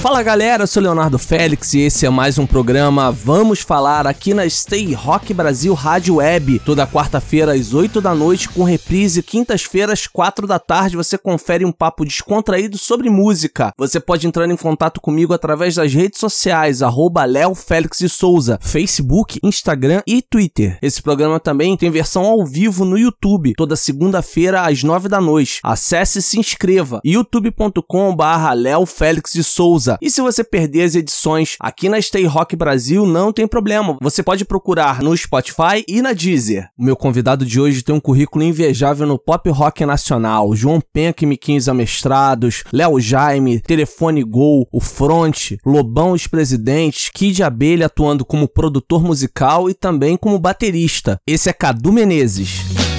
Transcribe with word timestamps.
Fala 0.00 0.22
galera, 0.22 0.62
eu 0.62 0.66
sou 0.66 0.82
Leonardo 0.82 1.18
Félix 1.18 1.74
e 1.74 1.80
esse 1.80 2.06
é 2.06 2.10
mais 2.10 2.38
um 2.38 2.46
programa 2.46 3.12
Vamos 3.12 3.60
Falar 3.60 4.06
aqui 4.06 4.32
na 4.32 4.48
Stay 4.48 4.94
Rock 4.94 5.34
Brasil 5.34 5.74
Rádio 5.74 6.14
Web. 6.14 6.58
Toda 6.60 6.86
quarta-feira 6.86 7.52
às 7.52 7.74
8 7.74 8.00
da 8.00 8.14
noite, 8.14 8.48
com 8.48 8.64
reprise 8.64 9.22
quintas-feiras, 9.22 10.06
4 10.06 10.46
da 10.46 10.58
tarde, 10.58 10.96
você 10.96 11.18
confere 11.18 11.66
um 11.66 11.70
papo 11.70 12.06
descontraído 12.06 12.78
sobre 12.78 13.10
música. 13.10 13.74
Você 13.76 14.00
pode 14.00 14.26
entrar 14.26 14.48
em 14.48 14.56
contato 14.56 15.02
comigo 15.02 15.34
através 15.34 15.74
das 15.74 15.92
redes 15.92 16.18
sociais, 16.18 16.80
arroba 16.80 17.26
Félix 17.54 17.98
de 17.98 18.08
Souza, 18.08 18.58
Facebook, 18.62 19.38
Instagram 19.42 20.00
e 20.06 20.22
Twitter. 20.22 20.78
Esse 20.80 21.02
programa 21.02 21.38
também 21.38 21.76
tem 21.76 21.90
versão 21.90 22.24
ao 22.24 22.46
vivo 22.46 22.86
no 22.86 22.96
YouTube, 22.96 23.52
toda 23.54 23.76
segunda-feira 23.76 24.62
às 24.62 24.82
9 24.82 25.10
da 25.10 25.20
noite. 25.20 25.60
Acesse 25.62 26.20
e 26.20 26.22
se 26.22 26.40
inscreva, 26.40 27.02
youtube.com 27.04 28.16
Léo 28.54 28.86
Félix 28.86 29.32
de 29.34 29.44
Souza. 29.44 29.89
E 30.00 30.10
se 30.10 30.20
você 30.20 30.44
perder 30.44 30.82
as 30.82 30.94
edições 30.94 31.56
aqui 31.60 31.88
na 31.88 32.00
Stay 32.00 32.24
Rock 32.24 32.56
Brasil, 32.56 33.06
não 33.06 33.32
tem 33.32 33.46
problema. 33.46 33.96
Você 34.00 34.22
pode 34.22 34.44
procurar 34.44 35.02
no 35.02 35.16
Spotify 35.16 35.84
e 35.88 36.02
na 36.02 36.12
Deezer. 36.12 36.68
O 36.78 36.84
meu 36.84 36.96
convidado 36.96 37.44
de 37.44 37.60
hoje 37.60 37.82
tem 37.82 37.94
um 37.94 38.00
currículo 38.00 38.44
invejável 38.44 39.06
no 39.06 39.18
pop 39.18 39.48
rock 39.50 39.84
nacional. 39.84 40.54
João 40.54 40.80
Penca 40.92 41.24
e 41.24 41.26
Miquinhos 41.26 41.68
Amestrados, 41.68 42.64
Léo 42.72 43.00
Jaime, 43.00 43.60
Telefone 43.60 44.22
Gol, 44.22 44.68
O 44.72 44.80
Front, 44.80 45.52
Lobão 45.64 46.12
os 46.12 46.26
Presidentes, 46.26 47.10
Kid 47.12 47.42
Abelha 47.42 47.86
atuando 47.86 48.24
como 48.24 48.48
produtor 48.48 49.02
musical 49.02 49.70
e 49.70 49.74
também 49.74 50.16
como 50.16 50.38
baterista. 50.38 51.18
Esse 51.26 51.48
é 51.48 51.52
Cadu 51.52 51.92
Menezes. 51.92 52.89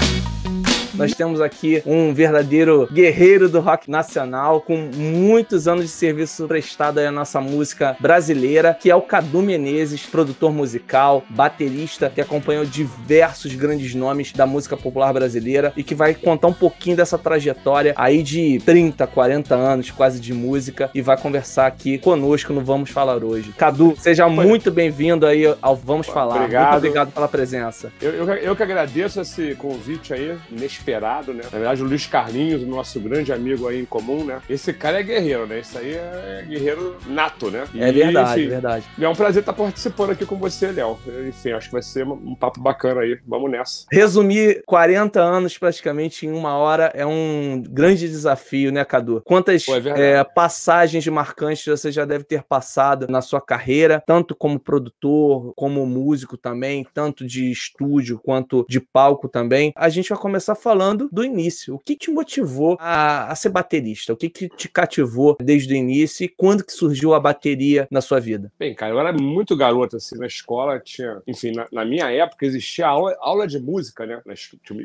Nós 1.02 1.16
temos 1.16 1.42
aqui 1.42 1.82
um 1.84 2.14
verdadeiro 2.14 2.88
guerreiro 2.94 3.50
do 3.50 3.60
rock 3.60 3.90
nacional, 3.90 4.62
com 4.62 4.78
muitos 4.78 5.68
anos 5.68 5.86
de 5.86 5.90
serviço 5.90 6.48
prestado 6.48 7.00
à 7.00 7.10
nossa 7.10 7.42
música 7.42 7.98
brasileira, 8.00 8.78
que 8.80 8.92
é 8.92 8.96
o 8.96 9.02
Cadu 9.02 9.42
Menezes, 9.42 10.06
produtor 10.06 10.54
musical, 10.54 11.24
baterista, 11.28 12.08
que 12.14 12.22
acompanhou 12.22 12.66
diversos 12.66 13.56
grandes 13.56 13.96
nomes 13.96 14.32
da 14.32 14.46
música 14.46 14.78
popular 14.78 15.12
brasileira 15.12 15.74
e 15.76 15.82
que 15.82 15.96
vai 15.96 16.14
contar 16.14 16.50
um 16.50 16.54
pouquinho 16.54 16.96
dessa 16.96 17.18
trajetória 17.18 17.96
aí 17.98 18.22
de 18.22 18.62
30, 18.64 19.08
40 19.08 19.56
anos 19.56 19.90
quase 19.90 20.20
de 20.20 20.36
música 20.36 20.92
e 20.94 21.02
vai 21.02 21.18
conversar 21.18 21.66
aqui 21.66 21.98
conosco 21.98 22.54
no 22.54 22.62
Vamos 22.62 22.92
Falar 22.92 23.24
hoje. 23.24 23.52
Cadu, 23.58 23.96
seja 23.98 24.30
muito 24.30 24.70
bem-vindo 24.70 25.26
aí 25.26 25.52
ao 25.64 25.76
Vamos 25.76 26.06
Falar. 26.06 26.36
Obrigado. 26.36 26.64
Muito 26.74 26.78
obrigado 26.78 27.12
pela 27.12 27.28
presença. 27.28 27.92
Eu, 28.00 28.12
eu, 28.12 28.28
eu 28.36 28.56
que 28.56 28.62
agradeço 28.62 29.20
esse 29.20 29.56
convite 29.56 30.14
aí, 30.14 30.38
inesperado, 30.52 30.91
né? 31.34 31.44
Na 31.52 31.58
verdade, 31.58 31.82
o 31.82 31.86
Luiz 31.86 32.06
Carlinhos, 32.06 32.62
nosso 32.68 33.00
grande 33.00 33.32
amigo 33.32 33.68
aí 33.68 33.82
em 33.82 33.86
comum, 33.86 34.24
né? 34.24 34.42
Esse 34.50 34.74
cara 34.74 35.00
é 35.00 35.04
guerreiro, 35.04 35.48
né? 35.48 35.60
Esse 35.60 35.78
aí 35.78 35.94
é 35.94 36.46
guerreiro 36.48 36.98
nato, 37.08 37.50
né? 37.50 37.66
É 37.76 37.92
verdade, 37.92 38.48
verdade. 38.48 38.86
É 39.00 39.08
um 39.08 39.16
prazer 39.16 39.42
estar 39.42 39.54
participando 39.54 40.12
aqui 40.12 40.26
com 40.26 40.38
você, 40.38 40.72
Léo. 40.72 41.00
Enfim, 41.28 41.52
acho 41.52 41.68
que 41.68 41.74
vai 41.74 41.82
ser 41.82 42.06
um 42.06 42.36
papo 42.36 42.62
bacana 42.62 43.02
aí. 43.02 43.20
Vamos 43.28 43.50
nessa. 43.52 43.86
Resumir 43.92 44.64
40 44.66 45.22
anos 45.22 45.58
praticamente 45.58 46.26
em 46.26 46.32
uma 46.32 46.56
hora 46.56 46.92
é 46.94 47.06
um 47.06 47.64
grande 47.70 48.08
desafio, 48.08 48.72
né, 48.72 48.84
Cadu? 48.84 49.22
Quantas 49.26 49.66
Pô, 49.66 49.76
é 49.76 50.02
é, 50.02 50.24
passagens 50.24 51.08
marcantes 51.08 51.66
você 51.66 51.92
já 51.92 52.06
deve 52.06 52.24
ter 52.24 52.44
passado 52.44 53.08
na 53.10 53.22
sua 53.22 53.40
carreira, 53.40 54.02
tanto 54.06 54.36
como 54.36 54.60
produtor, 54.60 55.54
como 55.56 55.86
músico 55.86 56.38
também, 56.38 56.86
tanto 56.94 57.26
de 57.26 57.52
estúdio 57.52 58.20
quanto 58.24 58.66
de 58.68 58.80
palco 58.80 59.28
também. 59.28 59.72
A 59.76 59.90
gente 59.90 60.10
vai 60.10 60.18
começar 60.18 60.56
falando 60.56 60.71
do 61.12 61.24
início. 61.24 61.76
O 61.76 61.80
que 61.80 61.96
te 61.96 62.12
motivou 62.12 62.78
a, 62.80 63.32
a 63.32 63.36
ser 63.36 63.50
baterista? 63.50 64.14
O 64.14 64.18
que, 64.18 64.30
que 64.30 64.50
te 64.50 64.70
cativou 64.70 65.38
desde 65.40 65.74
o 65.74 65.78
início 65.78 66.24
e 66.24 66.28
quando 66.28 66.64
que 66.64 66.74
surgiu 66.74 67.14
a 67.14 67.20
bateria 67.20 67.88
na 67.92 68.02
sua 68.02 68.20
vida? 68.20 68.52
Bem, 68.58 68.74
cara, 68.76 68.94
eu 68.94 69.00
era 69.00 69.14
muito 69.14 69.56
garoto, 69.56 69.98
assim, 69.98 70.18
na 70.18 70.28
escola 70.28 70.80
tinha... 70.80 71.22
Enfim, 71.28 71.52
na, 71.52 71.68
na 71.72 71.86
minha 71.86 72.10
época 72.12 72.46
existia 72.46 72.88
aula, 72.88 73.16
aula 73.20 73.48
de 73.48 73.60
música, 73.60 74.06
né? 74.06 74.22
Na, 74.26 74.34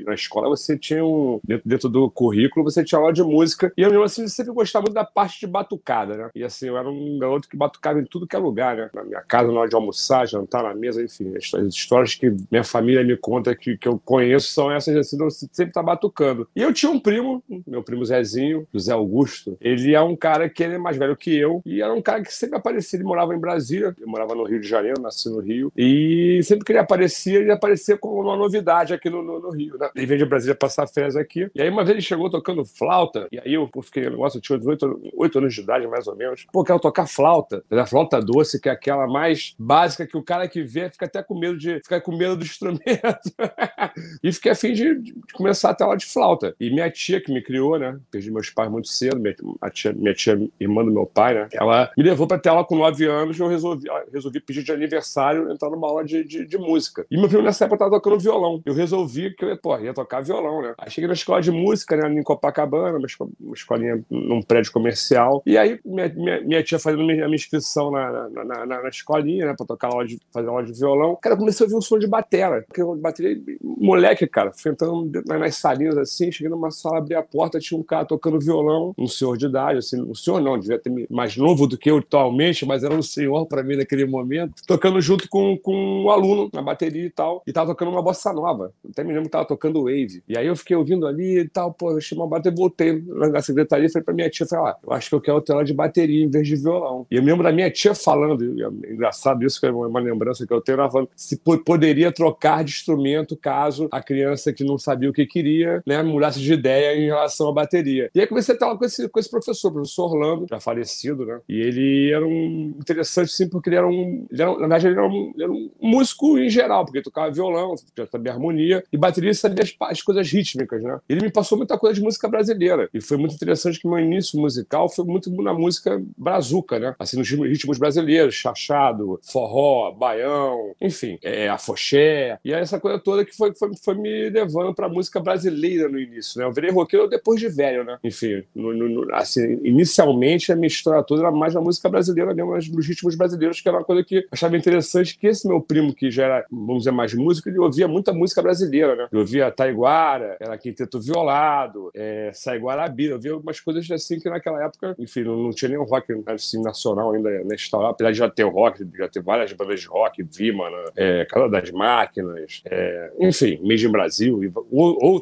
na 0.07 0.15
escola 0.15 0.49
você 0.49 0.77
tinha 0.79 1.05
um... 1.05 1.41
Dentro, 1.45 1.69
dentro 1.69 1.89
do 1.89 2.11
currículo 2.11 2.65
você 2.65 2.85
tinha 2.85 2.99
aula 2.99 3.13
de 3.13 3.23
música 3.23 3.73
e 3.77 3.83
eu, 3.83 3.91
mesmo 3.91 4.05
assim, 4.05 4.27
sempre 4.29 4.53
gostava 4.53 4.85
muito 4.85 4.95
da 4.95 5.05
parte 5.05 5.41
de 5.41 5.47
batucada, 5.47 6.17
né? 6.17 6.31
E 6.35 6.43
assim, 6.43 6.69
eu 6.69 6.77
era 6.77 6.89
um 6.89 7.19
garoto 7.19 7.49
que 7.49 7.57
batucava 7.57 8.01
em 8.01 8.05
tudo 8.05 8.27
que 8.27 8.37
é 8.37 8.39
lugar, 8.39 8.77
né? 8.77 8.91
Na 8.95 9.05
minha 9.05 9.21
casa, 9.21 9.53
na 9.53 9.61
hora 9.61 9.69
de 9.69 9.75
almoçar, 9.75 10.27
jantar 10.27 10.63
na 10.63 10.75
mesa, 10.75 11.03
enfim. 11.03 11.35
As, 11.37 11.53
as 11.55 11.75
histórias 11.75 12.15
que 12.15 12.35
minha 12.51 12.65
família 12.65 13.05
me 13.05 13.17
conta 13.17 13.55
que, 13.55 13.77
que 13.77 13.89
eu 13.89 14.01
conheço 14.05 14.49
são 14.49 14.71
essas, 14.71 14.97
assim, 14.97 15.23
eu 15.23 15.31
sempre 15.31 15.73
tá 15.77 15.83
batucando. 15.83 16.49
E 16.57 16.63
eu 16.63 16.73
tinha 16.73 16.91
um 16.91 16.99
primo, 16.99 17.43
meu 17.67 17.83
primo 17.83 18.05
Zezinho, 18.05 18.67
José 18.73 18.93
Augusto. 18.93 19.57
Ele 19.61 19.95
é 19.95 20.01
um 20.01 20.17
cara 20.17 20.49
que 20.49 20.63
ele 20.63 20.75
é 20.75 20.79
mais 20.79 20.97
velho 20.97 21.17
que 21.17 21.37
eu 21.37 21.63
e 21.65 21.83
era 21.83 21.93
um 21.93 22.03
cara 22.03 22.23
que 22.23 22.33
sempre 22.33 22.57
aparecia. 22.57 22.97
Ele 22.97 23.05
morava 23.05 23.35
em 23.35 23.39
Brasília, 23.39 23.95
eu 24.01 24.09
morava 24.09 24.35
no 24.35 24.45
Rio 24.45 24.61
de 24.61 24.69
Janeiro, 24.69 25.01
nasci 25.01 25.29
no 25.29 25.41
Rio. 25.41 25.73
E 25.77 26.41
sempre 26.43 26.65
que 26.65 26.73
ele 26.73 26.79
aparecia, 26.79 27.39
ele 27.39 27.53
aparecia 27.53 27.97
como 27.99 28.21
uma 28.21 28.37
novidade 28.37 28.95
aqui 28.95 29.11
no, 29.11 29.23
no, 29.23 29.41
no 29.41 29.51
Rio. 29.51 29.77
Né? 29.79 29.91
Ele 29.95 30.07
veio 30.07 30.19
de 30.19 30.27
Brasília 30.27 30.55
passar 30.55 30.87
férias 30.87 31.17
aqui. 31.17 31.51
E 31.55 31.61
aí 31.61 31.69
uma 31.69 31.85
vez 31.85 31.97
ele 31.97 32.03
chegou 32.03 32.31
tocando 32.31 32.65
flauta, 32.65 33.29
e 33.31 33.39
aí 33.39 33.55
eu 33.55 33.69
fiquei, 33.83 34.09
nossa, 34.09 34.39
eu 34.39 34.41
tinha 34.41 34.59
8, 34.59 35.13
8 35.15 35.39
anos 35.39 35.55
de 35.55 35.61
idade, 35.61 35.87
mais 35.87 36.07
ou 36.07 36.17
menos. 36.17 36.47
Pô, 36.53 36.65
quero 36.65 36.81
tocar 36.81 37.07
flauta. 37.07 37.63
A 37.71 37.87
flauta 37.87 38.21
doce, 38.21 38.61
que 38.61 38.69
é 38.69 38.73
aquela 38.73 39.07
mais 39.07 39.55
básica 39.59 40.07
que 40.07 40.17
o 40.17 40.23
cara 40.23 40.49
que 40.49 40.63
vê 40.63 40.89
fica 40.89 41.07
até 41.07 41.23
com 41.23 41.39
medo 41.39 41.59
de 41.59 41.81
ficar 41.81 42.01
com 42.01 42.17
medo 42.17 42.37
do 42.37 42.45
instrumento. 42.45 42.87
e 44.23 44.33
fiquei 44.33 44.53
afim 44.53 44.73
de, 44.73 45.01
de 45.01 45.15
começar 45.33 45.66
a 45.71 45.75
ter 45.75 45.85
aula 45.85 45.97
de 45.97 46.07
flauta. 46.07 46.55
E 46.61 46.71
minha 46.71 46.91
tia, 46.91 47.21
que 47.21 47.33
me 47.33 47.43
criou, 47.43 47.79
né? 47.79 47.99
Perdi 48.11 48.31
meus 48.31 48.51
pais 48.51 48.71
muito 48.71 48.89
cedo, 48.89 49.19
minha, 49.19 49.35
tia, 49.73 49.93
minha 49.93 50.15
tia, 50.15 50.39
irmã 50.61 50.85
do 50.85 50.91
meu 50.93 51.07
pai, 51.07 51.35
né? 51.35 51.49
Ela 51.53 51.91
me 51.97 52.03
levou 52.05 52.27
pra 52.27 52.39
ter 52.39 52.49
aula 52.49 52.65
com 52.65 52.77
9 52.77 53.05
anos 53.07 53.39
e 53.39 53.43
eu 53.43 53.49
resolvi, 53.49 53.89
ah, 53.91 54.05
resolvi 54.13 54.41
pedir 54.41 54.63
de 54.63 54.73
aniversário 54.73 55.51
entrar 55.51 55.71
numa 55.71 55.87
aula 55.89 56.05
de, 56.05 56.25
de, 56.25 56.47
de 56.47 56.59
música. 56.59 57.07
E 57.11 57.17
meu 57.19 57.29
primo 57.29 57.43
nessa 57.43 57.65
época 57.65 57.79
tava 57.79 57.91
tocando 57.91 58.19
violão. 58.19 58.61
Eu 58.65 58.75
resolvi 58.75 59.35
que 59.35 59.45
eu 59.45 59.57
pô, 59.59 59.77
ia 59.79 59.95
tocar 59.95 60.21
violão, 60.23 60.63
né? 60.63 60.75
Aí 60.79 60.91
cheguei 60.91 61.09
na 61.09 61.15
escola 61.15 61.41
de 61.41 61.51
música, 61.51 61.97
né? 61.97 62.09
Em 62.13 62.23
Copacabana, 62.23 62.99
uma, 62.99 63.29
uma 63.41 63.55
escolinha 63.55 64.03
num 64.11 64.43
prédio 64.43 64.73
comercial. 64.73 65.43
E 65.47 65.57
aí 65.59 65.79
minha, 65.85 66.09
minha, 66.09 66.41
minha 66.43 66.63
tia 66.63 66.79
fazendo 66.79 67.03
a 67.03 67.07
minha 67.07 67.35
inscrição 67.35 67.91
na, 67.91 68.29
na, 68.31 68.45
na, 68.45 68.67
na- 68.67 68.89
escolinha, 68.89 69.47
né? 69.47 69.55
Pra 69.57 69.67
tocar 69.67 69.89
aula 69.89 70.07
de, 70.07 70.19
fazer 70.33 70.49
aula 70.49 70.63
de 70.65 70.73
violão. 70.73 71.17
Cara, 71.21 71.37
comecei 71.37 71.65
a 71.65 71.67
ouvir 71.67 71.77
um 71.77 71.81
som 71.81 71.99
de 71.99 72.07
batera. 72.07 72.65
Porque 72.67 72.81
eu 72.83 72.95
bateria, 72.97 73.37
moleque, 73.63 74.27
cara, 74.27 74.51
enfrentando 74.51 75.23
nas, 75.27 75.56
nas 75.57 75.61
salinhas 75.61 75.97
assim, 75.99 76.31
cheguei 76.31 76.51
numa 76.51 76.71
sala, 76.71 76.99
abri 76.99 77.15
a 77.15 77.23
porta, 77.23 77.59
tinha 77.59 77.79
um 77.79 77.83
cara 77.83 78.05
tocando 78.05 78.39
violão, 78.39 78.95
um 78.97 79.07
senhor 79.07 79.37
de 79.37 79.47
idade, 79.47 79.79
assim, 79.79 80.01
um 80.03 80.15
senhor 80.15 80.41
não, 80.41 80.59
devia 80.59 80.79
ter 80.79 80.93
mais 81.11 81.37
novo 81.37 81.67
do 81.67 81.77
que 81.79 81.91
eu 81.91 81.99
atualmente, 81.99 82.67
mas 82.67 82.85
era 82.85 82.95
um 82.95 83.03
senhor 83.03 83.47
pra 83.47 83.63
mim 83.63 83.77
naquele 83.77 84.05
momento, 84.05 84.55
tocando 84.67 85.01
junto 85.01 85.29
com, 85.29 85.57
com 85.57 85.75
um 86.05 86.11
aluno 86.11 86.51
na 86.53 86.63
bateria 86.63 87.07
e 87.07 87.11
tal, 87.11 87.43
e 87.47 87.53
tava 87.53 87.69
tocando 87.71 87.91
uma 87.91 88.03
bossa 88.03 88.33
nova. 88.33 88.73
Até 88.91 89.03
me 89.03 89.11
lembro 89.11 89.25
que 89.25 89.31
tava 89.31 89.45
tocando 89.47 89.85
Wave. 89.85 90.23
E 90.29 90.37
aí 90.37 90.47
eu 90.47 90.57
fiquei 90.57 90.77
ouvindo 90.77 91.07
ali 91.07 91.41
e 91.41 91.49
tal, 91.49 91.73
pô, 91.73 91.93
eu 91.93 91.99
achei 91.99 92.17
uma 92.17 92.27
bateria, 92.27 92.57
voltei 92.57 93.03
na 93.07 93.41
secretaria 93.43 93.89
falei 93.89 94.05
pra 94.05 94.15
minha 94.15 94.31
tia, 94.31 94.47
falei, 94.47 94.73
ah, 94.73 94.77
eu 94.87 94.93
acho 94.93 95.09
que 95.09 95.15
eu 95.15 95.21
quero 95.21 95.41
ter 95.41 95.53
aula 95.53 95.65
de 95.65 95.73
bateria 95.73 96.25
em 96.25 96.31
vez 96.31 96.47
de 96.47 96.57
violão. 96.57 97.07
E 97.11 97.17
eu 97.17 97.23
me 97.23 97.31
lembro 97.31 97.45
da 97.45 97.53
minha 97.53 97.71
tia 97.71 97.95
falando, 97.95 98.43
é 98.85 98.93
engraçado 98.93 99.45
isso, 99.45 99.61
que 99.61 99.67
é 99.67 99.71
uma 99.71 100.01
lembrança 100.01 100.47
que 100.47 100.53
eu 100.53 100.61
tenho, 100.61 100.81
ela 100.81 100.91
falando 100.91 101.09
se 101.17 101.37
po- 101.37 101.59
poderia 101.59 102.11
trocar 102.13 102.65
de 102.65 102.73
instrumento 102.73 103.37
caso 103.37 103.89
a 103.91 104.03
criança 104.03 104.53
que 104.53 104.65
não 104.65 104.79
sabia 104.79 105.09
o 105.09 105.13
que 105.13 105.27
queria, 105.27 105.46
né, 105.87 106.03
mudasse 106.03 106.41
de 106.41 106.53
ideia 106.53 106.97
em 106.97 107.07
relação 107.07 107.49
à 107.49 107.53
bateria. 107.53 108.11
E 108.15 108.21
aí 108.21 108.27
comecei 108.27 108.57
a 108.61 108.65
aula 108.65 108.79
com 108.79 108.85
esse, 108.85 109.09
com 109.09 109.21
esse 109.21 109.31
professor, 109.31 109.69
o 109.69 109.73
professor 109.75 110.05
Orlando, 110.05 110.47
já 110.49 110.61
falecido, 110.61 111.25
né? 111.25 111.41
E 111.49 111.61
ele 111.61 112.13
era 112.13 112.27
um 112.27 112.75
interessante, 112.79 113.33
sim, 113.33 113.49
porque 113.49 113.69
ele 113.69 113.77
era 113.77 113.87
um. 113.87 114.27
Ele 114.31 114.43
era, 114.43 114.53
na 114.53 114.59
verdade, 114.59 114.87
ele 114.87 114.97
era 114.97 115.07
um, 115.07 115.33
ele 115.35 115.45
era 115.45 115.53
um 115.53 115.71
músico 115.81 116.39
em 116.39 116.51
geral, 116.51 116.85
porque 116.85 117.03
tocava 117.03 117.31
violão, 117.31 117.75
já 117.97 118.07
sabia 118.07 118.33
harmonia, 118.33 118.83
e 118.93 118.97
bateria 118.97 119.33
sabia 119.35 119.65
as, 119.65 119.75
as 119.81 120.03
coisas 120.03 120.31
rítmicas, 120.31 120.83
né? 120.83 120.99
Ele 121.09 121.23
me 121.23 121.31
passou 121.31 121.57
muita 121.57 121.79
coisa 121.79 121.95
de 121.95 122.03
música 122.03 122.29
brasileira. 122.29 122.89
E 122.93 123.01
foi 123.01 123.17
muito 123.17 123.35
interessante 123.35 123.81
que 123.81 123.89
meu 123.89 123.99
início 123.99 124.39
musical 124.41 124.89
foi 124.89 125.05
muito 125.05 125.31
na 125.43 125.53
música 125.53 126.03
brazuca, 126.17 126.79
né? 126.79 126.95
Assim, 126.99 127.17
nos 127.17 127.29
ritmos 127.29 127.79
brasileiros, 127.79 128.35
chachado, 128.35 129.21
forró, 129.23 129.93
baião, 129.93 130.75
enfim, 130.81 131.19
é, 131.23 131.49
afoxé. 131.49 132.39
E 132.45 132.53
aí 132.53 132.61
essa 132.61 132.81
coisa 132.81 132.99
toda 132.99 133.25
que 133.25 133.35
foi, 133.37 133.55
foi, 133.55 133.71
foi 133.83 133.95
me 133.95 134.29
levando 134.31 134.75
pra 134.75 134.89
música 134.89 135.21
brasileira 135.21 135.36
brasileira 135.37 135.89
no 135.89 135.99
início, 135.99 136.41
né? 136.41 136.47
Eu 136.47 136.53
virei 136.53 136.71
roqueiro 136.71 137.09
depois 137.09 137.39
de 137.39 137.49
velho, 137.49 137.85
né? 137.85 137.99
Enfim, 138.03 138.43
no, 138.55 138.73
no, 138.73 139.15
assim, 139.15 139.61
inicialmente 139.63 140.51
a 140.51 140.57
minha 140.57 140.67
história 140.67 141.03
toda 141.03 141.23
era 141.23 141.31
mais 141.31 141.55
na 141.55 141.61
música 141.61 141.89
brasileira 141.89 142.35
mesmo, 142.35 142.55
nos 142.55 142.87
ritmos 142.87 143.15
brasileiros, 143.15 143.61
que 143.61 143.69
era 143.69 143.79
uma 143.79 143.85
coisa 143.85 144.03
que 144.03 144.27
achava 144.33 144.57
interessante, 144.57 145.19
que 145.19 145.27
esse 145.27 145.47
meu 145.47 145.61
primo, 145.61 145.95
que 145.95 146.11
já 146.11 146.25
era, 146.25 146.47
vamos 146.51 146.79
dizer, 146.79 146.91
mais 146.91 147.13
músico, 147.15 147.49
ele 147.49 147.59
ouvia 147.59 147.87
muita 147.87 148.13
música 148.13 148.43
brasileira, 148.43 148.97
né? 148.97 149.09
Eu 149.13 149.21
ouvia 149.21 149.51
Taiguara, 149.51 150.37
era 150.41 150.57
Quinteto 150.57 151.01
Violado, 151.01 151.91
é, 151.95 152.31
Sai 152.33 152.59
Guarabira, 152.59 153.13
eu 153.13 153.17
ouvia 153.17 153.33
algumas 153.33 153.61
coisas 153.61 153.89
assim 153.91 154.19
que 154.19 154.29
naquela 154.29 154.65
época, 154.65 154.95
enfim, 154.99 155.23
não, 155.23 155.37
não 155.37 155.51
tinha 155.51 155.69
nenhum 155.69 155.85
rock 155.85 156.13
assim, 156.27 156.63
nacional 156.63 157.13
ainda 157.13 157.31
né, 157.45 157.55
instaurado, 157.55 157.93
apesar 157.93 158.11
de 158.11 158.19
já 158.19 158.31
ter 158.31 158.45
rock, 158.45 158.87
já 158.97 159.09
ter 159.09 159.23
várias 159.23 159.53
bandas 159.53 159.81
de 159.81 159.87
rock, 159.87 160.23
Vima, 160.23 160.71
né? 160.71 160.85
é, 160.97 161.27
das 161.51 161.71
Máquinas, 161.71 162.63
é, 162.65 163.13
enfim, 163.21 163.59
Made 163.63 163.87
in 163.87 163.91
Brasil 163.91 164.43
e 164.43 164.53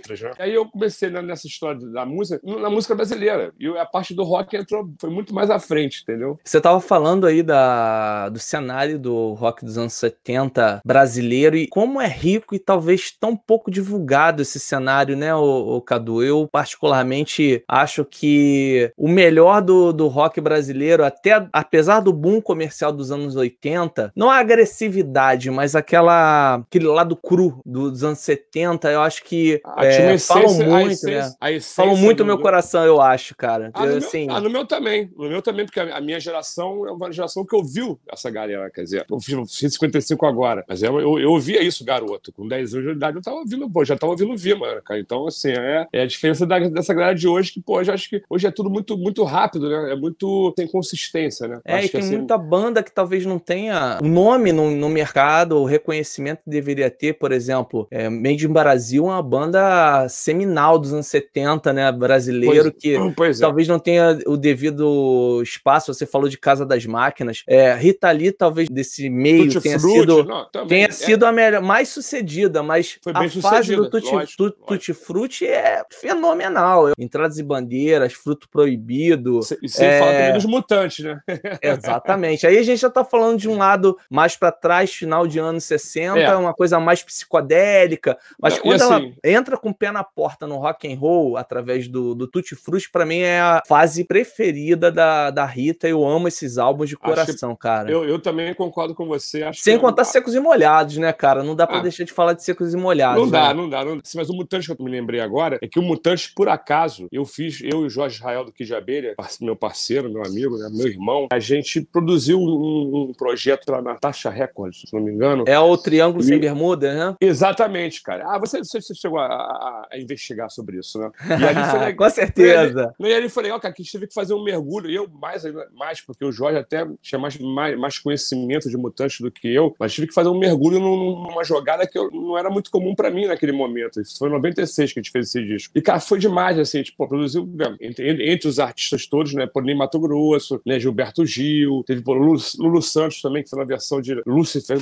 outras, 0.04 0.20
né? 0.20 0.30
E 0.38 0.42
aí 0.42 0.54
eu 0.54 0.66
comecei 0.66 1.10
nessa 1.10 1.46
história 1.46 1.80
da 1.80 2.04
música, 2.04 2.40
na 2.44 2.70
música 2.70 2.94
brasileira, 2.94 3.52
e 3.58 3.66
a 3.68 3.86
parte 3.86 4.14
do 4.14 4.22
rock 4.22 4.56
entrou, 4.56 4.88
foi 5.00 5.10
muito 5.10 5.34
mais 5.34 5.50
à 5.50 5.58
frente, 5.58 6.02
entendeu? 6.02 6.38
Você 6.44 6.58
estava 6.58 6.80
falando 6.80 7.26
aí 7.26 7.42
da, 7.42 8.28
do 8.28 8.38
cenário 8.38 8.98
do 8.98 9.32
rock 9.32 9.64
dos 9.64 9.78
anos 9.78 9.94
70 9.94 10.82
brasileiro 10.84 11.56
e 11.56 11.66
como 11.66 12.00
é 12.00 12.06
rico 12.06 12.54
e 12.54 12.58
talvez 12.58 13.10
tão 13.10 13.36
pouco 13.36 13.70
divulgado 13.70 14.42
esse 14.42 14.60
cenário, 14.60 15.16
né, 15.16 15.34
o, 15.34 15.76
o 15.76 15.80
Cadu? 15.80 16.22
Eu 16.22 16.48
particularmente 16.50 17.62
acho 17.68 18.04
que 18.04 18.92
o 18.96 19.08
melhor 19.08 19.62
do, 19.62 19.92
do 19.92 20.08
rock 20.08 20.40
brasileiro, 20.40 21.04
até 21.04 21.46
apesar 21.52 22.00
do 22.00 22.12
boom 22.12 22.40
comercial 22.40 22.92
dos 22.92 23.10
anos 23.10 23.36
80, 23.36 24.12
não 24.14 24.30
a 24.30 24.38
agressividade, 24.38 25.50
mas 25.50 25.74
aquela 25.74 26.54
aquele 26.54 26.86
lado 26.86 27.16
cru 27.16 27.60
dos 27.64 28.04
anos 28.04 28.18
70, 28.18 28.90
eu 28.90 29.00
acho 29.00 29.24
que 29.24 29.60
é, 29.78 29.93
falam 30.18 30.54
muito, 30.54 30.92
essência, 30.92 31.36
né? 31.40 31.60
Falam 31.60 31.96
muito 31.96 32.20
no 32.20 32.26
meu 32.26 32.38
coração, 32.38 32.84
eu 32.84 33.00
acho, 33.00 33.34
cara. 33.36 33.70
Ah, 33.74 33.84
eu, 33.84 33.92
no, 33.92 33.96
assim... 33.98 34.26
meu, 34.26 34.36
ah, 34.36 34.40
no 34.40 34.50
meu 34.50 34.66
também. 34.66 35.10
No 35.16 35.28
meu 35.28 35.42
também, 35.42 35.64
porque 35.64 35.80
a, 35.80 36.00
minha 36.00 36.20
geração 36.20 36.86
é 36.86 36.92
uma 36.92 37.12
geração 37.12 37.44
que 37.44 37.54
ouviu 37.54 37.98
essa 38.10 38.30
galera, 38.30 38.70
quer 38.70 38.82
dizer, 38.82 39.06
eu 39.10 39.20
fiz 39.20 39.74
55 39.74 40.26
agora, 40.26 40.64
mas 40.68 40.82
eu, 40.82 41.00
eu, 41.00 41.18
eu 41.18 41.30
ouvia 41.32 41.62
isso, 41.62 41.84
garoto. 41.84 42.32
Com 42.32 42.46
10 42.46 42.74
anos 42.74 42.86
de 42.86 42.92
idade 42.92 43.16
eu 43.16 43.22
tava 43.22 43.36
ouvindo, 43.36 43.68
pô, 43.70 43.84
já 43.84 43.96
tava 43.96 44.12
ouvindo 44.12 44.36
Vima, 44.36 44.80
cara. 44.82 45.00
Então, 45.00 45.26
assim, 45.26 45.50
é, 45.50 45.86
é 45.92 46.02
a 46.02 46.06
diferença 46.06 46.46
da, 46.46 46.58
dessa 46.58 46.92
galera 46.92 47.14
de 47.14 47.28
hoje, 47.28 47.52
que, 47.52 47.60
pô, 47.60 47.80
eu 47.80 47.92
acho 47.92 48.08
que 48.08 48.22
hoje 48.28 48.46
é 48.46 48.50
tudo 48.50 48.70
muito, 48.70 48.96
muito 48.96 49.22
rápido, 49.24 49.68
né? 49.68 49.92
É 49.92 49.96
muito 49.96 50.52
sem 50.56 50.66
consistência, 50.66 51.48
né? 51.48 51.60
É, 51.64 51.76
acho 51.76 51.86
e 51.86 51.88
tem 51.90 52.00
assim... 52.00 52.16
muita 52.18 52.36
banda 52.36 52.82
que 52.82 52.92
talvez 52.92 53.24
não 53.24 53.38
tenha 53.38 53.98
o 54.02 54.06
nome 54.06 54.52
no, 54.52 54.70
no 54.70 54.88
mercado, 54.88 55.58
o 55.58 55.64
reconhecimento 55.64 56.42
que 56.44 56.50
deveria 56.50 56.90
ter, 56.90 57.14
por 57.14 57.32
exemplo, 57.32 57.86
é, 57.90 58.08
Made 58.08 58.46
in 58.46 58.52
Brasil 58.52 59.04
é 59.04 59.08
uma 59.08 59.22
banda 59.22 59.60
seminal 60.08 60.78
dos 60.78 60.92
anos 60.92 61.06
70, 61.06 61.72
né? 61.72 61.90
Brasileiro, 61.92 62.70
pois, 62.70 62.82
que 62.82 62.96
pois 63.16 63.38
é. 63.38 63.40
talvez 63.40 63.68
não 63.68 63.78
tenha 63.78 64.18
o 64.26 64.36
devido 64.36 65.40
espaço. 65.42 65.92
Você 65.92 66.06
falou 66.06 66.28
de 66.28 66.38
Casa 66.38 66.64
das 66.64 66.84
Máquinas. 66.86 67.42
É, 67.46 67.74
Rita 67.74 68.10
Lee, 68.10 68.32
talvez 68.32 68.68
desse 68.68 69.08
meio 69.08 69.44
Tutti 69.44 69.60
tenha 69.60 69.78
Frutti, 69.78 70.00
sido, 70.00 70.24
não, 70.24 70.66
tenha 70.66 70.86
é. 70.86 70.90
sido 70.90 71.26
a 71.26 71.32
melhor, 71.32 71.62
mais 71.62 71.88
sucedida, 71.88 72.62
mas 72.62 72.98
a 73.12 73.28
fase 73.40 73.76
do 73.76 73.88
Tutti, 73.88 74.12
lógico, 74.12 74.36
Tutti, 74.36 74.66
Tutti 74.66 74.92
Frutti 74.92 75.46
é 75.46 75.82
fenomenal. 75.90 76.90
Entradas 76.98 77.38
e 77.38 77.42
bandeiras, 77.42 78.12
fruto 78.12 78.48
proibido. 78.48 79.40
E 79.62 79.68
sem 79.68 79.86
é... 79.86 79.98
falar 79.98 80.12
também 80.12 80.32
dos 80.34 80.44
mutantes, 80.44 81.04
né? 81.04 81.20
Exatamente. 81.62 82.46
Aí 82.46 82.58
a 82.58 82.62
gente 82.62 82.80
já 82.80 82.90
tá 82.90 83.04
falando 83.04 83.38
de 83.38 83.48
um 83.48 83.56
lado 83.56 83.96
mais 84.10 84.36
para 84.36 84.52
trás, 84.52 84.92
final 84.92 85.26
de 85.26 85.38
anos 85.38 85.64
60, 85.64 86.18
é. 86.18 86.36
uma 86.36 86.54
coisa 86.54 86.78
mais 86.80 87.02
psicodélica. 87.02 88.16
Mas 88.40 88.58
quando 88.58 88.82
assim... 88.82 89.14
ela 89.22 89.38
entra 89.38 89.56
com 89.64 89.70
o 89.70 89.74
pé 89.74 89.90
na 89.90 90.04
porta 90.04 90.46
no 90.46 90.58
rock 90.58 90.92
and 90.92 90.98
roll, 90.98 91.38
através 91.38 91.88
do, 91.88 92.14
do 92.14 92.26
Tutti 92.26 92.54
Frutti, 92.54 92.90
para 92.90 93.06
mim 93.06 93.20
é 93.20 93.40
a 93.40 93.62
fase 93.66 94.04
preferida 94.04 94.92
da, 94.92 95.30
da 95.30 95.46
Rita. 95.46 95.88
Eu 95.88 96.06
amo 96.06 96.28
esses 96.28 96.58
álbuns 96.58 96.90
de 96.90 96.96
coração, 96.98 97.56
cara. 97.56 97.90
Eu, 97.90 98.04
eu 98.04 98.18
também 98.18 98.52
concordo 98.52 98.94
com 98.94 99.06
você. 99.06 99.42
Acho 99.42 99.62
Sem 99.62 99.78
contar 99.78 100.04
secos 100.04 100.34
e 100.34 100.40
molhados, 100.40 100.98
né, 100.98 101.10
cara? 101.14 101.42
Não 101.42 101.56
dá 101.56 101.66
para 101.66 101.78
ah. 101.78 101.82
deixar 101.82 102.04
de 102.04 102.12
falar 102.12 102.34
de 102.34 102.44
secos 102.44 102.74
e 102.74 102.76
molhados. 102.76 103.22
Não 103.22 103.30
dá, 103.30 103.48
né? 103.48 103.54
não 103.54 103.70
dá. 103.70 103.82
Não... 103.82 103.98
Mas 104.14 104.28
o 104.28 104.34
Mutante 104.34 104.66
que 104.66 104.78
eu 104.78 104.84
me 104.84 104.90
lembrei 104.90 105.20
agora 105.20 105.58
é 105.62 105.66
que 105.66 105.78
o 105.78 105.82
Mutante, 105.82 106.30
por 106.34 106.50
acaso, 106.50 107.08
eu 107.10 107.24
fiz, 107.24 107.62
eu 107.62 107.84
e 107.84 107.86
o 107.86 107.88
Jorge 107.88 108.16
Israel 108.16 108.44
do 108.44 108.52
Kid 108.52 108.74
Abelha, 108.74 109.14
meu 109.40 109.56
parceiro, 109.56 110.10
meu 110.10 110.22
amigo, 110.22 110.58
né, 110.58 110.68
meu 110.70 110.88
irmão, 110.88 111.28
a 111.32 111.38
gente 111.38 111.80
produziu 111.80 112.38
um, 112.38 113.08
um 113.08 113.12
projeto 113.14 113.70
lá 113.70 113.80
na 113.80 113.94
Taxa 113.94 114.28
Records, 114.28 114.82
se 114.86 114.94
não 114.94 115.00
me 115.00 115.10
engano. 115.10 115.44
É 115.46 115.58
o 115.58 115.74
Triângulo 115.78 116.22
e... 116.22 116.26
Sem 116.26 116.38
Bermuda, 116.38 116.94
né? 116.94 117.16
Exatamente, 117.18 118.02
cara. 118.02 118.24
Ah, 118.26 118.38
você, 118.38 118.58
você 118.58 118.94
chegou 118.94 119.18
a, 119.18 119.53
a, 119.54 119.88
a, 119.92 119.98
investigar 119.98 120.50
sobre 120.50 120.78
isso, 120.78 120.98
né? 120.98 121.10
E 121.44 121.44
ali 121.44 121.70
foi 121.70 121.78
legal. 121.78 121.96
Com 121.96 122.10
certeza. 122.10 122.94
E 122.98 123.12
ali 123.12 123.28
foi 123.28 123.42
legal, 123.44 123.60
cara, 123.60 123.74
que 123.74 123.82
a 123.82 123.84
gente 123.84 123.92
teve 123.92 124.06
que 124.06 124.14
fazer 124.14 124.34
um 124.34 124.42
mergulho, 124.42 124.90
e 124.90 124.94
eu 124.94 125.08
mais, 125.08 125.42
mais 125.72 126.00
porque 126.00 126.24
o 126.24 126.32
Jorge 126.32 126.58
até 126.58 126.86
tinha 127.02 127.18
mais, 127.18 127.38
mais, 127.38 127.78
mais 127.78 127.98
conhecimento 127.98 128.68
de 128.68 128.76
mutantes 128.76 129.20
do 129.20 129.30
que 129.30 129.48
eu, 129.48 129.74
mas 129.78 129.92
tive 129.92 130.06
que 130.06 130.14
fazer 130.14 130.28
um 130.28 130.38
mergulho 130.38 130.78
numa 130.80 131.44
jogada 131.44 131.86
que 131.86 131.98
eu, 131.98 132.10
não 132.10 132.36
era 132.36 132.50
muito 132.50 132.70
comum 132.70 132.94
para 132.94 133.10
mim 133.10 133.26
naquele 133.26 133.52
momento. 133.52 134.00
Isso 134.00 134.18
foi 134.18 134.28
em 134.28 134.32
96 134.32 134.92
que 134.92 134.98
a 134.98 135.02
gente 135.02 135.12
fez 135.12 135.28
esse 135.28 135.44
disco. 135.44 135.72
E, 135.76 135.82
cara, 135.82 136.00
foi 136.00 136.18
demais, 136.18 136.58
assim, 136.58 136.82
tipo, 136.82 137.06
produziu 137.06 137.46
né, 137.46 137.76
entre, 137.80 138.32
entre, 138.32 138.48
os 138.48 138.58
artistas 138.58 139.06
todos, 139.06 139.34
né? 139.34 139.46
Por 139.46 139.62
Ney 139.62 139.74
Mato 139.74 139.98
Grosso, 139.98 140.60
né? 140.64 140.78
Gilberto 140.78 141.24
Gil, 141.24 141.82
teve 141.86 142.02
por 142.02 142.16
Lulu, 142.16 142.40
Lulu 142.58 142.82
Santos 142.82 143.20
também, 143.20 143.42
que 143.42 143.50
foi 143.50 143.58
na 143.58 143.64
versão 143.64 144.00
de 144.00 144.14
Lucifer. 144.26 144.78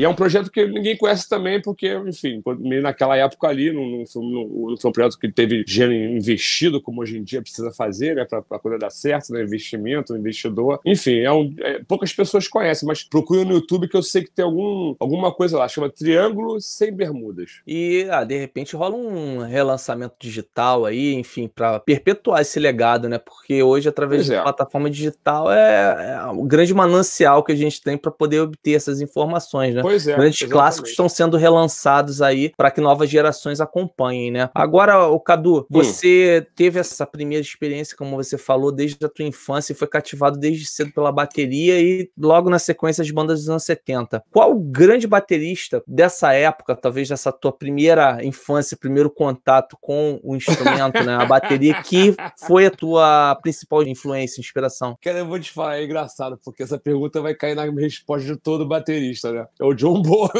E 0.00 0.04
é 0.04 0.08
um 0.08 0.14
projeto 0.14 0.50
que 0.50 0.66
ninguém 0.66 0.96
conhece 0.96 1.28
também, 1.28 1.60
porque, 1.60 1.94
enfim, 2.06 2.42
naquela 2.82 3.18
época 3.18 3.48
ali, 3.48 3.70
não, 3.70 3.84
não, 3.86 4.06
foi, 4.06 4.22
não, 4.22 4.48
não 4.70 4.76
foi 4.78 4.88
um 4.88 4.92
projeto 4.92 5.18
que 5.18 5.30
teve 5.30 5.62
dinheiro 5.62 5.92
investido, 5.92 6.80
como 6.80 7.02
hoje 7.02 7.18
em 7.18 7.22
dia 7.22 7.42
precisa 7.42 7.70
fazer, 7.70 8.16
né, 8.16 8.24
para 8.24 8.58
poder 8.58 8.78
dar 8.78 8.88
certo, 8.88 9.30
né, 9.30 9.42
investimento, 9.42 10.16
investidor. 10.16 10.80
Enfim, 10.86 11.18
é 11.18 11.30
um, 11.30 11.54
é, 11.58 11.82
poucas 11.86 12.14
pessoas 12.14 12.48
conhecem, 12.48 12.86
mas 12.86 13.02
procure 13.02 13.44
no 13.44 13.52
YouTube 13.52 13.88
que 13.88 13.96
eu 13.96 14.02
sei 14.02 14.24
que 14.24 14.30
tem 14.30 14.42
algum, 14.42 14.96
alguma 14.98 15.34
coisa 15.34 15.58
lá, 15.58 15.68
chama 15.68 15.90
Triângulo 15.90 16.62
Sem 16.62 16.90
Bermudas. 16.90 17.60
E, 17.66 18.06
ah, 18.10 18.24
de 18.24 18.38
repente, 18.38 18.74
rola 18.74 18.96
um 18.96 19.40
relançamento 19.40 20.14
digital 20.18 20.86
aí, 20.86 21.12
enfim, 21.12 21.46
para 21.46 21.78
perpetuar 21.78 22.40
esse 22.40 22.58
legado, 22.58 23.06
né? 23.06 23.18
Porque 23.18 23.62
hoje, 23.62 23.86
através 23.86 24.22
pois 24.22 24.28
da 24.30 24.36
é. 24.36 24.42
plataforma 24.42 24.88
digital, 24.88 25.52
é, 25.52 26.16
é 26.16 26.26
o 26.32 26.44
grande 26.44 26.72
manancial 26.72 27.44
que 27.44 27.52
a 27.52 27.56
gente 27.56 27.82
tem 27.82 27.98
para 27.98 28.10
poder 28.10 28.40
obter 28.40 28.72
essas 28.72 29.02
informações, 29.02 29.74
né? 29.74 29.82
Pois 29.82 29.89
é. 29.92 30.16
Grandes 30.16 30.40
exatamente. 30.40 30.46
clássicos 30.48 30.90
estão 30.90 31.08
sendo 31.08 31.36
relançados 31.36 32.22
aí 32.22 32.52
para 32.56 32.70
que 32.70 32.80
novas 32.80 33.08
gerações 33.10 33.60
acompanhem, 33.60 34.30
né? 34.30 34.50
Agora, 34.54 35.06
o 35.06 35.20
Cadu, 35.20 35.60
hum. 35.60 35.66
você 35.68 36.46
teve 36.54 36.78
essa 36.78 37.06
primeira 37.06 37.42
experiência, 37.42 37.96
como 37.96 38.16
você 38.16 38.36
falou, 38.38 38.72
desde 38.72 39.04
a 39.04 39.08
tua 39.08 39.24
infância 39.24 39.72
e 39.72 39.76
foi 39.76 39.88
cativado 39.88 40.38
desde 40.38 40.66
cedo 40.66 40.92
pela 40.92 41.12
bateria 41.12 41.80
e 41.80 42.10
logo 42.18 42.50
na 42.50 42.58
sequência 42.58 43.02
as 43.02 43.10
bandas 43.10 43.40
dos 43.40 43.48
anos 43.48 43.64
70. 43.64 44.22
Qual 44.30 44.52
o 44.52 44.60
grande 44.60 45.06
baterista 45.06 45.82
dessa 45.86 46.32
época, 46.32 46.74
talvez 46.74 47.08
dessa 47.08 47.32
tua 47.32 47.52
primeira 47.52 48.24
infância, 48.24 48.76
primeiro 48.76 49.10
contato 49.10 49.76
com 49.80 50.20
o 50.22 50.36
instrumento, 50.36 51.02
né? 51.04 51.16
A 51.16 51.24
bateria, 51.24 51.82
que 51.82 52.14
foi 52.46 52.66
a 52.66 52.70
tua 52.70 53.36
principal 53.42 53.82
influência, 53.82 54.40
inspiração? 54.40 54.96
Cara, 55.02 55.18
eu 55.18 55.26
vou 55.26 55.38
te 55.38 55.52
falar, 55.52 55.78
é 55.78 55.84
engraçado, 55.84 56.38
porque 56.44 56.62
essa 56.62 56.78
pergunta 56.78 57.20
vai 57.20 57.34
cair 57.34 57.54
na 57.54 57.64
resposta 57.64 58.26
de 58.26 58.36
todo 58.36 58.66
baterista, 58.66 59.32
né? 59.32 59.46
É 59.58 59.64
o 59.64 59.74
John 59.80 60.02
Boa. 60.02 60.30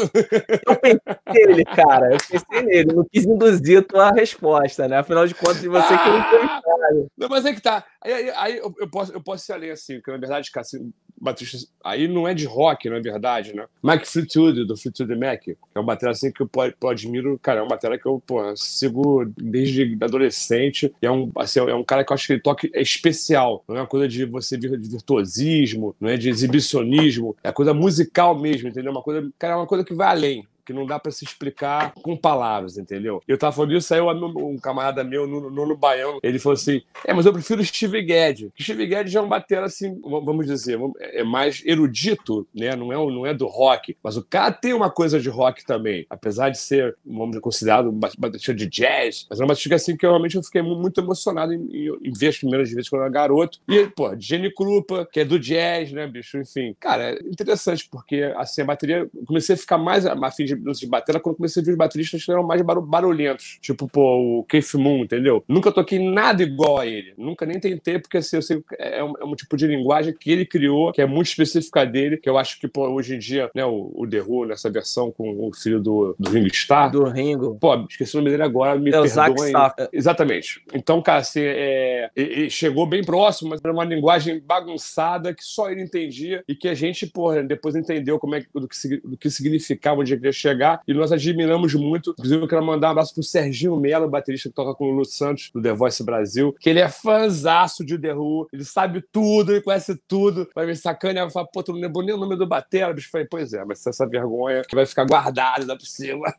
Eu 0.67 0.75
pensei 0.75 1.47
nele, 1.47 1.65
cara. 1.65 2.13
Eu 2.13 2.17
pensei 2.19 2.61
nele. 2.61 2.93
Não 2.93 3.03
quis 3.11 3.25
induzir 3.25 3.79
a 3.79 3.81
tua 3.81 4.11
resposta, 4.11 4.87
né? 4.87 4.99
Afinal 4.99 5.25
de 5.25 5.33
contas, 5.33 5.61
de 5.61 5.67
você 5.67 5.97
que 5.97 6.09
não 6.09 7.09
Não, 7.17 7.27
mas 7.29 7.45
é 7.45 7.53
que 7.53 7.61
tá. 7.61 7.83
Aí, 8.03 8.13
aí, 8.13 8.29
aí 8.29 8.57
eu, 8.57 8.73
eu, 8.79 8.87
posso, 8.87 9.11
eu 9.11 9.21
posso 9.21 9.43
ser 9.43 9.53
além 9.53 9.71
assim, 9.71 9.95
porque 9.95 10.11
na 10.11 10.17
verdade, 10.17 10.51
cara, 10.51 10.61
assim, 10.61 10.93
Batista, 11.21 11.57
aí 11.83 12.07
não 12.07 12.27
é 12.27 12.33
de 12.33 12.45
rock, 12.45 12.89
na 12.89 12.97
é 12.97 12.99
verdade, 13.01 13.55
né? 13.55 13.65
Mike 13.83 14.07
Fleetwood, 14.07 14.65
do 14.65 14.75
Fleetwood 14.75 15.15
Mac, 15.15 15.47
é 15.47 15.55
uma 15.75 15.83
bateria 15.83 16.11
assim 16.11 16.31
que 16.31 16.41
eu, 16.41 16.49
eu 16.81 16.89
admiro, 16.89 17.39
cara, 17.41 17.59
é 17.59 17.63
uma 17.63 17.69
bateria 17.69 17.99
que 17.99 18.07
eu, 18.07 18.21
pô, 18.25 18.55
sigo 18.55 19.25
desde 19.37 19.97
adolescente, 20.01 20.91
é 21.01 21.11
um, 21.11 21.31
assim, 21.35 21.59
é 21.59 21.75
um 21.75 21.83
cara 21.83 22.03
que 22.03 22.11
eu 22.11 22.15
acho 22.15 22.25
que 22.25 22.33
ele 22.33 22.41
toca 22.41 22.67
é 22.73 22.81
especial, 22.81 23.63
não 23.67 23.77
é 23.77 23.79
uma 23.81 23.87
coisa 23.87 24.07
de 24.07 24.25
você 24.25 24.57
vir 24.57 24.77
de 24.79 24.89
virtuosismo, 24.89 25.95
não 25.99 26.09
é 26.09 26.17
de 26.17 26.29
exibicionismo, 26.29 27.35
é 27.43 27.51
coisa 27.51 27.73
musical 27.73 28.37
mesmo, 28.37 28.69
entendeu? 28.69 28.91
Uma 28.91 29.03
coisa, 29.03 29.29
cara, 29.37 29.53
é 29.53 29.57
uma 29.57 29.67
coisa 29.67 29.83
que 29.83 29.93
vai 29.93 30.07
além, 30.07 30.47
que 30.65 30.73
não 30.73 30.85
dá 30.85 30.99
para 30.99 31.11
se 31.11 31.23
explicar 31.23 31.93
com 31.93 32.15
palavras, 32.15 32.77
entendeu? 32.77 33.21
Eu 33.27 33.37
tava 33.37 33.55
falando 33.55 33.75
isso, 33.75 33.93
aí 33.93 34.01
um 34.01 34.57
camarada 34.57 35.03
meu, 35.03 35.27
no, 35.27 35.49
no, 35.49 35.65
no 35.65 35.77
Baião, 35.77 36.19
ele 36.23 36.39
falou 36.39 36.55
assim: 36.55 36.81
é, 37.05 37.13
mas 37.13 37.25
eu 37.25 37.33
prefiro 37.33 37.63
Steve 37.63 38.01
Guedes. 38.01 38.49
Steve 38.59 38.85
Guedes 38.85 39.15
é 39.15 39.21
um 39.21 39.29
batera 39.29 39.65
assim, 39.65 39.99
vamos 40.01 40.45
dizer, 40.45 40.79
é 40.99 41.23
mais 41.23 41.61
erudito, 41.65 42.47
né? 42.53 42.75
Não 42.75 42.91
é, 42.91 42.95
não 42.95 43.25
é 43.25 43.33
do 43.33 43.47
rock, 43.47 43.95
mas 44.03 44.17
o 44.17 44.23
cara 44.23 44.51
tem 44.51 44.73
uma 44.73 44.89
coisa 44.89 45.19
de 45.19 45.29
rock 45.29 45.65
também, 45.65 46.05
apesar 46.09 46.49
de 46.49 46.57
ser, 46.57 46.95
vamos 47.05 47.29
dizer, 47.29 47.41
considerado 47.41 47.89
um 47.89 47.99
batista 47.99 48.53
de 48.53 48.67
jazz, 48.67 49.25
mas 49.29 49.39
é 49.39 49.43
uma 49.43 49.49
batista 49.49 49.75
assim 49.75 49.95
que 49.95 50.05
eu, 50.05 50.11
realmente 50.11 50.35
eu 50.35 50.43
fiquei 50.43 50.61
muito 50.61 50.99
emocionado 51.01 51.53
em, 51.53 51.67
em, 52.03 52.13
ver 52.13 52.27
as 52.27 52.37
primeiras 52.37 52.69
vezes 52.71 52.89
quando 52.89 53.01
eu 53.01 53.05
era 53.05 53.13
garoto. 53.13 53.59
E, 53.67 53.87
pô, 53.87 54.15
Jenny 54.17 54.53
Krupa, 54.53 55.07
que 55.11 55.19
é 55.19 55.25
do 55.25 55.39
jazz, 55.39 55.91
né, 55.91 56.07
bicho? 56.07 56.37
Enfim, 56.37 56.75
cara, 56.79 57.11
é 57.11 57.19
interessante, 57.25 57.87
porque 57.89 58.21
assim, 58.35 58.61
a 58.61 58.65
bateria, 58.65 59.09
comecei 59.25 59.55
a 59.55 59.57
ficar 59.57 59.77
mais 59.77 60.05
afim 60.05 60.45
de, 60.45 60.50
de 60.55 60.87
bater 60.87 61.19
quando 61.19 61.35
comecei 61.35 61.61
a 61.61 61.65
ver 61.65 61.71
os 61.71 61.77
bateristas 61.77 62.23
que 62.23 62.31
eram 62.31 62.43
mais 62.43 62.61
barulhentos, 62.61 63.57
tipo, 63.61 63.87
pô, 63.87 64.39
o 64.39 64.43
Keith 64.43 64.73
Moon, 64.75 65.03
entendeu? 65.03 65.43
Nunca 65.47 65.71
toquei 65.71 65.99
nada 65.99 66.43
igual 66.43 66.79
a 66.79 66.85
ele, 66.85 67.13
nunca 67.17 67.45
nem 67.45 67.59
tentei, 67.59 67.99
porque 67.99 68.17
assim, 68.17 68.37
eu 68.37 68.41
sei, 68.41 68.63
é 68.77 69.03
um, 69.03 69.13
é 69.19 69.25
um 69.25 69.35
tipo 69.35 69.57
de 69.57 69.67
linguagem 69.67 70.13
que 70.17 70.31
ele 70.31 70.45
criou, 70.45 70.91
que 70.91 71.01
é 71.01 71.05
muito 71.05 71.27
específica 71.27 71.85
dele, 71.85 72.17
que 72.17 72.29
eu 72.29 72.37
acho 72.37 72.59
que, 72.59 72.67
pô, 72.67 72.87
hoje 72.89 73.15
em 73.15 73.19
dia, 73.19 73.49
né, 73.53 73.65
o, 73.65 73.91
o 73.93 74.07
The 74.07 74.21
Who, 74.21 74.45
nessa 74.45 74.69
versão 74.69 75.11
com 75.11 75.47
o 75.47 75.53
filho 75.53 75.79
do, 75.79 76.15
do 76.17 76.29
Ringo 76.29 76.47
Starr. 76.47 76.91
Do 76.91 77.05
Ringo. 77.05 77.57
Pô, 77.59 77.85
esqueci 77.89 78.15
o 78.15 78.19
nome 78.19 78.31
dele 78.31 78.43
agora, 78.43 78.79
me 78.79 78.89
é 78.89 79.01
perdoem. 79.01 79.53
Exatamente. 79.91 80.61
Então, 80.73 81.01
cara, 81.01 81.19
assim, 81.19 81.41
é, 81.41 82.09
chegou 82.49 82.85
bem 82.85 83.03
próximo, 83.03 83.49
mas 83.49 83.61
era 83.63 83.73
uma 83.73 83.83
linguagem 83.83 84.39
bagunçada 84.39 85.33
que 85.33 85.43
só 85.43 85.69
ele 85.69 85.81
entendia 85.81 86.43
e 86.47 86.55
que 86.55 86.67
a 86.67 86.73
gente, 86.73 87.05
porra, 87.07 87.43
depois 87.43 87.75
entendeu 87.75 88.19
como 88.19 88.35
é, 88.35 88.43
do, 88.53 88.67
que, 88.67 88.97
do 88.97 89.17
que 89.17 89.29
significava 89.29 90.01
onde 90.01 90.13
ele 90.13 90.21
chegar 90.41 90.81
e 90.87 90.93
nós 90.93 91.11
admiramos 91.11 91.73
muito. 91.73 92.11
Inclusive, 92.11 92.43
eu 92.43 92.47
quero 92.47 92.65
mandar 92.65 92.89
um 92.89 92.91
abraço 92.91 93.13
pro 93.13 93.23
Serginho 93.23 93.75
Mello, 93.77 94.09
baterista 94.09 94.49
que 94.49 94.55
toca 94.55 94.75
com 94.75 94.85
o 94.85 94.91
Lulu 94.91 95.05
Santos, 95.05 95.51
do 95.53 95.61
The 95.61 95.73
Voice 95.73 96.03
Brasil, 96.03 96.55
que 96.59 96.69
ele 96.69 96.79
é 96.79 96.89
fãzaço 96.89 97.85
de 97.85 97.97
The 97.97 98.13
Who, 98.13 98.47
ele 98.51 98.65
sabe 98.65 99.03
tudo, 99.11 99.51
ele 99.51 99.61
conhece 99.61 99.99
tudo, 100.07 100.49
vai 100.55 100.65
me 100.65 100.75
sacanear, 100.75 101.25
vai 101.25 101.33
falar, 101.33 101.47
pô, 101.47 101.63
tu 101.63 101.73
não 101.73 101.79
lembrou 101.79 102.03
nem 102.03 102.15
o 102.15 102.17
nome 102.17 102.35
do 102.35 102.47
batera, 102.47 102.93
bicho. 102.93 103.09
Falei, 103.11 103.27
pois 103.29 103.53
é, 103.53 103.63
mas 103.65 103.85
essa 103.85 104.07
vergonha 104.07 104.63
vai 104.73 104.85
ficar 104.85 105.05
guardada 105.05 105.65
da 105.65 105.75
por 105.75 105.85
cima. 105.85 106.33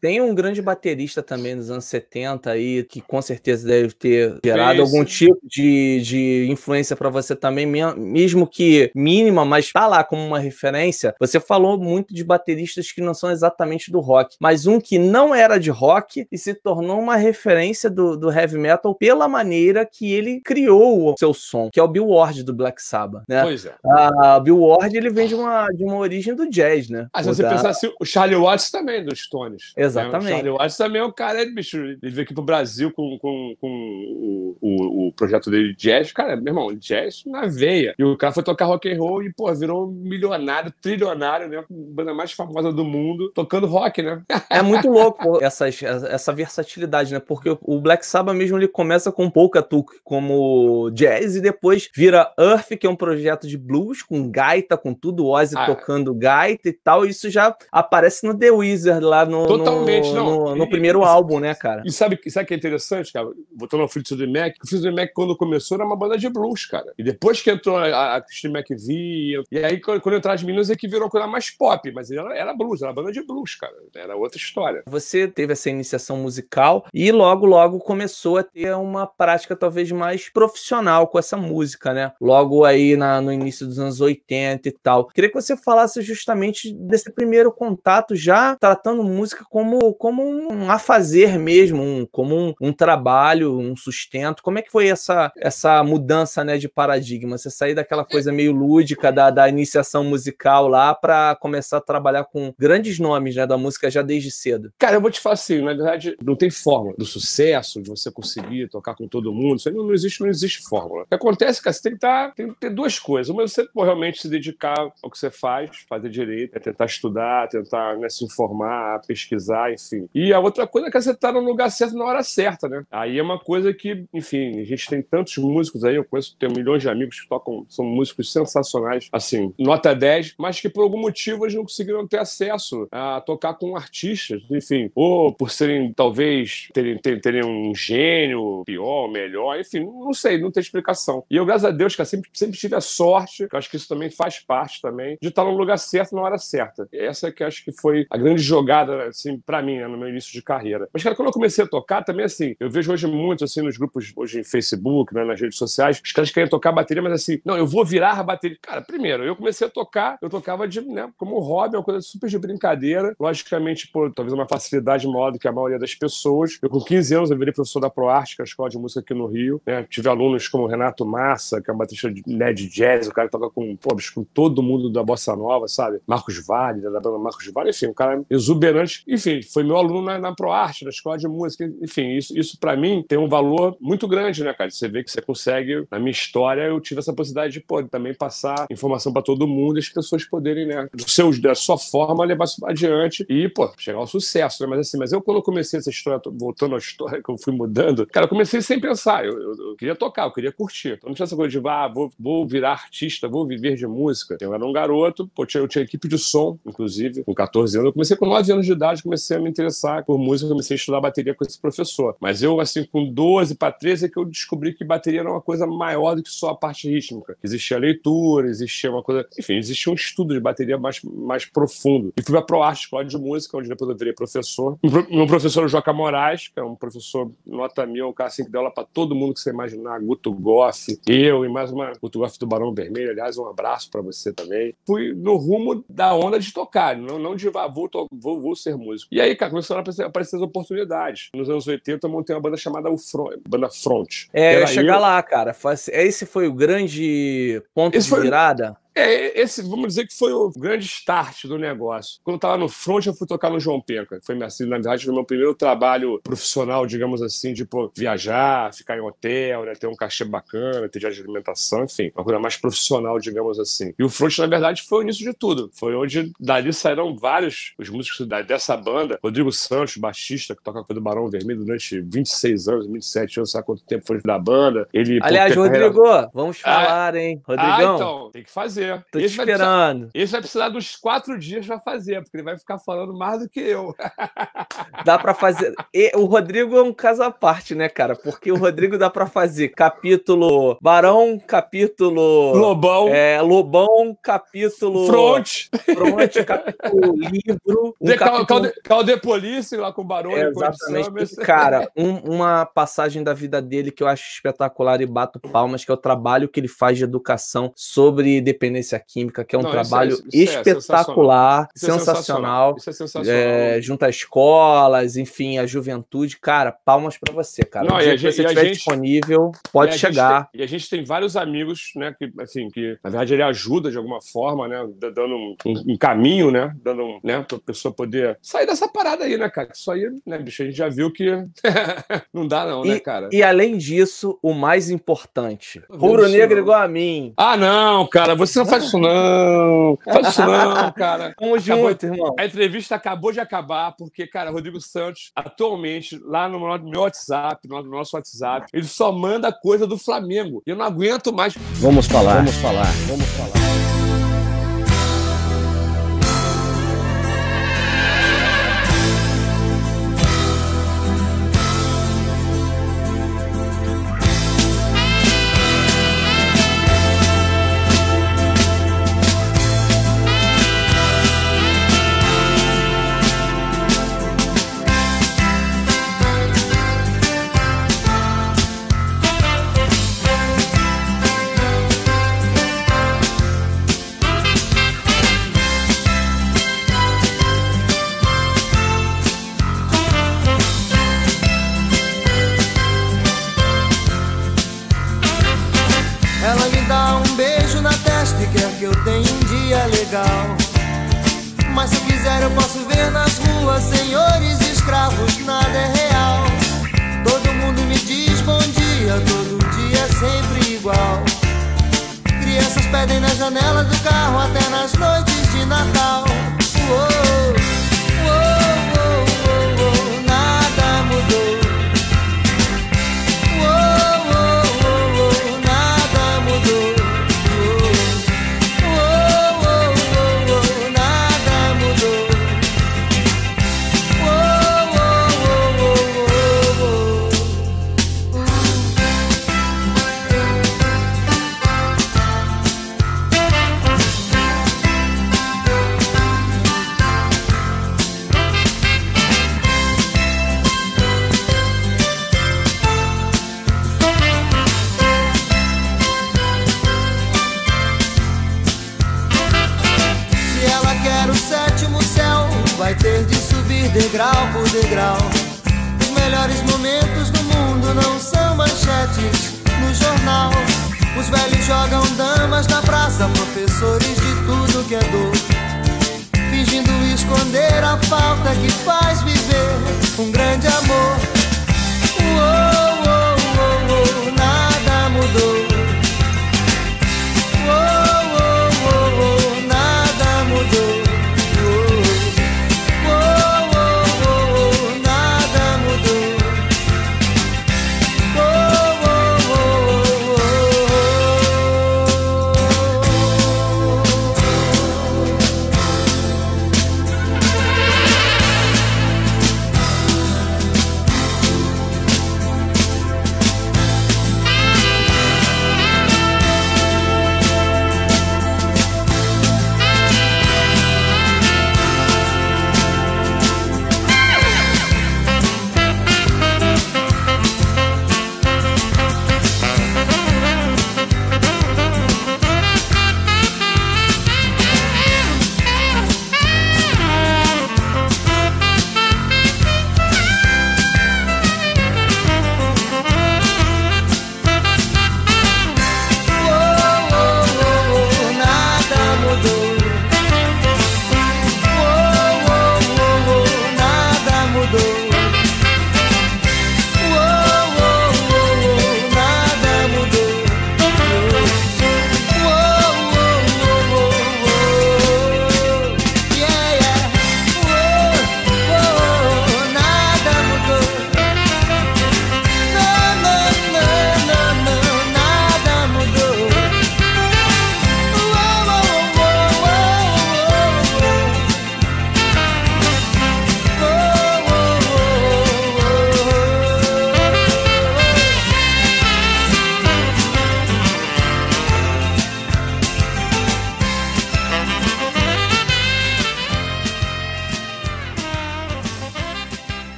Tem 0.00 0.20
um 0.20 0.34
grande 0.34 0.62
baterista 0.62 1.22
também 1.22 1.54
nos 1.54 1.70
anos 1.70 1.84
70 1.84 2.50
aí, 2.50 2.84
que 2.84 3.00
com 3.00 3.20
certeza 3.20 3.66
deve 3.66 3.92
ter 3.92 4.38
gerado 4.44 4.80
algum 4.80 5.04
tipo 5.04 5.38
de, 5.44 6.00
de 6.00 6.46
influência 6.50 6.96
para 6.96 7.10
você 7.10 7.36
também, 7.36 7.66
mesmo 7.66 8.46
que 8.46 8.90
mínima, 8.94 9.44
mas 9.44 9.70
tá 9.70 9.86
lá 9.86 10.02
como 10.02 10.24
uma 10.24 10.38
referência. 10.38 11.14
Você 11.20 11.38
falou 11.38 11.78
muito 11.78 12.14
de 12.14 12.24
bateristas 12.24 12.90
que 12.92 13.00
não 13.00 13.14
são 13.14 13.30
exatamente 13.30 13.90
do 13.90 14.00
rock, 14.00 14.36
mas 14.40 14.66
um 14.66 14.80
que 14.80 14.98
não 14.98 15.34
era 15.34 15.58
de 15.58 15.70
rock 15.70 16.26
e 16.30 16.38
se 16.38 16.54
tornou 16.54 16.98
uma 16.98 17.16
referência 17.16 17.90
do, 17.90 18.16
do 18.16 18.30
heavy 18.30 18.58
metal 18.58 18.94
pela 18.94 19.28
maneira 19.28 19.84
que 19.84 20.12
ele 20.12 20.40
criou 20.40 21.12
o 21.12 21.18
seu 21.18 21.34
som, 21.34 21.68
que 21.70 21.78
é 21.78 21.82
o 21.82 21.88
Bill 21.88 22.08
Ward 22.08 22.42
do 22.42 22.54
Black 22.54 22.82
Sabbath, 22.82 23.24
né? 23.28 23.42
Pois 23.42 23.66
é. 23.66 23.74
A 23.84 24.40
Bill 24.40 24.60
Ward, 24.60 24.96
ele 24.96 25.10
vem 25.10 25.28
de 25.28 25.34
uma, 25.34 25.68
de 25.68 25.84
uma 25.84 25.96
origem 25.96 26.34
do 26.34 26.48
jazz, 26.48 26.88
né? 26.88 27.08
Ah, 27.12 27.22
se 27.22 27.28
você 27.28 27.42
da... 27.42 27.50
pensar 27.50 27.70
assim, 27.70 27.92
o 28.00 28.04
Charlie 28.04 28.38
Watts 28.38 28.70
também, 28.70 29.04
dos 29.04 29.20
Stones. 29.20 29.72
Exatamente. 29.76 29.89
Exatamente. 29.90 30.24
Né? 30.24 30.30
O 30.30 30.34
Charlie 30.34 30.58
Watts 30.58 30.76
também 30.76 31.02
é 31.02 31.04
um 31.04 31.12
cara, 31.12 31.44
bicho, 31.46 31.76
ele 31.78 31.98
veio 32.02 32.22
aqui 32.22 32.34
pro 32.34 32.42
Brasil 32.42 32.92
com, 32.92 33.18
com, 33.20 33.54
com 33.60 33.68
o, 33.68 34.56
o, 34.60 35.08
o, 35.08 35.12
projeto 35.12 35.50
dele 35.50 35.74
de 35.74 35.76
jazz, 35.76 36.12
cara, 36.12 36.36
meu 36.36 36.48
irmão, 36.48 36.74
jazz 36.74 37.22
na 37.26 37.46
veia. 37.46 37.94
E 37.98 38.04
o 38.04 38.16
cara 38.16 38.32
foi 38.32 38.42
tocar 38.42 38.66
rock 38.66 38.90
and 38.90 38.98
roll 38.98 39.22
e, 39.22 39.32
pô, 39.32 39.52
virou 39.54 39.88
um 39.88 39.90
milionário, 39.90 40.72
trilionário, 40.80 41.48
né? 41.48 41.64
Banda 41.68 42.14
mais 42.14 42.32
famosa 42.32 42.72
do 42.72 42.84
mundo, 42.84 43.30
tocando 43.34 43.66
rock, 43.66 44.02
né? 44.02 44.22
É 44.48 44.62
muito 44.62 44.88
louco 44.88 45.42
essas, 45.42 45.82
essa 45.82 46.32
versatilidade, 46.32 47.12
né? 47.12 47.20
Porque 47.20 47.56
o 47.60 47.80
Black 47.80 48.04
Sabbath 48.06 48.36
mesmo, 48.36 48.56
ele 48.56 48.68
começa 48.68 49.12
com 49.12 49.30
Polka 49.30 49.62
Tuk 49.62 50.00
como 50.04 50.90
jazz 50.90 51.36
e 51.36 51.40
depois 51.40 51.88
vira 51.94 52.32
Earth, 52.38 52.76
que 52.78 52.86
é 52.86 52.90
um 52.90 52.96
projeto 52.96 53.46
de 53.46 53.56
blues 53.56 54.02
com 54.02 54.30
gaita, 54.30 54.76
com 54.76 54.94
tudo, 54.94 55.26
Ozzy 55.26 55.54
ah, 55.56 55.66
tocando 55.66 56.14
gaita 56.14 56.68
e 56.68 56.72
tal. 56.72 57.06
E 57.06 57.10
isso 57.10 57.30
já 57.30 57.54
aparece 57.70 58.26
no 58.26 58.36
The 58.36 58.50
Wizard 58.50 59.04
lá 59.04 59.24
no, 59.24 59.46
Totalmente, 59.80 60.12
no, 60.12 60.44
no, 60.50 60.56
no 60.56 60.68
primeiro 60.68 61.04
álbum, 61.04 61.40
né, 61.40 61.54
cara? 61.54 61.82
E 61.84 61.92
sabe, 61.92 62.18
sabe 62.28 62.44
o 62.44 62.46
que 62.48 62.54
é 62.54 62.56
interessante, 62.56 63.12
cara? 63.12 63.28
Voltando 63.54 63.82
ao 63.82 63.88
Fleetwood 63.88 64.26
Mac, 64.26 64.54
o 64.62 64.68
Fleetwood 64.68 64.96
Mac, 64.96 65.10
quando 65.14 65.36
começou, 65.36 65.76
era 65.76 65.86
uma 65.86 65.96
banda 65.96 66.16
de 66.16 66.28
blues, 66.28 66.66
cara. 66.66 66.92
E 66.98 67.02
depois 67.02 67.40
que 67.40 67.50
entrou 67.50 67.76
a, 67.76 68.16
a 68.16 68.20
Christine 68.20 68.58
McVie, 68.58 69.42
e 69.50 69.58
aí 69.58 69.80
quando 69.80 70.16
entraram 70.16 70.34
as 70.34 70.42
meninas 70.42 70.70
é 70.70 70.76
que 70.76 70.88
virou 70.88 71.08
coisa 71.08 71.26
mais 71.26 71.50
pop, 71.50 71.90
mas 71.92 72.10
era, 72.10 72.36
era 72.36 72.54
blues, 72.54 72.82
era 72.82 72.92
banda 72.92 73.12
de 73.12 73.22
blues, 73.22 73.54
cara. 73.54 73.74
Era 73.94 74.16
outra 74.16 74.38
história. 74.38 74.82
Você 74.86 75.28
teve 75.28 75.52
essa 75.52 75.70
iniciação 75.70 76.16
musical 76.16 76.86
e 76.92 77.10
logo, 77.12 77.46
logo 77.46 77.78
começou 77.78 78.38
a 78.38 78.42
ter 78.42 78.74
uma 78.74 79.06
prática 79.06 79.56
talvez 79.56 79.90
mais 79.90 80.28
profissional 80.28 81.06
com 81.06 81.18
essa 81.18 81.36
música, 81.36 81.92
né? 81.92 82.12
Logo 82.20 82.64
aí 82.64 82.96
na, 82.96 83.20
no 83.20 83.32
início 83.32 83.66
dos 83.66 83.78
anos 83.78 84.00
80 84.00 84.68
e 84.68 84.72
tal. 84.72 85.06
Queria 85.08 85.30
que 85.30 85.40
você 85.40 85.56
falasse 85.56 86.02
justamente 86.02 86.72
desse 86.72 87.10
primeiro 87.12 87.52
contato, 87.52 88.14
já 88.14 88.56
tratando 88.56 89.02
música 89.02 89.44
como, 89.48 89.69
como 89.94 90.22
um 90.22 90.70
afazer 90.70 91.38
mesmo, 91.38 91.82
um, 91.82 92.06
como 92.06 92.36
um, 92.36 92.54
um 92.60 92.72
trabalho, 92.72 93.58
um 93.58 93.76
sustento. 93.76 94.42
Como 94.42 94.58
é 94.58 94.62
que 94.62 94.70
foi 94.70 94.88
essa, 94.88 95.32
essa 95.36 95.82
mudança 95.84 96.42
né, 96.44 96.58
de 96.58 96.68
paradigma? 96.68 97.38
Você 97.38 97.50
sair 97.50 97.74
daquela 97.74 98.04
coisa 98.04 98.32
meio 98.32 98.52
lúdica 98.52 99.12
da, 99.12 99.30
da 99.30 99.48
iniciação 99.48 100.04
musical 100.04 100.68
lá 100.68 100.94
para 100.94 101.36
começar 101.36 101.78
a 101.78 101.80
trabalhar 101.80 102.24
com 102.24 102.54
grandes 102.58 102.98
nomes 102.98 103.36
né, 103.36 103.46
da 103.46 103.56
música 103.58 103.90
já 103.90 104.02
desde 104.02 104.30
cedo? 104.30 104.72
Cara, 104.78 104.96
eu 104.96 105.00
vou 105.00 105.10
te 105.10 105.20
falar 105.20 105.34
assim, 105.34 105.60
na 105.62 105.74
verdade, 105.74 106.16
não 106.22 106.36
tem 106.36 106.50
fórmula 106.50 106.94
do 106.96 107.04
sucesso, 107.04 107.82
de 107.82 107.90
você 107.90 108.10
conseguir 108.10 108.68
tocar 108.68 108.94
com 108.94 109.06
todo 109.06 109.32
mundo. 109.32 109.58
Isso 109.58 109.68
aí 109.68 109.74
não, 109.74 109.84
não 109.84 109.94
existe, 109.94 110.20
não 110.20 110.28
existe 110.28 110.62
fórmula. 110.62 111.02
O 111.02 111.06
que 111.06 111.14
acontece, 111.14 111.62
cara, 111.62 111.72
você 111.72 111.82
tem 111.82 111.92
que, 111.92 111.98
tá, 111.98 112.30
tem 112.30 112.48
que 112.48 112.60
ter 112.60 112.70
duas 112.70 112.98
coisas. 112.98 113.28
Uma 113.30 113.42
é 113.42 113.46
você 113.46 113.64
pô, 113.64 113.84
realmente 113.84 114.20
se 114.20 114.28
dedicar 114.28 114.78
ao 115.02 115.10
que 115.10 115.18
você 115.18 115.30
faz, 115.30 115.70
fazer 115.88 116.08
direito, 116.08 116.56
é 116.56 116.58
tentar 116.58 116.86
estudar, 116.86 117.48
tentar 117.48 117.96
né, 117.96 118.08
se 118.08 118.24
informar, 118.24 119.00
pesquisar, 119.06 119.59
enfim. 119.72 120.08
E 120.14 120.32
a 120.32 120.38
outra 120.38 120.66
coisa 120.66 120.88
é 120.88 120.90
que 120.90 121.00
você 121.00 121.14
tá 121.14 121.32
no 121.32 121.40
lugar 121.40 121.70
certo 121.70 121.96
na 121.96 122.04
hora 122.04 122.22
certa, 122.22 122.68
né? 122.68 122.84
Aí 122.90 123.18
é 123.18 123.22
uma 123.22 123.38
coisa 123.38 123.72
que, 123.72 124.04
enfim, 124.12 124.60
a 124.60 124.64
gente 124.64 124.88
tem 124.88 125.02
tantos 125.02 125.36
músicos 125.38 125.84
aí, 125.84 125.96
eu 125.96 126.04
conheço, 126.04 126.36
tenho 126.38 126.52
milhões 126.52 126.82
de 126.82 126.88
amigos 126.88 127.20
que 127.20 127.28
tocam, 127.28 127.66
são 127.68 127.84
músicos 127.84 128.32
sensacionais, 128.32 129.08
assim, 129.12 129.52
nota 129.58 129.94
10, 129.94 130.34
mas 130.38 130.60
que 130.60 130.68
por 130.68 130.82
algum 130.82 131.00
motivo 131.00 131.44
eles 131.44 131.54
não 131.54 131.62
conseguiram 131.62 132.06
ter 132.06 132.18
acesso 132.18 132.86
a 132.90 133.20
tocar 133.20 133.54
com 133.54 133.76
artistas, 133.76 134.42
enfim, 134.50 134.90
ou 134.94 135.32
por 135.32 135.50
serem, 135.50 135.92
talvez, 135.92 136.68
terem, 136.72 136.98
terem, 136.98 137.20
terem 137.20 137.44
um 137.44 137.74
gênio 137.74 138.62
pior, 138.64 139.08
melhor, 139.08 139.58
enfim, 139.58 139.80
não 139.80 140.12
sei, 140.12 140.40
não 140.40 140.50
tem 140.50 140.60
explicação. 140.60 141.24
E 141.30 141.36
eu, 141.36 141.44
graças 141.44 141.64
a 141.64 141.70
Deus, 141.70 141.96
cara, 141.96 142.06
sempre, 142.06 142.30
sempre 142.32 142.58
tive 142.58 142.74
a 142.74 142.80
sorte, 142.80 143.46
eu 143.50 143.58
acho 143.58 143.70
que 143.70 143.76
isso 143.76 143.88
também 143.88 144.10
faz 144.10 144.38
parte 144.38 144.80
também, 144.80 145.18
de 145.20 145.28
estar 145.28 145.44
no 145.44 145.56
lugar 145.56 145.78
certo 145.78 146.14
na 146.14 146.22
hora 146.22 146.38
certa. 146.38 146.88
Essa 146.92 147.28
é 147.28 147.32
que 147.32 147.42
acho 147.42 147.64
que 147.64 147.72
foi 147.72 148.06
a 148.10 148.16
grande 148.16 148.42
jogada, 148.42 149.04
assim, 149.04 149.39
para 149.44 149.62
mim, 149.62 149.78
né, 149.78 149.86
no 149.86 149.96
meu 149.96 150.08
início 150.08 150.32
de 150.32 150.42
carreira. 150.42 150.88
Mas, 150.92 151.02
cara, 151.02 151.14
quando 151.14 151.28
eu 151.28 151.32
comecei 151.32 151.64
a 151.64 151.66
tocar, 151.66 152.02
também 152.02 152.24
assim, 152.24 152.54
eu 152.58 152.70
vejo 152.70 152.92
hoje 152.92 153.06
muito, 153.06 153.44
assim, 153.44 153.62
nos 153.62 153.76
grupos, 153.76 154.12
hoje 154.16 154.40
em 154.40 154.44
Facebook, 154.44 155.14
né, 155.14 155.24
nas 155.24 155.40
redes 155.40 155.58
sociais, 155.58 156.00
os 156.04 156.12
caras 156.12 156.30
querem 156.30 156.48
tocar 156.48 156.72
bateria, 156.72 157.02
mas 157.02 157.12
assim, 157.12 157.40
não, 157.44 157.56
eu 157.56 157.66
vou 157.66 157.84
virar 157.84 158.18
a 158.18 158.22
bateria. 158.22 158.58
Cara, 158.60 158.82
primeiro, 158.82 159.24
eu 159.24 159.36
comecei 159.36 159.66
a 159.66 159.70
tocar, 159.70 160.18
eu 160.22 160.28
tocava 160.28 160.66
de, 160.66 160.80
né, 160.80 161.10
como 161.16 161.38
hobby, 161.40 161.76
uma 161.76 161.82
coisa 161.82 162.00
super 162.00 162.28
de 162.28 162.38
brincadeira. 162.38 163.14
Logicamente, 163.18 163.88
por 163.88 164.12
talvez 164.12 164.32
uma 164.32 164.46
facilidade 164.46 165.06
maior 165.06 165.30
do 165.30 165.38
que 165.38 165.48
a 165.48 165.52
maioria 165.52 165.78
das 165.78 165.94
pessoas. 165.94 166.58
Eu, 166.62 166.68
com 166.68 166.80
15 166.80 167.14
anos, 167.14 167.30
eu 167.30 167.38
virei 167.38 167.52
professor 167.52 167.80
da 167.80 167.90
ProArte, 167.90 168.36
que 168.36 168.42
é 168.42 168.44
a 168.44 168.46
escola 168.46 168.68
de 168.68 168.78
música 168.78 169.00
aqui 169.00 169.14
no 169.14 169.26
Rio. 169.26 169.60
Né? 169.66 169.86
Tive 169.88 170.08
alunos 170.08 170.48
como 170.48 170.66
Renato 170.66 171.04
Massa, 171.04 171.60
que 171.60 171.70
é 171.70 171.74
um 171.74 171.76
baterista 171.76 172.10
de, 172.10 172.22
né, 172.26 172.52
jazz, 172.52 173.08
o 173.08 173.12
cara 173.12 173.28
toca 173.28 173.50
com, 173.50 173.76
pô, 173.76 173.96
com 174.14 174.24
todo 174.24 174.62
mundo 174.62 174.90
da 174.90 175.02
Bossa 175.02 175.34
Nova, 175.34 175.68
sabe? 175.68 176.00
Marcos 176.06 176.44
Vale, 176.46 176.80
da 176.80 177.00
banda 177.00 177.18
Marcos 177.18 177.46
Vale, 177.52 177.70
enfim, 177.70 177.86
um 177.86 177.94
cara 177.94 178.22
exuberante. 178.30 179.02
Enfim, 179.06 179.29
foi 179.42 179.62
meu 179.62 179.76
aluno 179.76 180.02
na, 180.02 180.18
na 180.18 180.34
ProArte, 180.34 180.84
na 180.84 180.90
escola 180.90 181.16
de 181.18 181.28
música. 181.28 181.70
Enfim, 181.82 182.16
isso, 182.16 182.36
isso 182.38 182.58
para 182.58 182.76
mim 182.76 183.04
tem 183.06 183.18
um 183.18 183.28
valor 183.28 183.76
muito 183.80 184.06
grande, 184.06 184.44
né, 184.44 184.52
cara? 184.52 184.70
Você 184.70 184.88
vê 184.88 185.02
que 185.02 185.10
você 185.10 185.20
consegue, 185.20 185.86
na 185.90 185.98
minha 185.98 186.10
história, 186.10 186.62
eu 186.62 186.80
tive 186.80 187.00
essa 187.00 187.12
possibilidade 187.12 187.54
de, 187.54 187.60
pô, 187.60 187.82
também 187.82 188.14
passar 188.14 188.66
informação 188.70 189.12
para 189.12 189.22
todo 189.22 189.46
mundo 189.46 189.78
e 189.78 189.80
as 189.80 189.88
pessoas 189.88 190.24
poderem, 190.24 190.66
né, 190.66 190.88
do 190.92 191.08
seu, 191.08 191.30
da 191.40 191.54
sua 191.54 191.78
forma, 191.78 192.24
levar 192.24 192.46
adiante 192.64 193.24
e, 193.28 193.48
pô, 193.48 193.70
chegar 193.78 193.98
ao 193.98 194.06
sucesso, 194.06 194.62
né? 194.62 194.68
Mas 194.68 194.80
assim, 194.80 194.98
mas 194.98 195.12
eu 195.12 195.20
quando 195.22 195.38
eu 195.38 195.42
comecei 195.42 195.78
essa 195.78 195.90
história, 195.90 196.20
voltando 196.32 196.74
à 196.74 196.78
história 196.78 197.20
que 197.22 197.30
eu 197.30 197.38
fui 197.38 197.52
mudando, 197.52 198.06
cara, 198.06 198.24
eu 198.24 198.28
comecei 198.28 198.60
sem 198.60 198.80
pensar. 198.80 199.24
Eu, 199.24 199.40
eu, 199.40 199.54
eu 199.70 199.76
queria 199.76 199.94
tocar, 199.94 200.24
eu 200.24 200.32
queria 200.32 200.52
curtir. 200.52 200.94
Então 200.94 201.08
não 201.08 201.14
tinha 201.14 201.24
essa 201.24 201.36
coisa 201.36 201.50
de, 201.50 201.68
ah, 201.68 201.88
vou, 201.88 202.12
vou 202.18 202.46
virar 202.46 202.72
artista, 202.72 203.28
vou 203.28 203.46
viver 203.46 203.76
de 203.76 203.86
música. 203.86 204.36
Eu 204.40 204.54
era 204.54 204.64
um 204.64 204.72
garoto, 204.72 205.30
pô, 205.34 205.42
eu 205.42 205.46
tinha, 205.46 205.62
eu 205.62 205.68
tinha 205.68 205.84
equipe 205.84 206.08
de 206.08 206.18
som, 206.18 206.58
inclusive, 206.66 207.24
com 207.24 207.34
14 207.34 207.76
anos. 207.76 207.86
Eu 207.86 207.92
comecei 207.92 208.16
com 208.16 208.26
9 208.26 208.52
anos 208.52 208.66
de 208.66 208.72
idade, 208.72 209.02
comecei 209.02 209.19
comecei 209.20 209.36
a 209.36 209.40
me 209.40 209.50
interessar 209.50 210.04
por 210.04 210.18
música, 210.18 210.48
comecei 210.48 210.74
a 210.74 210.78
estudar 210.78 211.00
bateria 211.00 211.34
com 211.34 211.44
esse 211.44 211.60
professor. 211.60 212.16
Mas 212.18 212.42
eu, 212.42 212.58
assim, 212.60 212.84
com 212.84 213.04
12 213.04 213.54
para 213.54 213.72
13 213.72 214.06
é 214.06 214.08
que 214.08 214.18
eu 214.18 214.24
descobri 214.24 214.72
que 214.72 214.82
bateria 214.82 215.20
era 215.20 215.30
uma 215.30 215.40
coisa 215.40 215.66
maior 215.66 216.14
do 216.14 216.22
que 216.22 216.30
só 216.30 216.50
a 216.50 216.56
parte 216.56 216.88
rítmica. 216.88 217.36
Existia 217.42 217.78
leitura, 217.78 218.48
existia 218.48 218.90
uma 218.90 219.02
coisa. 219.02 219.26
Enfim, 219.38 219.56
existia 219.56 219.92
um 219.92 219.94
estudo 219.94 220.32
de 220.32 220.40
bateria 220.40 220.78
mais, 220.78 221.02
mais 221.02 221.44
profundo. 221.44 222.12
E 222.16 222.22
fui 222.22 222.32
para 222.32 222.40
a 222.40 222.44
ProArte, 222.44 222.84
Escola 222.84 223.04
de 223.04 223.18
Música, 223.18 223.58
onde 223.58 223.68
depois 223.68 223.90
eu 223.90 223.96
virei 223.96 224.12
professor. 224.12 224.78
Meu 225.10 225.26
professor 225.26 225.68
Joca 225.68 225.92
Moraes, 225.92 226.48
que 226.48 226.58
é 226.58 226.62
um 226.62 226.74
professor 226.74 227.30
nota 227.46 227.84
mil, 227.86 228.08
um 228.08 228.12
cara 228.12 228.28
assim 228.28 228.44
que 228.44 228.50
deu 228.50 228.60
aula 228.60 228.72
para 228.72 228.84
todo 228.84 229.14
mundo 229.14 229.34
que 229.34 229.40
você 229.40 229.50
imaginar, 229.50 230.00
Guto 230.00 230.32
Goff, 230.32 230.98
eu 231.06 231.44
e 231.44 231.48
mais 231.48 231.70
uma 231.70 231.92
Guto 232.00 232.18
Goff 232.18 232.38
do 232.38 232.46
Barão 232.46 232.72
Vermelho. 232.72 233.10
Aliás, 233.10 233.36
um 233.36 233.46
abraço 233.46 233.90
para 233.90 234.00
você 234.00 234.32
também. 234.32 234.74
Fui 234.86 235.12
no 235.12 235.36
rumo 235.36 235.84
da 235.88 236.14
onda 236.14 236.38
de 236.38 236.52
tocar, 236.52 236.96
não, 236.96 237.18
não 237.18 237.36
de 237.36 237.50
ah, 237.54 237.68
vou, 237.68 237.90
vou, 238.12 238.40
vou 238.40 238.56
ser 238.56 238.76
músico. 238.76 239.09
E 239.10 239.20
aí, 239.20 239.34
cara, 239.34 239.50
começaram 239.50 239.80
a 239.80 239.82
aparecer, 239.82 240.04
aparecer 240.04 240.36
as 240.36 240.42
oportunidades. 240.42 241.30
Nos 241.34 241.50
anos 241.50 241.66
80, 241.66 242.06
eu 242.06 242.10
montei 242.10 242.34
uma 242.34 242.40
banda 242.40 242.56
chamada 242.56 242.88
o 242.88 242.96
Front, 242.96 243.40
banda 243.48 243.68
Front. 243.68 244.26
É, 244.32 244.54
eu 244.54 244.60
ia 244.60 244.66
chegar 244.68 244.96
eu... 244.96 245.00
lá, 245.00 245.20
cara. 245.22 245.54
Esse 245.92 246.24
foi 246.24 246.46
o 246.46 246.52
grande 246.52 247.60
ponto 247.74 247.96
Esse 247.96 248.14
de 248.14 248.20
virada? 248.20 248.76
É, 249.00 249.40
esse, 249.40 249.62
vamos 249.62 249.88
dizer 249.88 250.06
que 250.06 250.16
foi 250.16 250.32
o 250.32 250.50
grande 250.50 250.84
start 250.84 251.46
do 251.46 251.58
negócio. 251.58 252.20
Quando 252.22 252.34
eu 252.34 252.38
estava 252.38 252.58
no 252.58 252.68
front, 252.68 253.06
eu 253.06 253.14
fui 253.14 253.26
tocar 253.26 253.50
no 253.50 253.58
João 253.58 253.80
Penca. 253.80 254.20
Foi, 254.22 254.40
assim, 254.42 254.66
na 254.66 254.76
verdade, 254.76 255.04
foi 255.04 255.14
meu 255.14 255.24
primeiro 255.24 255.54
trabalho 255.54 256.20
profissional, 256.22 256.86
digamos 256.86 257.22
assim, 257.22 257.52
de 257.52 257.64
pô, 257.64 257.90
viajar, 257.96 258.74
ficar 258.74 258.96
em 258.98 259.00
hotel, 259.00 259.64
né, 259.64 259.72
ter 259.72 259.86
um 259.86 259.96
cachê 259.96 260.24
bacana, 260.24 260.88
ter 260.88 260.98
de 260.98 261.06
alimentação, 261.06 261.84
enfim, 261.84 262.12
uma 262.14 262.22
coisa 262.22 262.38
mais 262.38 262.56
profissional, 262.56 263.18
digamos 263.18 263.58
assim. 263.58 263.94
E 263.98 264.04
o 264.04 264.08
front, 264.08 264.38
na 264.38 264.46
verdade, 264.46 264.82
foi 264.82 264.98
o 264.98 265.02
início 265.02 265.24
de 265.24 265.36
tudo. 265.36 265.70
Foi 265.72 265.94
onde 265.94 266.30
dali 266.38 266.72
saíram 266.72 267.16
vários 267.16 267.72
os 267.78 267.88
músicos 267.88 268.26
dessa 268.46 268.76
banda. 268.76 269.18
Rodrigo 269.22 269.50
Santos, 269.50 269.96
baixista, 269.96 270.54
que 270.54 270.62
toca 270.62 270.84
com 270.84 270.92
o 270.92 271.00
Barão 271.00 271.28
Vermelho 271.28 271.64
durante 271.64 272.00
26 272.00 272.68
anos, 272.68 272.86
27 272.86 273.40
anos, 273.40 273.50
sabe 273.50 273.64
quanto 273.64 273.82
tempo 273.84 274.04
foi 274.06 274.20
da 274.20 274.38
banda. 274.38 274.86
Ele, 274.92 275.18
Aliás, 275.22 275.54
Rodrigo, 275.54 276.02
carreira... 276.02 276.30
vamos 276.34 276.58
falar, 276.58 277.14
ah, 277.14 277.18
hein? 277.18 277.40
Rodrigão. 277.46 277.92
Ah, 277.92 277.94
então, 277.94 278.30
tem 278.32 278.42
que 278.42 278.50
fazer 278.50 278.89
fazer. 278.96 279.10
Tô 279.10 279.18
esse 279.18 279.28
esperando. 279.28 280.10
Vai 280.12 280.22
esse 280.22 280.32
vai 280.32 280.40
precisar 280.40 280.68
dos 280.68 280.96
quatro 280.96 281.38
dias 281.38 281.66
para 281.66 281.78
fazer, 281.80 282.22
porque 282.22 282.36
ele 282.36 282.44
vai 282.44 282.58
ficar 282.58 282.78
falando 282.78 283.16
mais 283.16 283.40
do 283.40 283.48
que 283.48 283.60
eu. 283.60 283.94
Dá 285.04 285.18
para 285.18 285.34
fazer. 285.34 285.74
E 285.94 286.12
o 286.16 286.24
Rodrigo 286.24 286.76
é 286.76 286.82
um 286.82 286.92
caso 286.92 287.22
à 287.22 287.30
parte, 287.30 287.74
né, 287.74 287.88
cara? 287.88 288.14
Porque 288.14 288.52
o 288.52 288.56
Rodrigo 288.56 288.98
dá 288.98 289.08
para 289.08 289.26
fazer 289.26 289.68
capítulo 289.68 290.78
Barão, 290.80 291.38
capítulo. 291.38 292.52
Lobão. 292.54 293.08
É, 293.08 293.40
Lobão, 293.40 294.16
capítulo. 294.22 295.06
Front. 295.06 295.68
Front, 295.84 296.44
capítulo 296.44 297.14
livro. 297.16 297.94
Um 298.00 298.06
de, 298.06 298.16
capítulo... 298.16 298.70
Calde 298.84 299.16
Police 299.18 299.76
lá 299.76 299.92
com 299.92 300.02
o 300.02 300.04
Barão. 300.04 300.32
É, 300.32 300.48
exatamente. 300.48 301.36
Cara, 301.40 301.90
um, 301.96 302.16
uma 302.16 302.66
passagem 302.66 303.22
da 303.22 303.32
vida 303.32 303.60
dele 303.62 303.90
que 303.90 304.02
eu 304.02 304.08
acho 304.08 304.28
espetacular 304.30 305.00
e 305.00 305.06
bato 305.06 305.40
palmas, 305.40 305.84
que 305.84 305.90
é 305.90 305.94
o 305.94 305.96
trabalho 305.96 306.48
que 306.48 306.60
ele 306.60 306.68
faz 306.68 306.98
de 306.98 307.04
educação 307.04 307.72
sobre 307.74 308.40
dependência 308.40 308.69
dependência 308.70 308.98
química, 308.98 309.44
que 309.44 309.54
é 309.54 309.58
um 309.58 309.62
Não, 309.62 309.70
trabalho 309.70 310.12
isso 310.12 310.22
é, 310.24 310.38
isso 310.44 310.58
é 310.58 310.60
espetacular, 310.60 311.68
é 311.74 311.78
sensacional. 311.78 312.76
Isso 312.78 312.90
é 312.90 312.92
sensacional. 312.92 313.40
É, 313.40 313.80
junto 313.82 314.04
às 314.04 314.16
escolas, 314.16 315.16
enfim, 315.16 315.58
a 315.58 315.66
juventude. 315.66 316.38
Cara, 316.38 316.72
palmas 316.72 317.18
para 317.18 317.34
você, 317.34 317.62
cara. 317.62 317.86
Não, 317.86 318.00
e 318.00 318.16
gente, 318.16 318.20
você 318.20 318.42
estiver 318.42 318.64
gente, 318.64 318.74
disponível, 318.74 319.52
pode 319.72 319.96
e 319.96 319.98
chegar. 319.98 320.48
Tem, 320.50 320.60
e 320.60 320.64
a 320.64 320.66
gente 320.66 320.88
tem 320.88 321.04
vários 321.04 321.36
amigos, 321.36 321.90
né, 321.96 322.14
que, 322.16 322.32
assim, 322.40 322.68
que 322.68 322.98
na 323.02 323.10
verdade 323.10 323.34
ele 323.34 323.42
ajuda 323.42 323.90
de 323.90 323.98
alguma 323.98 324.20
forma, 324.20 324.68
né, 324.68 324.86
dando 324.98 325.34
um, 325.34 325.56
um, 325.66 325.92
um 325.92 325.96
caminho, 325.98 326.50
né, 326.50 326.72
dando 326.82 327.02
um, 327.02 327.20
né, 327.22 327.44
pra 327.46 327.58
pessoa 327.58 327.92
poder 327.92 328.38
sair 328.40 328.66
dessa 328.66 328.88
parada 328.88 329.24
aí, 329.24 329.36
né, 329.36 329.48
cara? 329.48 329.70
Isso 329.74 329.90
aí, 329.90 330.08
né, 330.24 330.38
bicho, 330.38 330.62
a 330.62 330.66
gente 330.66 330.76
já 330.76 330.88
viu 330.88 331.12
que 331.12 331.30
não 332.32 332.46
dá 332.46 332.64
não, 332.64 332.84
né, 332.84 333.00
cara? 333.00 333.28
E 333.32 333.42
além 333.42 333.76
disso, 333.76 334.38
o 334.42 334.52
mais 334.52 334.90
importante, 334.90 335.82
rubro 335.90 336.28
negro 336.28 336.58
igual 336.58 336.82
a 336.82 336.88
mim. 336.88 337.32
Ah, 337.36 337.56
não, 337.56 338.06
cara, 338.06 338.34
você 338.34 338.59
não 338.60 338.66
faz 338.66 338.84
isso 338.84 338.98
não. 338.98 339.98
Faz 340.04 340.28
isso 340.28 340.42
não, 340.42 340.92
cara. 340.94 341.34
Tamo 341.38 341.58
junto, 341.58 342.06
irmão. 342.06 342.34
A 342.38 342.46
entrevista 342.46 342.94
acabou 342.94 343.32
de 343.32 343.40
acabar, 343.40 343.94
porque, 343.96 344.26
cara, 344.26 344.50
Rodrigo 344.50 344.80
Santos, 344.80 345.32
atualmente, 345.34 346.18
lá 346.24 346.48
no 346.48 346.58
meu 346.58 347.00
WhatsApp, 347.00 347.68
no 347.68 347.82
nosso 347.82 348.16
WhatsApp, 348.16 348.66
ele 348.72 348.86
só 348.86 349.12
manda 349.12 349.52
coisa 349.52 349.86
do 349.86 349.98
Flamengo. 349.98 350.62
E 350.66 350.70
eu 350.70 350.76
não 350.76 350.84
aguento 350.84 351.32
mais. 351.32 351.54
Vamos 351.80 352.06
falar, 352.06 352.36
vamos 352.36 352.54
falar, 352.56 352.92
vamos 353.06 353.26
falar. 353.26 353.79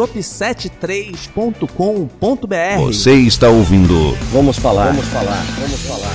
shop73.com.br. 0.00 2.78
Você 2.78 3.12
está 3.12 3.48
ouvindo. 3.48 4.16
Vamos 4.32 4.58
falar. 4.58 4.86
Vamos 4.86 5.04
falar. 5.06 5.44
Vamos 5.58 5.80
falar. 5.82 6.10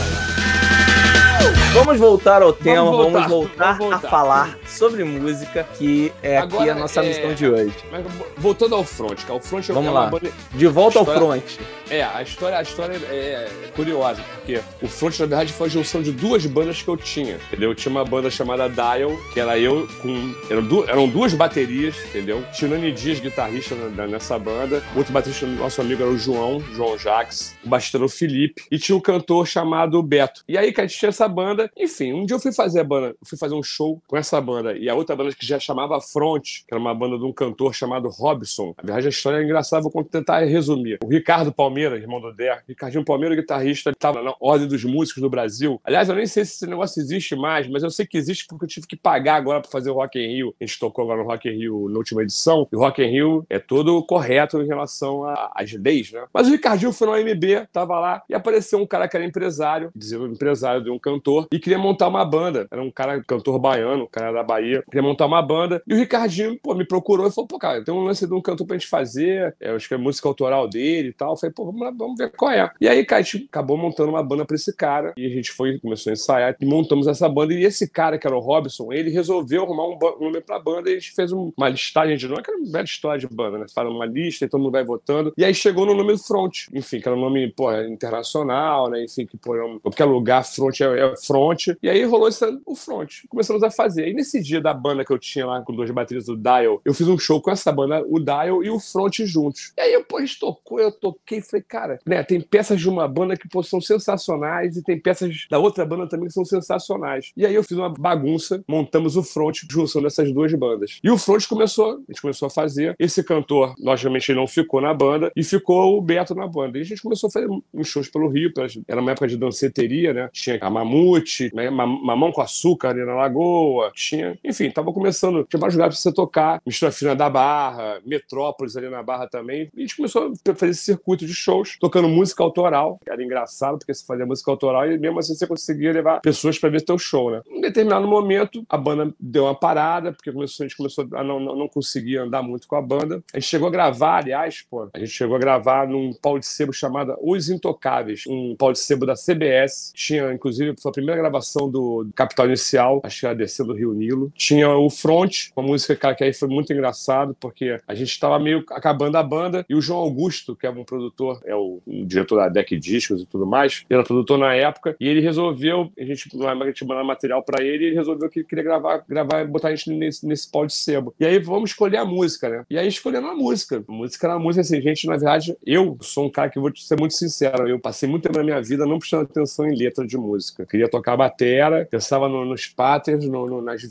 Vamos 1.74 1.98
voltar 2.00 2.42
ao 2.42 2.54
tema, 2.54 2.86
vamos 2.86 2.98
voltar, 2.98 3.12
vamos 3.12 3.30
voltar, 3.30 3.78
vamos 3.78 3.92
voltar. 3.92 4.08
a 4.08 4.10
falar 4.10 4.58
sobre 4.76 5.04
música, 5.04 5.64
que 5.78 6.12
é 6.22 6.38
Agora, 6.38 6.64
aqui 6.64 6.70
a 6.70 6.76
nossa 6.76 7.04
é... 7.04 7.08
missão 7.08 7.34
de 7.34 7.48
hoje. 7.48 7.76
Mas, 7.92 8.06
voltando 8.38 8.76
ao 8.76 8.84
front, 8.84 9.22
cara, 9.22 9.36
o 9.36 9.42
front 9.42 9.70
é 9.70 9.74
Vamos 9.74 9.94
lá. 9.94 10.08
Banda... 10.08 10.32
De 10.52 10.68
volta 10.68 11.00
história... 11.00 11.22
ao 11.22 11.28
front. 11.28 11.44
É, 11.90 12.04
a 12.04 12.22
história, 12.22 12.58
a 12.58 12.62
história 12.62 12.96
é 13.10 13.48
curiosa, 13.76 14.22
porque 14.36 14.60
o 14.82 14.88
front, 14.88 15.20
na 15.20 15.26
verdade, 15.26 15.54
foi 15.54 15.68
a 15.68 15.70
junção 15.70 16.02
de 16.02 16.12
duas 16.12 16.46
bandas 16.46 16.82
que 16.82 16.88
eu 16.88 16.98
tinha, 16.98 17.36
entendeu? 17.48 17.70
Eu 17.70 17.76
tinha 17.76 17.92
uma 17.92 18.04
banda 18.04 18.30
chamada 18.30 18.68
Dial, 18.68 19.12
que 19.34 19.40
era 19.40 19.58
eu 19.58 19.88
com... 20.02 20.34
Eram, 20.50 20.64
du... 20.64 20.90
eram 20.90 21.08
duas 21.08 21.34
baterias, 21.34 21.96
entendeu? 22.06 22.44
Tinha 22.54 22.70
o 22.70 22.74
Nani 22.74 22.92
Dias, 22.92 23.20
guitarrista 23.20 23.76
nessa 23.76 24.38
banda, 24.40 24.84
outro 24.96 25.14
baterista 25.14 25.46
nosso 25.46 25.82
amigo 25.82 26.02
era 26.02 26.12
o 26.12 26.18
João, 26.18 26.60
João 26.74 26.98
Jacques, 26.98 27.56
o 27.64 27.70
baixista 27.70 27.98
era 27.98 28.06
o 28.06 28.10
Felipe, 28.10 28.64
e 28.72 28.78
tinha 28.78 28.96
um 28.96 29.02
cantor 29.02 29.48
chamado 29.48 30.02
Beto. 30.02 30.44
E 30.48 30.58
aí, 30.58 30.72
cara, 30.72 30.86
a 30.86 30.88
gente 30.88 31.00
tinha 31.00 31.10
essa 31.10 31.28
banda, 31.28 31.72
enfim, 31.78 32.14
um 32.14 32.26
dia 32.26 32.36
eu 32.36 32.40
fui 32.40 32.52
fazer 32.52 32.80
a 32.80 32.84
banda, 32.84 33.16
fui 33.24 33.38
fazer 33.38 33.54
um 33.54 33.64
show 33.64 34.02
com 34.08 34.18
essa 34.18 34.40
banda 34.42 34.65
banda, 34.66 34.78
e 34.78 34.90
a 34.90 34.96
outra 34.96 35.16
banda 35.16 35.32
que 35.36 35.46
já 35.46 35.60
chamava 35.60 36.00
Front, 36.02 36.64
que 36.68 36.74
era 36.74 36.80
uma 36.80 36.94
banda 36.94 37.18
de 37.18 37.24
um 37.24 37.32
cantor 37.32 37.74
chamado 37.74 38.10
Robson. 38.10 38.74
A 38.78 38.82
verdade, 38.82 39.08
a 39.08 39.10
história 39.10 39.38
é 39.38 39.44
engraçada, 39.44 39.88
vou 39.88 40.04
tentar 40.04 40.40
resumir. 40.40 40.98
O 41.04 41.08
Ricardo 41.08 41.52
Palmeira, 41.52 41.98
irmão 41.98 42.20
do 42.20 42.34
Der, 42.34 42.64
Ricardinho 42.68 43.06
Palmeira, 43.06 43.36
guitarrista, 43.36 43.92
estava 43.92 44.22
na 44.22 44.34
ordem 44.40 44.68
dos 44.68 44.84
músicos 44.84 45.22
do 45.22 45.30
Brasil. 45.30 45.80
Aliás, 45.84 46.10
eu 46.10 46.16
nem 46.16 46.26
sei 46.26 46.46
se 46.46 46.56
esse 46.56 46.68
negócio 46.68 47.00
existe 47.02 47.36
mais, 47.36 47.68
mas 47.68 47.84
eu 47.84 47.92
sei 47.92 48.06
que 48.06 48.18
existe 48.18 48.48
porque 48.48 48.66
eu 48.66 48.70
tive 48.70 48.88
que 48.88 48.96
pagar 48.96 49.36
agora 49.36 49.62
para 49.62 49.70
fazer 49.70 49.90
o 49.90 49.94
Rock 49.94 50.20
in 50.20 50.28
Rio. 50.28 50.56
A 50.60 50.66
gente 50.66 50.80
tocou 50.80 51.04
agora 51.04 51.22
no 51.22 51.30
Rock 51.30 51.48
in 51.48 51.58
Rio 51.58 51.90
na 51.90 51.98
última 51.98 52.24
edição, 52.24 52.68
e 52.72 52.76
o 52.76 52.80
Rock 52.80 53.02
in 53.02 53.08
Rio 53.08 53.46
é 53.50 53.60
todo 53.60 54.02
correto 54.04 54.62
em 54.62 54.68
relação 54.68 55.24
às 55.54 55.72
leis, 55.74 56.12
né? 56.12 56.26
Mas 56.34 56.48
o 56.48 56.52
Ricardinho 56.52 56.92
foi 56.92 57.08
no 57.08 57.14
AMB, 57.14 57.68
tava 57.72 58.00
lá, 58.00 58.24
e 58.30 58.34
apareceu 58.34 58.80
um 58.80 58.88
cara 58.88 59.08
que 59.08 59.16
era 59.16 59.26
empresário, 59.26 59.92
dizendo 59.96 60.28
empresário 60.28 60.84
de 60.84 60.90
um 60.90 61.00
cantor, 61.00 61.48
e 61.52 61.60
queria 61.60 61.78
montar 61.78 62.08
uma 62.08 62.26
banda. 62.26 62.68
Era 62.72 62.82
um 62.82 62.92
cara, 62.92 63.24
cantor 63.24 63.60
baiano, 63.60 64.04
um 64.04 64.08
cara 64.08 64.32
da 64.32 64.44
Bahia, 64.44 64.55
queria 64.62 65.02
montar 65.02 65.26
uma 65.26 65.42
banda. 65.42 65.82
E 65.88 65.94
o 65.94 65.98
Ricardinho, 65.98 66.60
pô, 66.62 66.74
me 66.74 66.86
procurou 66.86 67.28
e 67.28 67.32
falou, 67.32 67.48
pô, 67.48 67.58
cara, 67.58 67.84
tem 67.84 67.94
um 67.94 68.04
lance 68.04 68.26
de 68.26 68.34
um 68.34 68.42
cantor 68.42 68.68
pra 68.68 68.78
gente 68.78 68.88
fazer, 68.88 69.56
é, 69.60 69.70
eu 69.70 69.76
acho 69.76 69.88
que 69.88 69.94
é 69.94 69.98
música 69.98 70.28
autoral 70.28 70.68
dele 70.68 71.10
e 71.10 71.14
tal. 71.14 71.34
Eu 71.34 71.38
falei, 71.38 71.54
pô, 71.54 71.66
vamos 71.66 71.82
lá, 71.82 71.92
vamos 71.92 72.18
ver 72.18 72.32
qual 72.32 72.52
é. 72.52 72.70
E 72.80 72.88
aí, 72.88 73.06
cara, 73.06 73.22
a 73.22 73.24
gente 73.24 73.46
acabou 73.46 73.78
montando 73.78 74.10
uma 74.10 74.24
banda 74.24 74.46
pra 74.46 74.56
esse 74.56 74.76
cara, 74.76 75.14
e 75.18 75.26
a 75.26 75.30
gente 75.30 75.52
foi, 75.52 75.80
começou 75.80 76.12
a 76.12 76.14
ensaiar, 76.14 76.56
e 76.60 76.66
montamos 76.66 77.08
essa 77.08 77.28
banda. 77.28 77.54
E 77.54 77.64
esse 77.64 77.90
cara, 77.90 78.18
que 78.18 78.28
era 78.28 78.36
o 78.36 78.40
Robson, 78.40 78.92
ele 78.92 79.10
resolveu 79.10 79.64
arrumar 79.64 79.88
um, 79.88 80.00
nome 80.20 80.42
pra 80.42 80.60
banda, 80.60 80.90
e 80.90 80.94
a 80.94 81.00
gente 81.00 81.14
fez 81.14 81.32
uma 81.32 81.70
listagem 81.70 82.18
de 82.18 82.28
nome, 82.28 82.40
aquela 82.40 82.58
velha 82.64 82.84
história 82.84 83.20
de 83.20 83.28
banda, 83.28 83.58
né? 83.58 83.66
Fala 83.74 83.90
uma 83.90 84.06
lista 84.06 84.46
e 84.46 84.50
todo 84.50 84.62
mundo 84.62 84.72
vai 84.72 84.84
votando. 84.84 85.34
E 85.38 85.44
aí 85.44 85.54
chegou 85.54 85.86
no 85.86 85.94
nome 85.94 86.14
do 86.14 86.20
Front, 86.20 86.68
enfim, 86.74 87.00
que 87.00 87.08
era 87.08 87.18
um 87.18 87.22
nome, 87.22 87.52
pô, 87.52 87.72
internacional, 87.74 88.90
né? 88.90 89.04
Enfim, 89.04 89.26
que, 89.26 89.38
pô, 89.38 89.56
é 89.56 89.80
qualquer 89.80 90.06
lugar, 90.06 90.44
Front 90.44 90.82
é, 90.82 91.00
é 91.00 91.18
Front. 91.18 91.68
E 91.82 91.90
aí 91.90 92.04
rolou 92.04 92.28
esse, 92.28 92.46
o 92.66 92.76
Front. 92.76 93.26
Começamos 93.30 93.64
a 93.64 93.72
fazer. 93.72 94.08
E 94.10 94.14
nesse 94.14 94.42
dia 94.46 94.62
da 94.62 94.74
banda 94.74 95.04
que 95.04 95.12
eu 95.12 95.20
tinha 95.20 95.46
lá 95.46 95.62
com 95.62 95.74
duas 95.74 95.90
baterias 95.92 96.26
do 96.26 96.38
Dial, 96.38 96.82
eu 96.86 96.94
fiz 96.94 97.08
um 97.08 97.18
show 97.18 97.42
com 97.42 97.52
essa 97.52 97.72
banda, 97.72 98.04
o 98.08 98.20
Dial 98.20 98.64
e 98.64 98.70
o 98.70 98.80
Front 98.80 99.20
juntos. 99.26 99.74
E 99.78 99.82
aí, 99.82 100.04
pô, 100.04 100.18
a 100.18 100.22
gente 100.22 100.40
tocou, 100.40 100.80
eu 100.80 100.92
toquei, 100.92 101.42
falei, 101.42 101.64
cara, 101.68 102.00
né, 102.06 102.24
tem 102.24 102.40
peças 102.40 102.80
de 102.80 102.90
uma 102.90 103.08
banda 103.08 103.36
que 103.36 103.48
pô, 103.48 103.64
são 103.64 103.82
sensacionais 103.82 104.78
e 104.78 104.84
tem 104.84 105.00
peças 105.00 105.46
da 105.50 105.58
outra 105.58 105.86
banda 105.86 106.08
também 106.08 106.28
que 106.28 106.34
são 106.34 106.46
sensacionais. 106.46 107.32
E 107.36 107.46
aí 107.46 107.56
eu 107.56 107.64
fiz 107.64 107.78
uma 107.78 107.90
bagunça, 107.90 108.64
montamos 108.68 109.18
o 109.18 109.24
Front 109.24 109.64
junção 109.70 110.02
dessas 110.02 110.32
duas 110.32 110.54
bandas. 110.54 111.00
E 111.04 111.10
o 111.10 111.18
Front 111.18 111.48
começou, 111.48 111.94
a 111.94 112.12
gente 112.12 112.22
começou 112.22 112.48
a 112.48 112.50
fazer. 112.50 112.96
Esse 113.00 113.24
cantor, 113.24 113.74
logicamente, 113.80 114.34
não 114.34 114.48
ficou 114.48 114.82
na 114.82 114.94
banda 114.94 115.32
e 115.36 115.44
ficou 115.44 115.98
o 115.98 116.02
Beto 116.02 116.36
na 116.36 116.48
banda. 116.48 116.78
E 116.78 116.82
a 116.82 116.86
gente 116.86 117.02
começou 117.02 117.28
a 117.28 117.32
fazer 117.32 117.48
uns 117.74 117.88
shows 117.88 118.10
pelo 118.10 118.28
Rio, 118.28 118.52
era 118.88 119.02
uma 119.02 119.12
época 119.12 119.28
de 119.28 119.38
danceteria, 119.38 120.14
né? 120.14 120.30
Tinha 120.32 120.58
a 120.62 120.70
Mamute, 120.70 121.52
né? 121.54 121.70
Mamão 121.70 122.32
com 122.32 122.42
açúcar 122.42 122.90
ali 122.90 123.06
na 123.06 123.16
Lagoa, 123.16 123.92
tinha, 123.94 124.35
enfim, 124.44 124.70
tava 124.70 124.92
começando, 124.94 125.46
tinha 125.46 125.60
vários 125.60 125.76
lugares 125.76 125.96
pra 125.96 126.02
você 126.02 126.14
tocar, 126.14 126.62
Mistura 126.66 126.92
Fina 126.92 127.16
da 127.16 127.30
Barra, 127.30 128.00
Metrópolis 128.06 128.76
ali 128.78 128.90
na 128.90 129.04
Barra 129.04 129.28
também. 129.28 129.70
E 129.76 129.80
a 129.80 129.82
gente 129.82 129.96
começou 129.96 130.32
a 130.48 130.56
fazer 130.56 130.72
esse 130.72 130.84
circuito 130.84 131.26
de 131.26 131.34
shows, 131.34 131.78
tocando 131.80 132.08
música 132.08 132.44
autoral. 132.44 133.00
Era 133.08 133.24
engraçado, 133.24 133.78
porque 133.78 133.94
você 133.94 134.06
fazia 134.06 134.26
música 134.26 134.52
autoral 134.52 134.90
e 134.92 134.98
mesmo 134.98 135.20
assim 135.20 135.36
você 135.36 135.48
conseguia 135.48 135.92
levar 135.92 136.22
pessoas 136.22 136.58
para 136.58 136.70
ver 136.70 136.82
teu 136.82 136.98
show, 136.98 137.32
né? 137.32 137.42
Em 137.50 137.62
determinado 137.62 138.08
momento, 138.08 138.66
a 138.70 138.78
banda 138.78 139.14
deu 139.20 139.46
uma 139.46 139.56
parada, 139.56 140.12
porque 140.12 140.32
começou, 140.32 140.64
a 140.64 140.68
gente 140.68 140.78
começou 140.78 141.08
a 141.14 141.24
não, 141.24 141.40
não, 141.40 141.56
não 141.56 141.68
conseguir 141.68 142.18
andar 142.18 142.42
muito 142.42 142.68
com 142.68 142.76
a 142.76 142.82
banda. 142.82 143.24
A 143.34 143.40
gente 143.40 143.50
chegou 143.50 143.68
a 143.68 143.72
gravar, 143.72 144.18
aliás, 144.18 144.66
pô, 144.70 144.90
a 144.94 145.00
gente 145.00 145.12
chegou 145.12 145.36
a 145.36 145.40
gravar 145.40 145.88
num 145.88 146.14
pau 146.14 146.40
de 146.40 146.46
sebo 146.46 146.74
chamado 146.74 147.16
Os 147.22 147.50
Intocáveis, 147.50 148.24
um 148.28 148.56
pau 148.56 148.72
de 148.72 148.80
sebo 148.80 149.06
da 149.06 149.16
CBS. 149.16 149.92
Tinha, 149.94 150.32
inclusive, 150.34 150.76
foi 150.82 150.90
a 150.90 150.94
primeira 150.94 151.22
gravação 151.22 151.70
do 151.70 152.08
Capital 152.16 152.48
Inicial, 152.48 153.02
acho 153.04 153.20
que 153.20 153.26
era 153.26 153.36
descendo 153.36 153.66
do 153.66 153.74
Rio 153.74 153.94
Nilo. 153.94 154.25
Tinha 154.36 154.70
o 154.70 154.90
Front, 154.90 155.50
uma 155.56 155.66
música, 155.66 155.96
cara, 155.96 156.16
que 156.16 156.24
aí 156.24 156.34
foi 156.34 156.48
muito 156.48 156.72
engraçado, 156.72 157.36
porque 157.40 157.80
a 157.88 157.96
gente 157.96 158.10
estava 158.10 158.40
meio 158.40 158.64
acabando 158.70 159.18
a 159.18 159.24
banda, 159.24 159.66
e 159.70 159.76
o 159.76 159.82
João 159.82 160.00
Augusto, 160.00 160.56
que 160.56 160.66
é 160.66 160.70
um 160.70 160.84
produtor, 160.84 161.40
é 161.46 161.56
o, 161.56 161.82
um 161.86 162.06
diretor 162.06 162.38
da 162.38 162.50
Deck 162.50 162.78
Discos 162.78 163.22
e 163.22 163.26
tudo 163.26 163.46
mais, 163.46 163.84
ele 163.90 164.00
era 164.00 164.04
produtor 164.04 164.38
na 164.38 164.54
época, 164.54 164.96
e 165.00 165.08
ele 165.08 165.20
resolveu, 165.20 165.92
a 165.98 166.04
gente, 166.04 166.30
a 166.36 166.66
gente 166.66 166.86
mandar 166.86 167.04
material 167.04 167.44
para 167.44 167.64
ele, 167.64 167.84
e 167.84 167.88
ele 167.88 167.96
resolveu 167.96 168.30
que 168.30 168.40
ele 168.40 168.48
queria 168.48 168.64
gravar, 168.64 169.04
gravar 169.08 169.46
botar 169.46 169.70
a 169.70 169.76
gente 169.76 169.90
nesse, 169.92 170.26
nesse 170.26 170.50
pau 170.50 170.66
de 170.66 170.74
sebo. 170.74 171.14
E 171.20 171.26
aí 171.26 171.40
vamos 171.40 171.72
escolher 171.72 171.98
a 171.98 172.06
música, 172.06 172.50
né? 172.50 172.64
E 172.70 172.78
aí 172.78 172.88
escolhendo 172.88 173.28
a 173.28 173.36
música. 173.36 173.84
A 173.88 173.92
música 173.92 174.28
era 174.28 174.36
uma 174.36 174.44
música 174.44 174.62
assim, 174.62 174.82
gente, 174.82 175.08
na 175.08 175.14
verdade, 175.14 175.56
eu 175.66 175.98
sou 176.02 176.26
um 176.26 176.30
cara 176.30 176.50
que 176.50 176.60
vou 176.60 176.72
ser 176.76 177.00
muito 177.00 177.14
sincero, 177.14 177.68
eu 177.68 177.80
passei 177.80 178.08
muito 178.08 178.24
tempo 178.24 178.38
na 178.38 178.44
minha 178.44 178.62
vida 178.62 178.86
não 178.86 179.00
prestando 179.00 179.24
atenção 179.24 179.68
em 179.68 179.76
letra 179.76 180.06
de 180.06 180.18
música. 180.18 180.66
Queria 180.66 180.90
tocar 180.90 181.18
batera, 181.18 181.88
pensava 181.90 182.28
no, 182.28 182.46
nos 182.46 182.68
patterns, 182.68 183.28
no, 183.28 183.46
no, 183.46 183.62
nas 183.62 183.84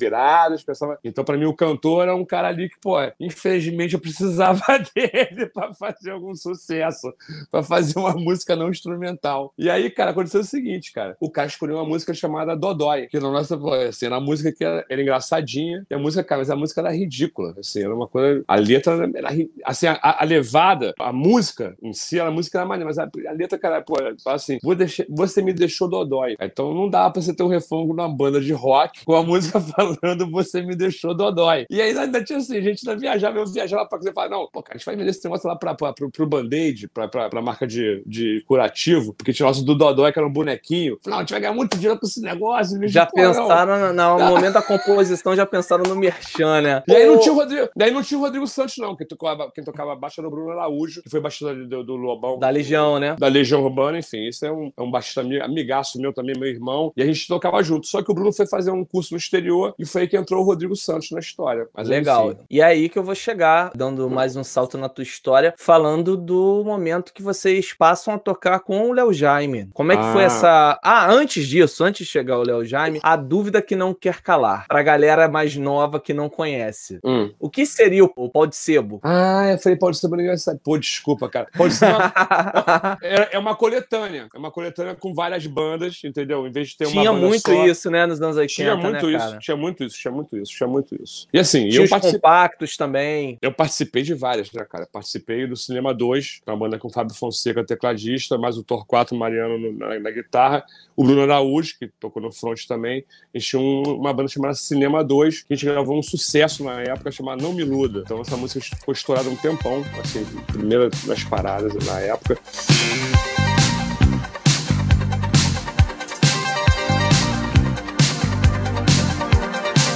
pensava. 0.64 0.98
Então, 1.04 1.24
para 1.24 1.36
mim, 1.36 1.46
o 1.46 1.54
cantor 1.54 2.08
é 2.08 2.12
um 2.12 2.24
cara 2.24 2.48
ali 2.48 2.68
que, 2.68 2.78
pô, 2.80 2.96
infelizmente 3.18 3.94
eu 3.94 4.00
precisava 4.00 4.60
dele 4.94 5.46
para 5.46 5.72
fazer 5.74 6.10
algum 6.10 6.34
sucesso, 6.34 7.12
para 7.50 7.62
fazer 7.62 7.98
uma 7.98 8.12
música 8.12 8.54
não 8.54 8.70
instrumental. 8.70 9.52
E 9.58 9.70
aí, 9.70 9.90
cara, 9.90 10.10
aconteceu 10.10 10.40
o 10.40 10.44
seguinte, 10.44 10.92
cara. 10.92 11.16
O 11.20 11.30
cara 11.30 11.48
escolheu 11.48 11.76
uma 11.76 11.84
música 11.84 12.12
chamada 12.14 12.56
Dodói, 12.56 13.06
que 13.06 13.18
na 13.18 13.30
nossa, 13.30 13.58
assim, 13.88 14.06
era 14.06 14.16
uma 14.16 14.24
música 14.24 14.52
que 14.52 14.64
era, 14.64 14.84
era 14.88 15.02
engraçadinha, 15.02 15.84
e 15.90 15.94
a 15.94 15.98
música, 15.98 16.22
cara, 16.22 16.40
mas 16.40 16.50
a 16.50 16.56
música 16.56 16.80
era 16.80 16.92
ridícula, 16.92 17.54
assim, 17.58 17.82
era 17.82 17.94
uma 17.94 18.06
coisa. 18.06 18.44
A 18.46 18.56
letra 18.56 19.10
era, 19.14 19.28
assim, 19.64 19.86
a, 19.86 19.98
a 20.02 20.24
levada, 20.24 20.92
a 20.98 21.12
música 21.12 21.76
em 21.82 21.92
si, 21.92 22.20
a 22.20 22.30
música 22.30 22.58
era 22.58 22.66
maneira, 22.66 22.86
mas 22.86 22.98
a, 22.98 23.08
a 23.28 23.32
letra, 23.32 23.58
cara, 23.58 23.82
pô, 23.82 23.94
assim, 24.26 24.58
deixar, 24.76 25.04
você 25.08 25.42
me 25.42 25.52
deixou 25.52 25.88
Dodói. 25.88 26.36
Então 26.40 26.74
não 26.74 26.88
dá 26.88 27.10
pra 27.10 27.22
você 27.22 27.34
ter 27.34 27.42
um 27.42 27.48
refrão 27.48 27.86
numa 27.86 28.08
banda 28.08 28.40
de 28.40 28.52
rock 28.52 29.04
com 29.04 29.14
a 29.14 29.22
música 29.22 29.60
falando 29.60 30.13
você 30.30 30.62
me 30.62 30.74
deixou 30.74 31.14
Dodói. 31.14 31.66
E 31.70 31.80
aí 31.80 31.96
ainda 31.96 32.22
tinha 32.22 32.38
assim, 32.38 32.56
a 32.56 32.60
gente 32.60 32.88
ainda 32.88 33.00
viajava, 33.00 33.38
eu 33.38 33.46
viajava 33.46 33.86
pra 33.86 33.98
você 33.98 34.12
falar, 34.12 34.30
não, 34.30 34.48
pô, 34.52 34.62
cara, 34.62 34.76
a 34.76 34.78
gente 34.78 34.86
vai 34.86 34.96
vender 34.96 35.10
esse 35.10 35.24
negócio 35.24 35.48
lá 35.48 35.56
pra, 35.56 35.74
pra, 35.74 35.92
pro, 35.92 36.10
pro 36.10 36.26
Band-Aid, 36.26 36.88
pra, 36.88 37.08
pra, 37.08 37.28
pra, 37.28 37.42
marca 37.42 37.66
de, 37.66 38.02
de 38.06 38.42
curativo, 38.46 39.14
porque 39.14 39.32
tinha 39.32 39.46
o 39.46 39.48
nosso 39.48 39.64
do 39.64 39.74
Dodói, 39.74 40.12
que 40.12 40.18
era 40.18 40.26
um 40.26 40.32
bonequinho. 40.32 40.98
Não, 41.06 41.18
a 41.18 41.20
gente 41.20 41.30
vai 41.30 41.40
ganhar 41.40 41.54
muito 41.54 41.76
dinheiro 41.76 41.98
com 41.98 42.06
esse 42.06 42.20
negócio. 42.20 42.78
Já 42.88 43.06
pô, 43.06 43.16
pensaram, 43.16 43.92
não. 43.92 44.18
no 44.18 44.26
momento 44.26 44.54
da 44.54 44.62
composição, 44.62 45.34
já 45.34 45.46
pensaram 45.46 45.84
no 45.84 45.96
Merchan, 45.96 46.60
né? 46.60 46.82
E 46.88 46.94
aí 46.94 47.06
não 47.06 47.18
tinha 47.18 47.32
o 47.32 47.36
Rodrigo, 47.36 47.68
daí 47.76 47.90
não 47.90 48.02
tinha 48.02 48.18
o 48.18 48.22
Rodrigo 48.22 48.46
Santos, 48.46 48.76
não. 48.78 48.96
Quem 48.96 49.06
tocava, 49.06 49.50
quem 49.50 49.64
tocava 49.64 49.94
baixo 49.96 50.20
era 50.20 50.28
o 50.28 50.30
Bruno 50.30 50.50
Araújo, 50.50 51.02
que 51.02 51.10
foi 51.10 51.20
baixista 51.20 51.54
do, 51.54 51.84
do 51.84 51.96
Lobão. 51.96 52.38
Da 52.38 52.50
Legião, 52.50 52.98
né? 52.98 53.16
Da 53.18 53.28
Legião 53.28 53.62
Urbana, 53.62 53.98
enfim. 53.98 54.28
Isso 54.28 54.44
é 54.44 54.52
um, 54.52 54.72
é 54.76 54.82
um 54.82 54.90
baixista 54.90 55.20
amigaço 55.20 56.00
meu 56.00 56.12
também, 56.12 56.34
meu 56.38 56.48
irmão. 56.48 56.92
E 56.96 57.02
a 57.02 57.06
gente 57.06 57.26
tocava 57.26 57.62
junto. 57.62 57.86
Só 57.86 58.02
que 58.02 58.10
o 58.10 58.14
Bruno 58.14 58.32
foi 58.32 58.46
fazer 58.46 58.70
um 58.70 58.84
curso 58.84 59.14
no 59.14 59.18
exterior 59.18 59.74
e 59.78 59.86
foi 59.94 60.02
aí 60.02 60.08
que 60.08 60.16
entrou 60.16 60.42
o 60.42 60.44
Rodrigo 60.44 60.74
Santos 60.76 61.10
na 61.12 61.20
história. 61.20 61.68
Mas 61.72 61.88
Legal. 61.88 62.34
E 62.50 62.60
é 62.60 62.64
aí 62.64 62.88
que 62.88 62.98
eu 62.98 63.02
vou 63.04 63.14
chegar, 63.14 63.70
dando 63.74 64.10
mais 64.10 64.34
um 64.36 64.42
salto 64.44 64.76
na 64.76 64.88
tua 64.88 65.02
história, 65.04 65.54
falando 65.56 66.16
do 66.16 66.62
momento 66.64 67.12
que 67.12 67.22
vocês 67.22 67.72
passam 67.72 68.14
a 68.14 68.18
tocar 68.18 68.60
com 68.60 68.90
o 68.90 68.92
Léo 68.92 69.12
Jaime. 69.12 69.68
Como 69.72 69.92
é 69.92 69.96
que 69.96 70.02
foi 70.12 70.22
Ah. 70.22 70.26
essa. 70.26 70.80
Ah, 70.82 71.10
antes 71.12 71.46
disso, 71.46 71.84
antes 71.84 72.06
de 72.06 72.12
chegar 72.12 72.38
o 72.38 72.42
Léo 72.42 72.64
Jaime, 72.64 72.98
a 73.02 73.14
dúvida 73.16 73.62
que 73.62 73.76
não 73.76 73.94
quer 73.94 74.20
calar. 74.20 74.66
Pra 74.66 74.82
galera 74.82 75.28
mais 75.28 75.56
nova 75.56 76.00
que 76.00 76.12
não 76.12 76.28
conhece. 76.28 76.98
Hum. 77.04 77.32
O 77.38 77.48
que 77.48 77.64
seria 77.64 78.04
o 78.04 78.28
pau 78.28 78.46
de 78.46 78.56
sebo? 78.56 79.00
Ah, 79.02 79.52
eu 79.52 79.58
falei, 79.58 79.78
pode 79.78 79.96
ser 79.96 80.08
meu 80.08 80.18
aniversário. 80.18 80.60
Pô, 80.62 80.76
desculpa, 80.76 81.28
cara. 81.28 81.46
Pode 81.56 81.74
ser 81.74 81.86
uma, 81.86 82.12
é, 83.00 83.36
é 83.36 83.38
uma 83.38 83.54
coletânea. 83.54 84.28
É 84.34 84.38
uma 84.38 84.50
coletânea 84.50 84.94
com 84.94 85.14
várias 85.14 85.46
bandas, 85.46 86.00
entendeu? 86.04 86.46
Em 86.46 86.50
vez 86.52 86.70
de 86.70 86.78
ter 86.78 86.86
uma 86.86 86.92
Tinha 87.00 87.12
muito 87.12 87.50
só, 87.50 87.66
isso, 87.66 87.90
né, 87.90 88.06
nos 88.06 88.20
anos 88.20 88.36
80, 88.36 88.54
Tinha 88.54 88.76
muito 88.76 89.06
né, 89.06 89.16
isso, 89.16 89.38
tinha 89.38 89.56
muito 89.56 89.83
isso, 89.84 89.96
tinha 89.98 90.12
muito 90.12 90.36
isso, 90.36 90.52
tinha 90.52 90.68
muito 90.68 90.94
isso. 91.02 91.26
E 91.32 91.38
assim, 91.38 91.68
Tinha 91.68 91.80
eu 91.80 91.84
os 91.84 91.90
participei. 91.90 92.20
compactos 92.20 92.76
também. 92.76 93.38
Eu 93.42 93.52
participei 93.52 94.02
de 94.02 94.14
várias, 94.14 94.50
né, 94.52 94.64
cara? 94.64 94.88
Participei 94.90 95.46
do 95.46 95.56
Cinema 95.56 95.92
2, 95.94 96.40
uma 96.46 96.56
banda 96.56 96.78
com 96.78 96.88
o 96.88 96.90
Fábio 96.90 97.14
Fonseca, 97.14 97.64
tecladista, 97.64 98.36
mais 98.38 98.56
o 98.58 98.62
Torquato 98.64 99.14
Mariano 99.14 99.58
no- 99.58 99.72
na, 99.78 99.98
na 100.00 100.10
guitarra, 100.10 100.64
o 100.96 101.04
Bruno 101.04 101.22
Araújo, 101.22 101.74
que 101.78 101.88
tocou 102.00 102.22
no 102.22 102.32
front 102.32 102.64
também. 102.66 103.04
A 103.34 103.38
gente 103.38 103.50
tinha 103.50 103.60
um- 103.60 103.82
uma 103.96 104.12
banda 104.12 104.28
chamada 104.28 104.54
Cinema 104.54 105.02
2, 105.04 105.42
que 105.42 105.52
a 105.52 105.56
gente 105.56 105.66
gravou 105.66 105.98
um 105.98 106.02
sucesso 106.02 106.64
na 106.64 106.80
época 106.82 107.10
chamado 107.10 107.42
Não 107.42 107.52
Me 107.52 107.62
Iluda. 107.62 108.02
Então 108.04 108.20
essa 108.20 108.36
música 108.36 108.60
ficou 108.76 108.92
estourada 108.92 109.28
um 109.28 109.36
tempão, 109.36 109.84
assim, 110.00 110.24
primeira 110.46 110.88
nas 111.06 111.22
paradas 111.24 111.74
na 111.86 112.00
época. 112.00 112.38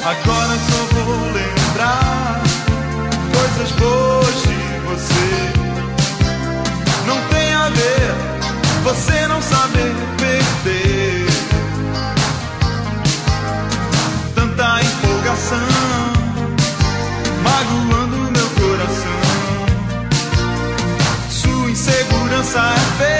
Agora 0.09 0.57
só 0.71 0.81
vou 0.94 1.21
lembrar 1.33 2.40
coisas 3.31 3.71
boas 3.73 4.35
de 4.42 4.57
você. 4.87 5.31
Não 7.07 7.21
tem 7.29 7.53
a 7.53 7.68
ver 7.68 8.14
você 8.85 9.27
não 9.27 9.42
saber 9.42 9.92
perder. 10.16 11.27
Tanta 14.35 14.81
empolgação 14.81 15.59
magoando 17.42 18.16
meu 18.33 18.49
coração. 18.62 19.21
Sua 21.29 21.71
insegurança 21.71 22.61
é 22.61 22.79
feia, 22.97 23.17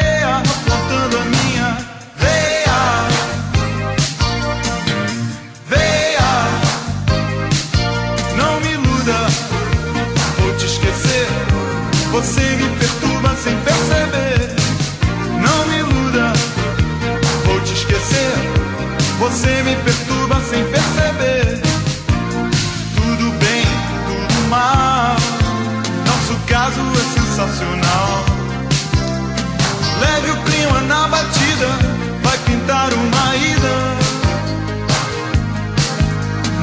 Você 19.19 19.63
me 19.65 19.75
perturba 19.77 20.41
sem 20.49 20.65
perceber. 20.65 21.61
Tudo 22.95 23.31
bem, 23.39 23.65
tudo 24.07 24.49
mal. 24.49 25.17
Nosso 26.07 26.39
caso 26.47 26.81
é 26.81 27.21
sensacional. 27.21 28.25
Leve 30.01 30.31
o 30.31 30.37
clima 30.45 30.81
na 30.83 31.09
batida, 31.09 31.69
vai 32.23 32.39
pintar 32.47 32.93
uma 32.95 33.37
ida. 33.37 33.75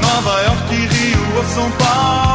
Nova 0.02 0.42
York, 0.44 0.76
Rio 0.76 1.36
ou 1.36 1.44
São 1.54 1.70
Paulo, 1.72 2.35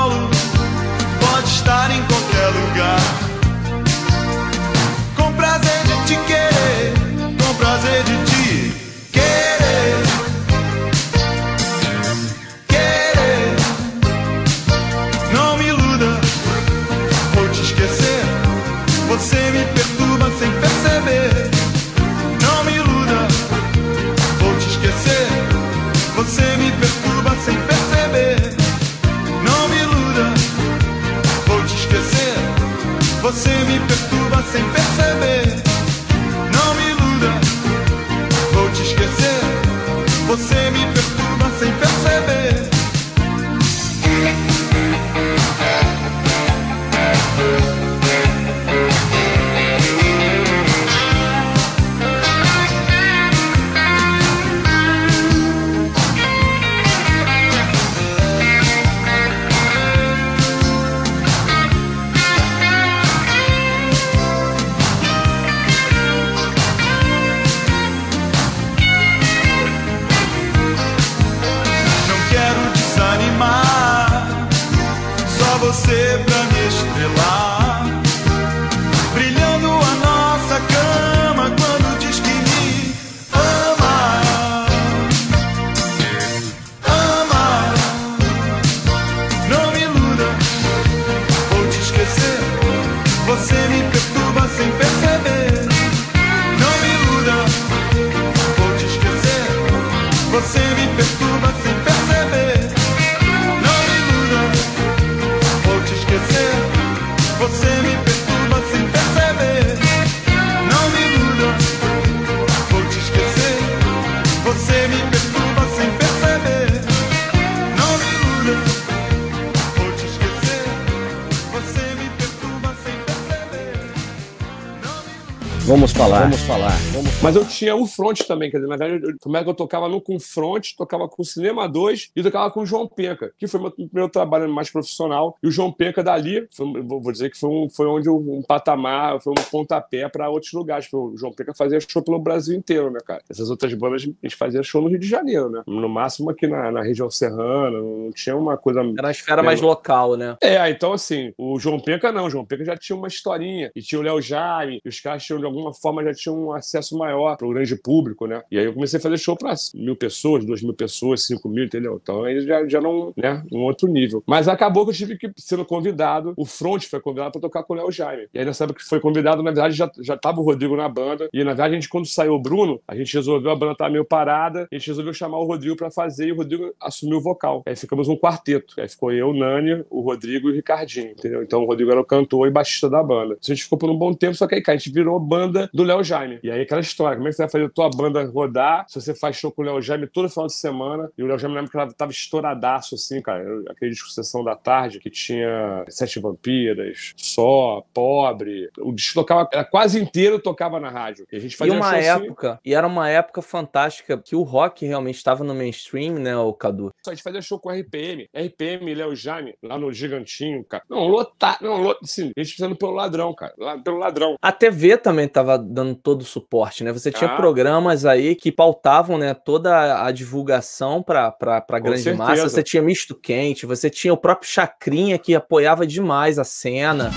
tinha 127.60 127.76
o 127.76 127.86
front 127.86 128.20
também, 128.22 128.50
quer 128.50 128.58
dizer, 128.58 128.68
na 128.68 128.76
verdade, 128.76 129.16
como 129.20 129.36
é 129.36 129.42
que 129.42 129.48
eu 129.48 129.54
tocava 129.54 129.88
no 129.88 130.00
com 130.00 130.18
front, 130.18 130.74
tocava 130.76 131.08
com 131.08 131.22
Cinema 131.24 131.68
2 131.68 132.10
e 132.14 132.22
tocava 132.22 132.50
com 132.50 132.60
o 132.60 132.66
João 132.66 132.86
Penca, 132.86 133.32
que 133.38 133.46
foi 133.46 133.60
meu 133.60 133.70
primeiro 133.70 134.08
trabalho 134.10 134.48
mais 134.48 134.70
profissional. 134.70 135.36
E 135.42 135.48
o 135.48 135.50
João 135.50 135.72
Penca 135.72 136.02
dali, 136.02 136.46
foi, 136.50 136.82
vou 136.82 137.12
dizer 137.12 137.30
que 137.30 137.38
foi, 137.38 137.48
um, 137.48 137.68
foi 137.68 137.86
onde 137.86 138.10
um, 138.10 138.38
um 138.38 138.42
patamar, 138.42 139.20
foi 139.20 139.32
um 139.32 139.42
pontapé 139.50 140.08
para 140.08 140.28
outros 140.28 140.52
lugares. 140.52 140.88
O 140.92 141.16
João 141.16 141.32
Penca 141.32 141.54
fazia 141.54 141.78
show 141.80 142.02
pelo 142.02 142.18
Brasil 142.18 142.56
inteiro, 142.56 142.90
né, 142.90 142.98
cara? 143.04 143.22
Essas 143.28 143.50
outras 143.50 143.72
bandas, 143.74 144.02
a 144.02 144.04
gente 144.06 144.36
fazia 144.36 144.62
show 144.62 144.82
no 144.82 144.88
Rio 144.88 144.98
de 144.98 145.08
Janeiro, 145.08 145.48
né? 145.48 145.62
No 145.66 145.88
máximo 145.88 146.30
aqui 146.30 146.46
na, 146.46 146.70
na 146.70 146.82
região 146.82 147.10
serrana, 147.10 147.80
não 147.80 148.10
tinha 148.12 148.36
uma 148.36 148.56
coisa 148.56 148.80
Era 148.80 149.06
uma 149.06 149.10
esfera 149.10 149.42
mais 149.42 149.60
local, 149.60 150.16
né? 150.16 150.36
é, 150.40 150.68
então 150.70 150.92
assim, 150.92 151.32
o 151.38 151.58
João 151.58 151.78
Penca 151.78 152.10
não, 152.10 152.26
o 152.26 152.30
João 152.30 152.44
Penca 152.44 152.64
já 152.64 152.76
tinha 152.76 152.96
uma 152.96 153.08
historinha, 153.08 153.70
e 153.74 153.82
tinha 153.82 153.98
o 153.98 154.02
Léo 154.02 154.20
Jaime, 154.20 154.80
e 154.84 154.88
os 154.88 155.00
caras 155.00 155.22
tinham 155.22 155.44
algumas 155.44 155.60
alguma 155.60 155.74
forma 155.74 156.04
já 156.04 156.14
tinha 156.14 156.32
um 156.34 156.52
acesso 156.52 156.96
maior 156.96 157.36
para 157.36 157.46
o 157.46 157.49
grande 157.50 157.76
público, 157.76 158.26
né? 158.26 158.42
E 158.50 158.58
aí 158.58 158.64
eu 158.64 158.72
comecei 158.72 158.98
a 158.98 159.02
fazer 159.02 159.18
show 159.18 159.36
para 159.36 159.54
mil 159.74 159.96
pessoas, 159.96 160.44
duas 160.44 160.62
mil 160.62 160.74
pessoas, 160.74 161.26
cinco 161.26 161.48
mil, 161.48 161.64
entendeu? 161.64 161.98
Então 162.02 162.24
aí 162.24 162.40
já, 162.40 162.66
já 162.66 162.80
não, 162.80 163.12
né? 163.16 163.42
Um 163.52 163.60
outro 163.60 163.88
nível. 163.88 164.22
Mas 164.26 164.48
acabou 164.48 164.84
que 164.84 164.90
eu 164.90 164.94
tive 164.94 165.18
que, 165.18 165.30
sendo 165.36 165.64
convidado, 165.64 166.34
o 166.36 166.44
Front 166.44 166.84
foi 166.84 167.00
convidado 167.00 167.32
para 167.32 167.40
tocar 167.40 167.62
com 167.62 167.74
o 167.74 167.76
Léo 167.76 167.90
Jaime. 167.90 168.28
E 168.32 168.38
aí 168.38 168.44
nessa 168.44 168.64
época 168.64 168.80
que 168.80 168.88
foi 168.88 169.00
convidado, 169.00 169.42
na 169.42 169.50
verdade 169.50 169.74
já, 169.74 169.90
já 170.00 170.16
tava 170.16 170.40
o 170.40 170.44
Rodrigo 170.44 170.76
na 170.76 170.88
banda. 170.88 171.28
E 171.32 171.38
na 171.44 171.50
verdade, 171.50 171.72
a 171.72 171.74
gente, 171.74 171.88
quando 171.88 172.06
saiu 172.06 172.34
o 172.34 172.38
Bruno, 172.38 172.80
a 172.86 172.94
gente 172.94 173.14
resolveu, 173.14 173.50
a 173.50 173.56
banda 173.56 173.74
tava 173.74 173.90
meio 173.90 174.04
parada, 174.04 174.68
a 174.70 174.74
gente 174.74 174.86
resolveu 174.88 175.12
chamar 175.12 175.38
o 175.38 175.44
Rodrigo 175.44 175.76
para 175.76 175.90
fazer 175.90 176.28
e 176.28 176.32
o 176.32 176.36
Rodrigo 176.36 176.72
assumiu 176.80 177.18
o 177.18 177.20
vocal. 177.20 177.62
Aí 177.66 177.76
ficamos 177.76 178.08
um 178.08 178.16
quarteto. 178.16 178.74
Aí 178.78 178.88
ficou 178.88 179.12
eu, 179.12 179.32
Nani, 179.32 179.84
o 179.90 180.00
Rodrigo 180.00 180.48
e 180.48 180.52
o 180.52 180.54
Ricardinho, 180.54 181.10
entendeu? 181.10 181.42
Então 181.42 181.62
o 181.62 181.66
Rodrigo 181.66 181.90
era 181.90 182.00
o 182.00 182.04
cantor 182.04 182.46
e 182.46 182.50
baixista 182.50 182.88
da 182.88 183.02
banda. 183.02 183.34
A 183.34 183.46
gente 183.46 183.64
ficou 183.64 183.78
por 183.78 183.90
um 183.90 183.96
bom 183.96 184.12
tempo, 184.12 184.34
só 184.34 184.46
que 184.46 184.54
aí, 184.54 184.62
cara, 184.62 184.76
a 184.76 184.78
gente 184.78 184.92
virou 184.92 185.18
banda 185.18 185.68
do 185.72 185.82
Léo 185.82 186.02
Jaime. 186.02 186.38
E 186.42 186.50
aí 186.50 186.62
aquela 186.62 186.80
história, 186.80 187.16
como 187.16 187.28
é 187.28 187.30
que 187.30 187.36
você 187.40 187.44
vai 187.44 187.48
fazer 187.48 187.64
a 187.64 187.70
tua 187.70 187.90
banda 187.90 188.24
rodar 188.24 188.84
se 188.88 189.00
você 189.00 189.14
faz 189.14 189.36
show 189.36 189.50
com 189.50 189.62
o 189.62 189.64
Léo 189.64 189.80
Jaime 189.80 190.06
todo 190.06 190.28
final 190.28 190.46
de 190.46 190.54
semana? 190.54 191.10
E 191.16 191.22
o 191.22 191.26
Léo 191.26 191.38
Jaime 191.38 191.54
lembra 191.54 191.70
que 191.70 191.76
ela 191.76 191.92
tava 191.92 192.10
estouradaço, 192.10 192.94
assim, 192.94 193.22
cara. 193.22 193.44
Aquele 193.68 193.92
disco 193.92 194.10
Sessão 194.10 194.44
da 194.44 194.54
Tarde, 194.54 195.00
que 195.00 195.10
tinha 195.10 195.84
Sete 195.88 196.20
Vampiras, 196.20 197.12
Só, 197.16 197.84
Pobre. 197.94 198.70
O 198.78 198.92
disco 198.92 199.14
tocava, 199.14 199.48
era 199.52 199.64
quase 199.64 200.00
inteiro 200.00 200.38
tocava 200.38 200.78
na 200.78 200.90
rádio. 200.90 201.26
E 201.32 201.36
a 201.36 201.40
gente 201.40 201.56
fazia 201.56 201.74
e 201.74 201.76
uma 201.76 201.96
assim. 201.96 202.08
época, 202.08 202.60
e 202.64 202.74
era 202.74 202.86
uma 202.86 203.08
época 203.08 203.42
fantástica 203.42 204.18
que 204.18 204.36
o 204.36 204.42
rock 204.42 204.84
realmente 204.86 205.16
estava 205.16 205.44
no 205.44 205.54
mainstream, 205.54 206.14
né, 206.14 206.36
o 206.36 206.52
Cadu? 206.52 206.92
A 207.06 207.10
gente 207.10 207.22
fazia 207.22 207.40
show 207.40 207.58
com 207.58 207.70
RPM, 207.70 208.28
RPM, 208.34 208.94
Léo 208.94 209.14
Jaime, 209.14 209.54
lá 209.62 209.78
no 209.78 209.92
Gigantinho, 209.92 210.64
cara. 210.64 210.82
Não, 210.88 211.06
lotar, 211.06 211.58
não, 211.60 211.80
lot, 211.80 211.98
assim, 212.02 212.32
a 212.36 212.42
gente 212.42 212.56
fazendo 212.56 212.76
pelo 212.76 212.92
ladrão, 212.92 213.34
cara. 213.34 213.54
Lá, 213.58 213.78
pelo 213.78 213.98
ladrão. 213.98 214.36
A 214.40 214.52
TV 214.52 214.96
também 214.96 215.28
tava 215.28 215.58
dando 215.58 215.94
todo 215.94 216.22
o 216.22 216.24
suporte, 216.24 216.84
né? 216.84 216.92
Você 216.92 217.10
tinha. 217.10 217.29
Programas 217.36 218.04
aí 218.04 218.34
que 218.34 218.50
pautavam, 218.52 219.18
né, 219.18 219.34
toda 219.34 220.04
a 220.04 220.10
divulgação 220.10 221.02
para 221.02 221.30
pra 221.30 221.78
grande 221.78 222.02
certeza. 222.02 222.16
massa. 222.16 222.48
Você 222.48 222.62
tinha 222.62 222.82
Misto 222.82 223.14
Quente, 223.14 223.66
você 223.66 223.90
tinha 223.90 224.12
o 224.12 224.16
próprio 224.16 224.48
Chacrinha 224.48 225.18
que 225.18 225.34
apoiava 225.34 225.86
demais 225.86 226.38
a 226.38 226.44
cena. 226.44 227.10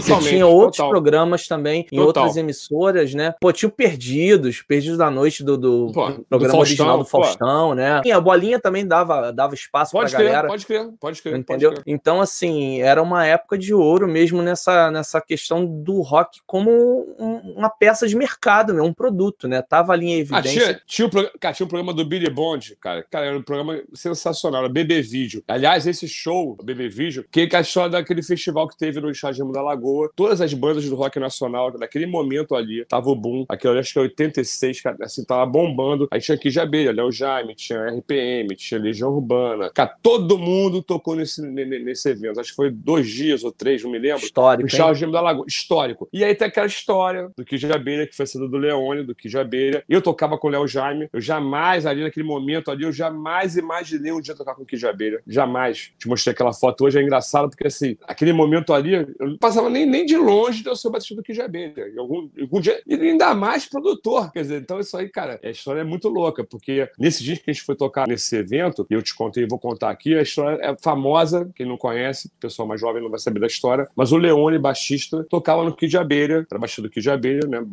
Você 0.00 0.08
Totalmente. 0.08 0.30
tinha 0.30 0.46
outros 0.46 0.76
total. 0.76 0.90
programas 0.90 1.46
também 1.46 1.80
em 1.92 1.96
Total. 1.96 2.06
outras 2.06 2.36
emissoras, 2.36 3.14
né? 3.14 3.34
Pô, 3.40 3.52
tinha 3.52 3.68
o 3.68 3.72
Perdidos, 3.72 4.62
Perdidos 4.62 4.98
da 4.98 5.10
Noite 5.10 5.42
do, 5.44 5.56
do 5.56 5.90
Pô, 5.92 6.08
do 6.10 6.16
do 6.18 6.24
programa 6.24 6.54
Faustão, 6.54 6.60
original 6.60 6.98
do 6.98 7.04
pô. 7.04 7.10
Faustão, 7.22 7.74
né? 7.74 8.00
E 8.04 8.12
a 8.12 8.20
bolinha 8.20 8.58
também 8.58 8.86
dava, 8.86 9.32
dava 9.32 9.54
espaço 9.54 9.92
Pode 9.92 10.10
pra 10.10 10.18
crer, 10.18 10.30
galera. 10.30 10.48
pode 10.48 10.66
crer, 10.66 10.88
pode 11.00 11.22
crer. 11.22 11.32
pode 11.32 11.40
Entendeu? 11.42 11.70
crer. 11.72 11.82
Então, 11.86 12.20
assim, 12.20 12.80
era 12.80 13.02
uma 13.02 13.24
época 13.26 13.56
de 13.58 13.72
ouro 13.74 14.08
mesmo 14.08 14.42
nessa, 14.42 14.90
nessa 14.90 15.20
questão 15.20 15.64
do 15.66 16.00
rock 16.00 16.40
como 16.46 16.70
um- 17.18 17.54
uma 17.56 17.68
peça 17.70 18.06
de 18.08 18.16
mercado, 18.16 18.72
né? 18.72 18.80
um 18.82 18.92
produto, 18.92 19.46
né? 19.48 19.62
Tava 19.62 19.92
ali 19.92 20.06
em 20.06 20.14
Ah, 20.14 20.18
evidência. 20.18 20.50
tinha, 20.64 20.80
tinha, 20.86 21.06
o 21.06 21.10
prog- 21.10 21.30
cara, 21.38 21.54
tinha 21.54 21.64
um 21.66 21.68
programa 21.68 21.92
do 21.94 22.04
Billy 22.04 22.30
Bond, 22.30 22.76
cara. 22.80 23.04
Cara, 23.10 23.26
era 23.26 23.36
um 23.38 23.42
programa 23.42 23.80
sensacional, 23.94 24.60
era 24.64 24.68
BB 24.72 25.02
Vídeo. 25.02 25.42
Aliás, 25.48 25.86
esse 25.86 26.08
show, 26.08 26.56
o 26.58 26.62
BB 26.64 26.88
Vídeo, 26.88 27.24
que 27.30 27.48
é 27.52 27.56
a 27.56 27.60
história 27.60 27.90
daquele 27.90 28.22
festival 28.22 28.68
que 28.68 28.76
teve 28.76 29.00
no 29.00 29.12
Chagemo 29.14 29.52
da 29.52 29.62
Lagoa. 29.62 29.89
Todas 30.16 30.40
as 30.40 30.52
bandas 30.54 30.84
do 30.88 30.94
rock 30.94 31.18
nacional, 31.18 31.72
naquele 31.78 32.06
momento 32.06 32.54
ali, 32.54 32.84
tava 32.86 33.08
o 33.10 33.14
boom. 33.16 33.44
Aquilo 33.48 33.72
ali, 33.72 33.80
acho 33.80 33.92
que 33.92 33.98
é 33.98 34.02
86, 34.02 34.80
cara, 34.80 34.96
assim, 35.02 35.24
tava 35.24 35.44
bombando. 35.46 36.08
Aí 36.10 36.20
tinha 36.20 36.34
aqui 36.34 36.50
de 36.50 36.60
abelha, 36.60 36.92
Léo 36.92 37.10
Jaime, 37.12 37.54
tinha 37.54 37.86
RPM, 37.90 38.54
tinha 38.56 38.80
Legião 38.80 39.12
Urbana. 39.12 39.70
Cara, 39.70 39.94
todo 40.02 40.38
mundo 40.38 40.82
tocou 40.82 41.14
nesse, 41.16 41.42
ne- 41.42 41.64
ne- 41.64 41.78
nesse 41.78 42.08
evento. 42.08 42.40
Acho 42.40 42.50
que 42.50 42.56
foi 42.56 42.70
dois 42.70 43.08
dias 43.08 43.44
ou 43.44 43.52
três, 43.52 43.82
não 43.82 43.90
me 43.90 43.98
lembro. 43.98 44.24
Histórico, 44.24 44.66
O? 44.66 44.70
Charles 44.70 44.98
Gêmeo 44.98 45.12
da 45.12 45.20
Lagoa, 45.20 45.44
histórico. 45.48 46.08
E 46.12 46.24
aí 46.24 46.34
tem 46.34 46.46
aquela 46.48 46.66
história 46.66 47.30
do 47.36 47.44
Abelha, 47.74 48.06
que 48.06 48.16
foi 48.16 48.26
sendo 48.26 48.48
do 48.48 48.56
Leone, 48.56 49.02
do 49.02 49.14
Abelha. 49.38 49.84
Eu 49.88 50.02
tocava 50.02 50.36
com 50.38 50.48
o 50.48 50.50
Léo 50.50 50.66
Jaime. 50.66 51.08
Eu 51.12 51.20
jamais, 51.20 51.86
ali 51.86 52.02
naquele 52.02 52.26
momento 52.26 52.70
ali, 52.70 52.84
eu 52.84 52.92
jamais 52.92 53.56
imaginei 53.56 54.12
um 54.12 54.20
dia 54.20 54.34
tocar 54.34 54.54
com 54.54 54.62
o 54.62 54.88
Abelha. 54.88 55.20
Jamais. 55.26 55.92
Te 55.98 56.08
mostrei 56.08 56.32
aquela 56.32 56.52
foto 56.52 56.84
hoje, 56.84 56.98
é 56.98 57.02
engraçado, 57.02 57.50
porque 57.50 57.66
assim, 57.66 57.96
aquele 58.06 58.32
momento 58.32 58.72
ali, 58.72 58.94
eu 58.94 59.06
não 59.28 59.36
passava 59.38 59.68
nem, 59.68 59.79
nem 59.86 60.04
de 60.06 60.16
longe 60.16 60.62
eu 60.64 60.76
ser 60.76 60.88
o 60.88 60.90
batista 60.90 61.14
do 61.14 61.22
de 61.22 61.40
Abelha. 61.40 61.88
Em 61.94 61.98
algum, 61.98 62.28
algum 62.40 62.60
dia, 62.60 62.80
e 62.86 62.94
ainda 62.94 63.34
mais 63.34 63.66
produtor. 63.66 64.32
Quer 64.32 64.42
dizer, 64.42 64.60
então 64.60 64.80
isso 64.80 64.96
aí, 64.96 65.08
cara, 65.08 65.38
a 65.42 65.48
história 65.50 65.80
é 65.80 65.84
muito 65.84 66.08
louca, 66.08 66.42
porque 66.44 66.88
nesse 66.98 67.22
dia 67.22 67.36
que 67.36 67.48
a 67.48 67.52
gente 67.52 67.62
foi 67.64 67.76
tocar 67.76 68.06
nesse 68.08 68.34
evento, 68.36 68.86
e 68.90 68.94
eu 68.94 69.02
te 69.02 69.14
contei, 69.14 69.46
vou 69.46 69.58
contar 69.58 69.90
aqui, 69.90 70.14
a 70.16 70.22
história 70.22 70.58
é 70.62 70.76
famosa, 70.80 71.48
quem 71.54 71.66
não 71.66 71.76
conhece, 71.76 72.28
o 72.28 72.40
pessoal 72.40 72.66
mais 72.66 72.80
jovem 72.80 73.02
não 73.02 73.10
vai 73.10 73.18
saber 73.20 73.40
da 73.40 73.46
história, 73.46 73.88
mas 73.94 74.12
o 74.12 74.16
Leone, 74.16 74.58
baixista, 74.58 75.24
tocava 75.28 75.64
no 75.64 75.74
Kid 75.74 75.96
Abelha, 75.96 76.46
era 76.50 76.58
baixista 76.58 76.82
do 76.82 76.90
Kid 76.90 77.08
Abelha, 77.10 77.46
né, 77.46 77.64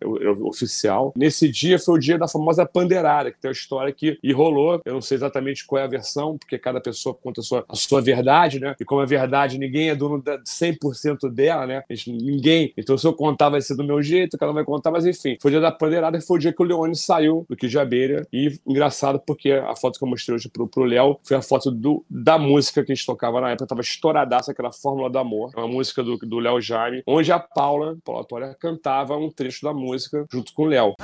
eu- 0.00 0.16
eu- 0.18 0.46
oficial. 0.46 1.12
Nesse 1.16 1.48
dia 1.48 1.78
foi 1.78 1.94
o 1.94 1.98
dia 1.98 2.18
da 2.18 2.28
famosa 2.28 2.66
pandeirada, 2.66 3.30
que 3.30 3.40
tem 3.40 3.48
uma 3.48 3.52
história 3.52 3.92
que 3.92 4.18
e 4.22 4.32
rolou, 4.32 4.80
eu 4.84 4.94
não 4.94 5.00
sei 5.00 5.16
exatamente 5.16 5.64
qual 5.66 5.80
é 5.80 5.84
a 5.84 5.88
versão, 5.88 6.36
porque 6.36 6.58
cada 6.58 6.80
pessoa 6.80 7.14
conta 7.14 7.40
a 7.40 7.44
sua, 7.44 7.64
a 7.68 7.74
sua 7.76 8.00
verdade, 8.02 8.60
né, 8.60 8.74
e 8.78 8.84
como 8.84 9.00
é 9.02 9.06
verdade, 9.06 9.58
ninguém 9.58 9.88
é 9.90 9.94
dono 9.94 10.20
da 10.20 10.38
100% 10.44 11.28
dela, 11.30 11.55
né, 11.64 11.84
A 11.88 11.94
gente- 11.94 12.10
ninguém, 12.10 12.72
então 12.76 12.98
se 12.98 13.06
eu 13.06 13.12
contar 13.12 13.48
vai 13.50 13.60
ser 13.60 13.76
do 13.76 13.84
meu 13.84 14.02
jeito, 14.02 14.36
cada 14.36 14.50
um 14.50 14.54
vai 14.54 14.64
contar, 14.64 14.90
mas 14.90 15.06
enfim, 15.06 15.36
foi 15.40 15.50
o 15.50 15.52
dia 15.52 15.60
da 15.60 15.70
pandeirada, 15.70 16.18
que 16.18 16.26
foi 16.26 16.38
o 16.38 16.40
dia 16.40 16.52
que 16.52 16.60
o 16.60 16.66
Leone 16.66 16.96
saiu 16.96 17.46
do 17.48 17.78
Abelha, 17.78 18.26
e 18.32 18.58
engraçado 18.66 19.20
porque 19.24 19.52
a 19.52 19.76
foto 19.76 19.98
que 19.98 20.04
eu 20.04 20.08
mostrei 20.08 20.34
hoje 20.34 20.48
pro, 20.48 20.66
pro 20.68 20.82
Léo 20.84 21.18
foi 21.22 21.36
a 21.36 21.42
foto 21.42 21.70
do, 21.70 22.04
da 22.10 22.36
música 22.38 22.82
que 22.84 22.90
a 22.90 22.94
gente 22.94 23.06
tocava 23.06 23.40
na 23.40 23.50
época, 23.50 23.66
tava 23.66 23.82
estouradaça, 23.82 24.50
aquela 24.50 24.72
Fórmula 24.72 25.08
do 25.10 25.18
Amor, 25.18 25.50
uma 25.56 25.68
música 25.68 26.02
do 26.02 26.16
do 26.16 26.38
Léo 26.38 26.60
Jaime, 26.60 27.02
onde 27.06 27.30
a 27.30 27.38
Paula, 27.38 27.96
Paula 28.02 28.24
Toria, 28.24 28.56
cantava 28.58 29.16
um 29.16 29.30
trecho 29.30 29.62
da 29.64 29.72
música 29.72 30.24
junto 30.32 30.52
com 30.54 30.62
o 30.62 30.66
Léo. 30.66 30.94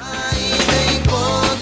encontro 0.96 1.61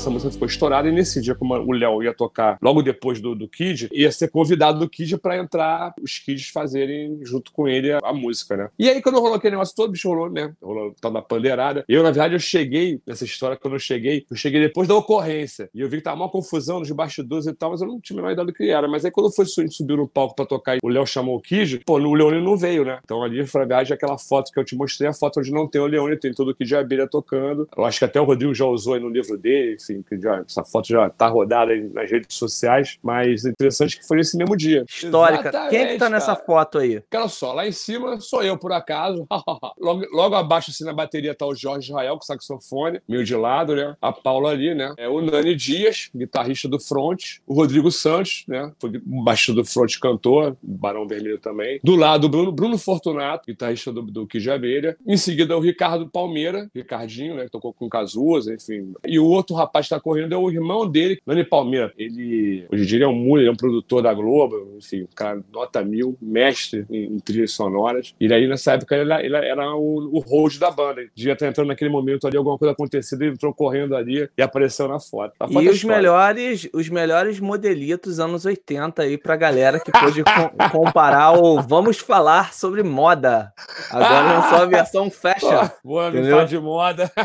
essa 0.00 0.08
música 0.10 0.32
ficou 0.32 0.46
estourada 0.48 0.88
e 0.88 0.92
nesse 0.92 1.20
dia, 1.20 1.34
como 1.34 1.54
o 1.54 1.72
Léo 1.72 2.02
ia 2.02 2.14
tocar 2.14 2.56
logo 2.62 2.82
depois 2.82 3.20
do, 3.20 3.34
do 3.34 3.46
Kid, 3.46 3.88
ia 3.92 4.10
ser 4.10 4.28
convidado 4.30 4.78
do 4.78 4.88
Kid 4.88 5.18
pra 5.18 5.36
entrar 5.36 5.92
os 6.02 6.18
Kids 6.18 6.48
fazerem 6.48 7.18
junto 7.22 7.52
com 7.52 7.68
ele 7.68 7.92
a, 7.92 7.98
a 8.02 8.12
música, 8.12 8.56
né? 8.56 8.68
E 8.78 8.88
aí 8.88 9.02
quando 9.02 9.20
rolou 9.20 9.34
aquele 9.36 9.52
negócio 9.52 9.74
todo, 9.76 9.92
bicho 9.92 10.08
rolou, 10.08 10.30
né? 10.30 10.54
Rolou 10.62 10.94
tal 11.00 11.10
da 11.12 11.20
pandeirada. 11.20 11.84
Eu, 11.86 12.02
na 12.02 12.10
verdade, 12.10 12.34
eu 12.34 12.40
cheguei 12.40 12.98
nessa 13.06 13.24
história, 13.24 13.58
quando 13.58 13.74
eu 13.74 13.78
cheguei, 13.78 14.24
eu 14.30 14.36
cheguei 14.36 14.60
depois 14.60 14.88
da 14.88 14.94
ocorrência. 14.94 15.68
E 15.74 15.80
eu 15.82 15.88
vi 15.88 15.98
que 15.98 16.02
tava 16.04 16.16
uma 16.16 16.30
confusão 16.30 16.78
nos 16.80 16.90
bastidores 16.90 17.46
e 17.46 17.52
tal, 17.52 17.72
mas 17.72 17.82
eu 17.82 17.86
não 17.88 18.00
tinha 18.00 18.18
a 18.18 18.22
menor 18.22 18.32
ideia 18.32 18.46
do 18.46 18.52
que 18.54 18.70
era. 18.70 18.88
Mas 18.88 19.04
aí 19.04 19.10
quando 19.10 19.30
foi 19.34 19.44
su- 19.44 19.70
subiu 19.70 19.98
no 19.98 20.08
palco 20.08 20.34
pra 20.34 20.46
tocar 20.46 20.76
e 20.76 20.78
o 20.82 20.88
Léo 20.88 21.06
chamou 21.06 21.36
o 21.36 21.40
Kid, 21.42 21.82
pô, 21.84 21.94
o 22.00 22.14
Leone 22.14 22.42
não 22.42 22.56
veio, 22.56 22.84
né? 22.86 23.00
Então 23.04 23.22
ali 23.22 23.42
viagem, 23.68 23.92
aquela 23.92 24.16
foto 24.16 24.50
que 24.50 24.58
eu 24.58 24.64
te 24.64 24.74
mostrei, 24.74 25.10
a 25.10 25.12
foto 25.12 25.40
onde 25.40 25.52
não 25.52 25.66
tem 25.68 25.80
o 25.80 25.86
Leone, 25.86 26.16
tem 26.16 26.32
todo 26.32 26.52
o 26.52 26.54
Kid 26.54 26.66
de 26.68 26.76
abelha 26.76 27.06
tocando. 27.06 27.68
Eu 27.76 27.84
acho 27.84 27.98
que 27.98 28.04
até 28.06 28.18
o 28.18 28.24
Rodrigo 28.24 28.54
já 28.54 28.64
usou 28.64 28.94
aí 28.94 29.00
no 29.00 29.08
livro 29.10 29.36
dele, 29.36 29.76
enfim, 29.90 30.02
que 30.02 30.20
já, 30.20 30.44
essa 30.46 30.64
foto 30.64 30.88
já 30.88 31.08
tá 31.10 31.28
rodada 31.28 31.72
aí 31.72 31.88
nas 31.88 32.10
redes 32.10 32.36
sociais, 32.36 32.98
mas 33.02 33.44
é 33.44 33.50
interessante 33.50 33.98
que 33.98 34.06
foi 34.06 34.18
nesse 34.18 34.36
mesmo 34.36 34.56
dia. 34.56 34.84
Histórica. 34.88 35.50
Quem 35.68 35.80
é 35.80 35.86
que 35.86 35.98
tá 35.98 36.06
Exatamente, 36.06 36.12
nessa 36.12 36.34
cara. 36.34 36.46
foto 36.46 36.78
aí? 36.78 37.02
Olha 37.12 37.28
só, 37.28 37.52
lá 37.52 37.66
em 37.66 37.72
cima 37.72 38.20
sou 38.20 38.42
eu, 38.42 38.56
por 38.56 38.72
acaso. 38.72 39.26
logo, 39.78 40.06
logo 40.12 40.34
abaixo, 40.34 40.70
assim, 40.70 40.84
na 40.84 40.92
bateria, 40.92 41.34
tá 41.34 41.46
o 41.46 41.54
Jorge 41.54 41.88
Israel, 41.88 42.16
com 42.16 42.24
saxofone, 42.24 43.00
meio 43.08 43.24
de 43.24 43.34
lado, 43.34 43.74
né? 43.74 43.96
A 44.00 44.12
Paula 44.12 44.50
ali, 44.50 44.74
né? 44.74 44.94
É 44.96 45.08
o 45.08 45.20
Nani 45.20 45.54
Dias, 45.54 46.10
guitarrista 46.14 46.68
do 46.68 46.78
Front. 46.78 47.38
O 47.46 47.54
Rodrigo 47.54 47.90
Santos, 47.90 48.44
né? 48.46 48.72
Foi 48.78 48.90
baixista 49.04 49.52
do 49.52 49.64
Front, 49.64 49.98
cantor, 49.98 50.56
Barão 50.62 51.06
Vermelho 51.06 51.38
também. 51.38 51.80
Do 51.82 51.96
lado, 51.96 52.24
o 52.24 52.28
Bruno, 52.28 52.52
Bruno 52.52 52.78
Fortunato, 52.78 53.46
guitarrista 53.46 53.92
do, 53.92 54.02
do 54.02 54.26
Kid 54.26 54.42
de 54.42 54.50
Abelha. 54.50 54.96
Em 55.06 55.16
seguida, 55.16 55.56
o 55.56 55.60
Ricardo 55.60 56.08
Palmeira, 56.08 56.70
Ricardinho, 56.74 57.36
né? 57.36 57.44
Que 57.44 57.50
tocou 57.50 57.72
com 57.72 57.88
Cazuza, 57.88 58.54
enfim. 58.54 58.92
E 59.06 59.18
o 59.18 59.26
outro 59.26 59.54
rapaz 59.54 59.79
que 59.88 59.94
tá 59.94 60.00
tá 60.00 60.02
correndo 60.02 60.34
é 60.34 60.38
o 60.38 60.50
irmão 60.50 60.86
dele, 60.88 61.18
Nani 61.26 61.44
Palmeira. 61.44 61.92
Ele, 61.98 62.66
hoje 62.72 62.82
em 62.82 62.86
dia, 62.86 62.96
ele 62.98 63.04
é 63.04 63.08
um 63.08 63.14
músico, 63.14 63.38
ele 63.38 63.48
é 63.48 63.52
um 63.52 63.56
produtor 63.56 64.02
da 64.02 64.14
Globo, 64.14 64.74
enfim, 64.78 65.02
um 65.02 65.14
cara 65.14 65.40
nota 65.52 65.82
mil, 65.84 66.16
mestre 66.20 66.86
em, 66.90 67.04
em 67.04 67.18
trilhas 67.18 67.52
sonoras. 67.52 68.14
E 68.20 68.32
aí, 68.32 68.46
nessa 68.48 68.72
época, 68.72 68.96
ele, 68.96 69.12
ele 69.14 69.36
era 69.36 69.74
o, 69.74 70.10
o 70.16 70.20
host 70.20 70.58
da 70.58 70.70
banda. 70.70 71.00
Ele 71.02 71.10
devia 71.14 71.34
estar 71.34 71.46
entrando 71.48 71.68
naquele 71.68 71.90
momento 71.90 72.26
ali, 72.26 72.36
alguma 72.36 72.56
coisa 72.56 72.72
acontecendo, 72.72 73.22
ele 73.22 73.32
entrou 73.32 73.52
correndo 73.52 73.94
ali 73.94 74.28
e 74.36 74.42
apareceu 74.42 74.88
na 74.88 74.98
foto. 74.98 75.34
A 75.38 75.46
foto 75.46 75.62
E 75.62 75.66
é 75.66 75.70
os 75.70 75.76
história. 75.76 75.96
melhores, 75.96 76.68
os 76.72 76.88
melhores 76.88 77.38
modelitos 77.40 78.18
anos 78.20 78.44
80 78.46 79.02
aí 79.02 79.18
pra 79.18 79.36
galera 79.36 79.78
que 79.80 79.90
pôde 79.92 80.22
com- 80.24 80.70
comparar 80.70 81.32
o 81.38 81.60
Vamos 81.60 81.98
Falar 81.98 82.54
sobre 82.54 82.82
Moda. 82.82 83.52
Agora 83.90 84.20
lançou 84.40 84.58
a 84.58 84.66
versão 84.66 85.10
fashion. 85.10 85.68
Boa, 85.84 86.08
Entendeu? 86.08 86.44
de 86.46 86.58
moda. 86.58 87.10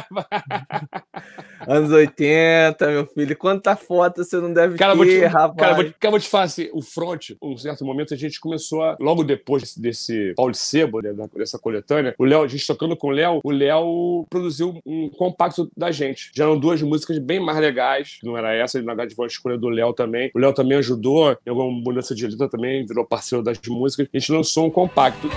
Anos 1.68 1.92
80, 1.92 2.45
meu 2.82 3.06
filho. 3.08 3.38
Quanta 3.38 3.76
foto 3.76 4.24
você 4.24 4.38
não 4.38 4.54
deve 4.54 4.78
Cara, 4.78 4.94
ter, 4.94 4.98
vou 4.98 5.06
te, 5.06 5.26
rapaz. 5.26 5.58
cara, 5.58 5.74
vou, 5.76 5.94
cara, 6.00 6.12
vou 6.12 6.20
te 6.20 6.30
falar 6.30 6.44
assim, 6.46 6.70
o 6.74 6.82
front, 6.82 7.32
um 7.42 7.58
certo 7.58 7.86
momento 7.86 8.14
a 8.14 8.18
gente 8.18 8.40
começou 8.40 8.84
a, 8.84 8.98
logo 9.00 9.24
depois 9.24 9.64
desse, 9.64 9.82
desse 9.82 10.34
Paulo 10.36 10.54
Sebo, 10.54 11.02
né, 11.02 11.14
dessa 11.36 11.58
coletânea, 11.60 12.16
o 12.18 12.26
Léo, 12.26 12.44
a 12.44 12.48
gente 12.48 12.66
tocando 12.66 12.96
com 12.96 13.08
o 13.08 13.12
Léo, 13.12 13.40
o 13.44 13.52
Léo 13.52 14.26
produziu 14.30 14.80
um 14.86 15.10
compacto 15.10 15.70
da 15.76 15.92
gente. 15.92 16.32
Já 16.36 16.44
eram 16.44 16.60
duas 16.60 16.82
músicas 16.82 17.18
bem 17.18 17.40
mais 17.40 17.58
legais, 17.60 18.18
não 18.24 18.38
era 18.38 18.54
essa, 18.54 18.80
na 18.82 18.94
verdade 18.94 19.16
foi 19.16 19.26
uma 19.26 19.30
escolha 19.30 19.58
do 19.58 19.70
Léo 19.70 19.94
também. 19.94 20.32
O 20.34 20.40
Léo 20.40 20.54
também 20.54 20.78
ajudou, 20.78 21.32
em 21.46 21.50
alguma 21.50 21.72
mudança 21.72 22.14
de 22.14 22.28
letra 22.28 22.50
também, 22.50 22.86
virou 22.86 23.06
parceiro 23.06 23.44
das 23.44 23.60
músicas. 23.68 24.08
A 24.14 24.18
gente 24.18 24.32
lançou 24.32 24.66
um 24.66 24.72
compacto. 24.72 25.30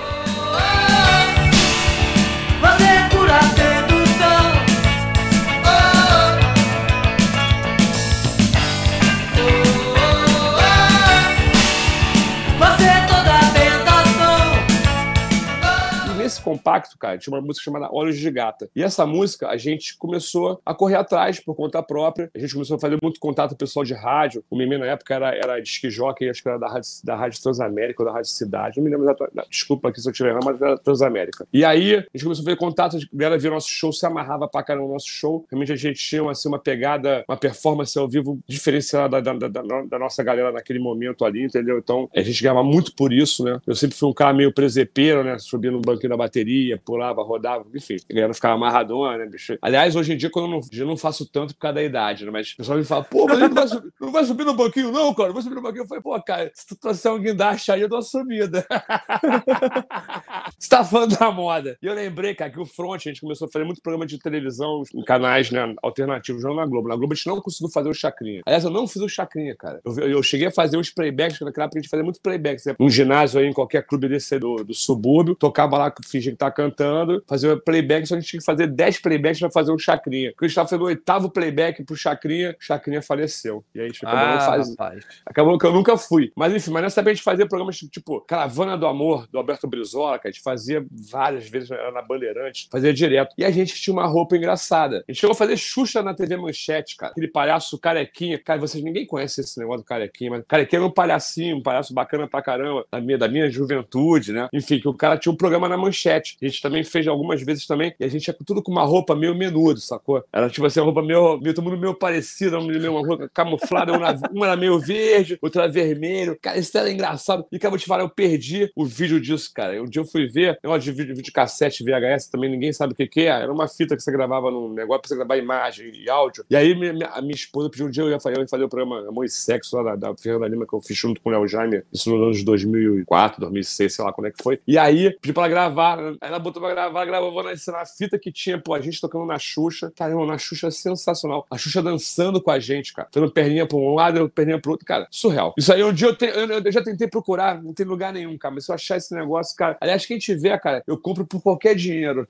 E 16.39 16.41
nesse 16.41 16.43
compacto, 16.43 16.97
cara, 16.99 17.19
tinha 17.19 17.35
uma 17.35 17.41
música 17.41 17.65
chamada 17.65 17.89
Olhos 17.93 18.17
de 18.17 18.31
Gata. 18.31 18.71
E 18.75 18.83
essa 18.83 19.05
música 19.07 19.49
a 19.49 19.57
gente 19.57 19.97
começou 19.97 20.61
a 20.65 20.75
correr 20.75 20.97
atrás 20.97 21.41
por 21.41 21.55
conta 21.55 21.83
própria. 21.83 22.31
A 22.35 22.39
gente 22.39 22.55
começou 22.55 22.77
a 22.77 22.81
fazer 22.81 22.99
muito 23.03 23.21
contato 23.21 23.57
pessoal 23.57 23.85
de 23.85 23.95
rádio. 23.95 24.45
O 24.51 24.57
Mimê, 24.57 24.79
na 24.79 24.87
época, 24.87 25.15
era, 25.15 25.35
era 25.35 25.63
jockey, 25.65 26.29
acho 26.29 26.43
que 26.43 26.49
era 26.49 26.59
da 26.59 26.69
Rádio, 26.69 26.91
da 27.05 27.17
rádio 27.17 27.43
Transamérica 27.43 28.03
ou 28.03 28.07
da 28.07 28.13
Rádio 28.13 28.31
Cidade. 28.31 28.79
Não 28.79 28.85
me 28.85 28.91
lembro 28.91 29.07
exatamente. 29.07 29.49
Desculpa 29.51 29.89
aqui 29.89 30.01
se 30.01 30.09
eu 30.09 30.13
estiver 30.13 30.31
errado, 30.31 30.45
mas 30.45 30.61
era 30.61 30.79
Transamérica. 30.79 31.47
E 31.53 31.65
aí, 31.65 31.95
a 31.95 32.01
gente 32.01 32.25
começou 32.25 32.43
a 32.43 32.45
fazer 32.45 32.57
contato, 32.57 32.97
a 32.97 33.01
galera 33.13 33.41
via 33.41 33.51
nosso 33.51 33.69
show, 33.69 33.93
se 33.93 34.05
amarrava 34.07 34.49
pra 34.49 34.63
caramba 34.63 34.87
no 34.87 34.93
nosso 34.93 35.09
show. 35.09 35.47
Realmente 35.51 35.73
a 35.73 35.77
gente 35.77 35.99
tinha 35.99 36.29
assim, 36.31 36.49
uma 36.49 36.59
pegada, 36.59 37.25
uma 37.29 37.37
performance 37.37 37.99
ao 37.99 38.09
vivo 38.09 38.39
diferenciada 38.47 39.21
da, 39.21 39.33
da, 39.33 39.49
da, 39.49 39.63
da 39.83 39.99
nossa 39.99 40.23
galera 40.23 40.53
naquele 40.53 40.79
momento 40.79 41.25
ali, 41.25 41.45
entendeu? 41.45 41.79
Então, 41.79 42.09
a 42.15 42.23
gente 42.23 42.43
ganhava 42.43 42.63
muito 42.63 42.95
por 42.95 43.13
isso, 43.13 43.45
né? 43.45 43.61
Eu 43.67 43.75
sempre 43.75 43.97
fui 43.97 44.09
um 44.09 44.13
cara 44.13 44.33
meio 44.33 44.53
presepeiro, 44.53 45.25
né? 45.25 45.39
Subia 45.39 45.71
no 45.71 45.81
banquinho 45.81 46.11
da 46.11 46.17
bateria, 46.29 46.79
pulava, 46.79 47.23
rodava, 47.23 47.67
enfim. 47.75 47.97
A 48.11 48.15
galera 48.15 48.35
ficava 48.35 48.55
amarradona, 48.55 49.19
né, 49.19 49.27
bicho? 49.27 49.59
Aliás, 49.61 49.97
hoje 49.97 50.13
em 50.13 50.17
dia, 50.17 50.31
quando 50.31 50.45
eu 50.47 50.51
não, 50.53 50.61
eu 50.73 50.87
não 50.87 50.97
faço 50.97 51.27
tanto 51.27 51.55
por 51.55 51.61
causa 51.61 51.77
da 51.77 51.83
idade, 51.83 52.25
né? 52.25 52.31
Mas 52.31 52.53
o 52.53 52.57
pessoal 52.59 52.79
me 52.79 52.85
fala, 52.85 53.05
pô, 53.05 53.27
mas 53.27 53.39
ele 53.39 53.49
não 53.49 53.55
vai, 53.55 53.69
subir, 53.69 53.93
não 54.01 54.13
vai 54.13 54.25
subir 54.25 54.45
no 54.45 54.55
banquinho, 54.55 54.93
não, 54.93 55.15
cara? 55.15 55.33
Vai 55.33 55.43
subir 55.43 55.55
no 55.55 55.63
banquinho. 55.63 55.83
Eu 55.83 55.89
falei, 55.89 56.03
pô, 56.03 56.23
cara, 56.23 56.51
se 56.55 56.67
tu 56.67 56.77
trouxer 56.77 57.13
um 57.13 57.19
guindaste 57.19 57.73
aí, 57.73 57.81
eu 57.81 57.89
dou 57.89 57.99
uma 57.99 58.03
subida. 58.03 58.67
Você 60.59 60.69
tá 60.69 60.85
falando 60.85 61.17
da 61.17 61.31
moda. 61.31 61.77
E 61.83 61.87
eu 61.87 61.95
lembrei, 61.95 62.35
cara, 62.35 62.51
que 62.51 62.61
o 62.61 62.67
Front, 62.67 63.07
a 63.07 63.09
gente 63.11 63.21
começou 63.21 63.47
a 63.47 63.51
fazer 63.51 63.65
muito 63.65 63.81
programa 63.81 64.07
de 64.07 64.19
televisão 64.19 64.83
em 64.95 65.03
canais 65.03 65.51
né, 65.51 65.75
alternativos, 65.83 66.43
não 66.43 66.55
na 66.55 66.67
Globo. 66.67 66.89
Na 66.89 66.97
Globo 66.97 67.13
a 67.13 67.17
gente 67.17 67.27
não 67.27 67.41
conseguiu 67.41 67.71
fazer 67.71 67.89
o 67.89 67.95
Chacrinha. 67.95 68.43
Aliás, 68.47 68.65
eu 68.65 68.71
não 68.71 68.87
fiz 68.87 69.01
o 69.03 69.09
Chacrinha, 69.09 69.55
cara. 69.57 69.81
Eu, 69.85 70.09
eu 70.09 70.23
cheguei 70.23 70.49
a 70.49 70.51
fazer 70.51 70.77
uns 70.77 70.91
playbacks, 70.91 71.41
naquela 71.41 71.65
época 71.65 71.79
a 71.79 71.83
gente 71.83 71.91
fazia 71.91 72.05
muito 72.05 72.21
playbacks. 72.21 72.65
Né? 72.67 72.75
Num 72.79 72.91
ginásio 72.91 73.41
aí, 73.41 73.47
em 73.47 73.53
qualquer 73.53 73.87
clube 73.87 74.09
desse 74.09 74.39
do, 74.39 74.57
do 74.65 74.75
subúrbio, 74.75 75.35
tocava 75.35 75.79
lá, 75.79 75.91
que 76.25 76.37
tá 76.37 76.51
cantando, 76.51 77.23
fazia 77.27 77.57
playback, 77.57 78.07
só 78.07 78.15
que 78.15 78.19
a 78.19 78.21
gente 78.21 78.31
tinha 78.31 78.41
que 78.41 78.47
fazer 78.47 78.67
10 78.67 78.99
playbacks 79.01 79.41
pra 79.41 79.51
fazer 79.51 79.73
um 79.73 79.79
Chacrinha. 79.79 80.31
Porque 80.33 80.45
a 80.45 80.49
gente 80.49 80.55
tava 80.57 80.69
fazendo 80.69 80.83
o 80.83 80.87
oitavo 80.87 81.31
playback 81.31 81.85
pro 81.85 81.97
Chacrinha, 81.97 82.57
o 82.61 82.65
Chacrinha 82.65 83.03
faleceu. 83.03 83.65
E 83.75 83.81
aí 83.81 83.87
a 83.87 83.89
gente 83.89 84.05
acabou 84.05 84.27
não 84.27 84.35
Ah, 84.35 84.41
fazendo. 84.41 84.71
rapaz. 84.77 85.05
Acabou 85.27 85.59
que 85.59 85.67
eu 85.67 85.73
nunca 85.73 85.97
fui. 85.97 86.33
Mas 86.37 86.55
enfim, 86.55 86.71
mas 86.71 86.83
nessa 86.83 87.01
época 87.01 87.11
a 87.11 87.15
gente 87.15 87.23
fazia 87.25 87.47
programas 87.47 87.77
tipo 87.79 88.21
Caravana 88.23 88.77
do 88.77 88.87
Amor, 88.87 89.27
do 89.31 89.39
Alberto 89.39 89.67
Brizola, 89.67 90.19
que 90.19 90.29
a 90.29 90.31
gente 90.31 90.43
fazia 90.43 90.85
várias 90.91 91.49
vezes 91.49 91.71
era 91.71 91.91
na 91.93 92.03
Bandeirante, 92.03 92.69
fazia 92.71 92.93
direto. 92.93 93.35
E 93.39 93.45
a 93.45 93.51
gente 93.51 93.75
tinha 93.75 93.93
uma 93.95 94.07
roupa 94.07 94.37
engraçada. 94.37 95.05
A 95.09 95.13
gente 95.13 95.21
chegou 95.21 95.33
a 95.33 95.37
fazer 95.37 95.57
Xuxa 95.57 96.03
na 96.03 96.15
TV 96.15 96.37
Manchete, 96.37 96.97
cara. 96.97 97.13
Aquele 97.13 97.29
palhaço 97.29 97.79
carequinha. 97.79 98.39
Cara, 98.39 98.59
vocês 98.61 98.83
ninguém 98.83 99.07
conhece 99.07 99.41
esse 99.41 99.59
negócio 99.59 99.83
do 99.83 99.87
carequinha, 99.87 100.31
mas 100.31 100.45
carequinha 100.47 100.79
era 100.81 100.87
um 100.87 100.91
palhacinho, 100.91 101.57
um 101.57 101.63
palhaço 101.63 101.93
bacana 101.95 102.27
pra 102.27 102.43
caramba, 102.43 102.85
da 102.91 103.01
minha, 103.01 103.19
da 103.19 103.29
minha 103.29 103.51
juventude, 103.51 104.33
né? 104.33 104.49
Enfim, 104.53 104.79
que 104.79 104.89
o 104.89 104.95
cara 104.95 105.17
tinha 105.17 105.33
um 105.33 105.37
programa 105.37 105.69
na 105.69 105.77
Manchete. 105.77 105.98
A 106.41 106.47
gente 106.47 106.61
também 106.63 106.85
fez 106.85 107.07
algumas 107.07 107.43
vezes 107.43 107.67
também, 107.67 107.95
e 107.99 108.05
a 108.05 108.09
gente 108.09 108.27
ia 108.27 108.37
tudo 108.45 108.63
com 108.63 108.71
uma 108.73 108.83
roupa 108.85 109.15
meio 109.17 109.35
menudo, 109.35 109.81
sacou? 109.81 110.23
Era 110.33 110.49
tipo 110.49 110.67
assim, 110.67 110.81
uma 110.81 110.87
roupa 110.87 111.03
meio, 111.03 111.39
meio 111.41 111.55
todo 111.55 111.65
mundo 111.65 111.79
meio 111.79 111.95
parecida, 111.95 112.59
uma 112.59 113.01
roupa 113.07 113.29
camuflada, 113.33 113.93
uma, 114.33 114.47
era 114.47 114.57
meio 114.57 114.79
verde, 114.79 115.39
outra 115.43 115.69
vermelho. 115.69 116.39
Cara, 116.41 116.59
isso 116.59 116.77
era 116.77 116.91
engraçado. 116.91 117.45
E 117.53 117.57
acabou 117.57 117.79
de 117.79 117.85
falar, 117.85 118.03
eu 118.03 118.09
perdi 118.09 118.71
o 118.77 118.85
vídeo 118.85 119.21
disso, 119.21 119.51
cara. 119.55 119.81
Um 119.83 119.87
dia 119.87 120.01
eu 120.03 120.07
fui 120.07 120.27
ver, 120.27 120.59
negócio 120.63 120.83
de 120.83 120.93
vídeo, 120.93 121.15
vídeo 121.17 121.33
cassete, 121.33 121.83
VHS, 121.85 122.29
também 122.31 122.51
ninguém 122.51 122.73
sabe 122.73 122.93
o 122.93 122.97
que, 122.97 123.07
que 123.07 123.21
é. 123.23 123.27
Era 123.29 123.53
uma 123.53 123.69
fita 123.69 123.97
que 123.97 124.03
você 124.03 124.11
gravava 124.13 124.51
num 124.51 124.73
negócio 124.73 125.01
pra 125.03 125.09
você 125.09 125.17
gravar 125.17 125.37
imagem 125.37 125.91
e 125.95 126.09
áudio. 126.09 126.45
E 126.51 126.57
aí 126.57 126.75
minha, 126.75 126.93
minha- 126.93 127.09
a 127.09 127.21
minha 127.21 127.35
esposa 127.35 127.71
pediu 127.71 127.87
um 127.87 127.91
dia 127.91 128.03
eu 128.03 128.11
ia 128.11 128.21
fazer, 128.21 128.37
eu 128.37 128.43
ia 128.43 128.49
fazer 128.49 128.65
o 128.65 128.69
programa 128.69 129.09
Amor 129.09 129.25
e 129.25 129.29
Sexo 129.29 129.77
lá 129.77 129.95
da, 129.95 129.97
da 130.11 130.17
Fernanda 130.17 130.47
Lima, 130.49 130.67
que 130.67 130.75
eu 130.75 130.81
fiz 130.81 130.97
junto 130.97 131.21
com 131.21 131.31
o 131.31 131.33
Léo 131.33 131.47
Jaime, 131.49 131.83
isso 131.93 132.11
nos 132.11 132.21
anos 132.23 132.43
2004, 132.45 133.41
2006, 133.41 133.95
sei 133.95 134.05
lá 134.05 134.13
quando 134.13 134.27
é 134.29 134.31
que 134.31 134.43
foi. 134.43 134.59
E 134.67 134.77
aí, 134.79 135.17
pedi 135.21 135.33
pra 135.33 135.45
ela 135.45 135.49
gravar. 135.49 135.88
Aí 136.21 136.29
ela 136.29 136.39
botou 136.39 136.61
pra 136.63 136.71
gravar, 136.73 137.05
gravou 137.05 137.43
na, 137.43 137.51
na 137.51 137.87
fita 137.87 138.19
que 138.19 138.31
tinha, 138.33 138.59
pô, 138.61 138.75
a 138.75 138.81
gente 138.81 139.01
tocando 139.01 139.25
na 139.27 139.39
Xuxa. 139.39 139.93
Caramba, 139.97 140.27
na 140.27 140.39
Xuxa 140.39 140.69
é 140.69 140.71
sensacional. 140.71 141.47
A 141.51 141.57
Xuxa 141.59 141.83
dançando 141.83 142.41
com 142.43 142.51
a 142.51 142.59
gente, 142.59 142.93
cara. 142.93 143.09
Fazendo 143.13 143.31
perninha 143.33 143.67
pra 143.67 143.77
um 143.77 143.95
lado, 143.95 144.29
perninha 144.29 144.61
pro 144.61 144.73
outro. 144.73 144.87
Cara, 144.87 145.07
surreal. 145.11 145.55
Isso 145.59 145.73
aí, 145.73 145.83
um 145.83 145.93
dia 145.93 146.09
eu, 146.09 146.17
te- 146.17 146.27
eu- 146.27 146.49
eu 146.65 146.73
já 146.73 146.83
tentei 146.83 147.09
procurar, 147.09 147.63
não 147.63 147.73
tem 147.73 147.87
lugar 147.87 148.13
nenhum, 148.13 148.37
cara. 148.37 148.55
Mas 148.55 148.65
se 148.65 148.71
eu 148.71 148.75
achar 148.75 148.97
esse 148.97 149.15
negócio, 149.15 149.57
cara. 149.57 149.77
Aliás, 149.81 150.05
quem 150.07 150.19
tiver, 150.19 150.59
cara, 150.61 150.83
eu 150.87 150.97
compro 150.99 151.25
por 151.27 151.41
qualquer 151.43 151.75
dinheiro. 151.75 152.27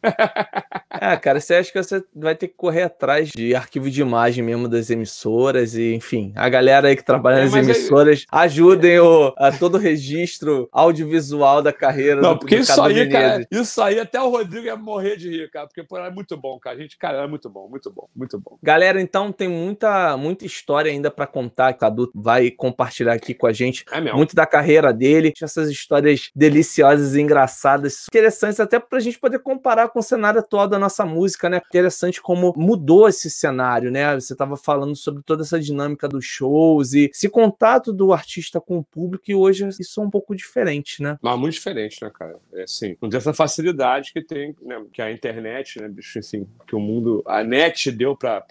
É, 1.00 1.16
cara, 1.16 1.40
você 1.40 1.54
acha 1.54 1.72
que 1.72 1.82
você 1.82 2.02
vai 2.14 2.34
ter 2.34 2.48
que 2.48 2.54
correr 2.54 2.82
atrás 2.82 3.30
de 3.30 3.54
arquivo 3.54 3.90
de 3.90 4.00
imagem 4.00 4.42
mesmo 4.44 4.68
das 4.68 4.90
emissoras 4.90 5.74
e, 5.74 5.94
enfim, 5.94 6.32
a 6.34 6.48
galera 6.48 6.88
aí 6.88 6.96
que 6.96 7.04
trabalha 7.04 7.38
É, 7.38 7.42
nas 7.44 7.52
mas 7.52 7.68
aí- 7.68 7.74
emissoras 7.74 8.24
ajudem 8.30 8.98
o, 9.00 9.32
a 9.36 9.52
todo 9.52 9.76
o 9.76 9.78
registro 9.78 10.68
audiovisual 10.72 11.62
da 11.62 11.72
carreira 11.72 12.20
Não, 12.20 12.34
do, 12.34 12.40
porque 12.40 12.56
do 12.56 12.62
isso 12.62 12.82
aí, 12.82 13.08
cara. 13.08 13.46
Isso 13.50 13.80
aí 13.82 13.98
até 13.98 14.20
o 14.20 14.28
Rodrigo 14.28 14.66
ia 14.66 14.76
morrer 14.76 15.16
de 15.16 15.30
rir, 15.30 15.50
cara, 15.50 15.66
porque 15.66 15.82
pô, 15.82 15.96
era 15.96 16.10
muito 16.10 16.36
bom, 16.36 16.58
cara. 16.58 16.76
A 16.76 16.80
gente, 16.80 16.96
cara, 16.96 17.18
era 17.18 17.28
muito 17.28 17.48
bom, 17.48 17.68
muito 17.68 17.90
bom, 17.90 18.08
muito 18.14 18.38
bom. 18.38 18.58
Galera, 18.62 19.00
então 19.00 19.32
tem 19.32 19.48
muita, 19.48 20.16
muita 20.16 20.44
história 20.44 20.90
ainda 20.90 21.10
pra 21.10 21.26
contar. 21.26 21.72
que 21.72 21.78
O 21.78 21.80
Cadu 21.80 22.10
vai 22.14 22.50
compartilhar 22.50 23.14
aqui 23.14 23.34
com 23.34 23.46
a 23.46 23.52
gente 23.52 23.84
É 23.90 24.00
muito 24.12 24.34
da 24.34 24.46
carreira 24.46 24.92
dele, 24.92 25.32
essas 25.40 25.70
histórias 25.70 26.30
deliciosas 26.34 27.14
e 27.14 27.20
engraçadas, 27.20 28.06
interessantes 28.08 28.60
até 28.60 28.78
pra 28.78 29.00
gente 29.00 29.18
poder 29.18 29.38
comparar 29.40 29.88
com 29.88 30.00
o 30.00 30.02
cenário 30.02 30.40
atual 30.40 30.68
da 30.68 30.78
nossa 30.78 31.04
música, 31.04 31.48
né? 31.48 31.60
Interessante 31.68 32.20
como 32.20 32.52
mudou 32.56 33.08
esse 33.08 33.30
cenário, 33.30 33.90
né? 33.90 34.14
Você 34.14 34.34
tava 34.34 34.56
falando 34.56 34.94
sobre 34.96 35.22
toda 35.22 35.42
essa 35.42 35.58
dinâmica 35.58 36.08
dos 36.08 36.24
shows 36.24 36.92
e 36.92 37.10
esse 37.12 37.28
contato 37.28 37.92
do 37.92 38.12
artista 38.12 38.60
com 38.60 38.78
o 38.78 38.84
público 38.84 39.24
e 39.28 39.34
hoje 39.34 39.68
isso 39.80 40.00
é 40.00 40.04
um 40.04 40.10
pouco 40.10 40.34
diferente, 40.34 41.02
né? 41.02 41.18
Mas 41.22 41.38
muito 41.38 41.54
diferente, 41.54 42.02
né, 42.02 42.10
cara? 42.12 42.36
É 42.52 42.62
assim, 42.62 42.96
não 43.00 43.08
tem 43.08 43.18
essa 43.18 43.32
facilidade 43.38 44.12
que 44.12 44.20
tem, 44.22 44.54
né, 44.62 44.82
que 44.92 45.00
a 45.00 45.10
internet, 45.10 45.80
né, 45.80 45.88
bicho, 45.88 46.18
assim, 46.18 46.46
que 46.66 46.74
o 46.76 46.80
mundo, 46.80 47.22
a 47.26 47.42
net 47.42 47.90
deu 47.92 48.16
pra 48.16 48.42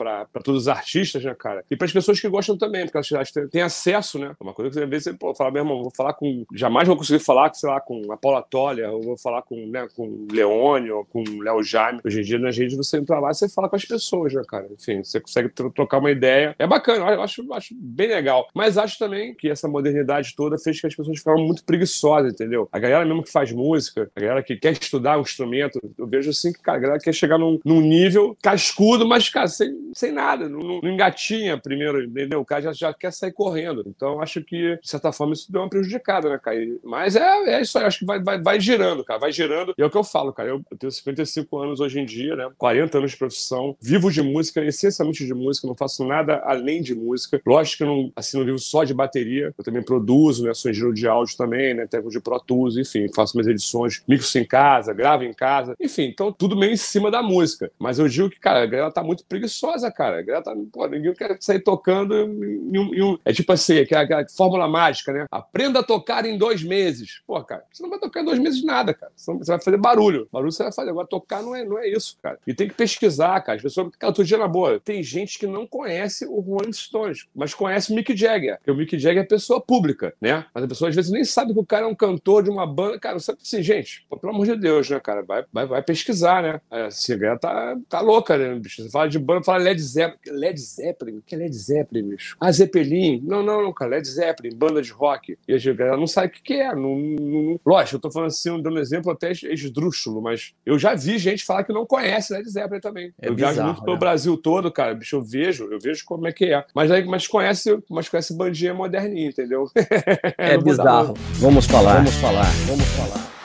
todos 0.43 0.63
os 0.63 0.67
artistas, 0.67 1.23
né, 1.23 1.35
cara? 1.37 1.63
E 1.69 1.75
pras 1.75 1.91
pessoas 1.91 2.19
que 2.19 2.27
gostam 2.29 2.57
também, 2.57 2.85
porque 2.85 2.97
elas, 2.97 3.11
elas 3.11 3.31
têm, 3.31 3.47
têm 3.47 3.61
acesso, 3.61 4.17
né? 4.17 4.35
É 4.39 4.43
Uma 4.43 4.53
coisa 4.53 4.71
que 4.71 4.83
às 4.83 4.89
vezes 4.89 5.03
você 5.05 5.13
pô, 5.13 5.35
fala, 5.35 5.51
meu 5.51 5.61
irmão, 5.61 5.81
vou 5.81 5.91
falar 5.95 6.13
com. 6.13 6.45
Jamais 6.53 6.87
vou 6.87 6.97
conseguir 6.97 7.19
falar, 7.23 7.53
sei 7.53 7.69
lá, 7.69 7.79
com 7.81 8.11
a 8.11 8.17
Paula 8.17 8.41
Toller, 8.41 8.89
ou 8.91 9.01
vou 9.03 9.17
falar 9.17 9.41
com, 9.41 9.55
né, 9.67 9.87
com 9.95 10.25
Leone, 10.31 10.89
ou 10.91 11.05
com 11.05 11.23
Léo 11.41 11.61
Jaime. 11.63 11.99
Hoje 12.05 12.21
em 12.21 12.23
dia, 12.23 12.39
nas 12.39 12.57
redes, 12.57 12.77
você 12.77 12.97
entra 12.97 13.19
lá 13.19 13.31
e 13.31 13.35
você 13.35 13.49
fala 13.49 13.69
com 13.69 13.75
as 13.75 13.85
pessoas, 13.85 14.33
né, 14.33 14.41
cara? 14.47 14.67
Enfim, 14.71 15.03
você 15.03 15.19
consegue 15.19 15.49
tro- 15.49 15.71
trocar 15.71 15.97
uma 15.99 16.11
ideia. 16.11 16.55
É 16.57 16.65
bacana, 16.65 17.11
eu 17.11 17.21
acho, 17.21 17.53
acho 17.53 17.75
bem 17.75 18.07
legal. 18.07 18.47
Mas 18.53 18.77
acho 18.77 18.97
também 18.97 19.33
que 19.35 19.49
essa 19.49 19.67
modernidade 19.67 20.33
toda 20.35 20.57
fez 20.57 20.79
que 20.79 20.87
as 20.87 20.95
pessoas 20.95 21.17
ficaram 21.17 21.39
muito 21.43 21.63
preguiçosas, 21.63 22.33
entendeu? 22.33 22.67
A 22.71 22.79
galera 22.79 23.05
mesmo 23.05 23.23
que 23.23 23.31
faz 23.31 23.51
música, 23.51 24.09
a 24.15 24.19
galera 24.19 24.43
que 24.43 24.55
quer 24.55 24.76
estudar 24.81 25.17
um 25.17 25.21
instrumento, 25.21 25.79
eu 25.97 26.07
vejo 26.07 26.29
assim 26.29 26.51
que 26.53 26.59
a 26.69 26.77
galera 26.77 26.99
quer 26.99 27.13
chegar 27.13 27.37
num, 27.37 27.59
num 27.65 27.81
nível 27.81 28.35
cascudo, 28.41 29.07
mas, 29.07 29.29
cara, 29.29 29.47
sem, 29.47 29.91
sem 29.93 30.11
nada, 30.11 30.47
não, 30.49 30.59
não- 30.59 30.79
engatinha 30.89 31.57
primeiro, 31.57 32.03
entendeu? 32.03 32.39
O 32.41 32.45
cara 32.45 32.61
já, 32.61 32.73
já 32.73 32.93
quer 32.93 33.11
sair 33.11 33.31
correndo. 33.31 33.83
Então, 33.87 34.21
acho 34.21 34.41
que, 34.41 34.77
de 34.81 34.89
certa 34.89 35.11
forma, 35.11 35.33
isso 35.33 35.51
deu 35.51 35.61
uma 35.61 35.69
prejudicada, 35.69 36.29
né, 36.29 36.39
cara? 36.41 36.57
Mas 36.83 37.15
é, 37.15 37.21
é 37.55 37.61
isso 37.61 37.77
aí, 37.77 37.85
acho 37.85 37.99
que 37.99 38.05
vai, 38.05 38.21
vai, 38.21 38.41
vai 38.41 38.59
girando, 38.59 39.03
cara, 39.03 39.19
vai 39.19 39.31
girando. 39.31 39.73
E 39.77 39.81
é 39.81 39.85
o 39.85 39.89
que 39.89 39.97
eu 39.97 40.03
falo, 40.03 40.33
cara. 40.33 40.49
Eu, 40.49 40.61
eu 40.71 40.77
tenho 40.77 40.91
55 40.91 41.59
anos 41.59 41.79
hoje 41.79 41.99
em 41.99 42.05
dia, 42.05 42.35
né? 42.35 42.49
40 42.57 42.97
anos 42.97 43.11
de 43.11 43.17
profissão, 43.17 43.75
vivo 43.81 44.11
de 44.11 44.21
música, 44.21 44.63
essencialmente 44.63 45.25
de 45.25 45.33
música, 45.33 45.67
não 45.67 45.75
faço 45.75 46.05
nada 46.05 46.41
além 46.45 46.81
de 46.81 46.95
música. 46.95 47.41
Lógico 47.45 47.77
que 47.77 47.83
eu 47.83 47.87
não, 47.87 48.11
assim, 48.15 48.37
não 48.37 48.45
vivo 48.45 48.59
só 48.59 48.83
de 48.83 48.93
bateria, 48.93 49.53
eu 49.57 49.63
também 49.63 49.81
produzo, 49.83 50.43
né? 50.45 50.53
Sou 50.53 50.71
engenheiro 50.71 50.93
de 50.93 51.07
áudio 51.07 51.35
também, 51.37 51.73
né? 51.73 51.85
Técnico 51.87 52.11
de 52.11 52.19
Pro 52.19 52.39
Tools, 52.39 52.77
enfim, 52.77 53.07
faço 53.15 53.35
minhas 53.35 53.47
edições, 53.47 54.01
mixo 54.07 54.37
em 54.37 54.45
casa, 54.45 54.66
gravo 54.93 55.23
em 55.23 55.33
casa, 55.33 55.75
enfim, 55.79 56.03
então 56.03 56.31
tudo 56.31 56.55
meio 56.55 56.73
em 56.73 56.77
cima 56.77 57.09
da 57.09 57.21
música. 57.21 57.71
Mas 57.79 57.99
eu 57.99 58.07
digo 58.07 58.29
que, 58.29 58.39
cara, 58.39 58.63
a 58.63 58.65
galera 58.65 58.91
tá 58.91 59.03
muito 59.03 59.25
preguiçosa, 59.25 59.91
cara. 59.91 60.19
A 60.19 60.21
galera 60.21 60.43
tá, 60.43 60.55
pô, 60.71 60.87
ninguém 60.87 61.13
quer 61.13 61.37
sair 61.39 61.59
tocando 61.59 62.15
em 62.15 62.77
um, 62.77 62.93
em 62.93 63.01
um, 63.01 63.17
é 63.25 63.33
tipo 63.33 63.51
assim, 63.51 63.79
aquela, 63.79 64.03
aquela 64.03 64.25
fórmula 64.29 64.67
mágica, 64.67 65.11
né? 65.11 65.25
Aprenda 65.31 65.79
a 65.79 65.83
tocar 65.83 66.25
em 66.25 66.37
dois 66.37 66.63
meses. 66.63 67.21
Pô, 67.25 67.41
cara, 67.43 67.63
você 67.71 67.83
não 67.83 67.89
vai 67.89 67.99
tocar 67.99 68.21
em 68.21 68.25
dois 68.25 68.39
meses 68.39 68.63
nada, 68.63 68.93
cara. 68.93 69.11
Você, 69.15 69.33
você 69.33 69.51
vai 69.51 69.61
fazer 69.61 69.77
barulho. 69.77 70.27
Barulho 70.31 70.51
você 70.51 70.63
vai 70.63 70.73
fazer. 70.73 70.89
Agora, 70.89 71.07
tocar 71.07 71.41
não 71.41 71.55
é, 71.55 71.63
não 71.63 71.77
é 71.77 71.87
isso, 71.87 72.17
cara. 72.21 72.39
E 72.45 72.53
tem 72.53 72.67
que 72.67 72.73
pesquisar, 72.73 73.39
cara. 73.41 73.57
As 73.57 73.61
pessoas, 73.61 73.89
cara, 73.97 74.09
outro 74.09 74.23
dia 74.23 74.37
na 74.37 74.47
boa, 74.47 74.79
tem 74.79 75.01
gente 75.03 75.39
que 75.39 75.47
não 75.47 75.65
conhece 75.65 76.25
o 76.25 76.39
Rolling 76.39 76.73
Stones, 76.73 77.27
mas 77.35 77.53
conhece 77.53 77.91
o 77.91 77.95
Mick 77.95 78.15
Jagger. 78.15 78.57
Porque 78.57 78.71
o 78.71 78.75
Mick 78.75 78.97
Jagger 78.97 79.23
é 79.23 79.25
pessoa 79.25 79.61
pública, 79.61 80.13
né? 80.21 80.45
Mas 80.53 80.63
a 80.63 80.67
pessoa 80.67 80.89
às 80.89 80.95
vezes 80.95 81.11
nem 81.11 81.23
sabe 81.23 81.53
que 81.53 81.59
o 81.59 81.65
cara 81.65 81.85
é 81.85 81.87
um 81.87 81.95
cantor 81.95 82.43
de 82.43 82.49
uma 82.49 82.65
banda. 82.65 82.99
Cara, 82.99 83.19
sabe 83.19 83.39
assim, 83.41 83.61
gente, 83.61 84.05
pô, 84.09 84.17
pelo 84.17 84.33
amor 84.33 84.45
de 84.45 84.51
Deus, 84.57 84.89
né, 84.89 84.99
cara? 84.99 85.21
Vai, 85.23 85.43
vai, 85.51 85.65
vai 85.65 85.81
pesquisar, 85.81 86.41
né? 86.41 86.61
É, 86.71 86.87
a 86.87 87.17
galera 87.17 87.39
tá, 87.39 87.77
tá 87.87 87.99
louca, 88.01 88.37
né, 88.37 88.55
bicho? 88.55 88.83
Você 88.83 88.89
fala 88.89 89.07
de 89.07 89.19
banda, 89.19 89.43
fala 89.43 89.59
Led 89.59 89.81
Zeppelin. 89.81 90.37
Led 90.37 90.59
Zeppelin? 90.59 91.17
O 91.17 91.21
que 91.21 91.35
é 91.35 91.37
Led 91.37 91.55
Zeppelin, 91.55 92.09
bicho? 92.09 92.35
Ah, 92.39 92.51
Zeppelin? 92.51 93.21
Não, 93.23 93.43
não, 93.43 93.61
não, 93.61 93.73
cara. 93.73 93.91
Led 93.91 94.07
Zeppelin, 94.07 94.55
banda 94.55 94.81
de 94.81 94.91
rock. 94.91 95.37
E 95.47 95.53
a 95.53 95.73
galera 95.73 95.97
não 95.97 96.07
sabe 96.07 96.27
o 96.27 96.31
que, 96.31 96.41
que 96.41 96.53
é. 96.53 96.73
Não, 96.73 96.95
não... 96.97 97.59
Lógico, 97.65 97.97
eu 97.97 98.01
tô 98.01 98.11
falando 98.11 98.29
assim, 98.29 98.61
dando 98.61 98.77
um 98.77 98.81
exemplo 98.81 99.11
até 99.11 99.31
esdrúxulo, 99.31 100.21
mas 100.21 100.53
eu 100.65 100.77
já 100.77 100.95
vi 100.95 101.17
gente 101.17 101.45
falar 101.45 101.63
que 101.63 101.73
não 101.73 101.85
conhece 101.85 102.33
Led 102.33 102.49
Zeppelin 102.49 102.81
também. 102.81 103.13
É 103.21 103.29
eu 103.29 103.35
bizarro, 103.35 103.53
viajo 103.53 103.67
muito 103.67 103.83
pelo 103.83 103.95
né? 103.95 103.99
Brasil 103.99 104.37
todo, 104.37 104.71
cara. 104.71 104.93
Bicho, 104.93 105.15
eu 105.15 105.21
vejo, 105.21 105.65
eu 105.71 105.79
vejo 105.79 106.03
como 106.05 106.27
é 106.27 106.31
que 106.31 106.45
é. 106.45 106.65
Mas 106.73 106.91
aí, 106.91 107.05
mas 107.05 107.27
conhece, 107.27 107.77
mas 107.89 108.09
conhece 108.09 108.33
bandinha 108.35 108.73
moderninha, 108.73 109.29
entendeu? 109.29 109.69
É 110.37 110.57
bizarro. 110.57 111.13
Vamos 111.35 111.65
falar, 111.65 111.95
vamos 111.95 112.15
falar, 112.15 112.45
vamos 112.67 112.85
falar. 112.85 113.36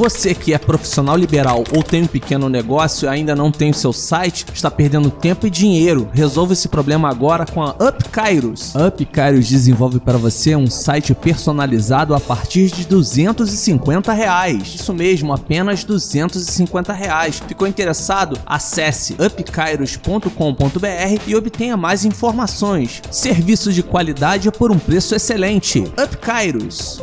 Você 0.00 0.34
que 0.34 0.54
é 0.54 0.58
profissional 0.58 1.14
liberal 1.14 1.62
ou 1.76 1.82
tem 1.82 2.04
um 2.04 2.06
pequeno 2.06 2.48
negócio 2.48 3.04
e 3.04 3.08
ainda 3.10 3.36
não 3.36 3.52
tem 3.52 3.70
o 3.70 3.74
seu 3.74 3.92
site, 3.92 4.46
está 4.50 4.70
perdendo 4.70 5.10
tempo 5.10 5.46
e 5.46 5.50
dinheiro. 5.50 6.08
Resolva 6.14 6.54
esse 6.54 6.68
problema 6.68 7.10
agora 7.10 7.44
com 7.44 7.62
a 7.62 7.72
Up 7.72 8.08
Kairos. 8.08 8.74
A 8.74 8.86
Up 8.86 9.04
Kairos 9.04 9.46
desenvolve 9.46 10.00
para 10.00 10.16
você 10.16 10.56
um 10.56 10.68
site 10.68 11.14
personalizado 11.14 12.14
a 12.14 12.18
partir 12.18 12.70
de 12.70 12.86
250 12.86 14.10
reais. 14.14 14.74
Isso 14.74 14.94
mesmo, 14.94 15.34
apenas 15.34 15.84
250 15.84 16.94
reais. 16.94 17.42
Ficou 17.46 17.68
interessado? 17.68 18.38
Acesse 18.46 19.16
upkairos.com.br 19.22 21.20
e 21.26 21.36
obtenha 21.36 21.76
mais 21.76 22.06
informações. 22.06 23.02
Serviço 23.10 23.70
de 23.70 23.82
qualidade 23.82 24.50
por 24.50 24.72
um 24.72 24.78
preço 24.78 25.14
excelente. 25.14 25.80
Up 25.80 26.16
Kairos. 26.16 27.02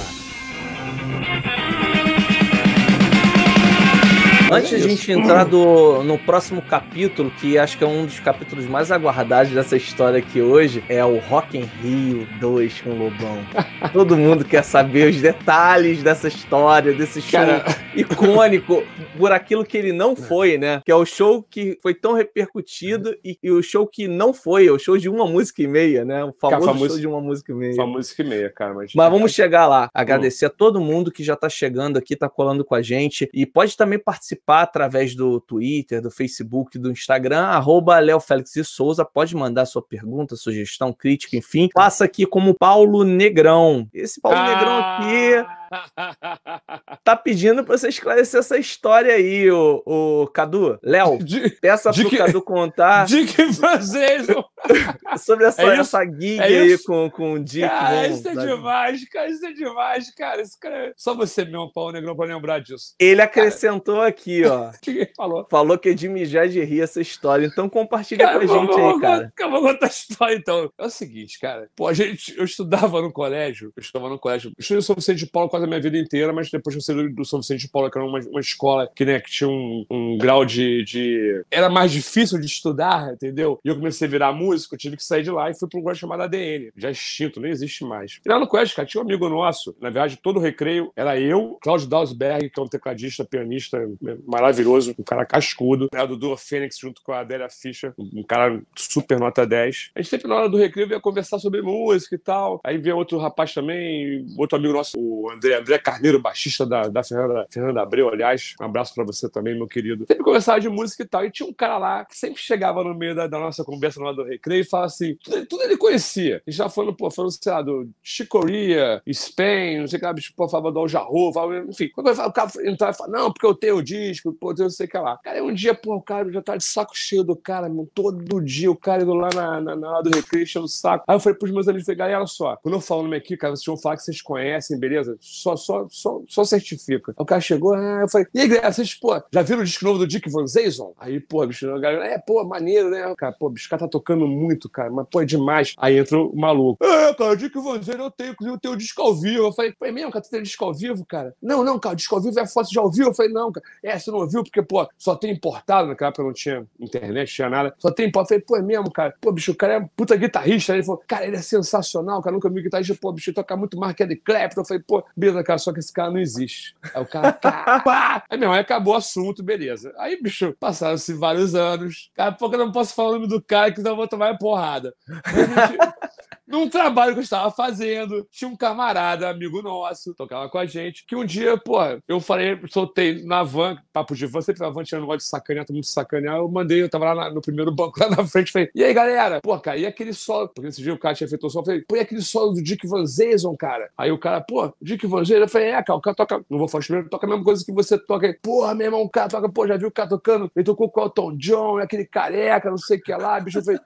Antes 4.51 4.69
de 4.69 4.75
a 4.75 4.79
gente 4.79 5.09
entrar 5.13 5.45
do, 5.45 6.03
no 6.03 6.17
próximo 6.17 6.61
capítulo, 6.61 7.31
que 7.39 7.57
acho 7.57 7.77
que 7.77 7.83
é 7.85 7.87
um 7.87 8.05
dos 8.05 8.19
capítulos 8.19 8.65
mais 8.65 8.91
aguardados 8.91 9.53
dessa 9.53 9.77
história 9.77 10.19
aqui 10.19 10.41
hoje, 10.41 10.83
é 10.89 11.03
o 11.05 11.19
Rock 11.19 11.57
in 11.57 11.63
Rio 11.81 12.27
2 12.41 12.81
com 12.81 12.89
Lobão. 12.89 13.39
Todo 13.93 14.17
mundo 14.17 14.43
quer 14.43 14.61
saber 14.63 15.09
os 15.09 15.21
detalhes 15.21 16.03
dessa 16.03 16.27
história, 16.27 16.93
desse 16.93 17.21
show 17.21 17.39
Cara. 17.39 17.63
icônico, 17.95 18.83
por 19.17 19.31
aquilo 19.31 19.63
que 19.63 19.77
ele 19.77 19.93
não 19.93 20.17
foi, 20.17 20.57
né? 20.57 20.81
Que 20.83 20.91
é 20.91 20.95
o 20.95 21.05
show 21.05 21.41
que 21.41 21.79
foi 21.81 21.93
tão 21.93 22.13
repercutido 22.13 23.15
e, 23.23 23.37
e 23.41 23.51
o 23.51 23.63
show 23.63 23.87
que 23.87 24.05
não 24.05 24.33
foi, 24.33 24.67
é 24.67 24.71
o 24.71 24.77
show 24.77 24.97
de 24.97 25.07
uma 25.07 25.25
música 25.25 25.61
e 25.61 25.67
meia, 25.67 26.03
né? 26.03 26.25
O 26.25 26.33
famoso 26.33 26.65
famoso- 26.65 26.87
show 26.89 26.99
de 26.99 27.07
uma 27.07 27.21
música 27.21 27.53
e 27.53 27.55
meia. 27.55 27.73
Uma 27.75 27.87
música 27.87 28.21
e 28.21 28.25
meia, 28.25 28.49
cara. 28.49 28.73
Mas, 28.73 28.91
Mas 28.93 29.09
vamos 29.09 29.31
chegar 29.31 29.65
lá. 29.65 29.89
Agradecer 29.93 30.47
a 30.47 30.49
todo 30.49 30.81
mundo 30.81 31.09
que 31.09 31.23
já 31.23 31.37
tá 31.37 31.47
chegando 31.47 31.95
aqui, 31.95 32.17
tá 32.17 32.27
colando 32.27 32.65
com 32.65 32.75
a 32.75 32.81
gente. 32.81 33.29
E 33.33 33.45
pode 33.45 33.77
também 33.77 33.97
participar 33.97 34.40
através 34.47 35.15
do 35.15 35.39
Twitter, 35.39 36.01
do 36.01 36.11
Facebook, 36.11 36.77
do 36.77 36.91
Instagram, 36.91 37.43
arroba 37.45 37.99
Léo 37.99 38.19
Félix 38.19 38.53
de 38.53 38.63
Souza. 38.63 39.05
Pode 39.05 39.35
mandar 39.35 39.65
sua 39.65 39.81
pergunta, 39.81 40.35
sugestão, 40.35 40.91
crítica, 40.91 41.37
enfim. 41.37 41.69
Passa 41.73 42.05
aqui 42.05 42.25
como 42.25 42.53
Paulo 42.53 43.03
Negrão. 43.03 43.87
Esse 43.93 44.19
Paulo 44.19 44.37
Ah! 44.37 44.47
Negrão 44.47 44.77
aqui 44.77 45.60
tá 47.03 47.15
pedindo 47.15 47.63
pra 47.63 47.77
você 47.77 47.87
esclarecer 47.89 48.39
essa 48.39 48.57
história 48.57 49.13
aí, 49.13 49.49
o, 49.51 49.81
o 49.85 50.27
Cadu. 50.27 50.77
Léo, 50.83 51.17
peça 51.61 51.91
de 51.91 52.01
pro 52.01 52.09
que- 52.09 52.17
Cadu 52.17 52.41
contar 52.41 53.05
de 53.07 53.25
que 53.25 53.45
vocês. 53.45 54.27
sobre 55.19 55.45
essa, 55.45 55.61
É 55.63 55.77
essa 55.79 56.03
gig 56.05 56.39
É 56.39 56.43
aí 56.43 56.71
isso? 56.73 56.83
com, 56.85 57.09
com 57.09 57.33
o 57.33 57.39
Dick. 57.43 57.67
Cara, 57.67 58.07
Von, 58.09 58.15
isso 58.15 58.27
é 58.29 58.33
da- 58.35 58.45
demais, 58.45 59.09
cara. 59.09 59.29
Isso 59.29 59.45
é 59.45 59.51
demais, 59.53 60.13
cara. 60.15 60.43
Cara 60.59 60.75
é... 60.87 60.93
Só 60.95 61.13
você 61.15 61.43
mesmo, 61.45 61.71
Paulo 61.73 61.91
Negrão, 61.91 62.15
pra 62.15 62.25
lembrar 62.25 62.59
disso. 62.59 62.93
Ele 62.99 63.21
acrescentou 63.21 64.01
aqui, 64.01 64.43
ó. 64.45 64.69
O 64.69 65.15
falou? 65.15 65.47
Falou 65.49 65.77
que 65.77 65.89
é 65.89 65.93
de 65.93 66.07
mijar 66.07 66.47
de 66.47 66.63
rir 66.63 66.81
essa 66.81 67.01
história. 67.01 67.45
Então 67.45 67.67
compartilha 67.69 68.25
Cara, 68.25 68.39
com 68.39 68.43
a 68.45 68.47
vou- 68.47 68.59
gente 68.61 68.75
vou- 68.79 68.93
aí, 68.95 68.99
cara. 69.01 69.33
Eu 69.39 69.49
vou 69.51 69.61
contar 69.61 69.85
a 69.87 69.89
história, 69.89 70.35
então. 70.35 70.71
É 70.77 70.85
o 70.85 70.89
seguinte, 70.89 71.39
cara. 71.39 71.69
Pô, 71.75 71.87
a 71.87 71.93
gente, 71.93 72.37
eu 72.37 72.43
estudava 72.45 73.01
no 73.01 73.11
colégio, 73.11 73.71
eu 73.75 73.81
estudava 73.81 74.09
no 74.09 74.19
colégio. 74.19 74.49
Eu 74.51 74.55
estudei 74.59 74.81
São 74.81 74.95
Vicente 74.95 75.19
de 75.19 75.27
Paulo 75.27 75.49
quase 75.61 75.65
a 75.65 75.67
minha 75.67 75.81
vida 75.81 75.97
inteira, 75.97 76.33
mas 76.33 76.49
depois 76.49 76.75
que 76.75 76.79
eu 76.79 76.83
saí 76.83 77.09
do 77.09 77.25
São 77.25 77.39
Vicente 77.39 77.61
de 77.61 77.67
Paulo, 77.67 77.89
que 77.89 77.97
era 77.97 78.07
uma, 78.07 78.19
uma 78.19 78.39
escola 78.39 78.89
que, 78.93 79.05
né, 79.05 79.19
que 79.19 79.29
tinha 79.29 79.49
um, 79.49 79.85
um 79.89 80.17
grau 80.17 80.43
de, 80.43 80.83
de. 80.83 81.43
Era 81.51 81.69
mais 81.69 81.91
difícil 81.91 82.39
de 82.39 82.45
estudar, 82.45 83.13
entendeu? 83.13 83.59
E 83.63 83.69
eu 83.69 83.75
comecei 83.75 84.07
a 84.07 84.11
virar 84.11 84.33
músico, 84.33 84.77
tive 84.77 84.97
que 84.97 85.03
sair 85.03 85.23
de 85.23 85.31
lá 85.31 85.49
e 85.49 85.53
fui 85.53 85.67
para 85.69 85.79
um 85.79 85.83
colégio 85.83 86.01
chamado 86.01 86.23
ADN. 86.23 86.71
Já 86.75 86.89
extinto, 86.89 87.39
nem 87.39 87.51
existe 87.51 87.83
mais. 87.83 88.19
E 88.25 88.29
lá 88.29 88.39
no 88.39 88.47
colégio, 88.47 88.75
cara, 88.75 88.87
tinha 88.87 89.01
um 89.01 89.05
amigo 89.05 89.29
nosso. 89.29 89.75
Na 89.79 89.89
verdade, 89.89 90.17
todo 90.17 90.37
o 90.37 90.41
recreio 90.41 90.91
era 90.95 91.19
eu, 91.19 91.57
Cláudio 91.61 91.87
Dalsberg, 91.87 92.49
que 92.49 92.59
é 92.59 92.63
um 92.63 92.67
tecladista, 92.67 93.23
pianista 93.23 93.79
maravilhoso, 94.25 94.95
um 94.97 95.03
cara 95.03 95.25
cascudo. 95.25 95.89
Né, 95.93 96.01
o 96.01 96.07
Dudu 96.07 96.35
Fênix 96.37 96.77
junto 96.77 97.01
com 97.03 97.11
a 97.11 97.19
Adélia 97.19 97.49
Fischer, 97.49 97.93
um 97.97 98.23
cara 98.23 98.61
super 98.75 99.19
nota 99.19 99.45
10. 99.45 99.91
A 99.95 100.01
gente 100.01 100.09
sempre 100.09 100.27
na 100.27 100.35
hora 100.35 100.49
do 100.49 100.57
recreio 100.57 100.89
ia 100.89 100.99
conversar 100.99 101.39
sobre 101.39 101.61
música 101.61 102.15
e 102.15 102.19
tal. 102.19 102.59
Aí 102.63 102.77
vinha 102.77 102.95
outro 102.95 103.17
rapaz 103.17 103.53
também, 103.53 104.25
outro 104.37 104.57
amigo 104.57 104.73
nosso, 104.73 104.97
o 104.97 105.29
André, 105.29 105.50
André 105.59 105.77
Carneiro, 105.77 106.19
baixista 106.19 106.65
da, 106.65 106.87
da 106.87 107.03
Fernanda, 107.03 107.47
Fernanda 107.49 107.81
Abreu, 107.81 108.09
aliás. 108.09 108.55
Um 108.59 108.65
abraço 108.65 108.93
pra 108.93 109.03
você 109.03 109.29
também, 109.29 109.55
meu 109.55 109.67
querido. 109.67 110.05
Sempre 110.07 110.23
conversava 110.23 110.59
de 110.59 110.69
música 110.69 111.03
e 111.03 111.05
tal. 111.05 111.25
E 111.25 111.31
tinha 111.31 111.47
um 111.47 111.53
cara 111.53 111.77
lá 111.77 112.05
que 112.05 112.17
sempre 112.17 112.41
chegava 112.41 112.83
no 112.83 112.93
meio 112.95 113.15
da, 113.15 113.27
da 113.27 113.39
nossa 113.39 113.63
conversa 113.63 113.99
na 113.99 114.07
hora 114.07 114.15
do 114.15 114.23
recreio 114.23 114.61
e 114.61 114.65
falava 114.65 114.87
assim: 114.87 115.15
tudo, 115.23 115.45
tudo 115.45 115.63
ele 115.63 115.77
conhecia. 115.77 116.41
A 116.45 116.49
gente 116.49 116.57
tava 116.57 116.69
falando, 116.69 116.95
pô, 116.95 117.11
falando, 117.11 117.31
sei 117.31 117.51
lá, 117.51 117.61
do 117.61 117.89
Chicoria, 118.01 119.01
Spain, 119.11 119.79
não 119.79 119.87
sei 119.87 119.97
o 119.97 119.99
que 119.99 120.05
lá, 120.05 120.13
bicho, 120.13 120.33
pô, 120.35 120.49
falava 120.49 120.71
do 120.71 120.79
Al 120.79 120.87
Jarreau, 120.87 121.33
falava, 121.33 121.59
enfim. 121.67 121.89
Quando 121.93 122.07
o 122.07 122.31
cara 122.31 122.51
entrava 122.65 122.93
e 122.93 122.97
falava, 122.97 123.17
não, 123.17 123.31
porque 123.31 123.45
eu 123.45 123.53
tenho 123.53 123.77
o 123.77 123.83
disco, 123.83 124.33
pô, 124.33 124.51
eu 124.51 124.63
não 124.63 124.69
sei 124.69 124.85
o 124.85 124.89
que 124.89 124.97
lá. 124.97 125.17
Cara, 125.17 125.43
um 125.43 125.53
dia, 125.53 125.73
pô, 125.73 125.95
o 125.95 126.01
cara 126.01 126.31
já 126.31 126.41
tá 126.41 126.55
de 126.55 126.63
saco 126.63 126.95
cheio 126.95 127.23
do 127.23 127.35
cara, 127.35 127.69
meu, 127.69 127.89
todo 127.93 128.41
dia 128.41 128.71
o 128.71 128.75
cara 128.75 129.03
indo 129.03 129.13
lá 129.13 129.29
na, 129.33 129.61
na, 129.61 129.75
na 129.75 129.91
hora 129.91 130.03
do 130.03 130.15
recreio, 130.15 130.43
enchendo 130.43 130.65
o 130.65 130.69
saco. 130.69 131.05
Aí 131.07 131.15
eu 131.15 131.19
falei 131.19 131.37
pros 131.37 131.51
meus 131.51 131.67
amigos, 131.67 131.87
galera, 131.87 132.19
olha 132.19 132.27
só, 132.27 132.55
quando 132.57 132.75
eu 132.75 132.81
falo 132.81 133.03
nome 133.03 133.17
aqui, 133.17 133.35
cara, 133.35 133.55
vocês 133.55 133.65
vão 133.65 133.77
falar 133.77 133.97
que 133.97 134.03
vocês 134.03 134.21
conhecem, 134.21 134.79
beleza? 134.79 135.17
Só, 135.41 135.55
só, 135.55 135.87
só, 135.89 136.21
só 136.27 136.43
certifica. 136.43 137.11
Aí 137.17 137.23
o 137.23 137.25
cara 137.25 137.41
chegou, 137.41 137.73
ah, 137.73 138.01
eu 138.01 138.09
falei, 138.09 138.27
e 138.33 138.41
aí, 138.41 138.47
galera, 138.47 138.71
vocês, 138.71 138.93
pô, 138.93 139.19
já 139.31 139.41
viram 139.41 139.61
o 139.61 139.65
disco 139.65 139.85
novo 139.85 139.99
do 139.99 140.07
Dick 140.07 140.29
Van 140.29 140.45
Zayson? 140.45 140.93
Aí, 140.99 141.19
pô, 141.19 141.45
bicho, 141.47 141.69
a 141.71 141.79
galera, 141.79 142.05
é, 142.05 142.17
pô, 142.19 142.43
maneiro, 142.43 142.91
né? 142.91 143.13
Cara, 143.17 143.33
pô, 143.33 143.49
bicho, 143.49 143.67
cara 143.67 143.81
tá 143.81 143.87
tocando 143.87 144.27
muito, 144.27 144.69
cara, 144.69 144.91
mas, 144.91 145.07
pô, 145.09 145.21
é 145.21 145.25
demais. 145.25 145.73
Aí 145.77 145.97
entra 145.97 146.19
o 146.19 146.35
maluco. 146.35 146.83
É, 146.85 147.13
cara, 147.15 147.31
o 147.31 147.35
Dick 147.35 147.57
Van 147.59 147.81
Zayson 147.81 148.03
eu 148.03 148.11
tenho, 148.11 148.35
eu 148.41 148.59
tenho 148.59 148.73
o 148.75 148.77
disco 148.77 149.01
ao 149.01 149.15
vivo. 149.15 149.45
Eu 149.45 149.51
falei, 149.51 149.73
pô, 149.73 149.85
é 149.85 149.91
mesmo, 149.91 150.11
cara, 150.11 150.23
tu 150.23 150.29
tem 150.29 150.43
disco 150.43 150.63
ao 150.63 150.73
vivo, 150.73 151.03
cara? 151.05 151.35
Não, 151.41 151.63
não, 151.63 151.79
cara, 151.79 151.93
o 151.93 151.95
disco 151.95 152.15
ao 152.15 152.21
vivo 152.21 152.39
é 152.39 152.45
foto 152.45 152.79
ao 152.79 152.91
vivo. 152.91 153.09
Eu 153.09 153.13
falei, 153.13 153.31
não, 153.31 153.51
cara, 153.51 153.65
é, 153.83 153.97
você 153.97 154.11
não 154.11 154.19
ouviu 154.19 154.43
porque, 154.43 154.61
pô, 154.61 154.87
só 154.97 155.15
tem 155.15 155.31
importado, 155.31 155.87
naquela 155.87 156.09
época 156.09 156.23
não 156.23 156.33
tinha 156.33 156.65
internet, 156.79 157.33
tinha 157.33 157.49
nada, 157.49 157.73
só 157.79 157.89
tem 157.91 158.07
importado. 158.07 158.35
Eu 158.35 158.45
falei, 158.45 158.45
pô, 158.45 158.57
é 158.57 158.61
mesmo, 158.61 158.91
cara? 158.91 159.13
Pô, 159.19 159.31
bicho, 159.31 159.51
o 159.51 159.55
cara 159.55 159.73
é 159.73 159.79
um 159.79 159.87
puta 159.87 160.15
guitarrista. 160.15 160.73
Ele 160.73 160.83
falou, 160.83 161.01
cara, 161.07 161.25
ele 161.25 161.35
é 161.35 161.41
sensacional, 161.41 162.21
cara, 162.21 162.33
nunca 162.33 162.49
vi 162.49 162.61
guitarrista, 162.61 162.95
pô, 162.99 163.11
bicho, 163.11 163.33
toca 163.33 163.55
muito 163.57 163.77
mais 163.77 163.95
que 163.95 164.11
Clapton. 164.17 164.61
Eu 164.61 164.65
falei, 164.65 164.83
pô, 164.85 165.03
beleza, 165.21 165.43
cara, 165.43 165.59
só 165.59 165.71
que 165.71 165.79
esse 165.79 165.93
cara 165.93 166.09
não 166.09 166.19
existe. 166.19 166.75
Aí 166.93 167.01
o 167.01 167.05
cara, 167.05 167.31
pá. 167.31 168.23
Aí, 168.27 168.37
meu, 168.37 168.51
aí 168.51 168.59
acabou 168.59 168.95
o 168.95 168.97
assunto, 168.97 169.43
beleza. 169.43 169.93
Aí, 169.97 170.19
bicho, 170.21 170.55
passaram-se 170.59 171.13
vários 171.13 171.53
anos. 171.53 172.09
Cara, 172.15 172.31
pouco 172.31 172.55
eu 172.55 172.59
não 172.59 172.71
posso 172.71 172.95
falar 172.95 173.09
o 173.09 173.13
nome 173.13 173.27
do 173.27 173.41
cara, 173.41 173.69
que 173.71 173.77
senão 173.77 173.91
eu 173.91 173.97
vou 173.97 174.07
tomar 174.07 174.37
porrada. 174.37 174.93
Num 176.51 176.67
trabalho 176.67 177.13
que 177.13 177.19
eu 177.19 177.23
estava 177.23 177.49
fazendo, 177.49 178.27
tinha 178.29 178.49
um 178.49 178.57
camarada, 178.57 179.29
amigo 179.29 179.61
nosso, 179.61 180.13
tocava 180.13 180.49
com 180.49 180.57
a 180.57 180.65
gente, 180.65 181.05
que 181.05 181.15
um 181.15 181.23
dia, 181.23 181.57
pô, 181.57 181.77
eu 182.05 182.19
falei, 182.19 182.59
soltei 182.69 183.23
na 183.23 183.41
van, 183.41 183.77
papo 183.93 184.13
de 184.13 184.25
van, 184.25 184.41
sempre 184.41 184.61
na 184.61 184.69
van 184.69 184.83
tinha 184.83 185.01
um 185.01 185.15
de 185.15 185.23
sacanear, 185.23 185.65
todo 185.65 185.75
mundo 185.75 185.85
sacanear, 185.85 186.35
eu 186.37 186.49
mandei, 186.49 186.81
eu 186.81 186.89
tava 186.89 187.13
lá 187.13 187.29
no 187.31 187.41
primeiro 187.41 187.71
banco 187.71 187.97
lá 188.01 188.09
na 188.09 188.27
frente, 188.27 188.51
falei, 188.51 188.69
e 188.75 188.83
aí, 188.83 188.93
galera? 188.93 189.39
Pô, 189.41 189.57
cara, 189.59 189.77
e 189.77 189.85
aquele 189.85 190.13
solo? 190.13 190.49
Porque 190.49 190.67
nesse 190.67 190.81
dia 190.81 190.93
o 190.93 190.99
cara 190.99 191.15
tinha 191.15 191.27
feito 191.29 191.47
o 191.47 191.49
solo, 191.49 191.65
falei, 191.65 191.85
pô, 191.87 191.95
e 191.95 192.01
aquele 192.01 192.21
solo 192.21 192.51
do 192.51 192.61
Dick 192.61 192.85
Van 192.85 193.05
Zayson, 193.05 193.55
cara? 193.55 193.89
Aí 193.97 194.11
o 194.11 194.19
cara, 194.19 194.41
pô, 194.41 194.73
Dick 194.81 195.07
Van 195.07 195.23
Zayson? 195.23 195.43
Eu 195.43 195.47
falei, 195.47 195.69
é, 195.69 195.81
cara, 195.81 195.97
o 195.97 196.01
cara 196.01 196.15
toca, 196.15 196.45
não 196.49 196.57
vou 196.59 196.67
falar 196.67 196.83
primeiro, 196.83 197.09
toca 197.09 197.25
a 197.25 197.29
mesma 197.29 197.45
coisa 197.45 197.63
que 197.63 197.71
você 197.71 197.97
toca 197.97 198.27
aí. 198.27 198.33
Porra, 198.33 198.75
meu 198.75 198.87
irmão, 198.87 199.03
o 199.03 199.09
cara 199.09 199.29
toca, 199.29 199.47
pô, 199.47 199.65
já 199.65 199.77
viu 199.77 199.87
o 199.87 199.91
cara 199.91 200.09
tocando? 200.09 200.51
Ele 200.53 200.65
tocou 200.65 200.89
com 200.89 200.99
o 200.99 201.03
Elton 201.05 201.37
John, 201.37 201.79
é 201.79 201.83
aquele 201.83 202.05
careca, 202.05 202.69
não 202.69 202.77
sei 202.77 202.97
o 202.97 203.01
que 203.01 203.13
lá, 203.13 203.39
bicho, 203.39 203.59
eu 203.59 203.63
falei, 203.63 203.79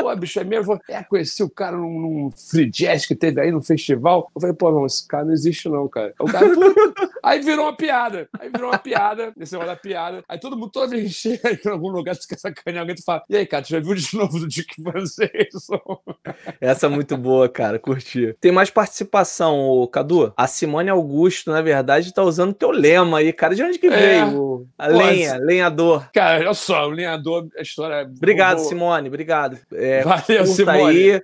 Pô, 0.00 0.16
bicho, 0.16 0.40
é 0.40 0.44
mesmo? 0.44 0.72
Eu 0.72 0.78
falei, 0.78 1.00
É, 1.00 1.04
conheci 1.04 1.42
o 1.42 1.50
cara 1.50 1.76
num, 1.76 1.99
num 2.00 2.30
free 2.30 2.70
jazz 2.70 3.06
que 3.06 3.14
teve 3.14 3.40
aí 3.40 3.50
no 3.50 3.62
festival. 3.62 4.30
Eu 4.34 4.40
falei, 4.40 4.56
pô, 4.56 4.70
não, 4.72 4.86
esse 4.86 5.06
cara 5.06 5.24
não 5.24 5.32
existe 5.32 5.68
não, 5.68 5.86
cara. 5.88 6.12
O 6.18 6.24
cara, 6.26 6.46
aí 7.22 7.40
virou 7.40 7.66
uma 7.66 7.76
piada. 7.76 8.28
Aí 8.38 8.48
virou 8.50 8.70
uma 8.70 8.78
piada, 8.78 9.32
nesse 9.36 9.52
negócio 9.52 9.74
da 9.74 9.80
piada. 9.80 10.24
Aí 10.28 10.38
todo 10.38 10.56
mundo, 10.56 10.70
toda 10.70 10.88
vez 10.88 11.04
que 11.04 11.10
chega 11.38 11.60
em 11.64 11.68
algum 11.70 11.88
lugar, 11.90 12.16
tu 12.16 12.26
quer 12.28 12.38
sacanear 12.38 12.82
alguém, 12.82 12.96
tu 12.96 13.04
fala, 13.04 13.22
e 13.28 13.36
aí, 13.36 13.46
cara, 13.46 13.62
tu 13.62 13.68
já 13.70 13.80
viu 13.80 13.94
de 13.94 14.16
novo 14.16 14.38
do 14.38 14.48
Dick 14.48 14.82
Van? 14.82 14.92
Essa 16.60 16.86
é 16.86 16.88
muito 16.88 17.16
boa, 17.16 17.48
cara. 17.48 17.78
Curti. 17.78 18.34
Tem 18.40 18.52
mais 18.52 18.70
participação, 18.70 19.58
ô, 19.68 19.86
Cadu. 19.88 20.32
A 20.36 20.46
Simone 20.46 20.90
Augusto, 20.90 21.50
na 21.50 21.60
verdade, 21.62 22.12
tá 22.14 22.22
usando 22.22 22.52
teu 22.54 22.70
lema 22.70 23.18
aí, 23.18 23.32
cara. 23.32 23.54
De 23.54 23.62
onde 23.62 23.78
que 23.78 23.86
É. 23.86 23.90
veio? 24.24 24.66
A 24.78 24.88
Pô, 24.88 24.96
lenha, 24.96 25.36
lenhador. 25.38 26.08
Cara, 26.12 26.38
olha 26.40 26.54
só, 26.54 26.86
o 26.86 26.90
lenhador, 26.90 27.48
a 27.56 27.62
história... 27.62 27.94
é 27.94 28.02
Obrigado, 28.02 28.58
vou- 28.58 28.66
Simone. 28.68 29.08
Obrigado. 29.08 29.58
É, 29.72 30.02
Valeu, 30.02 30.46
Simone. 30.46 30.82
aí, 30.82 31.22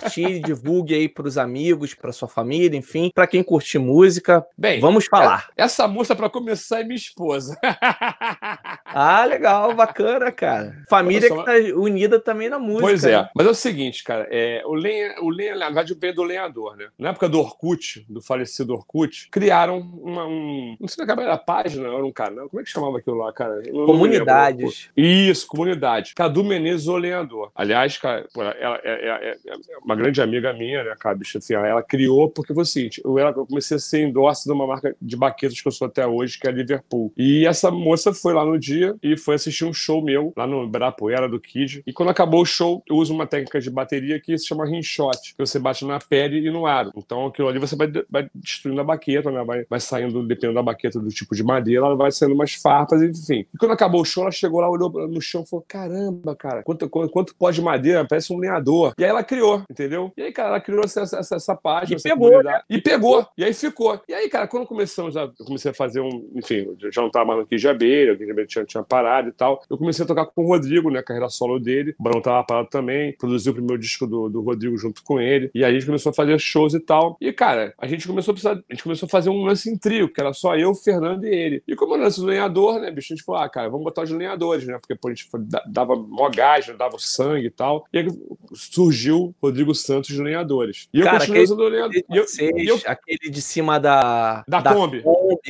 compartilhe, 0.00 0.40
divulgue 0.40 0.94
aí 0.94 1.08
pros 1.08 1.36
amigos, 1.38 1.94
pra 1.94 2.12
sua 2.12 2.28
família, 2.28 2.76
enfim, 2.76 3.10
pra 3.14 3.26
quem 3.26 3.42
curte 3.42 3.78
música. 3.78 4.44
Bem, 4.56 4.80
Vamos 4.80 5.06
falar. 5.06 5.48
essa 5.56 5.86
moça, 5.86 6.16
pra 6.16 6.28
começar, 6.30 6.80
é 6.80 6.84
minha 6.84 6.96
esposa. 6.96 7.58
Ah, 8.92 9.24
legal, 9.24 9.72
bacana, 9.72 10.32
cara. 10.32 10.82
Família 10.88 11.28
que 11.28 11.44
tá 11.44 11.52
unida 11.76 12.18
também 12.18 12.48
na 12.48 12.58
música. 12.58 12.82
Pois 12.82 13.04
é, 13.04 13.18
né? 13.18 13.28
mas 13.36 13.46
é 13.46 13.50
o 13.50 13.54
seguinte, 13.54 14.02
cara, 14.02 14.26
é, 14.30 14.62
o 14.66 14.74
lenha, 14.74 15.14
o 15.22 15.30
lenha, 15.30 15.54
na 15.54 15.66
verdade, 15.66 15.94
veio 15.94 16.12
do 16.12 16.24
lenhador, 16.24 16.76
né? 16.76 16.88
Na 16.98 17.10
época 17.10 17.28
do 17.28 17.38
Orkut, 17.38 18.04
do 18.08 18.20
falecido 18.20 18.72
Orkut, 18.74 19.28
criaram 19.30 19.78
uma, 19.78 20.26
um, 20.26 20.76
não 20.80 20.88
sei 20.88 21.04
se 21.04 21.10
era 21.12 21.38
página, 21.38 21.86
era 21.86 22.04
um 22.04 22.10
canal, 22.12 22.48
como 22.48 22.60
é 22.60 22.64
que 22.64 22.70
chamava 22.70 22.98
aquilo 22.98 23.16
lá, 23.16 23.32
cara? 23.32 23.62
Eu. 23.64 23.86
Comunidades. 23.86 24.90
Isso, 24.96 25.46
comunidade. 25.46 26.12
Cadu 26.14 26.42
Menezes, 26.42 26.88
o 26.88 26.96
lenhador. 26.96 27.52
Aliás, 27.54 27.96
cara, 27.96 28.26
ela 28.36 28.80
é, 28.82 28.90
é- 28.92 29.30
é- 29.30 29.38
é 29.46 29.79
uma 29.84 29.94
grande 29.94 30.20
amiga 30.22 30.52
minha, 30.52 30.82
né, 30.84 30.94
cara, 30.98 31.16
bicha, 31.16 31.38
assim, 31.38 31.54
ela 31.54 31.82
criou 31.82 32.30
porque 32.30 32.54
foi 32.54 32.62
o 32.62 32.66
seguinte, 32.66 33.00
eu, 33.04 33.18
era- 33.18 33.30
eu 33.30 33.46
comecei 33.46 33.76
a 33.76 33.80
ser 33.80 34.02
endorse 34.02 34.44
de 34.46 34.52
uma 34.52 34.66
marca 34.66 34.94
de 35.00 35.16
baquetas 35.16 35.60
que 35.60 35.68
eu 35.68 35.72
sou 35.72 35.86
até 35.86 36.06
hoje, 36.06 36.38
que 36.38 36.46
é 36.46 36.50
a 36.50 36.54
Liverpool. 36.54 37.12
E 37.16 37.46
essa 37.46 37.70
moça 37.70 38.12
foi 38.14 38.32
lá 38.32 38.44
no 38.44 38.58
dia 38.58 38.70
dia 38.70 38.94
e 39.02 39.16
foi 39.16 39.34
assistir 39.34 39.64
um 39.64 39.72
show 39.72 40.00
meu 40.00 40.32
lá 40.36 40.46
no 40.46 40.62
Ibirapuera 40.62 41.28
do 41.28 41.40
Kid. 41.40 41.82
E 41.84 41.92
quando 41.92 42.10
acabou 42.10 42.40
o 42.42 42.46
show, 42.46 42.84
eu 42.88 42.94
uso 42.94 43.12
uma 43.12 43.26
técnica 43.26 43.60
de 43.60 43.68
bateria 43.68 44.20
que 44.20 44.38
se 44.38 44.46
chama 44.46 44.64
rinshot, 44.64 45.34
que 45.36 45.38
você 45.44 45.58
bate 45.58 45.84
na 45.84 45.98
pele 45.98 46.46
e 46.46 46.50
no 46.52 46.66
aro. 46.66 46.92
Então 46.96 47.26
aquilo 47.26 47.48
ali 47.48 47.58
você 47.58 47.74
vai, 47.74 47.90
vai 48.08 48.30
destruindo 48.32 48.80
a 48.80 48.84
baqueta, 48.84 49.28
né? 49.32 49.42
Vai, 49.44 49.64
vai 49.68 49.80
saindo, 49.80 50.24
dependendo 50.24 50.54
da 50.54 50.62
baqueta, 50.62 51.00
do 51.00 51.08
tipo 51.08 51.34
de 51.34 51.42
madeira, 51.42 51.84
ela 51.84 51.96
vai 51.96 52.12
saindo 52.12 52.32
umas 52.34 52.54
farpas, 52.54 53.02
enfim. 53.02 53.44
E 53.52 53.58
quando 53.58 53.72
acabou 53.72 54.02
o 54.02 54.04
show, 54.04 54.22
ela 54.22 54.30
chegou 54.30 54.60
lá, 54.60 54.70
olhou 54.70 54.88
no 55.08 55.20
chão 55.20 55.42
e 55.44 55.48
falou: 55.48 55.64
caramba, 55.66 56.36
cara, 56.36 56.62
quanto, 56.62 56.88
quanto, 56.88 57.10
quanto 57.12 57.34
pó 57.34 57.50
de 57.50 57.60
madeira, 57.60 58.06
parece 58.06 58.32
um 58.32 58.38
lenhador. 58.38 58.92
E 58.98 59.02
aí 59.02 59.10
ela 59.10 59.24
criou, 59.24 59.64
entendeu? 59.70 60.12
E 60.16 60.22
aí, 60.22 60.32
cara, 60.32 60.48
ela 60.50 60.60
criou 60.60 60.82
essa, 60.84 61.02
essa, 61.02 61.36
essa 61.36 61.56
página, 61.56 61.94
E 61.94 61.96
essa 61.96 62.08
pegou, 62.08 62.42
né? 62.42 62.60
E 62.68 62.80
pegou. 62.80 63.26
E 63.38 63.44
aí 63.44 63.54
ficou. 63.54 64.00
E 64.08 64.12
aí, 64.12 64.28
cara, 64.28 64.48
quando 64.48 64.66
começamos 64.66 65.16
a. 65.16 65.22
Eu 65.22 65.46
comecei 65.46 65.70
a 65.70 65.74
fazer 65.74 66.00
um. 66.00 66.30
Enfim, 66.34 66.76
já 66.92 67.00
não 67.00 67.10
tava 67.10 67.26
mais 67.26 67.38
no 67.38 67.70
Abelha, 67.70 68.12
o 68.12 68.14
Abelha 68.14 68.46
tinha, 68.46 68.64
tinha 68.64 68.82
parado 68.82 69.28
e 69.28 69.32
tal. 69.32 69.62
Eu 69.70 69.78
comecei 69.78 70.04
a 70.04 70.08
tocar 70.08 70.26
com 70.26 70.44
o 70.44 70.46
Rodrigo, 70.48 70.90
né? 70.90 71.02
Carreira 71.02 71.28
solo 71.28 71.58
dele. 71.58 71.94
O 71.98 72.02
Barão 72.02 72.20
tava 72.20 72.44
parado 72.44 72.68
também. 72.68 73.14
Produziu 73.16 73.52
o 73.52 73.54
primeiro 73.54 73.80
disco 73.80 74.06
do, 74.06 74.28
do 74.28 74.40
Rodrigo 74.40 74.76
junto 74.76 75.02
com 75.04 75.20
ele. 75.20 75.50
E 75.54 75.64
aí 75.64 75.70
a 75.70 75.74
gente 75.74 75.86
começou 75.86 76.10
a 76.10 76.14
fazer 76.14 76.38
shows 76.38 76.74
e 76.74 76.80
tal. 76.80 77.16
E, 77.20 77.32
cara, 77.32 77.72
a 77.78 77.86
gente 77.86 78.06
começou 78.06 78.32
a 78.32 78.34
precisar. 78.34 78.52
A 78.52 78.72
gente 78.72 78.82
começou 78.82 79.06
a 79.06 79.10
fazer 79.10 79.30
um 79.30 79.44
lance 79.44 79.70
em 79.70 79.78
trio, 79.78 80.12
que 80.12 80.20
era 80.20 80.32
só 80.32 80.56
eu, 80.56 80.70
o 80.70 80.74
Fernando 80.74 81.24
e 81.24 81.28
ele. 81.28 81.62
E 81.66 81.76
como 81.76 81.94
o 81.94 81.96
lance 81.96 82.20
do 82.20 82.26
lenhador, 82.26 82.80
né, 82.80 82.90
bicho? 82.90 83.12
A 83.12 83.16
gente 83.16 83.24
falou, 83.24 83.40
ah, 83.40 83.48
cara, 83.48 83.68
vamos 83.68 83.84
botar 83.84 84.02
os 84.02 84.10
lenhadores, 84.10 84.66
né? 84.66 84.78
Porque 84.78 84.94
pô, 84.94 85.08
a 85.08 85.14
gente 85.14 85.28
dava 85.66 85.94
mó 85.94 86.28
gás, 86.30 86.66
né, 86.66 86.74
dava 86.74 86.96
sangue 86.98 87.46
e 87.46 87.50
tal. 87.50 87.84
E 87.92 87.98
aí 87.98 88.08
surgiu 88.54 89.34
Rodrigo 89.40 89.59
Santos 89.74 90.14
de 90.14 90.22
lenhadores. 90.22 90.88
E 90.92 91.00
eu 91.00 91.04
Cara, 91.04 91.18
continuei 91.18 91.42
aquele- 91.42 91.54
usando 91.54 91.66
o 91.66 91.68
lenhador. 91.68 91.94
E 91.94 92.16
eu- 92.16 92.26
e 92.58 92.68
eu- 92.68 92.80
aquele 92.86 93.30
de 93.30 93.42
cima 93.42 93.78
da, 93.78 94.44
Da 94.48 94.62
Kombi. 94.62 95.02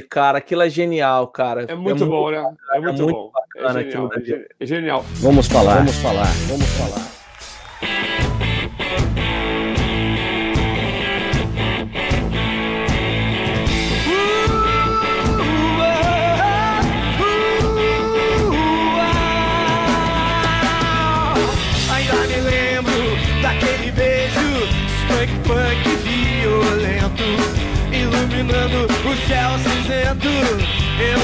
cara, 0.08 0.38
aquilo 0.38 0.62
é 0.62 0.70
genial, 0.70 1.28
cara. 1.28 1.66
É 1.68 1.74
muito 1.74 2.04
bom, 2.06 2.30
né? 2.30 2.38
É 2.72 2.80
muito, 2.80 3.02
muito 3.02 3.12
bom. 3.14 3.30
bacana 3.32 3.80
É 3.80 3.84
genial, 3.84 4.06
aquilo 4.06 4.22
é 4.22 4.24
genial. 4.26 4.46
É 4.60 4.66
genial. 4.66 5.04
Vamos 5.20 5.46
falar, 5.46 5.76
vamos 5.76 5.96
falar, 5.96 6.26
vamos 6.48 6.66
falar. 6.70 8.29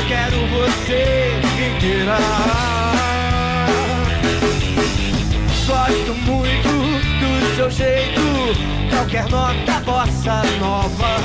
Quero 0.09 0.47
você 0.49 1.41
inteira 1.59 2.17
Gosto 5.67 6.15
muito 6.15 6.69
do 7.21 7.57
seu 7.57 7.71
jeito. 7.71 8.21
Qualquer 8.91 9.29
nota, 9.29 9.81
bossa 9.85 10.43
nova. 10.59 11.19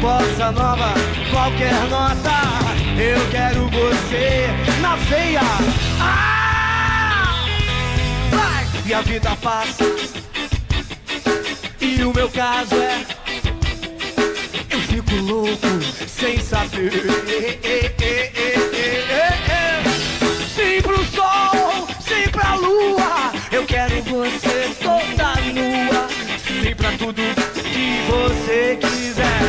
Bossa 0.00 0.52
nova, 0.52 0.94
qualquer 1.30 1.74
nota. 1.88 2.30
Eu 2.98 3.30
quero 3.30 3.68
você 3.70 4.46
na 4.80 4.96
veia. 4.96 5.40
Ah! 6.00 7.44
E 8.86 8.92
a 8.92 9.00
vida 9.00 9.34
passa. 9.42 9.84
E 11.80 12.04
o 12.04 12.12
meu 12.12 12.28
caso 12.28 12.74
é 12.74 13.23
Eu 15.14 15.20
fico 15.20 15.32
louco 15.32 15.58
sem 16.08 16.40
saber. 16.40 16.90
Sim 20.54 20.82
pro 20.82 21.04
sol, 21.04 21.86
sim 22.00 22.28
pra 22.30 22.54
lua 22.56 23.32
Eu 23.52 23.64
quero 23.64 24.02
você 24.02 24.74
toda 24.82 25.36
nua. 25.52 26.08
Sim 26.38 26.74
pra 26.74 26.90
tudo 26.92 27.22
que 27.54 28.00
você 28.10 28.78
quiser. 28.80 29.40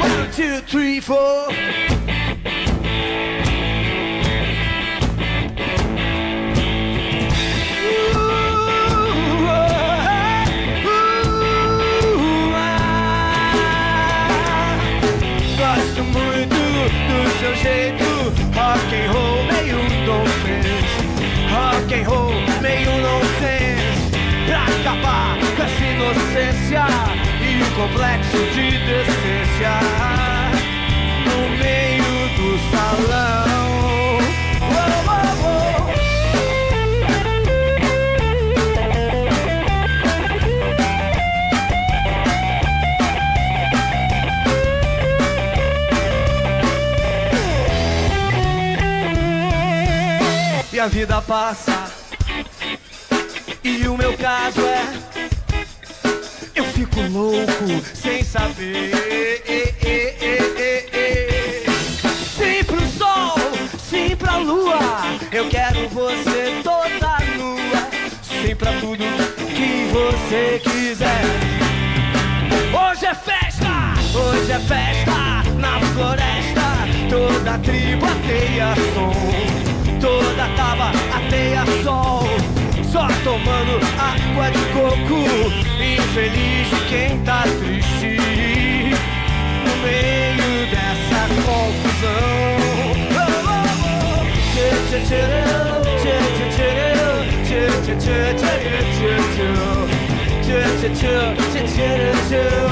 One, 0.00 0.28
two, 0.34 0.62
three, 0.62 1.00
four 1.00 1.48
and 21.98 22.06
roll 22.06 22.32
meio 22.60 22.90
nonsense. 23.02 24.10
Pra 24.46 24.62
acabar 24.62 25.38
com 25.56 25.62
essa 25.62 25.84
inocência 25.84 26.86
E 27.40 27.62
o 27.62 27.70
complexo 27.74 28.38
de 28.54 28.70
decência. 28.86 29.74
No 31.26 31.38
meio 31.58 32.14
do 32.36 32.48
salão. 32.70 33.48
E 50.70 50.80
a 50.80 50.86
vida 50.86 51.20
passa 51.22 51.77
o 53.88 53.96
meu 53.96 54.16
caso 54.18 54.60
é 54.60 54.84
Eu 56.54 56.64
fico 56.64 57.00
louco 57.00 57.84
sem 57.94 58.22
saber 58.22 58.92
Sim 62.36 62.64
pro 62.64 62.86
sol, 62.98 63.34
sim 63.78 64.14
pra 64.16 64.36
lua 64.36 64.78
Eu 65.32 65.48
quero 65.48 65.88
você 65.88 66.60
toda 66.62 67.18
nua 67.36 67.88
Sim 68.22 68.54
pra 68.56 68.72
tudo 68.80 69.04
que 69.54 69.90
você 69.92 70.60
quiser 70.62 71.22
Hoje 72.72 73.06
é 73.06 73.14
festa, 73.14 73.94
hoje 74.14 74.52
é 74.52 74.60
festa 74.60 75.08
na 75.58 75.80
floresta. 75.80 76.58
Toda 77.08 77.58
tribo 77.58 78.04
ateia 78.04 78.74
som, 78.94 80.00
toda 80.00 80.48
tava 80.56 80.90
ateia 81.16 81.64
sol. 81.82 82.57
Só 82.90 83.06
tomando 83.22 83.78
água 83.98 84.50
de 84.50 84.64
coco, 84.72 85.20
infeliz 85.78 86.68
de 86.70 86.80
quem 86.88 87.18
tá 87.18 87.42
triste. 87.42 88.16
No 89.64 89.72
meio 89.82 90.66
dessa 90.70 91.20
confusão. 91.44 92.56
Oh, 92.72 93.20
oh, 93.20 93.44
oh. 93.44 94.24
Tchê, 94.54 94.68
tchê, 94.88 95.00
tchê, 95.04 95.22
tchê, 95.98 96.16
tchê, 96.28 97.66
tchê, 97.78 98.32
tchê, 98.32 98.32
tchê, 98.32 98.64
tchê, 98.88 99.16
tchê, 100.94 101.16
tchê, 101.18 101.36
tchê, 101.66 102.06
tchê. 102.18 102.68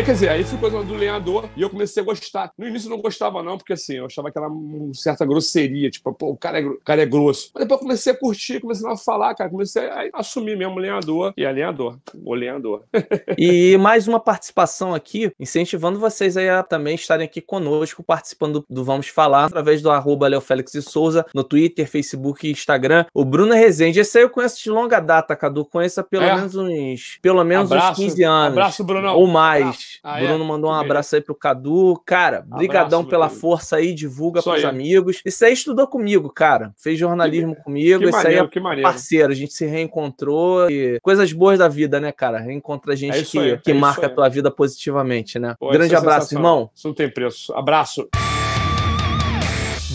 aí, 0.03 0.05
quer 0.05 0.13
dizer, 0.13 0.29
aí 0.29 0.43
ficou 0.43 0.69
do 0.83 0.93
lenhador 0.93 1.49
e 1.55 1.61
eu 1.61 1.69
comecei 1.69 2.03
a 2.03 2.05
gostar. 2.05 2.51
No 2.57 2.67
início 2.67 2.87
eu 2.87 2.91
não 2.95 3.01
gostava, 3.01 3.41
não, 3.41 3.57
porque 3.57 3.73
assim, 3.73 3.95
eu 3.95 4.05
achava 4.05 4.27
aquela 4.27 4.47
uma 4.47 4.93
certa 4.93 5.25
grosseria, 5.25 5.89
tipo, 5.89 6.13
pô, 6.13 6.31
o 6.31 6.37
cara, 6.37 6.59
é, 6.59 6.65
o 6.65 6.79
cara 6.83 7.01
é 7.01 7.05
grosso. 7.05 7.49
Mas 7.53 7.63
depois 7.63 7.79
eu 7.79 7.87
comecei 7.87 8.13
a 8.13 8.17
curtir, 8.17 8.59
comecei 8.59 8.89
a 8.89 8.97
falar, 8.97 9.33
cara, 9.33 9.49
comecei 9.49 9.87
a 9.87 10.09
assumir 10.13 10.57
mesmo 10.57 10.75
o 10.75 10.79
lenhador. 10.79 11.33
E 11.37 11.43
é 11.45 11.51
lenhador, 11.51 11.97
o 12.23 12.33
lenhador. 12.33 12.83
e 13.37 13.77
mais 13.77 14.07
uma 14.07 14.19
participação 14.19 14.93
aqui, 14.93 15.31
incentivando 15.39 15.99
vocês 15.99 16.35
aí 16.37 16.49
a 16.49 16.63
também 16.63 16.95
estarem 16.95 17.25
aqui 17.25 17.41
conosco, 17.41 18.03
participando 18.03 18.65
do, 18.69 18.83
Vamos 18.83 19.07
Falar, 19.07 19.45
através 19.45 19.81
do 19.81 19.89
arroba 19.89 20.27
Leo 20.27 20.41
Félix 20.41 20.71
de 20.71 20.81
Souza, 20.81 21.25
no 21.33 21.43
Twitter, 21.43 21.87
Facebook 21.87 22.47
e 22.47 22.51
Instagram. 22.51 23.05
O 23.13 23.23
Bruno 23.23 23.53
Rezende, 23.53 23.99
esse 23.99 24.17
aí 24.17 24.23
eu 24.23 24.29
conheço 24.29 24.61
de 24.61 24.69
longa 24.69 24.99
data, 24.99 25.35
Cadu, 25.35 25.63
conheço 25.65 25.99
há 26.01 26.03
pelo 26.03 26.23
É. 26.23 26.35
menos 26.35 26.55
uns, 26.55 27.17
pelo 27.21 27.43
menos 27.43 27.69
uns 27.69 27.71
Abraço, 27.71 28.01
15 28.01 28.23
anos. 28.23 28.57
abraço, 28.57 28.83
Brunão. 28.83 29.15
Ou 29.15 29.27
mais. 29.27 29.61
Abraço. 29.63 29.92
Ah, 30.03 30.21
é? 30.21 30.27
Bruno 30.27 30.45
mandou 30.45 30.69
um 30.69 30.73
abraço 30.73 31.15
aí 31.15 31.21
pro 31.21 31.35
Cadu. 31.35 32.01
Cara, 32.05 32.41
brigadão 32.41 33.03
pela 33.03 33.29
força 33.29 33.75
aí, 33.77 33.93
divulga 33.93 34.39
Isso 34.39 34.49
pros 34.49 34.63
aí. 34.63 34.69
amigos. 34.69 35.21
Esse 35.25 35.45
aí 35.45 35.53
estudou 35.53 35.87
comigo, 35.87 36.29
cara. 36.29 36.73
Fez 36.77 36.97
jornalismo 36.97 37.55
comigo. 37.55 37.99
Que 37.99 38.05
Esse 38.09 38.17
aí 38.17 38.23
maneiro, 38.23 38.45
é 38.45 38.49
que 38.49 38.59
maneiro. 38.59 38.89
parceiro. 38.89 39.31
A 39.31 39.35
gente 39.35 39.53
se 39.53 39.65
reencontrou 39.65 40.69
e 40.69 40.99
coisas 41.01 41.31
boas 41.33 41.59
da 41.59 41.67
vida, 41.67 41.99
né, 41.99 42.11
cara? 42.11 42.39
Reencontra 42.39 42.93
É 42.93 42.95
gente 42.95 43.21
isso 43.21 43.31
que, 43.31 43.39
aí, 43.39 43.57
que 43.57 43.71
é 43.71 43.73
isso 43.73 43.81
marca 43.81 44.05
a 44.05 44.09
aí. 44.09 44.15
tua 44.15 44.29
vida 44.29 44.49
positivamente, 44.51 45.37
né? 45.39 45.55
Pô, 45.59 45.69
Grande 45.69 45.87
isso 45.87 45.95
é 45.95 45.97
abraço, 45.97 46.27
sensacional. 46.27 46.51
irmão. 46.55 46.69
Isso 46.75 46.87
não 46.87 46.95
tem 46.95 47.09
preço. 47.09 47.53
Abraço. 47.53 48.07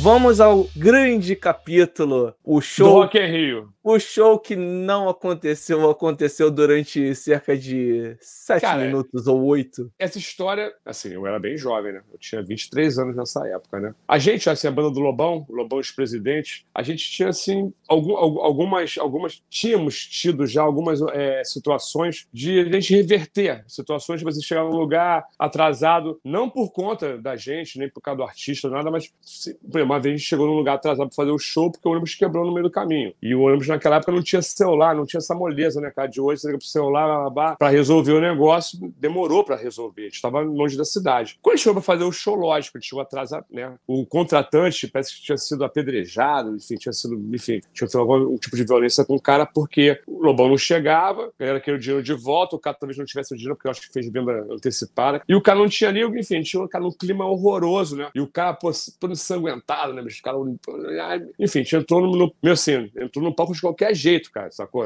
Vamos 0.00 0.40
ao 0.40 0.68
grande 0.76 1.34
capítulo, 1.34 2.32
o 2.44 2.56
Do 2.56 2.60
show, 2.62 2.92
Rock 3.00 3.18
in 3.18 3.26
Rio. 3.26 3.68
O 3.94 4.00
show 4.00 4.38
que 4.38 4.54
não 4.56 5.08
aconteceu, 5.08 5.88
aconteceu 5.90 6.50
durante 6.50 7.14
cerca 7.14 7.56
de 7.56 8.16
sete 8.20 8.60
Cara, 8.62 8.84
minutos 8.84 9.26
ou 9.26 9.42
oito. 9.44 9.90
Essa 9.98 10.18
história, 10.18 10.72
assim, 10.84 11.10
eu 11.12 11.26
era 11.26 11.38
bem 11.38 11.56
jovem, 11.56 11.92
né? 11.92 12.02
Eu 12.12 12.18
tinha 12.18 12.42
23 12.42 12.98
anos 12.98 13.16
nessa 13.16 13.46
época, 13.48 13.80
né? 13.80 13.94
A 14.06 14.18
gente, 14.18 14.48
assim, 14.50 14.66
a 14.68 14.70
banda 14.70 14.90
do 14.90 15.00
Lobão, 15.00 15.44
o 15.48 15.54
Lobão 15.54 15.78
ex-presidente, 15.78 16.66
a 16.74 16.82
gente 16.82 17.10
tinha, 17.10 17.28
assim, 17.28 17.72
algum, 17.88 18.16
al- 18.16 18.40
algumas, 18.42 18.96
algumas, 18.98 19.42
tínhamos 19.48 19.98
tido 20.06 20.46
já 20.46 20.62
algumas 20.62 21.00
é, 21.12 21.42
situações 21.44 22.26
de 22.32 22.60
a 22.60 22.64
gente 22.72 22.94
reverter 22.94 23.64
situações 23.66 24.18
de 24.20 24.24
você 24.24 24.40
chegar 24.42 24.64
num 24.64 24.76
lugar 24.76 25.24
atrasado, 25.38 26.20
não 26.24 26.48
por 26.50 26.72
conta 26.72 27.18
da 27.18 27.36
gente, 27.36 27.78
nem 27.78 27.88
por 27.88 28.00
causa 28.00 28.18
do 28.18 28.24
artista, 28.24 28.68
nada, 28.68 28.90
mas 28.90 29.12
se- 29.22 29.58
uma 29.64 29.98
vez 30.00 30.14
a 30.14 30.16
gente 30.18 30.26
chegou 30.28 30.46
num 30.46 30.54
lugar 30.56 30.74
atrasado 30.74 31.08
para 31.08 31.16
fazer 31.16 31.30
o 31.30 31.38
show 31.38 31.70
porque 31.70 31.86
o 31.88 31.92
ônibus 31.92 32.14
quebrou 32.14 32.44
no 32.46 32.52
meio 32.52 32.64
do 32.64 32.70
caminho. 32.70 33.12
E 33.22 33.34
o 33.34 33.42
ônibus 33.42 33.66
naquela 33.78 33.96
época 33.96 34.12
não 34.12 34.22
tinha 34.22 34.42
celular, 34.42 34.94
não 34.94 35.06
tinha 35.06 35.18
essa 35.18 35.34
moleza, 35.34 35.80
né, 35.80 35.90
cara? 35.90 36.08
De 36.08 36.20
hoje, 36.20 36.42
você 36.42 36.48
liga 36.48 36.58
pro 36.58 36.66
celular 36.66 37.30
para 37.56 37.68
resolver 37.68 38.12
o 38.12 38.20
negócio, 38.20 38.78
demorou 38.98 39.44
para 39.44 39.56
resolver. 39.56 40.02
A 40.02 40.04
gente 40.06 40.14
estava 40.14 40.40
longe 40.40 40.76
da 40.76 40.84
cidade. 40.84 41.38
Quando 41.40 41.58
chegou 41.58 41.74
para 41.74 41.82
fazer 41.82 42.04
o 42.04 42.12
show, 42.12 42.34
lógico, 42.34 42.78
gente 42.78 42.88
chegou 42.88 43.02
atrasado, 43.02 43.44
né? 43.50 43.74
O 43.86 44.04
contratante 44.06 44.88
parece 44.88 45.14
que 45.14 45.22
tinha 45.22 45.36
sido 45.36 45.64
apedrejado, 45.64 46.56
enfim, 46.56 46.76
tinha 46.76 46.92
sido, 46.92 47.14
enfim, 47.34 47.60
tinha 47.72 47.88
sido 47.88 48.00
algum 48.00 48.36
tipo 48.38 48.56
de 48.56 48.64
violência 48.64 49.04
com 49.04 49.14
o 49.14 49.20
cara 49.20 49.46
porque 49.46 50.00
o 50.06 50.22
Lobão 50.22 50.48
não 50.48 50.58
chegava, 50.58 51.26
a 51.26 51.32
galera 51.38 51.60
queria 51.60 51.76
o 51.76 51.80
dinheiro 51.80 52.02
de 52.02 52.14
volta, 52.14 52.56
o 52.56 52.58
cara 52.58 52.76
talvez 52.78 52.98
não 52.98 53.04
tivesse 53.04 53.34
o 53.34 53.36
dinheiro 53.36 53.56
porque 53.56 53.68
eu 53.68 53.70
acho 53.70 53.82
que 53.82 53.92
fez 53.92 54.10
venda 54.10 54.46
antecipada. 54.50 55.22
E 55.28 55.34
o 55.34 55.42
cara 55.42 55.58
não 55.58 55.68
tinha 55.68 55.90
ali, 55.90 56.02
enfim, 56.02 56.42
tinha 56.42 56.62
um 56.62 56.68
cara 56.68 56.84
num 56.84 56.92
clima 56.92 57.24
horroroso, 57.24 57.96
né? 57.96 58.10
E 58.14 58.20
o 58.20 58.26
cara, 58.26 58.54
pô, 58.54 58.70
ensanguentado, 59.08 59.92
né? 59.92 60.02
bicho? 60.02 60.20
O 60.20 60.24
cara, 60.24 61.28
enfim, 61.38 61.64
entrou 61.72 62.00
no, 62.00 62.16
no 62.16 62.34
meu 62.42 62.52
assim, 62.52 62.90
entrou 62.96 63.24
no 63.24 63.34
palco 63.34 63.54
de 63.58 63.62
qualquer 63.62 63.94
jeito, 63.94 64.30
cara, 64.30 64.50
sacou? 64.50 64.82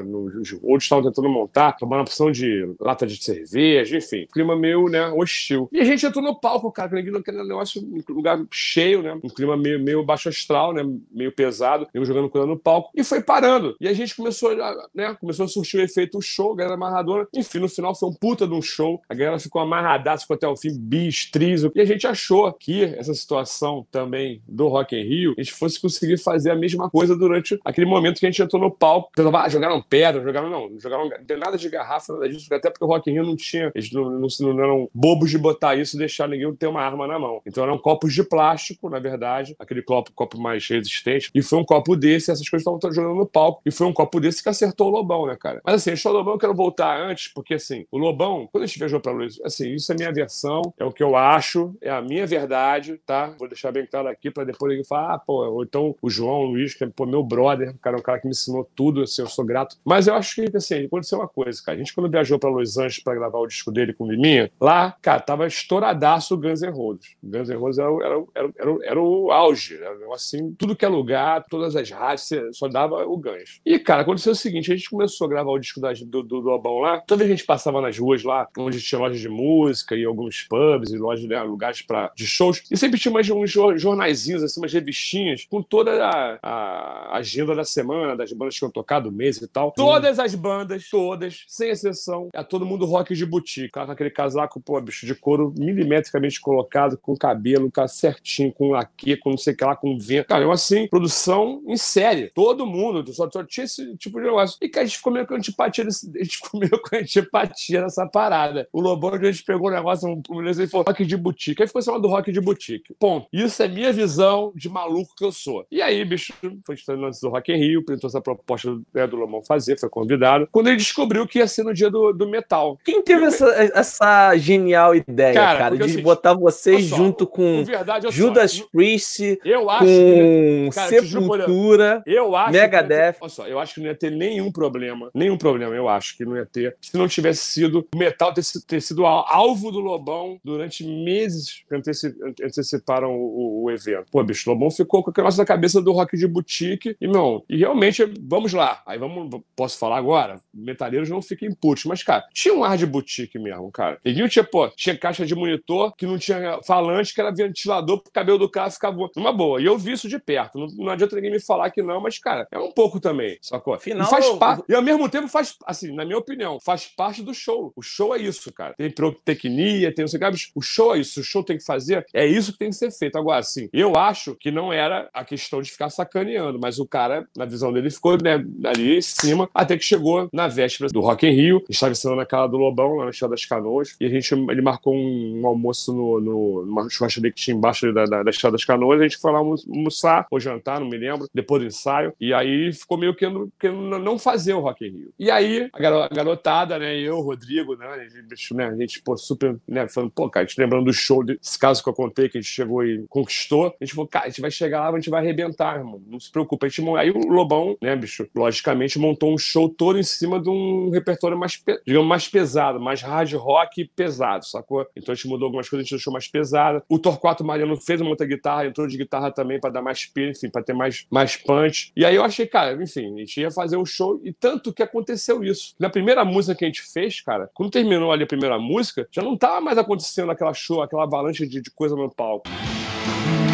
Outros 0.62 0.85
estavam 0.85 1.05
tentando 1.05 1.29
montar, 1.29 1.73
tomando 1.73 2.03
opção 2.03 2.31
de 2.31 2.75
lata 2.81 3.07
de 3.07 3.23
cerveja, 3.23 3.97
enfim, 3.97 4.27
clima 4.33 4.57
meio, 4.57 4.89
né, 4.89 5.09
hostil. 5.09 5.68
E 5.73 5.81
a 5.81 5.85
gente 5.85 6.05
entrou 6.05 6.25
no 6.25 6.39
palco, 6.39 6.70
cara, 6.73 6.99
aquele 6.99 7.43
negócio, 7.43 7.83
um 7.83 8.03
lugar 8.12 8.43
cheio, 8.51 9.03
né? 9.03 9.18
Um 9.23 9.29
clima 9.29 9.57
meio, 9.57 9.79
meio 9.81 10.05
baixo 10.05 10.29
astral, 10.29 10.73
né? 10.73 10.83
Meio 11.11 11.33
pesado, 11.33 11.87
eu 11.93 12.05
jogando 12.05 12.29
coisa 12.29 12.47
no 12.47 12.59
palco, 12.59 12.91
e 12.95 13.05
foi 13.05 13.23
parando. 13.23 13.77
E 13.81 13.89
a 13.89 13.93
gente 13.93 14.16
começou, 14.16 14.51
a, 14.51 14.89
né? 14.95 15.16
Começou 15.20 15.45
a 15.45 15.49
surtir 15.49 15.81
o 15.81 15.83
efeito 15.83 16.20
show, 16.20 16.53
a 16.53 16.57
galera 16.57 16.75
amarradora. 16.75 17.29
Enfim, 17.35 17.59
no 17.59 17.68
final 17.68 17.95
foi 17.95 18.09
um 18.09 18.12
puta 18.12 18.47
de 18.47 18.55
um 18.55 18.62
show. 18.62 19.01
A 19.09 19.14
galera 19.14 19.39
ficou 19.39 19.61
amarradaça, 19.61 20.23
ficou 20.23 20.35
até 20.35 20.49
o 20.49 20.57
fim, 20.57 20.77
bis, 20.79 21.31
triso. 21.31 21.73
E 21.75 21.81
a 21.81 21.85
gente 21.85 22.07
achou 22.07 22.53
que 22.53 22.85
essa 22.85 23.12
situação 23.14 23.87
também 23.91 24.41
do 24.47 24.68
Rock 24.68 24.97
in 24.97 25.03
Rio, 25.03 25.35
a 25.37 25.43
gente 25.43 25.53
fosse 25.53 25.81
conseguir 25.81 26.18
fazer 26.18 26.51
a 26.51 26.57
mesma 26.57 26.89
coisa 26.91 27.16
durante 27.16 27.59
aquele 27.64 27.87
momento 27.87 28.20
que 28.20 28.27
a 28.27 28.31
gente 28.31 28.43
entrou 28.43 28.62
no 28.63 28.71
palco. 28.71 29.11
Pensava, 29.15 29.43
ah, 29.43 29.49
jogaram 29.49 29.83
pedra, 29.83 30.23
jogaram, 30.23 30.49
não, 30.49 30.79
jogaram, 30.79 31.09
não 31.09 31.25
tem 31.25 31.37
nada 31.37 31.59
de 31.59 31.69
garrafa, 31.69 32.13
nada 32.15 32.29
disso, 32.29 32.53
até 32.53 32.71
porque 32.71 32.85
o 32.85 32.89
Rock 32.89 33.11
in 33.11 33.15
Rio 33.15 33.25
não 33.25 33.37
tinha, 33.37 33.71
eles 33.75 33.93
não, 33.93 34.11
não, 34.11 34.29
não 34.41 34.63
eram 34.63 34.91
bobos 34.95 35.31
de 35.31 35.39
botar 35.39 35.75
isso 35.75 35.97
e 35.97 35.99
deixar 35.99 36.29
ninguém 36.29 36.55
ter 36.55 36.67
uma 36.67 36.83
arma 36.83 37.07
na 37.07 37.19
mão. 37.19 37.43
Então 37.47 37.65
eram 37.65 37.79
copos 37.79 38.15
de 38.15 38.23
plástico, 38.23 38.89
na 38.89 38.99
verdade, 38.99 39.55
aquele 39.59 39.83
copo, 39.83 40.13
copo 40.15 40.41
mais 40.41 40.67
resistente, 40.67 41.31
e 41.35 41.43
foi 41.43 41.59
um 41.59 41.65
copo 41.65 41.97
desse, 41.97 42.31
essas 42.31 42.49
coisas 42.49 42.67
estavam 42.67 42.93
jogando 42.93 43.17
no 43.17 43.27
palco, 43.27 43.61
e 43.67 43.71
foi 43.71 43.87
um 43.87 43.93
copo 43.93 44.21
desse 44.21 44.43
que 44.43 44.49
acertou 44.49 44.89
o 44.89 44.91
Lobão, 44.91 45.27
né, 45.27 45.37
cara? 45.39 45.61
Mas 45.65 45.87
assim, 45.87 46.09
o 46.09 46.13
Lobão 46.13 46.35
eu 46.35 46.39
quero 46.39 46.55
voltar 46.55 46.99
antes, 47.01 47.29
porque 47.29 47.55
assim, 47.55 47.85
o 47.91 47.99
Lobão, 47.99 48.49
quando 48.51 48.65
a 48.65 48.67
gente 48.67 48.79
viajou 48.79 49.01
pra 49.01 49.13
Luiz, 49.13 49.41
assim, 49.45 49.75
isso 49.75 49.93
é 49.93 49.95
minha 49.95 50.13
versão, 50.13 50.63
é 50.79 50.85
o 50.85 50.93
que 50.93 51.03
eu 51.03 51.17
acho, 51.17 51.75
é 51.81 51.91
a 51.91 52.01
minha 52.01 52.27
verdade, 52.27 52.99
tá? 53.05 53.35
Vou 53.39 53.49
deixar 53.49 53.73
bem 53.73 53.87
claro 53.87 54.09
aqui 54.09 54.31
pra 54.31 54.45
depois 54.45 54.71
ninguém 54.71 54.85
falar, 54.85 55.15
ah, 55.15 55.19
pô, 55.19 55.45
ou 55.47 55.63
então 55.63 55.95
o 56.01 56.09
João, 56.09 56.41
o 56.41 56.47
Luiz, 56.47 56.75
que 56.75 56.85
é 56.85 56.89
pô, 56.89 57.07
meu 57.07 57.23
brother, 57.23 57.75
cara 57.83 57.97
é 57.97 57.99
um 57.99 58.03
cara 58.03 58.21
que 58.21 58.27
me 58.27 58.31
ensinou 58.31 58.52
tudo, 58.75 59.03
assim, 59.03 59.23
eu 59.23 59.29
sou 59.29 59.45
grato. 59.45 59.77
Mas 59.85 60.07
eu 60.07 60.15
acho 60.15 60.35
que, 60.35 60.57
assim, 60.57 60.85
aconteceu 60.85 61.19
uma 61.19 61.29
coisa, 61.29 61.61
cara. 61.65 61.77
A 61.77 61.79
gente, 61.79 61.95
quando 61.95 62.11
viajou 62.11 62.39
pra 62.39 62.51
Los 62.51 62.77
Angeles 62.77 63.03
pra 63.03 63.15
gravar 63.15 63.39
o 63.39 63.47
disco 63.47 63.71
dele 63.73 63.93
com 63.93 64.05
o 64.05 64.11
Liminha, 64.11 64.51
lá, 64.61 64.97
cara, 65.01 65.21
tava 65.21 65.47
estouradaço 65.47 66.35
o 66.35 66.39
Guns 66.39 66.61
N' 66.63 66.71
Roses. 66.71 67.17
Guns 67.23 67.49
N' 67.49 67.57
Roses 67.57 67.79
era, 67.79 67.91
era, 68.05 68.25
era, 68.35 68.53
era, 68.59 68.79
era 68.85 69.01
o 69.01 69.31
auge, 69.31 69.77
era 69.77 69.97
assim, 70.15 70.53
tudo 70.59 70.77
que 70.77 70.85
é 70.85 70.89
lugar, 70.89 71.45
todas 71.49 71.75
as 71.77 71.91
rádios, 71.91 72.29
só 72.53 72.69
dava 72.69 73.05
o 73.07 73.17
Guns. 73.17 73.61
E, 73.65 73.79
cara, 73.79 74.03
aconteceu 74.03 74.33
o 74.33 74.37
seguinte, 74.37 74.73
a 74.73 74.77
gente 74.77 74.91
começou 74.91 75.27
a 75.27 75.31
gravar 75.31 75.51
o 75.51 75.59
disco 75.59 75.81
das- 75.81 76.03
do, 76.03 76.23
do, 76.23 76.41
do 76.41 76.49
Lobão 76.49 76.79
lá, 76.79 77.01
toda 77.01 77.19
vez 77.19 77.29
que 77.29 77.33
a 77.33 77.37
gente 77.37 77.47
passava 77.47 77.81
nas 77.81 77.97
ruas 77.99 78.23
lá, 78.23 78.49
onde 78.59 78.81
tinha 78.83 78.99
lojas 79.01 79.21
de 79.21 79.29
música 79.29 79.95
e 79.97 80.05
alguns 80.05 80.43
pubs 80.49 80.91
e 80.93 80.99
lojas, 80.99 81.25
né, 81.27 81.41
lugares 81.43 81.83
pra, 81.83 82.11
de 82.15 82.27
shows, 82.27 82.63
e 82.71 82.77
sempre 82.77 82.99
tinha 82.99 83.13
umas, 83.13 83.29
uns 83.31 83.51
jor- 83.51 83.77
jornaizinhos, 83.79 84.43
assim, 84.43 84.61
umas 84.61 84.73
revistinhas, 84.73 85.47
com 85.49 85.63
toda 85.63 86.05
a, 86.07 86.39
a 86.43 87.17
agenda 87.17 87.55
da 87.55 87.65
semana, 87.65 88.17
das 88.17 88.33
bandas 88.43 88.59
que 88.59 88.64
iam 88.64 88.70
tocar, 88.70 89.01
do 89.01 89.11
mês 89.12 89.36
e 89.38 89.47
tal. 89.49 89.72
Todas 89.72 90.18
as 90.18 90.34
bandas, 90.34 90.88
todas, 90.88 91.45
sem 91.49 91.70
exceção, 91.70 92.28
é 92.34 92.43
todo 92.43 92.66
mundo 92.66 92.84
rock 92.84 93.14
de 93.14 93.24
boutique, 93.24 93.70
cara, 93.70 93.86
com 93.86 93.93
aquele 93.93 94.11
casaco, 94.11 94.61
pô, 94.61 94.80
bicho, 94.80 95.07
de 95.07 95.14
couro 95.14 95.53
milimetricamente 95.57 96.40
colocado, 96.40 96.97
com 96.99 97.16
cabelo, 97.16 97.70
cara, 97.70 97.88
certinho, 97.88 98.53
com 98.53 98.70
laque, 98.70 99.16
com 99.16 99.30
não 99.30 99.38
sei 99.38 99.53
o 99.53 99.57
que 99.57 99.64
lá, 99.64 99.76
com 99.76 99.97
vento. 99.99 100.26
Cara, 100.28 100.45
eu 100.45 100.53
assim, 100.53 100.86
produção 100.88 101.62
em 101.66 101.76
série. 101.76 102.30
Todo 102.34 102.66
mundo, 102.66 103.12
só, 103.12 103.28
só 103.30 103.45
tinha 103.45 103.64
esse 103.64 103.97
tipo 103.97 104.18
de 104.18 104.26
negócio. 104.26 104.57
E, 104.61 104.68
cara, 104.68 104.84
a 104.84 104.86
gente 104.86 104.97
ficou 104.99 105.12
meio 105.12 105.26
com 105.26 105.34
antipatia, 105.34 105.84
desse- 105.84 106.11
a 106.14 106.22
gente 106.22 106.36
ficou 106.38 106.61
meio 106.61 106.80
com 106.80 106.97
antipatia 106.97 107.82
nessa 107.82 108.07
parada. 108.07 108.68
O 108.72 108.80
Lobão, 108.80 109.14
a 109.14 109.22
gente 109.24 109.45
pegou 109.45 109.68
o 109.68 109.72
negócio, 109.72 110.09
um, 110.09 110.22
um, 110.30 110.43
ele 110.43 110.66
falou, 110.66 110.84
rock 110.86 111.05
de 111.05 111.16
boutique. 111.16 111.62
Aí 111.62 111.66
ficou 111.68 111.82
chamado 111.82 112.09
rock 112.09 112.32
de 112.32 112.40
boutique. 112.40 112.95
Ponto. 112.99 113.26
Isso 113.32 113.62
é 113.62 113.68
minha 113.68 113.93
visão 113.93 114.53
de 114.55 114.68
maluco 114.68 115.14
que 115.16 115.24
eu 115.24 115.32
sou. 115.32 115.66
E 115.70 115.80
aí, 115.82 116.05
bicho, 116.05 116.32
foi 116.66 116.74
estudando 116.74 117.07
antes 117.07 117.20
do 117.20 117.28
Rock 117.28 117.53
in 117.53 117.57
Rio, 117.57 117.80
apresentou 117.80 118.09
essa 118.09 118.20
proposta 118.35 118.76
né, 118.95 119.07
do 119.07 119.16
Lobão 119.16 119.43
fazer, 119.43 119.78
foi 119.78 119.89
convidado. 119.89 120.49
Quando 120.51 120.68
ele 120.68 120.76
descobriu 120.76 121.26
que 121.26 121.39
ia 121.39 121.47
ser 121.47 121.62
no 121.64 121.72
dia 121.74 121.91
do, 121.91 122.12
do 122.12 122.28
metal. 122.28 122.78
Quem 122.85 123.03
teve 123.03 123.24
essa, 123.24 123.47
essa 123.74 124.37
genial 124.37 124.95
ideia, 124.95 125.35
Cara, 125.35 125.59
cara, 125.59 125.74
é 125.74 125.78
de 125.78 125.85
seguinte, 125.85 126.03
botar 126.05 126.35
vocês 126.35 126.87
só, 126.87 126.97
junto 126.97 127.26
com 127.26 127.64
verdade, 127.64 128.07
só, 128.07 128.11
Judas 128.11 128.59
eu- 128.59 128.68
Priest, 128.72 129.39
eu 129.45 129.68
acho 129.70 129.85
que. 129.85 130.64
com 130.66 130.70
cara, 130.74 130.89
por 130.89 131.01
Deus, 131.01 131.11
Sepultura. 131.11 132.03
Eu 132.07 132.37
acho. 132.37 132.53
que 132.53 132.59
Megadeth. 132.59 133.12
ter- 133.12 133.18
Olha 133.20 133.28
só, 133.30 133.47
eu 133.47 133.59
acho 133.59 133.74
que 133.74 133.80
não 133.80 133.87
ia 133.89 133.95
ter 133.95 134.11
nenhum 134.11 134.51
problema. 134.51 135.11
Nenhum 135.14 135.37
problema, 135.37 135.74
eu 135.74 135.89
acho 135.89 136.16
que 136.16 136.24
não 136.24 136.37
ia 136.37 136.47
ter. 136.47 136.76
Se 136.80 136.97
não 136.97 137.09
tivesse 137.09 137.43
sido 137.45 137.87
o 137.95 137.99
metal 137.99 138.33
ter, 138.33 138.43
ter 138.66 138.80
sido 138.80 139.05
al- 139.07 139.24
alvo 139.28 139.70
do 139.70 139.80
Lobão 139.80 140.39
durante 140.45 140.85
meses 140.85 141.62
que 141.68 141.74
anteci- 141.74 142.14
ante- 142.22 142.45
anteciparam 142.45 143.12
o, 143.14 143.61
o- 143.61 143.62
o 143.64 143.70
evento. 143.70 144.07
Pô, 144.11 144.22
bicho, 144.22 144.49
Lobão 144.51 144.70
ficou 144.70 145.03
com 145.03 145.12
a 145.20 145.24
nossa 145.24 145.45
cabeça 145.45 145.80
do 145.80 145.93
rock 145.93 146.16
de 146.16 146.26
boutique. 146.26 146.97
E, 147.01 147.07
não, 147.07 147.43
e 147.49 147.57
realmente, 147.59 148.05
vamos 148.29 148.53
lá. 148.53 148.83
Aí 148.87 148.99
vamos. 148.99 149.41
Posso 149.57 149.79
falar 149.79 149.97
agora? 149.99 150.41
Metaleiros 150.55 151.09
não 151.09 151.20
fiquem 151.23 151.53
putos. 151.55 151.85
Mas, 151.85 152.03
cara, 152.03 152.25
tinha 152.33 152.55
um 152.55 152.64
ar 152.64 152.77
de 152.77 152.87
boutique 152.87 153.39
mesmo, 153.39 153.70
cara. 153.70 153.99
Neguinho 154.05 154.29
tinha, 154.29 154.45
pô, 154.45 154.68
tinha 154.68 154.97
caixa 154.97 155.25
de 155.27 155.35
monitor 155.35 155.95
que 155.97 156.07
não 156.07 156.18
tinha 156.18 156.61
falante, 156.64 157.14
que 157.14 157.20
era 157.20 157.33
ventilador 157.33 158.03
pro 158.03 158.12
cabelo 158.12 158.39
do 158.39 158.49
cara 158.51 158.70
ficar 158.70 158.91
vo- 158.91 159.11
numa 159.16 159.33
boa. 159.33 159.61
E 159.61 159.64
eu 159.66 159.77
vi 159.79 159.93
isso 159.93 160.09
de 160.09 160.18
perto. 160.18 160.59
Não, 160.59 160.66
não 160.85 160.93
adianta 160.93 161.16
ninguém 161.16 161.31
me 161.33 161.41
falar 161.41 161.70
que 161.70 161.83
não, 161.83 162.01
mas, 162.01 162.18
cara, 162.18 162.47
é 162.51 162.59
um 162.59 162.70
pouco 162.73 163.01
também, 163.01 163.39
sacou? 163.43 163.75
Afinal, 163.75 164.07
e 164.07 164.11
faz 164.11 164.29
parte. 164.39 164.64
E 164.68 164.75
ao 164.75 164.83
mesmo 164.83 165.09
tempo 165.09 165.29
faz, 165.29 165.57
assim, 165.66 165.95
na 165.95 166.05
minha 166.05 166.18
opinião, 166.18 166.59
faz 166.61 166.87
parte 166.87 167.23
do 167.23 167.35
show. 167.35 167.73
O 167.77 167.83
show 167.83 168.14
é 168.14 168.18
isso, 168.18 168.53
cara. 168.53 168.75
Tem 168.75 168.91
pirotecnia, 168.91 169.95
tem 169.95 170.03
não 170.05 170.09
sei 170.09 170.20
o 170.20 170.31
que. 170.33 170.51
O 170.55 170.61
show 170.62 170.95
é 170.95 170.99
isso. 170.99 171.20
O 171.20 171.25
show 171.25 171.43
tem 171.43 171.57
que 171.59 171.64
fazer. 171.64 172.05
É 172.12 172.27
isso 172.27 172.53
que 172.53 172.59
tem 172.59 172.70
que 172.70 172.77
ser 172.77 172.91
feito. 172.91 173.16
Agora, 173.16 173.39
assim, 173.41 173.68
eu 173.73 173.97
acho 173.97 174.35
que 174.37 174.51
não 174.51 174.73
era 174.73 175.09
a 175.12 175.25
questão 175.25 175.61
de 175.62 175.70
ficar 175.70 175.91
sacaneando, 175.91 176.59
mas 176.61 176.79
o 176.79 176.87
cara, 176.87 177.27
na 177.37 177.45
visão 177.45 177.73
dele, 177.73 177.91
ficou 177.91 178.12
né, 178.17 178.45
ali 178.65 178.99
em 178.99 179.03
cima, 179.03 179.49
até 179.55 179.77
que 179.77 179.85
chegou 179.85 180.29
na 180.33 180.49
véspera 180.49 180.91
do 180.91 181.01
Rock 181.01 181.27
in 181.27 181.31
Rio, 181.31 181.65
estava 181.69 181.93
ensinando 181.93 182.19
na 182.19 182.27
casa 182.27 182.49
do 182.49 182.57
Lobão, 182.57 182.97
lá 182.97 183.05
na 183.05 183.11
Estrada 183.11 183.35
das 183.35 183.45
Canoas, 183.45 183.97
e 184.01 184.07
a 184.07 184.09
gente, 184.09 184.33
ele 184.35 184.63
marcou 184.63 184.95
um, 184.95 185.41
um 185.43 185.47
almoço 185.47 185.93
no, 185.93 186.21
no, 186.21 186.67
numa 186.67 186.89
churrascaria 186.89 187.31
que 187.31 187.41
tinha 187.41 187.57
embaixo 187.57 187.93
da, 187.93 188.05
da, 188.05 188.23
da 188.23 188.31
Estrada 188.31 188.53
das 188.53 188.65
Canoas, 188.65 189.01
a 189.01 189.05
gente 189.05 189.19
foi 189.19 189.33
lá 189.33 189.39
almoçar, 189.39 190.27
ou 190.31 190.41
jantar, 190.41 190.81
não 190.81 190.89
me 190.89 190.97
lembro, 190.97 191.29
depois 191.33 191.63
do 191.63 191.69
ensaio, 191.69 192.13
e 192.21 192.33
aí 192.33 192.73
ficou 192.73 192.99
meio 192.99 193.15
que 193.15 193.27
querendo 193.59 193.99
não 193.99 194.19
fazer 194.19 194.55
o 194.55 194.61
Rock 194.61 194.87
in 194.87 194.91
Rio. 194.91 195.15
E 195.19 195.31
aí, 195.31 195.69
a 195.73 196.09
garotada, 196.09 196.79
né, 196.79 196.99
eu, 196.99 197.19
o 197.19 197.23
Rodrigo, 197.23 197.77
né, 197.77 197.87
a 197.87 198.09
gente, 198.09 198.55
né, 198.55 198.67
a 198.67 198.77
gente 198.77 199.03
pô, 199.03 199.17
super, 199.17 199.57
né, 199.67 199.87
falando, 199.89 200.11
pô, 200.11 200.29
cara, 200.29 200.45
a 200.45 200.49
gente 200.49 200.59
lembrando 200.59 200.87
do 200.87 200.93
show, 200.93 201.25
desse 201.25 201.59
caso 201.59 201.83
que 201.83 201.89
eu 201.89 201.95
contei, 201.95 202.29
que 202.29 202.39
a 202.39 202.41
gente 202.41 202.51
chegou 202.51 202.85
e 202.85 203.05
conquistou, 203.09 203.67
a 203.81 203.85
gente 203.85 203.95
falou, 203.95 204.09
cara, 204.09 204.27
a 204.27 204.29
gente 204.29 204.41
vai 204.41 204.51
chegar 204.51 204.81
lá, 204.81 204.91
a 204.91 204.99
gente 204.99 205.11
vai 205.11 205.21
arrebentar, 205.21 205.77
irmão, 205.77 206.03
não 206.07 206.19
se 206.19 206.31
preocupa. 206.31 206.67
A 206.67 206.69
gente, 206.69 206.89
aí 206.97 207.11
o 207.11 207.29
Lobão, 207.29 207.77
né, 207.81 207.97
bicho, 208.03 208.29
logicamente 208.35 208.99
montou 208.99 209.33
um 209.33 209.39
show 209.39 209.69
todo 209.69 209.99
em 209.99 210.03
cima 210.03 210.41
de 210.41 210.51
um 210.51 210.91
repertório 210.91 211.39
mais, 211.39 211.63
digamos, 211.87 212.09
mais 212.09 212.29
pesado, 212.29 212.81
mais 212.81 213.01
hard 213.01 213.33
rock 213.35 213.85
pesado, 213.97 214.45
sacou? 214.45 214.87
Então 214.97 215.13
a 215.13 215.15
gente 215.15 215.29
mudou 215.29 215.47
algumas 215.47 215.69
coisas, 215.69 215.85
a 215.85 215.87
gente 215.87 215.97
deixou 215.97 216.13
mais 216.13 216.29
pesada. 216.29 216.83
O 216.89 216.99
Torquato 216.99 217.45
Mariano 217.45 217.77
fez 217.77 218.01
uma 218.01 218.11
outra 218.11 218.27
guitarra, 218.27 218.67
entrou 218.67 218.87
de 218.87 218.97
guitarra 218.97 219.31
também 219.31 219.61
para 219.61 219.71
dar 219.71 219.83
mais 219.83 220.05
peso, 220.05 220.39
enfim, 220.39 220.51
para 220.51 220.63
ter 220.63 220.73
mais, 220.73 221.07
mais 221.11 221.37
punch. 221.37 221.93
E 221.97 222.05
aí 222.05 222.15
eu 222.15 222.25
achei, 222.25 222.47
cara, 222.47 222.81
enfim, 222.83 223.15
a 223.15 223.19
gente 223.19 223.41
ia 223.41 223.51
fazer 223.51 223.77
um 223.77 223.87
show 223.87 224.21
e 224.25 224.33
tanto 224.33 224.73
que 224.73 224.83
aconteceu 224.83 225.43
isso. 225.43 225.75
Na 225.79 225.89
primeira 225.89 226.25
música 226.25 226.55
que 226.55 226.65
a 226.65 226.69
gente 226.69 226.83
fez, 226.83 227.21
cara, 227.21 227.49
quando 227.55 227.71
terminou 227.71 228.13
ali 228.13 228.25
a 228.25 228.27
primeira 228.27 228.59
música, 228.59 229.07
já 229.11 229.23
não 229.23 229.37
tava 229.37 229.61
mais 229.61 229.79
acontecendo 229.79 230.31
aquela 230.33 230.53
show, 230.53 230.83
aquela 230.83 231.05
avalanche 231.05 231.47
de, 231.47 231.61
de 231.61 231.71
coisa 231.71 231.95
no 231.95 232.11
palco. 232.11 232.49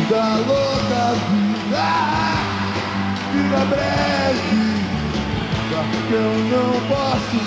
Vida 0.09 0.37
louca, 0.47 1.13
vida, 1.31 2.58
vida 3.39 3.65
breve, 3.67 4.67
porque 5.71 6.15
eu 6.15 6.35
não 6.51 6.73
posso 6.89 7.39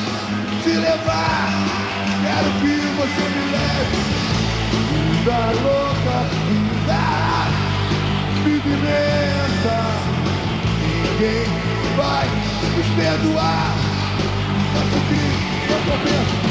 te 0.63 0.69
levar, 0.69 1.51
quero 2.23 2.49
que 2.61 2.75
você 2.97 3.23
me 3.29 3.43
leve. 3.51 3.99
Vida 5.11 5.39
louca, 5.61 6.17
vida, 6.47 7.01
vida 8.43 8.69
imensa, 8.69 9.77
ninguém 10.81 11.45
vai 11.97 12.27
nos 12.75 12.87
perdoar. 12.95 13.75
Nosso 14.73 14.99
Cristo, 15.07 15.69
nosso 15.69 15.97
bênção. 16.03 16.50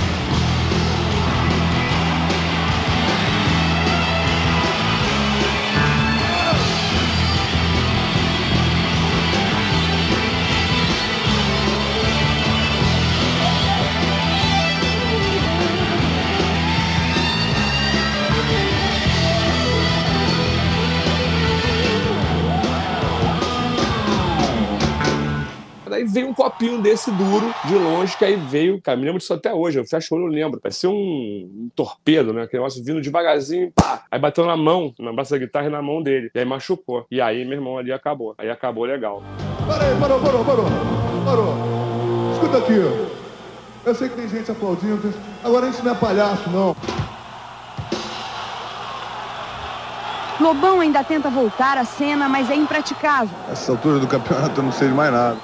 Um 26.25 26.35
copinho 26.35 26.81
desse 26.81 27.11
duro, 27.11 27.55
de 27.65 27.75
longe, 27.75 28.17
que 28.17 28.25
aí 28.25 28.37
veio, 28.37 28.81
cara, 28.81 28.97
me 28.97 29.05
lembro 29.05 29.19
disso 29.19 29.33
até 29.33 29.53
hoje, 29.53 29.79
eu 29.79 29.85
fecho 29.85 30.15
o 30.15 30.19
olho, 30.19 30.27
eu 30.27 30.33
lembro. 30.33 30.61
Parecia 30.61 30.89
um, 30.89 30.95
um 30.95 31.71
torpedo, 31.75 32.33
né? 32.33 32.43
Aquele 32.43 32.63
negócio 32.63 32.85
vindo 32.85 33.01
devagarzinho, 33.01 33.73
pá! 33.75 34.05
Aí 34.11 34.19
bateu 34.19 34.45
na 34.45 34.57
mão, 34.57 34.93
na 34.99 35.13
braça 35.13 35.35
da 35.35 35.45
guitarra 35.45 35.67
e 35.67 35.71
na 35.71 35.83
mão 35.83 36.03
dele. 36.03 36.31
E 36.35 36.39
aí 36.39 36.45
machucou. 36.45 37.07
E 37.11 37.21
aí, 37.21 37.45
meu 37.45 37.55
irmão, 37.55 37.79
ali 37.79 37.93
acabou. 37.93 38.35
Aí 38.39 38.51
acabou 38.51 38.85
legal. 38.85 39.23
Parei, 39.67 39.95
parou, 40.01 40.21
parou, 40.21 40.45
parou. 40.45 40.65
Parou. 41.25 41.55
Escuta 42.33 42.59
aqui. 42.59 43.21
Eu 43.85 43.95
sei 43.95 44.09
que 44.09 44.17
tem 44.17 44.29
gente 44.29 44.51
aplaudindo. 44.51 45.13
Agora 45.43 45.67
a 45.67 45.71
gente 45.71 45.83
não 45.85 45.93
é 45.93 45.95
palhaço, 45.95 46.51
não. 46.51 46.77
Lobão 50.41 50.81
ainda 50.81 51.05
tenta 51.05 51.29
voltar 51.29 51.77
à 51.77 51.85
cena, 51.85 52.29
mas 52.29 52.51
é 52.51 52.55
impraticável. 52.55 53.37
Essa 53.53 53.73
altura 53.73 53.99
do 53.99 54.07
campeonato 54.07 54.61
eu 54.61 54.65
não 54.65 54.73
sei 54.73 54.89
de 54.89 54.95
mais 54.95 55.13
nada. 55.13 55.37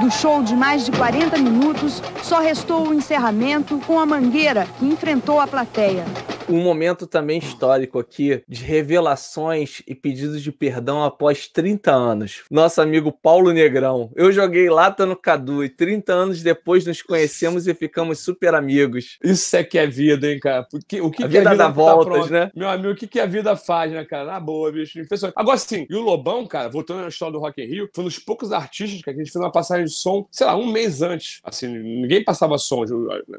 Do 0.00 0.10
show 0.10 0.42
de 0.42 0.54
mais 0.54 0.84
de 0.84 0.92
40 0.92 1.36
minutos, 1.38 2.00
só 2.22 2.38
restou 2.38 2.88
o 2.88 2.94
encerramento 2.94 3.78
com 3.86 3.98
a 3.98 4.06
Mangueira, 4.06 4.66
que 4.78 4.86
enfrentou 4.86 5.40
a 5.40 5.46
plateia 5.46 6.04
um 6.52 6.62
momento 6.62 7.06
também 7.06 7.38
histórico 7.38 7.98
aqui 7.98 8.42
de 8.48 8.62
revelações 8.62 9.82
e 9.86 9.94
pedidos 9.94 10.42
de 10.42 10.52
perdão 10.52 11.02
após 11.02 11.48
30 11.48 11.92
anos. 11.92 12.42
Nosso 12.50 12.80
amigo 12.80 13.12
Paulo 13.12 13.52
Negrão. 13.52 14.10
Eu 14.14 14.32
joguei 14.32 14.68
lata 14.68 15.06
no 15.06 15.16
Cadu 15.16 15.64
e 15.64 15.68
30 15.68 16.12
anos 16.12 16.42
depois 16.42 16.84
nos 16.86 17.02
conhecemos 17.02 17.66
e 17.66 17.74
ficamos 17.74 18.20
super 18.20 18.54
amigos. 18.54 19.18
Isso 19.22 19.56
é 19.56 19.64
que 19.64 19.78
é 19.78 19.86
vida, 19.86 20.30
hein, 20.30 20.38
cara? 20.38 20.64
Porque, 20.64 21.00
o 21.00 21.10
que 21.10 21.22
a 21.22 21.26
que 21.26 21.32
vida 21.32 21.50
a 21.50 21.52
vida 21.52 21.64
dá 21.64 21.70
voltas, 21.70 22.26
tá 22.26 22.30
né? 22.30 22.50
Meu 22.54 22.68
amigo, 22.68 22.92
o 22.92 22.96
que, 22.96 23.06
que 23.06 23.20
a 23.20 23.26
vida 23.26 23.56
faz, 23.56 23.92
né, 23.92 24.04
cara? 24.04 24.24
Na 24.24 24.40
boa, 24.40 24.70
bicho. 24.72 24.98
Impressionante. 24.98 25.34
Agora 25.36 25.58
sim, 25.58 25.86
e 25.88 25.94
o 25.94 26.00
Lobão, 26.00 26.46
cara, 26.46 26.68
voltando 26.68 27.02
na 27.02 27.08
história 27.08 27.32
do 27.32 27.38
Rock 27.38 27.62
in 27.62 27.66
Rio, 27.66 27.90
foi 27.94 28.04
um 28.04 28.06
dos 28.06 28.18
poucos 28.18 28.52
artistas 28.52 29.02
que 29.02 29.10
a 29.10 29.12
gente 29.12 29.30
fez 29.30 29.36
uma 29.36 29.52
passagem 29.52 29.84
de 29.84 29.92
som, 29.92 30.26
sei 30.30 30.46
lá, 30.46 30.56
um 30.56 30.66
mês 30.66 31.02
antes. 31.02 31.40
Assim, 31.44 31.68
ninguém 31.68 32.22
passava 32.24 32.58
som. 32.58 32.84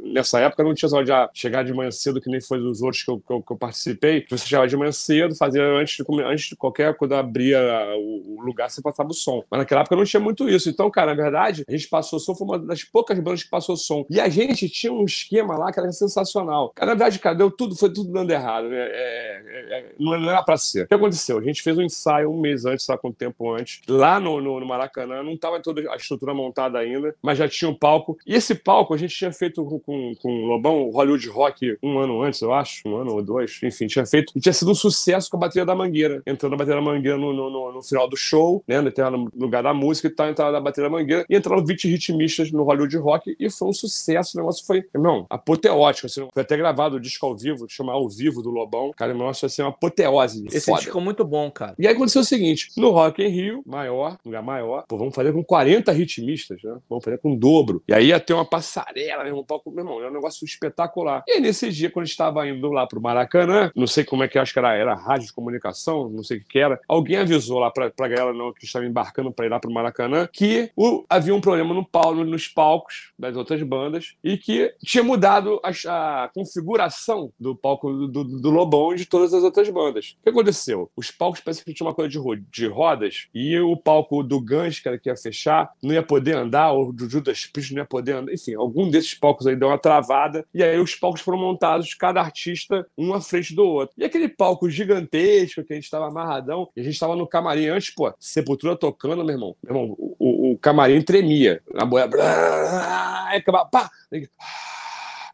Nessa 0.01 0.39
época 0.39 0.63
não 0.63 0.73
tinha 0.73 0.89
só 0.89 1.01
de 1.01 1.11
chegar 1.33 1.63
de 1.63 1.73
manhã 1.73 1.91
cedo, 1.91 2.21
que 2.21 2.29
nem 2.29 2.41
foi 2.41 2.59
dos 2.59 2.81
outros 2.81 3.00
que 3.03 3.11
eu, 3.11 3.19
que 3.19 3.33
eu, 3.33 3.41
que 3.41 3.53
eu 3.53 3.57
participei. 3.57 4.25
Você 4.29 4.45
chegava 4.45 4.67
de 4.67 4.77
manhã 4.77 4.91
cedo, 4.91 5.35
fazia 5.35 5.63
antes 5.63 5.97
de, 5.97 6.23
antes 6.23 6.45
de 6.49 6.55
qualquer, 6.55 6.95
quando 6.95 7.13
abria 7.13 7.59
o, 7.97 8.37
o 8.37 8.41
lugar, 8.41 8.69
você 8.69 8.81
passava 8.81 9.09
o 9.09 9.13
som. 9.13 9.43
Mas 9.49 9.59
naquela 9.59 9.81
época 9.81 9.95
não 9.95 10.03
tinha 10.03 10.19
muito 10.19 10.47
isso. 10.49 10.69
Então, 10.69 10.89
cara, 10.89 11.13
na 11.15 11.21
verdade, 11.21 11.63
a 11.67 11.71
gente 11.71 11.87
passou 11.87 12.19
som, 12.19 12.35
foi 12.35 12.47
uma 12.47 12.59
das 12.59 12.83
poucas 12.83 13.17
bandas 13.19 13.43
que 13.43 13.49
passou 13.49 13.75
som. 13.75 14.05
E 14.09 14.19
a 14.19 14.29
gente 14.29 14.69
tinha 14.69 14.91
um 14.91 15.05
esquema 15.05 15.57
lá 15.57 15.71
que 15.71 15.79
era 15.79 15.91
sensacional. 15.91 16.71
Cara, 16.75 16.91
na 16.91 16.95
verdade, 16.95 17.19
cara, 17.19 17.35
deu 17.35 17.51
tudo, 17.51 17.75
foi 17.75 17.91
tudo 17.91 18.11
dando 18.11 18.31
errado. 18.31 18.69
Né? 18.69 18.77
É, 18.77 19.43
é, 19.45 19.79
é, 19.79 19.85
não 19.99 20.29
era 20.29 20.43
pra 20.43 20.57
ser. 20.57 20.83
O 20.83 20.87
que 20.87 20.93
aconteceu? 20.93 21.37
A 21.37 21.43
gente 21.43 21.61
fez 21.61 21.77
um 21.77 21.81
ensaio 21.81 22.31
um 22.31 22.39
mês 22.39 22.65
antes, 22.65 22.85
sabe 22.85 23.01
quanto 23.01 23.15
tempo 23.15 23.51
antes, 23.53 23.81
lá 23.87 24.19
no, 24.19 24.41
no, 24.41 24.59
no 24.59 24.65
Maracanã. 24.65 25.23
Não 25.23 25.37
tava 25.37 25.59
toda 25.59 25.81
a 25.91 25.95
estrutura 25.95 26.33
montada 26.33 26.79
ainda, 26.79 27.15
mas 27.21 27.37
já 27.37 27.47
tinha 27.47 27.69
um 27.69 27.75
palco. 27.75 28.17
E 28.25 28.33
esse 28.33 28.55
palco 28.55 28.93
a 28.93 28.97
gente 28.97 29.15
tinha 29.15 29.31
feito 29.31 29.63
com, 29.65 29.79
com, 29.79 30.15
com 30.21 30.43
o 30.43 30.45
Lobão, 30.45 30.89
Hollywood 30.89 31.27
Rock, 31.29 31.77
um 31.81 31.99
ano 31.99 32.21
antes, 32.21 32.41
eu 32.41 32.53
acho, 32.53 32.87
um 32.91 32.97
ano 32.97 33.13
ou 33.13 33.21
dois, 33.21 33.59
enfim, 33.63 33.87
tinha 33.87 34.05
feito. 34.05 34.33
Tinha 34.39 34.53
sido 34.53 34.71
um 34.71 34.75
sucesso 34.75 35.29
com 35.29 35.37
a 35.37 35.39
bateria 35.41 35.65
da 35.65 35.75
Mangueira. 35.75 36.21
Entrando 36.25 36.53
a 36.53 36.57
bateria 36.57 36.79
da 36.79 36.85
Mangueira 36.85 37.17
no, 37.17 37.33
no, 37.33 37.49
no, 37.49 37.73
no 37.73 37.83
final 37.83 38.07
do 38.07 38.17
show, 38.17 38.63
né? 38.67 38.81
No 38.81 39.29
lugar 39.35 39.63
da 39.63 39.73
música 39.73 40.07
e 40.07 40.11
tal, 40.11 40.29
entrada 40.29 40.51
da 40.51 40.59
bateria 40.59 40.89
da 40.89 40.95
Mangueira. 40.95 41.25
E 41.29 41.35
entraram 41.35 41.63
20 41.63 41.87
ritmistas 41.87 42.51
no 42.51 42.63
Hollywood 42.63 42.97
Rock 42.97 43.35
e 43.39 43.49
foi 43.49 43.69
um 43.69 43.73
sucesso. 43.73 44.37
O 44.37 44.41
negócio 44.41 44.65
foi, 44.65 44.83
irmão, 44.93 45.25
apoteótico. 45.29 46.07
Assim, 46.07 46.27
foi 46.33 46.43
até 46.43 46.57
gravado 46.57 46.97
o 46.97 46.99
disco 46.99 47.25
ao 47.25 47.35
vivo, 47.35 47.65
que 47.67 47.73
chama 47.73 47.93
Ao 47.93 48.07
Vivo 48.09 48.41
do 48.41 48.49
Lobão. 48.49 48.91
Cara, 48.95 49.13
o 49.13 49.17
negócio 49.17 49.41
vai 49.41 49.49
ser 49.49 49.63
uma 49.63 49.69
apoteose. 49.69 50.45
Esse 50.47 50.65
foda. 50.65 50.81
disco 50.81 50.97
é 50.97 51.01
muito 51.01 51.23
bom, 51.23 51.49
cara. 51.51 51.75
E 51.77 51.87
aí 51.87 51.93
aconteceu 51.93 52.21
o 52.21 52.25
seguinte: 52.25 52.69
no 52.77 52.91
Rock 52.91 53.21
in 53.23 53.27
Rio, 53.27 53.63
maior, 53.65 54.17
lugar 54.25 54.41
maior, 54.41 54.85
pô, 54.87 54.97
vamos 54.97 55.15
fazer 55.15 55.33
com 55.33 55.43
40 55.43 55.91
ritmistas, 55.91 56.61
né? 56.63 56.77
Vamos 56.89 57.03
fazer 57.03 57.17
com 57.17 57.33
o 57.33 57.37
dobro. 57.37 57.83
E 57.87 57.93
aí 57.93 58.07
ia 58.07 58.19
ter 58.19 58.33
uma 58.33 58.45
passarela, 58.45 59.23
um 59.33 59.43
palco, 59.43 59.71
meu 59.71 59.83
irmão, 59.83 60.03
é 60.03 60.09
um 60.09 60.13
negócio 60.13 60.45
espetacular. 60.45 61.23
E 61.27 61.33
aí 61.33 61.41
nesse 61.41 61.69
dia, 61.69 61.89
quando 61.89 62.03
a 62.03 62.05
gente 62.05 62.13
estava 62.13 62.47
indo 62.47 62.71
lá 62.71 62.80
pro 62.87 63.01
Maracanã, 63.01 63.71
não 63.75 63.87
sei 63.87 64.03
como 64.03 64.23
é 64.23 64.27
que 64.27 64.37
acho 64.37 64.53
que 64.53 64.59
era, 64.59 64.73
era 64.73 64.93
rádio 64.93 65.27
de 65.27 65.33
comunicação, 65.33 66.09
não 66.09 66.23
sei 66.23 66.37
o 66.37 66.43
que 66.43 66.59
era, 66.59 66.79
alguém 66.87 67.17
avisou 67.17 67.59
lá 67.59 67.71
pra, 67.71 67.89
pra 67.89 68.07
galera 68.07 68.33
não, 68.33 68.53
que 68.53 68.65
estava 68.65 68.85
embarcando 68.85 69.31
para 69.31 69.45
ir 69.45 69.49
lá 69.49 69.59
pro 69.59 69.71
Maracanã 69.71 70.27
que 70.31 70.71
o, 70.75 71.05
havia 71.09 71.35
um 71.35 71.41
problema 71.41 71.73
no 71.73 71.85
palco, 71.85 72.23
nos 72.23 72.47
palcos 72.47 73.11
das 73.17 73.35
outras 73.35 73.61
bandas 73.63 74.15
e 74.23 74.37
que 74.37 74.73
tinha 74.83 75.03
mudado 75.03 75.59
a, 75.63 76.23
a 76.23 76.29
configuração 76.29 77.31
do 77.39 77.55
palco 77.55 78.07
do, 78.07 78.23
do, 78.23 78.49
Lobão 78.49 78.93
e 78.93 78.97
de 78.97 79.05
todas 79.05 79.33
as 79.33 79.43
outras 79.43 79.69
bandas. 79.69 80.17
O 80.19 80.23
que 80.23 80.29
aconteceu? 80.29 80.89
Os 80.95 81.09
palcos 81.09 81.39
pareciam 81.39 81.65
que 81.65 81.73
tinha 81.73 81.87
uma 81.87 81.93
coisa 81.93 82.09
de, 82.09 82.17
ro 82.17 82.35
de 82.35 82.67
rodas 82.67 83.27
e 83.33 83.57
o 83.59 83.77
palco 83.77 84.23
do 84.23 84.39
Guns, 84.39 84.79
que 84.79 84.87
era 84.87 84.97
que 84.97 85.09
ia 85.09 85.15
fechar, 85.15 85.71
não 85.81 85.93
ia 85.93 86.03
poder 86.03 86.35
andar, 86.35 86.71
ou 86.71 86.91
do 86.91 87.09
Judas 87.09 87.45
Priest 87.45 87.73
não 87.73 87.81
ia 87.81 87.85
poder 87.85 88.13
andar, 88.13 88.33
enfim, 88.33 88.55
algum 88.55 88.89
desses 88.89 89.13
palcos 89.13 89.47
aí 89.47 89.55
deu 89.55 89.69
uma 89.69 89.77
travada 89.77 90.45
e 90.53 90.63
aí 90.63 90.79
os 90.79 90.95
palcos 90.95 91.21
foram 91.21 91.37
montados, 91.37 91.93
cada 91.93 92.21
artista 92.21 92.60
um 92.97 93.13
à 93.13 93.21
frente 93.21 93.55
do 93.55 93.63
outro. 93.63 93.95
E 93.97 94.03
aquele 94.03 94.29
palco 94.29 94.69
gigantesco 94.69 95.63
que 95.63 95.73
a 95.73 95.75
gente 95.75 95.85
estava 95.85 96.07
amarradão, 96.07 96.69
e 96.75 96.81
a 96.81 96.83
gente 96.83 96.93
estava 96.93 97.15
no 97.15 97.27
camarim 97.27 97.67
antes, 97.67 97.93
pô, 97.93 98.13
Sepultura 98.19 98.75
tocando, 98.75 99.23
meu 99.23 99.35
irmão. 99.35 99.55
Meu 99.63 99.75
irmão, 99.75 99.95
o, 99.97 100.51
o 100.51 100.57
camarim 100.57 101.01
tremia. 101.01 101.61
Na 101.73 101.85
boia. 101.85 102.07
Blá, 102.07 103.65
pá, 103.71 103.89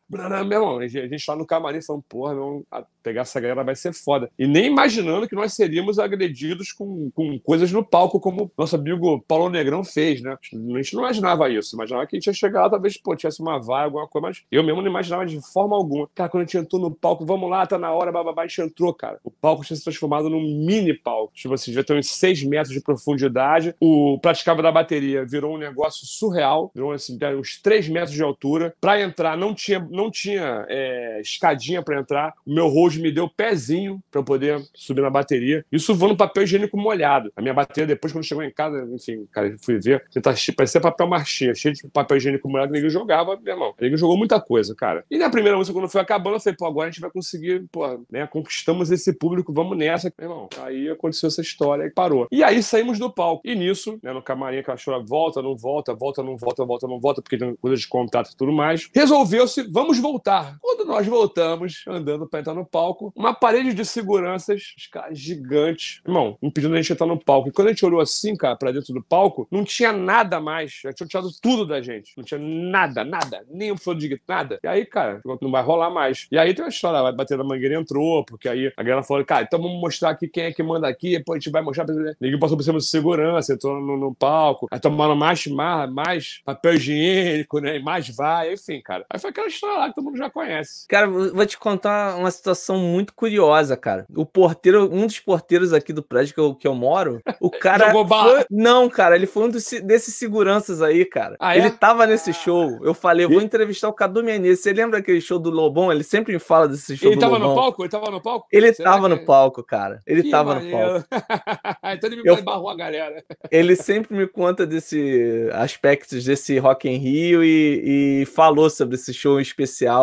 Meu 0.10 0.22
irmão, 0.22 0.80
a 0.80 0.88
gente 0.88 1.26
lá 1.28 1.36
no 1.36 1.46
camarim 1.46 1.82
falando, 1.82 2.04
porra, 2.08 2.34
meu, 2.34 2.66
pegar 3.08 3.22
essa 3.22 3.40
galera 3.40 3.64
vai 3.64 3.76
ser 3.76 3.94
foda. 3.94 4.30
E 4.38 4.46
nem 4.46 4.66
imaginando 4.66 5.28
que 5.28 5.36
nós 5.36 5.54
seríamos 5.54 5.98
agredidos 5.98 6.74
com, 6.74 7.10
com 7.12 7.40
coisas 7.40 7.72
no 7.72 7.84
palco, 7.84 8.20
como 8.20 8.52
nosso 8.58 8.76
amigo 8.76 9.24
Paulo 9.26 9.50
Negrão 9.50 9.84
fez, 9.84 10.22
né? 10.22 10.32
A 10.32 10.78
gente 10.82 10.94
não 10.94 11.04
imaginava 11.04 11.50
isso. 11.50 11.76
Imaginava 11.76 12.06
que 12.06 12.16
a 12.16 12.20
gente 12.20 12.28
ia 12.28 12.34
chegar 12.34 12.64
lá, 12.64 12.70
talvez, 12.70 12.98
pô, 12.98 13.16
tivesse 13.16 13.42
uma 13.42 13.60
vaga, 13.60 13.86
alguma 13.86 14.08
coisa, 14.08 14.28
mas 14.28 14.44
eu 14.52 14.64
mesmo 14.64 14.82
não 14.82 14.90
imaginava 14.90 15.26
de 15.26 15.40
forma 15.54 15.76
alguma. 15.76 16.10
Cara, 16.14 16.30
quando 16.30 16.44
a 16.44 16.46
gente 16.46 16.58
entrou 16.58 16.82
no 16.82 16.92
palco, 16.92 17.26
vamos 17.26 17.50
lá, 17.50 17.66
tá 17.66 17.78
na 17.78 17.92
hora, 17.94 18.12
bababá, 18.12 18.44
a 18.44 18.48
gente 18.48 18.62
entrou, 18.62 18.94
cara. 18.94 19.20
O 19.24 19.32
palco 19.32 19.64
tinha 19.64 19.78
se 19.78 19.84
transformado 19.84 20.30
num 20.30 20.42
mini 20.42 20.94
palco. 20.94 21.32
Tipo 21.34 21.54
assim, 21.54 21.72
devia 21.72 21.84
ter 21.84 21.98
uns 21.98 22.10
6 22.10 22.44
metros 22.44 22.74
de 22.74 22.82
profundidade. 22.82 23.74
O 23.80 24.20
praticava 24.22 24.62
da 24.62 24.72
bateria 24.72 25.26
virou 25.26 25.56
um 25.56 25.58
negócio 25.58 26.06
surreal, 26.06 26.72
virou 26.74 26.92
assim, 26.92 27.18
uns 27.40 27.62
3 27.62 27.88
metros 27.88 28.12
de 28.12 28.22
altura. 28.22 28.76
Pra 28.82 29.02
entrar, 29.02 29.38
não 29.38 29.54
tinha, 29.54 29.80
não 29.98 30.12
tinha 30.12 30.66
é, 30.70 31.20
escadinha 31.20 31.82
pra 31.82 32.00
entrar. 32.00 32.34
O 32.46 32.54
meu 32.54 32.68
host 32.68 33.00
me 33.00 33.12
deu 33.12 33.28
pezinho 33.28 34.02
pra 34.12 34.22
eu 34.22 34.24
poder 34.24 34.62
subir 34.74 35.02
na 35.02 35.10
bateria. 35.10 35.66
Isso 35.72 35.94
voando 35.96 36.16
papel 36.16 36.44
higiênico 36.44 36.78
molhado. 36.78 37.32
A 37.36 37.42
minha 37.42 37.54
bateria, 37.54 37.88
depois, 37.88 38.14
quando 38.14 38.24
chegou 38.24 38.44
em 38.44 38.52
casa, 38.52 38.88
enfim, 38.94 39.28
cara, 39.32 39.54
fui 39.62 39.80
ver, 39.80 40.04
tá, 40.22 40.34
parecia 40.56 40.80
papel 40.80 41.08
marchinha, 41.08 41.54
cheio 41.56 41.74
de 41.74 41.88
papel 41.90 42.18
higiênico 42.18 42.50
molhado, 42.50 42.72
ninguém 42.72 42.90
jogava, 42.90 43.38
meu 43.42 43.54
irmão. 43.54 43.74
Ninguém 43.80 43.98
jogou 43.98 44.18
muita 44.18 44.40
coisa, 44.40 44.76
cara. 44.76 45.04
E 45.10 45.18
na 45.18 45.30
primeira 45.30 45.58
música, 45.58 45.78
quando 45.78 45.90
foi 45.90 46.02
acabando, 46.02 46.36
eu 46.36 46.40
falei, 46.40 46.56
pô, 46.58 46.66
agora 46.66 46.88
a 46.88 46.92
gente 46.92 47.02
vai 47.02 47.10
conseguir, 47.10 47.66
pô, 47.72 48.00
né, 48.12 48.28
conquistamos 48.28 48.92
esse 48.92 49.14
público, 49.14 49.52
vamos 49.52 49.78
nessa, 49.78 50.12
meu 50.18 50.30
irmão. 50.30 50.50
Aí 50.62 50.90
aconteceu 50.90 51.28
essa 51.28 51.42
história 51.42 51.84
e 51.86 51.90
parou. 51.90 52.28
E 52.32 52.44
aí 52.44 52.62
saímos 52.62 53.00
do 53.00 53.12
palco. 53.12 53.42
E 53.46 53.56
nisso, 53.56 54.00
né, 54.04 54.14
no 54.14 54.22
camarim, 54.22 54.58
aquela 54.58 54.78
chora, 54.84 55.04
volta, 55.04 55.42
não 55.42 55.56
volta, 55.56 55.94
volta, 55.94 56.24
não 56.24 56.38
volta, 56.38 56.66
volta, 56.66 56.88
não 56.88 57.00
volta, 57.00 57.22
porque 57.22 57.38
tem 57.38 57.56
coisa 57.56 57.78
de 57.78 57.88
contato 57.88 58.32
e 58.32 58.36
tudo 58.36 58.52
mais. 58.52 58.90
Resolveu-se, 58.94 59.64
vamos 59.64 59.87
voltar. 59.96 60.58
Quando 60.60 60.86
nós 60.86 61.08
voltamos, 61.08 61.84
andando 61.88 62.28
pra 62.28 62.42
entrar 62.42 62.54
no 62.54 62.66
palco, 62.66 63.14
uma 63.16 63.34
parede 63.34 63.74
de 63.74 63.86
seguranças, 63.86 64.74
os 64.78 64.88
caras 64.88 65.18
gigantes, 65.18 66.02
irmão, 66.06 66.38
impedindo 66.42 66.74
a 66.74 66.78
gente 66.82 66.92
entrar 66.92 67.08
no 67.08 67.18
palco. 67.18 67.50
E 67.50 67.52
quando 67.52 67.68
a 67.68 67.72
gente 67.72 67.86
olhou 67.86 68.02
assim, 68.02 68.36
cara, 68.36 68.56
pra 68.56 68.72
dentro 68.72 68.94
do 68.94 69.04
palco, 69.04 69.48
não 69.52 69.64
tinha 69.64 69.92
nada 69.92 70.40
mais. 70.40 70.80
Já 70.84 70.92
tinha 70.92 71.08
tirado 71.08 71.30
tudo 71.42 71.66
da 71.66 71.82
gente. 71.82 72.14
Não 72.18 72.24
tinha 72.24 72.40
nada, 72.40 73.04
nada. 73.04 73.46
Nem 73.50 73.72
um 73.72 73.78
flor 73.78 73.96
de 73.96 74.22
nada. 74.28 74.60
E 74.64 74.68
aí, 74.68 74.86
cara, 74.86 75.22
não 75.42 75.52
vai 75.52 75.64
rolar 75.64 75.90
mais. 75.90 76.28
E 76.32 76.38
aí 76.38 76.54
tem 76.54 76.64
uma 76.64 76.70
história, 76.70 77.02
vai 77.02 77.14
bater 77.14 77.38
na 77.38 77.44
mangueira 77.44 77.76
entrou, 77.80 78.26
porque 78.26 78.50
aí 78.50 78.72
a 78.76 78.84
galera 78.84 79.04
falou, 79.04 79.24
cara, 79.26 79.44
então 79.44 79.62
vamos 79.62 79.80
mostrar 79.80 80.12
aqui 80.12 80.28
quem 80.28 80.46
é 80.46 80.52
que 80.52 80.64
manda 80.64 80.88
aqui, 80.88 81.18
depois 81.18 81.38
a 81.38 81.40
gente 81.40 81.52
vai 81.52 81.62
mostrar. 81.62 81.86
Ninguém 82.20 82.40
passou 82.40 82.58
por 82.58 82.64
cima 82.64 82.80
de 82.80 82.86
segurança, 82.86 83.54
entrou 83.54 83.80
no, 83.80 83.98
no 83.98 84.16
palco, 84.16 84.68
aí 84.72 84.80
tomaram 84.80 85.16
mais, 85.16 85.46
mais, 85.48 85.92
mais 85.92 86.42
papel 86.44 86.76
higiênico, 86.76 87.60
né? 87.60 87.80
Mais 87.80 88.10
vai, 88.10 88.54
enfim, 88.54 88.82
cara. 88.82 89.06
Aí 89.10 89.20
foi 89.20 89.30
aquela 89.30 89.48
história 89.48 89.77
lá 89.78 89.90
que 89.90 89.96
todo 89.96 90.06
mundo 90.06 90.18
já 90.18 90.30
conhece. 90.30 90.86
Cara, 90.88 91.08
vou 91.08 91.46
te 91.46 91.58
contar 91.58 92.16
uma 92.18 92.32
situação 92.32 92.78
muito 92.78 93.14
curiosa, 93.14 93.76
cara. 93.78 94.06
O 94.16 94.26
porteiro, 94.26 94.90
um 94.92 95.06
dos 95.06 95.20
porteiros 95.20 95.74
aqui 95.74 95.94
do 95.94 96.04
prédio 96.04 96.34
que 96.34 96.40
eu, 96.40 96.56
que 96.56 96.68
eu 96.68 96.76
moro, 96.76 97.22
o 97.40 97.50
cara. 97.52 97.92
foi... 97.92 98.46
Não, 98.50 98.90
cara, 98.90 99.16
ele 99.16 99.28
foi 99.28 99.44
um 99.44 99.50
dos, 99.50 99.66
desses 99.84 100.16
seguranças 100.16 100.82
aí, 100.82 101.06
cara. 101.06 101.36
Ah, 101.40 101.56
é? 101.56 101.60
Ele 101.60 101.72
tava 101.72 102.06
nesse 102.06 102.34
show. 102.34 102.80
Eu 102.84 102.94
falei, 102.94 103.26
eu 103.26 103.30
vou 103.30 103.42
entrevistar 103.42 103.90
o 103.90 103.94
Cadu 103.94 104.24
Menezes. 104.24 104.62
Você 104.62 104.74
lembra 104.74 105.00
aquele 105.00 105.22
show 105.22 105.40
do 105.40 105.50
Lobão? 105.50 105.92
Ele 105.92 106.04
sempre 106.04 106.34
me 106.34 106.40
fala 106.40 106.68
desse 106.68 106.96
show 106.98 107.10
ele 107.10 107.16
do 107.16 107.20
tava 107.20 107.38
Lobão. 107.38 107.50
no 107.50 107.56
palco? 107.56 107.84
Ele 107.84 107.90
tava 107.90 108.12
no 108.12 108.22
palco? 108.22 108.48
Ele 108.52 108.74
Será 108.74 108.92
tava 108.92 109.10
que... 109.10 109.16
no 109.16 109.26
palco, 109.26 109.64
cara. 109.64 110.00
Ele 110.06 110.24
que 110.24 110.32
tava 110.32 110.56
maneiro. 110.56 110.94
no 110.94 111.04
palco. 111.04 111.08
então 111.84 112.10
ele 112.10 112.22
me 112.22 112.30
eu... 112.30 112.44
barrou 112.44 112.70
a 112.70 112.76
galera. 112.76 113.24
Ele 113.52 113.76
sempre 113.76 114.16
me 114.16 114.28
conta 114.28 114.66
desse 114.66 115.50
aspectos 115.54 116.24
desse 116.24 116.58
Rock 116.58 116.90
in 116.90 116.98
Rio 116.98 117.44
e, 117.44 118.22
e 118.22 118.26
falou 118.26 118.70
sobre 118.70 118.96
esse 118.96 119.14
show 119.14 119.40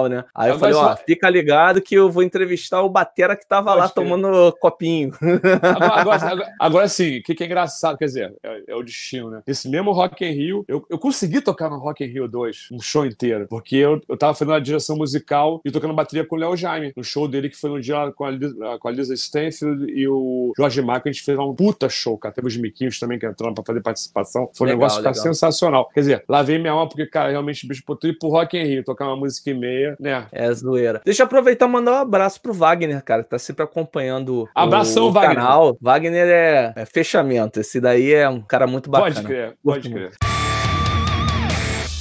né? 0.08 0.24
Aí 0.34 0.50
eu, 0.50 0.54
eu 0.54 0.58
falei, 0.58 0.74
ó, 0.74 0.96
fica 0.96 1.28
ligado 1.28 1.80
que 1.80 1.94
eu 1.94 2.10
vou 2.10 2.22
entrevistar 2.22 2.82
o 2.82 2.88
Batera 2.88 3.36
que 3.36 3.46
tava 3.46 3.70
Pode 3.70 3.78
lá 3.78 3.88
tomando 3.88 4.52
copinho. 4.60 5.12
Agora, 5.62 6.00
agora, 6.00 6.22
agora, 6.24 6.52
agora 6.60 6.88
sim, 6.88 7.18
o 7.18 7.22
que, 7.22 7.34
que, 7.34 7.42
é 7.42 7.46
engraçado, 7.46 7.96
quer 7.98 8.06
dizer, 8.06 8.34
é, 8.42 8.62
é, 8.68 8.74
o 8.74 8.82
destino, 8.82 9.30
né? 9.30 9.42
Esse 9.46 9.68
mesmo 9.68 9.92
Rock 9.92 10.24
in 10.24 10.32
Rio, 10.32 10.64
eu, 10.68 10.84
eu 10.88 10.98
consegui 10.98 11.40
tocar 11.40 11.70
no 11.70 11.78
Rock 11.78 12.04
in 12.04 12.08
Rio 12.08 12.28
2, 12.28 12.68
um 12.72 12.80
show 12.80 13.04
inteiro, 13.04 13.46
porque 13.48 13.76
eu, 13.76 14.00
eu 14.08 14.16
tava 14.16 14.34
fazendo 14.34 14.54
a 14.54 14.60
direção 14.60 14.96
musical 14.96 15.60
e 15.64 15.70
tocando 15.70 15.94
bateria 15.94 16.24
com 16.24 16.36
o 16.36 16.38
Léo 16.38 16.56
Jaime, 16.56 16.92
no 16.96 17.04
show 17.04 17.26
dele 17.26 17.48
que 17.48 17.56
foi 17.56 17.70
no 17.70 17.80
dia 17.80 18.12
com 18.12 18.24
a, 18.24 18.30
Lisa, 18.30 18.78
com 18.78 18.88
a 18.88 18.90
Lisa 18.90 19.14
Stanfield 19.14 19.90
e 19.90 20.06
o 20.08 20.52
Jorge 20.56 20.82
Marco, 20.82 21.08
a 21.08 21.12
gente 21.12 21.22
fez 21.22 21.38
um 21.38 21.54
puta 21.54 21.88
show, 21.88 22.18
cara. 22.18 22.34
Teve 22.34 22.48
os 22.48 22.56
miquinhos 22.56 22.98
também 22.98 23.18
que 23.18 23.26
entraram 23.26 23.54
pra 23.54 23.64
fazer 23.64 23.80
participação. 23.80 24.50
Foi 24.54 24.66
um 24.66 24.70
legal, 24.70 24.80
negócio 24.80 24.98
legal. 24.98 25.14
sensacional. 25.14 25.88
Quer 25.92 26.00
dizer, 26.00 26.24
lavei 26.28 26.58
minha 26.58 26.72
alma 26.72 26.88
porque, 26.88 27.06
cara, 27.06 27.30
realmente 27.30 27.66
bicho 27.66 27.82
botou 27.86 28.08
ir 28.10 28.18
pro 28.18 28.28
Rock 28.28 28.56
in 28.56 28.64
Rio, 28.64 28.84
tocar 28.84 29.06
uma 29.06 29.16
música 29.16 29.50
e 29.54 29.58
meia, 29.58 29.96
né? 29.98 30.26
É 30.32 30.52
zoeira. 30.52 31.00
Deixa 31.04 31.22
eu 31.22 31.26
aproveitar 31.26 31.66
e 31.66 31.70
mandar 31.70 31.92
um 31.92 32.02
abraço 32.02 32.40
pro 32.40 32.52
Wagner, 32.52 33.02
cara, 33.02 33.22
que 33.22 33.30
tá 33.30 33.38
sempre 33.38 33.64
acompanhando 33.64 34.48
Abração, 34.54 35.04
o, 35.04 35.08
o 35.08 35.12
Wagner. 35.12 35.36
canal. 35.36 35.76
Wagner 35.80 36.28
é, 36.28 36.72
é, 36.76 36.84
fechamento. 36.84 37.60
Esse 37.60 37.80
daí 37.80 38.12
é 38.12 38.28
um 38.28 38.40
cara 38.40 38.66
muito 38.66 38.90
bacana. 38.90 39.14
Pode 39.14 39.26
crer, 39.26 39.54
pode 39.62 39.90
crer. 39.90 40.43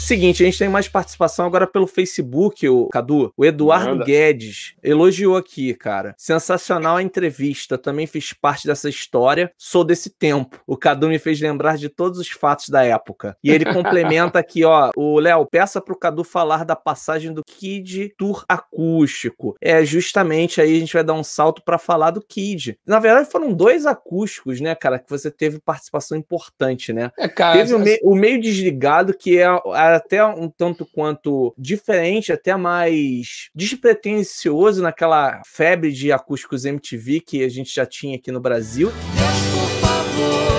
Seguinte, 0.04 0.44
a 0.44 0.46
gente 0.46 0.60
tem 0.60 0.68
mais 0.68 0.90
participação 0.90 1.46
agora 1.46 1.66
pelo 1.66 1.88
Facebook, 1.88 2.68
o 2.68 2.90
Cadu. 2.90 3.32
O 3.38 3.46
Eduardo 3.46 3.92
Manda. 3.92 4.04
Guedes 4.04 4.76
elogiou 4.84 5.38
aqui, 5.38 5.74
cara. 5.74 6.14
Sensacional 6.18 6.98
a 6.98 7.02
entrevista. 7.02 7.78
Também 7.78 8.06
fiz 8.06 8.34
parte 8.34 8.68
dessa 8.68 8.90
história. 8.90 9.50
Sou 9.58 9.82
desse 9.82 10.10
tempo. 10.10 10.60
O 10.68 10.76
Cadu 10.76 11.08
me 11.08 11.18
fez 11.18 11.40
lembrar 11.40 11.78
de 11.78 11.88
todos 11.88 12.20
os 12.20 12.28
fatos 12.30 12.68
da 12.68 12.84
época. 12.84 13.38
E 13.42 13.50
ele 13.50 13.64
complementa 13.74 14.40
aqui, 14.40 14.66
ó. 14.66 14.92
O 14.94 15.20
Léo, 15.20 15.48
peça 15.50 15.80
pro 15.80 15.98
Cadu 15.98 16.26
falar 16.26 16.66
da 16.66 16.76
passagem 16.76 17.32
do 17.32 17.42
Kid 17.42 18.14
Tour 18.18 18.44
acústico. 18.50 19.56
É, 19.62 19.86
justamente 19.86 20.60
aí 20.60 20.76
a 20.76 20.80
gente 20.82 20.94
vai 20.94 21.04
dar 21.06 21.14
um 21.14 21.24
salto 21.24 21.64
para 21.64 21.78
falar 21.78 22.12
do 22.12 22.22
Kid. 22.22 22.78
Na 22.86 23.00
verdade, 23.00 23.32
foram 23.32 23.54
dois 23.54 23.86
acústicos, 23.86 24.60
né, 24.60 24.76
cara, 24.76 25.00
que 25.00 25.10
você 25.10 25.32
teve 25.32 25.62
participação 25.62 26.18
importante, 26.18 26.92
né? 26.92 27.10
É, 27.18 27.30
cara. 27.30 27.58
Teve 27.58 27.74
o, 27.74 27.80
me 27.80 27.98
o 28.04 28.16
meio 28.16 28.42
desligado, 28.42 29.14
que 29.14 29.40
é 29.40 29.46
a 29.46 29.93
até 29.96 30.24
um 30.26 30.50
tanto 30.50 30.86
quanto 30.86 31.54
diferente, 31.58 32.32
até 32.32 32.56
mais 32.56 33.50
despretensioso 33.54 34.82
naquela 34.82 35.42
febre 35.46 35.92
de 35.92 36.12
acústicos 36.12 36.66
MTV 36.66 37.22
que 37.22 37.44
a 37.44 37.50
gente 37.50 37.74
já 37.74 37.86
tinha 37.86 38.18
aqui 38.18 38.32
no 38.32 38.40
Brasil. 38.40 38.92
Deus, 38.92 39.54
por 39.54 39.70
favor, 39.80 40.53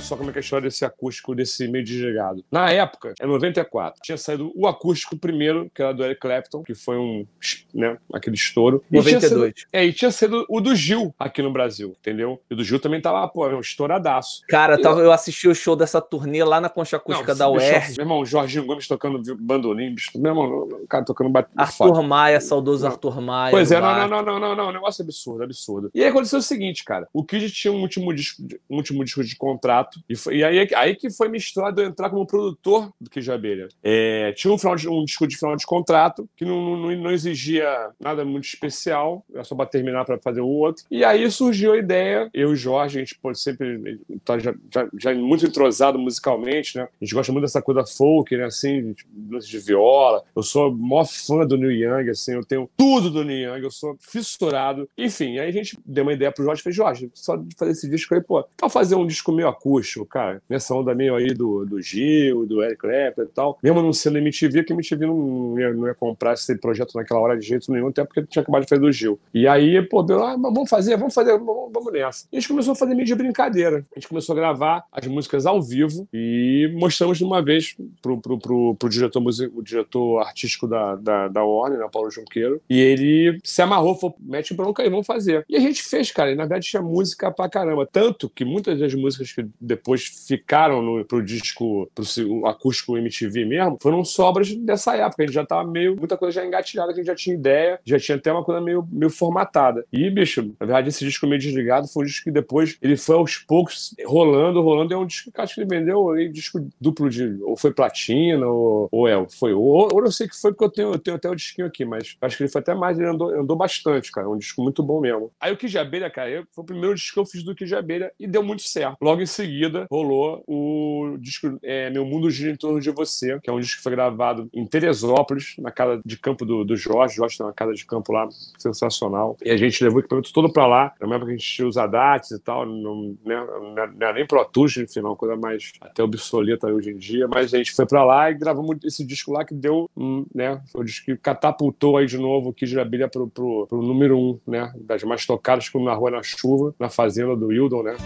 Só 0.00 0.16
como 0.16 0.30
é 0.30 0.32
que 0.32 0.38
é 0.38 0.40
a 0.40 0.42
história 0.42 0.68
desse 0.68 0.84
acústico, 0.84 1.34
desse 1.34 1.68
meio 1.68 1.84
desligado. 1.84 2.44
Na 2.50 2.70
época, 2.70 3.14
é 3.20 3.26
94, 3.26 4.00
tinha 4.02 4.16
saído 4.16 4.52
o 4.54 4.66
acústico 4.66 5.16
primeiro, 5.16 5.70
que 5.74 5.82
era 5.82 5.92
do 5.92 6.04
Eric 6.04 6.20
Clapton, 6.20 6.62
que 6.62 6.74
foi 6.74 6.96
um, 6.96 7.26
né, 7.74 7.96
aquele 8.12 8.36
estouro. 8.36 8.82
92. 8.90 9.52
E 9.52 9.66
é, 9.72 9.84
e 9.84 9.92
tinha 9.92 10.10
sido 10.10 10.44
o 10.48 10.60
do 10.60 10.74
Gil 10.74 11.14
aqui 11.18 11.42
no 11.42 11.52
Brasil, 11.52 11.94
entendeu? 12.00 12.40
E 12.50 12.54
o 12.54 12.56
do 12.56 12.64
Gil 12.64 12.80
também 12.80 13.00
tava, 13.00 13.26
pô, 13.28 13.46
um 13.48 13.60
estouradaço. 13.60 14.42
Cara, 14.48 14.74
eu, 14.74 14.82
tava, 14.82 15.00
eu 15.00 15.12
assisti 15.12 15.48
o 15.48 15.54
show 15.54 15.76
dessa 15.76 16.00
turnê 16.00 16.42
lá 16.44 16.60
na 16.60 16.68
Concha 16.68 16.96
Acústica 16.96 17.32
não, 17.32 17.38
da 17.38 17.50
UERJ. 17.50 17.96
Meu 17.96 18.04
irmão, 18.04 18.24
Jorginho 18.24 18.64
Gomes 18.64 18.86
tocando 18.86 19.20
bandolim, 19.36 19.94
bicho, 19.94 20.10
meu 20.16 20.30
irmão, 20.30 20.68
o 20.82 20.86
cara 20.86 21.04
tocando 21.04 21.30
bat... 21.30 21.48
Arthur 21.56 21.72
foda. 21.72 22.02
Maia, 22.02 22.40
saudoso 22.40 22.84
não. 22.84 22.92
Arthur 22.92 23.20
Maia. 23.20 23.50
Pois 23.50 23.70
é, 23.72 23.80
não, 23.80 24.08
não, 24.08 24.08
não, 24.08 24.22
não, 24.22 24.40
não, 24.40 24.56
não, 24.56 24.72
negócio 24.72 25.02
absurdo, 25.02 25.42
absurdo. 25.42 25.90
E 25.94 26.02
aí 26.02 26.08
aconteceu 26.08 26.38
o 26.38 26.42
seguinte, 26.42 26.84
cara, 26.84 27.08
o 27.12 27.24
Kid 27.24 27.50
tinha 27.50 27.72
um 27.72 27.80
último 27.80 28.14
disco, 28.14 28.42
um 28.68 28.76
último 28.76 29.04
disco 29.04 29.24
de 29.24 29.36
contrato, 29.36 29.89
e, 30.08 30.16
foi, 30.16 30.36
e 30.36 30.44
aí, 30.44 30.68
aí 30.74 30.94
que 30.94 31.10
foi 31.10 31.28
eu 31.28 31.84
entrar 31.84 32.10
como 32.10 32.26
produtor 32.26 32.92
do 33.00 33.10
Kid 33.10 33.30
Abelha. 33.30 33.68
É, 33.82 34.32
tinha 34.32 34.52
um, 34.52 34.56
um 34.90 35.04
disco 35.04 35.26
de 35.26 35.36
final 35.36 35.56
de 35.56 35.66
contrato, 35.66 36.28
que 36.36 36.44
não, 36.44 36.76
não, 36.76 36.96
não 36.96 37.10
exigia 37.10 37.90
nada 37.98 38.24
muito 38.24 38.44
especial, 38.44 39.24
era 39.32 39.44
só 39.44 39.54
para 39.54 39.66
terminar 39.66 40.04
para 40.04 40.18
fazer 40.18 40.40
o 40.40 40.48
outro. 40.48 40.84
E 40.90 41.04
aí 41.04 41.30
surgiu 41.30 41.72
a 41.72 41.78
ideia, 41.78 42.30
eu 42.32 42.50
e 42.50 42.52
o 42.52 42.56
Jorge, 42.56 42.98
a 42.98 43.00
gente 43.00 43.18
pô, 43.18 43.34
sempre 43.34 44.00
tá 44.24 44.38
já, 44.38 44.54
já, 44.72 44.88
já, 44.98 45.14
muito 45.14 45.46
entrosado 45.46 45.98
musicalmente, 45.98 46.76
né? 46.76 46.88
A 47.00 47.04
gente 47.04 47.14
gosta 47.14 47.32
muito 47.32 47.44
dessa 47.44 47.62
coisa 47.62 47.84
folk, 47.84 48.36
né? 48.36 48.44
Assim, 48.44 48.94
lance 49.30 49.48
de 49.48 49.58
viola. 49.58 50.22
Eu 50.34 50.42
sou 50.42 50.74
maior 50.74 51.06
fã 51.06 51.46
do 51.46 51.56
Neil 51.56 51.72
Young, 51.72 52.10
assim, 52.10 52.34
eu 52.34 52.44
tenho 52.44 52.68
tudo 52.76 53.10
do 53.10 53.24
Neil 53.24 53.54
Young, 53.54 53.64
eu 53.64 53.70
sou 53.70 53.96
fissurado. 54.00 54.88
Enfim, 54.96 55.38
aí 55.38 55.48
a 55.48 55.52
gente 55.52 55.78
deu 55.84 56.02
uma 56.02 56.12
ideia 56.12 56.32
pro 56.32 56.44
Jorge 56.44 56.60
e 56.60 56.64
fez, 56.64 56.76
Jorge, 56.76 57.10
só 57.14 57.36
de 57.36 57.54
fazer 57.56 57.72
esse 57.72 57.88
disco 57.88 58.14
aí, 58.14 58.20
pô, 58.20 58.42
tal 58.56 58.70
fazer 58.70 58.94
um 58.94 59.06
disco 59.06 59.32
meio 59.32 59.48
acústico 59.48 59.79
acústico, 59.80 60.06
cara. 60.06 60.42
Nessa 60.48 60.74
onda 60.74 60.94
meio 60.94 61.14
aí 61.14 61.32
do, 61.32 61.64
do 61.64 61.80
Gil, 61.80 62.46
do 62.46 62.62
Eric 62.62 62.78
Clapton 62.78 63.22
e 63.22 63.26
tal. 63.26 63.58
Mesmo 63.62 63.82
não 63.82 63.92
sendo 63.92 64.18
MTV, 64.18 64.64
que 64.64 64.72
MTV 64.72 65.06
não 65.06 65.58
ia, 65.58 65.72
não 65.72 65.86
ia 65.86 65.94
comprar 65.94 66.34
esse 66.34 66.54
projeto 66.56 66.94
naquela 66.94 67.20
hora 67.20 67.38
de 67.38 67.46
jeito 67.46 67.72
nenhum, 67.72 67.88
até 67.88 68.04
porque 68.04 68.22
tinha 68.24 68.42
acabado 68.42 68.62
de 68.62 68.68
fazer 68.68 68.80
do 68.80 68.92
Gil. 68.92 69.18
E 69.32 69.48
aí, 69.48 69.80
pô, 69.82 70.02
deu, 70.02 70.22
ah, 70.22 70.36
vamos 70.36 70.68
fazer, 70.68 70.96
vamos 70.96 71.14
fazer, 71.14 71.32
vamos, 71.38 71.72
vamos 71.72 71.92
nessa. 71.92 72.26
E 72.30 72.36
a 72.36 72.40
gente 72.40 72.48
começou 72.48 72.72
a 72.72 72.76
fazer 72.76 72.94
meio 72.94 73.06
de 73.06 73.14
brincadeira. 73.14 73.84
A 73.94 73.98
gente 73.98 74.08
começou 74.08 74.34
a 74.34 74.36
gravar 74.36 74.84
as 74.92 75.06
músicas 75.06 75.46
ao 75.46 75.62
vivo 75.62 76.06
e 76.12 76.70
mostramos 76.74 77.18
de 77.18 77.24
uma 77.24 77.42
vez 77.42 77.76
pro, 78.02 78.20
pro, 78.20 78.38
pro, 78.38 78.74
pro 78.76 78.88
diretor, 78.88 79.22
o 79.54 79.62
diretor 79.62 80.20
artístico 80.20 80.66
da, 80.66 80.96
da, 80.96 81.28
da 81.28 81.44
Warner, 81.44 81.78
né, 81.78 81.88
Paulo 81.90 82.10
Junqueiro, 82.10 82.60
e 82.68 82.80
ele 82.80 83.38
se 83.42 83.62
amarrou, 83.62 83.94
falou, 83.94 84.16
mete 84.20 84.54
bronca 84.54 84.82
aí, 84.82 84.90
vamos 84.90 85.06
fazer. 85.06 85.44
E 85.48 85.56
a 85.56 85.60
gente 85.60 85.82
fez, 85.82 86.10
cara, 86.10 86.32
e 86.32 86.34
na 86.34 86.44
verdade 86.44 86.66
tinha 86.66 86.82
música 86.82 87.30
pra 87.30 87.48
caramba. 87.48 87.88
Tanto 87.90 88.28
que 88.28 88.44
muitas 88.44 88.78
das 88.78 88.94
músicas 88.94 89.32
que 89.32 89.46
depois 89.60 90.04
ficaram 90.26 90.82
no, 90.82 91.04
pro 91.04 91.22
disco, 91.22 91.90
pro 91.94 92.46
acústico 92.46 92.96
MTV 92.96 93.44
mesmo, 93.44 93.78
foram 93.80 94.04
sobras 94.04 94.54
dessa 94.54 94.96
época. 94.96 95.22
A 95.22 95.26
gente 95.26 95.34
já 95.34 95.46
tava 95.46 95.68
meio, 95.68 95.96
muita 95.96 96.16
coisa 96.16 96.40
já 96.40 96.46
engatilhada, 96.46 96.92
que 96.92 97.00
a 97.00 97.02
gente 97.02 97.06
já 97.06 97.14
tinha 97.14 97.34
ideia, 97.34 97.80
já 97.84 97.98
tinha 97.98 98.16
até 98.16 98.32
uma 98.32 98.44
coisa 98.44 98.60
meio, 98.60 98.86
meio 98.90 99.10
formatada. 99.10 99.84
E, 99.92 100.08
bicho, 100.10 100.42
na 100.58 100.66
verdade, 100.66 100.88
esse 100.88 101.04
disco 101.04 101.26
meio 101.26 101.40
desligado 101.40 101.88
foi 101.88 102.04
um 102.04 102.06
disco 102.06 102.24
que 102.24 102.30
depois 102.30 102.76
ele 102.80 102.96
foi 102.96 103.16
aos 103.16 103.38
poucos 103.38 103.94
rolando, 104.04 104.62
rolando. 104.62 104.94
É 104.94 104.96
um 104.96 105.06
disco 105.06 105.30
que 105.30 105.40
acho 105.40 105.54
que 105.54 105.60
ele 105.60 105.68
vendeu 105.68 106.08
um 106.08 106.32
disco 106.32 106.66
duplo 106.80 107.08
de. 107.10 107.38
Ou 107.42 107.56
foi 107.56 107.72
platina, 107.72 108.46
ou, 108.46 108.88
ou 108.90 109.08
é, 109.08 109.26
foi. 109.28 109.52
Ou, 109.52 109.88
ou 109.92 110.04
eu 110.04 110.12
sei 110.12 110.28
que 110.28 110.40
foi 110.40 110.52
porque 110.52 110.64
eu 110.64 110.70
tenho, 110.70 110.92
eu 110.92 110.98
tenho 110.98 111.16
até 111.16 111.28
o 111.28 111.34
disquinho 111.34 111.66
aqui, 111.66 111.84
mas 111.84 112.16
acho 112.20 112.36
que 112.36 112.42
ele 112.42 112.50
foi 112.50 112.60
até 112.60 112.74
mais, 112.74 112.98
ele 112.98 113.08
andou, 113.08 113.30
andou 113.30 113.56
bastante, 113.56 114.10
cara. 114.10 114.26
É 114.26 114.30
um 114.30 114.38
disco 114.38 114.62
muito 114.62 114.82
bom 114.82 115.00
mesmo. 115.00 115.30
Aí 115.40 115.52
o 115.52 115.56
Kid 115.56 115.76
Abelha, 115.78 116.10
cara, 116.10 116.44
foi 116.52 116.62
o 116.62 116.66
primeiro 116.66 116.94
disco 116.94 117.14
que 117.14 117.20
eu 117.20 117.26
fiz 117.26 117.42
do 117.42 117.54
Kid 117.54 117.74
Abelha 117.74 118.12
e 118.18 118.26
deu 118.26 118.42
muito 118.42 118.62
certo. 118.62 118.96
Logo 119.00 119.20
em 119.20 119.26
seguida, 119.26 119.49
rolou 119.90 120.42
o 120.46 121.16
disco 121.18 121.58
é, 121.62 121.90
Meu 121.90 122.04
Mundo 122.04 122.30
Gira 122.30 122.52
em 122.52 122.56
Torno 122.56 122.80
de 122.80 122.90
Você, 122.90 123.38
que 123.40 123.50
é 123.50 123.52
um 123.52 123.60
disco 123.60 123.78
que 123.78 123.82
foi 123.82 123.92
gravado 123.92 124.48
em 124.52 124.66
Teresópolis, 124.66 125.54
na 125.58 125.70
casa 125.70 126.00
de 126.04 126.16
campo 126.18 126.44
do, 126.44 126.64
do 126.64 126.76
Jorge. 126.76 127.16
Jorge 127.16 127.36
tem 127.36 127.46
uma 127.46 127.52
casa 127.52 127.74
de 127.74 127.84
campo 127.84 128.12
lá 128.12 128.28
sensacional. 128.58 129.36
E 129.44 129.50
a 129.50 129.56
gente 129.56 129.82
levou 129.82 129.98
o 129.98 130.00
equipamento 130.00 130.32
todo 130.32 130.52
pra 130.52 130.66
lá. 130.66 130.92
Na 131.00 131.16
época 131.16 131.26
que 131.26 131.32
a 131.32 131.36
gente 131.36 131.54
tinha 131.54 131.68
os 131.68 131.76
ADATs 131.76 132.30
e 132.32 132.38
tal, 132.38 132.66
não, 132.66 133.16
né, 133.24 133.46
não 133.74 134.06
era 134.06 134.12
nem 134.12 134.26
Pro 134.26 134.44
Tools, 134.44 134.76
enfim, 134.76 135.00
uma 135.00 135.16
coisa 135.16 135.36
mais 135.36 135.72
até 135.80 136.02
obsoleta 136.02 136.66
hoje 136.68 136.90
em 136.90 136.96
dia. 136.96 137.28
Mas 137.28 137.52
a 137.52 137.58
gente 137.58 137.72
foi 137.72 137.86
pra 137.86 138.04
lá 138.04 138.30
e 138.30 138.34
gravamos 138.34 138.78
esse 138.84 139.04
disco 139.04 139.32
lá 139.32 139.44
que 139.44 139.54
deu, 139.54 139.88
né, 140.34 140.60
foi 140.72 140.82
o 140.82 140.84
disco 140.84 141.06
que 141.06 141.16
catapultou 141.16 141.96
aí 141.96 142.06
de 142.06 142.18
novo 142.18 142.50
o 142.50 142.52
Kid 142.52 142.78
Abelha 142.78 143.08
pro, 143.08 143.28
pro, 143.28 143.66
pro 143.66 143.82
número 143.82 144.18
um, 144.18 144.38
né, 144.46 144.72
das 144.76 145.02
mais 145.02 145.26
tocadas, 145.26 145.68
como 145.68 145.84
Na 145.84 145.94
Rua 145.94 146.10
na 146.10 146.22
Chuva, 146.22 146.74
na 146.78 146.88
Fazenda 146.88 147.36
do 147.36 147.46
Wildon, 147.46 147.82
né? 147.82 147.96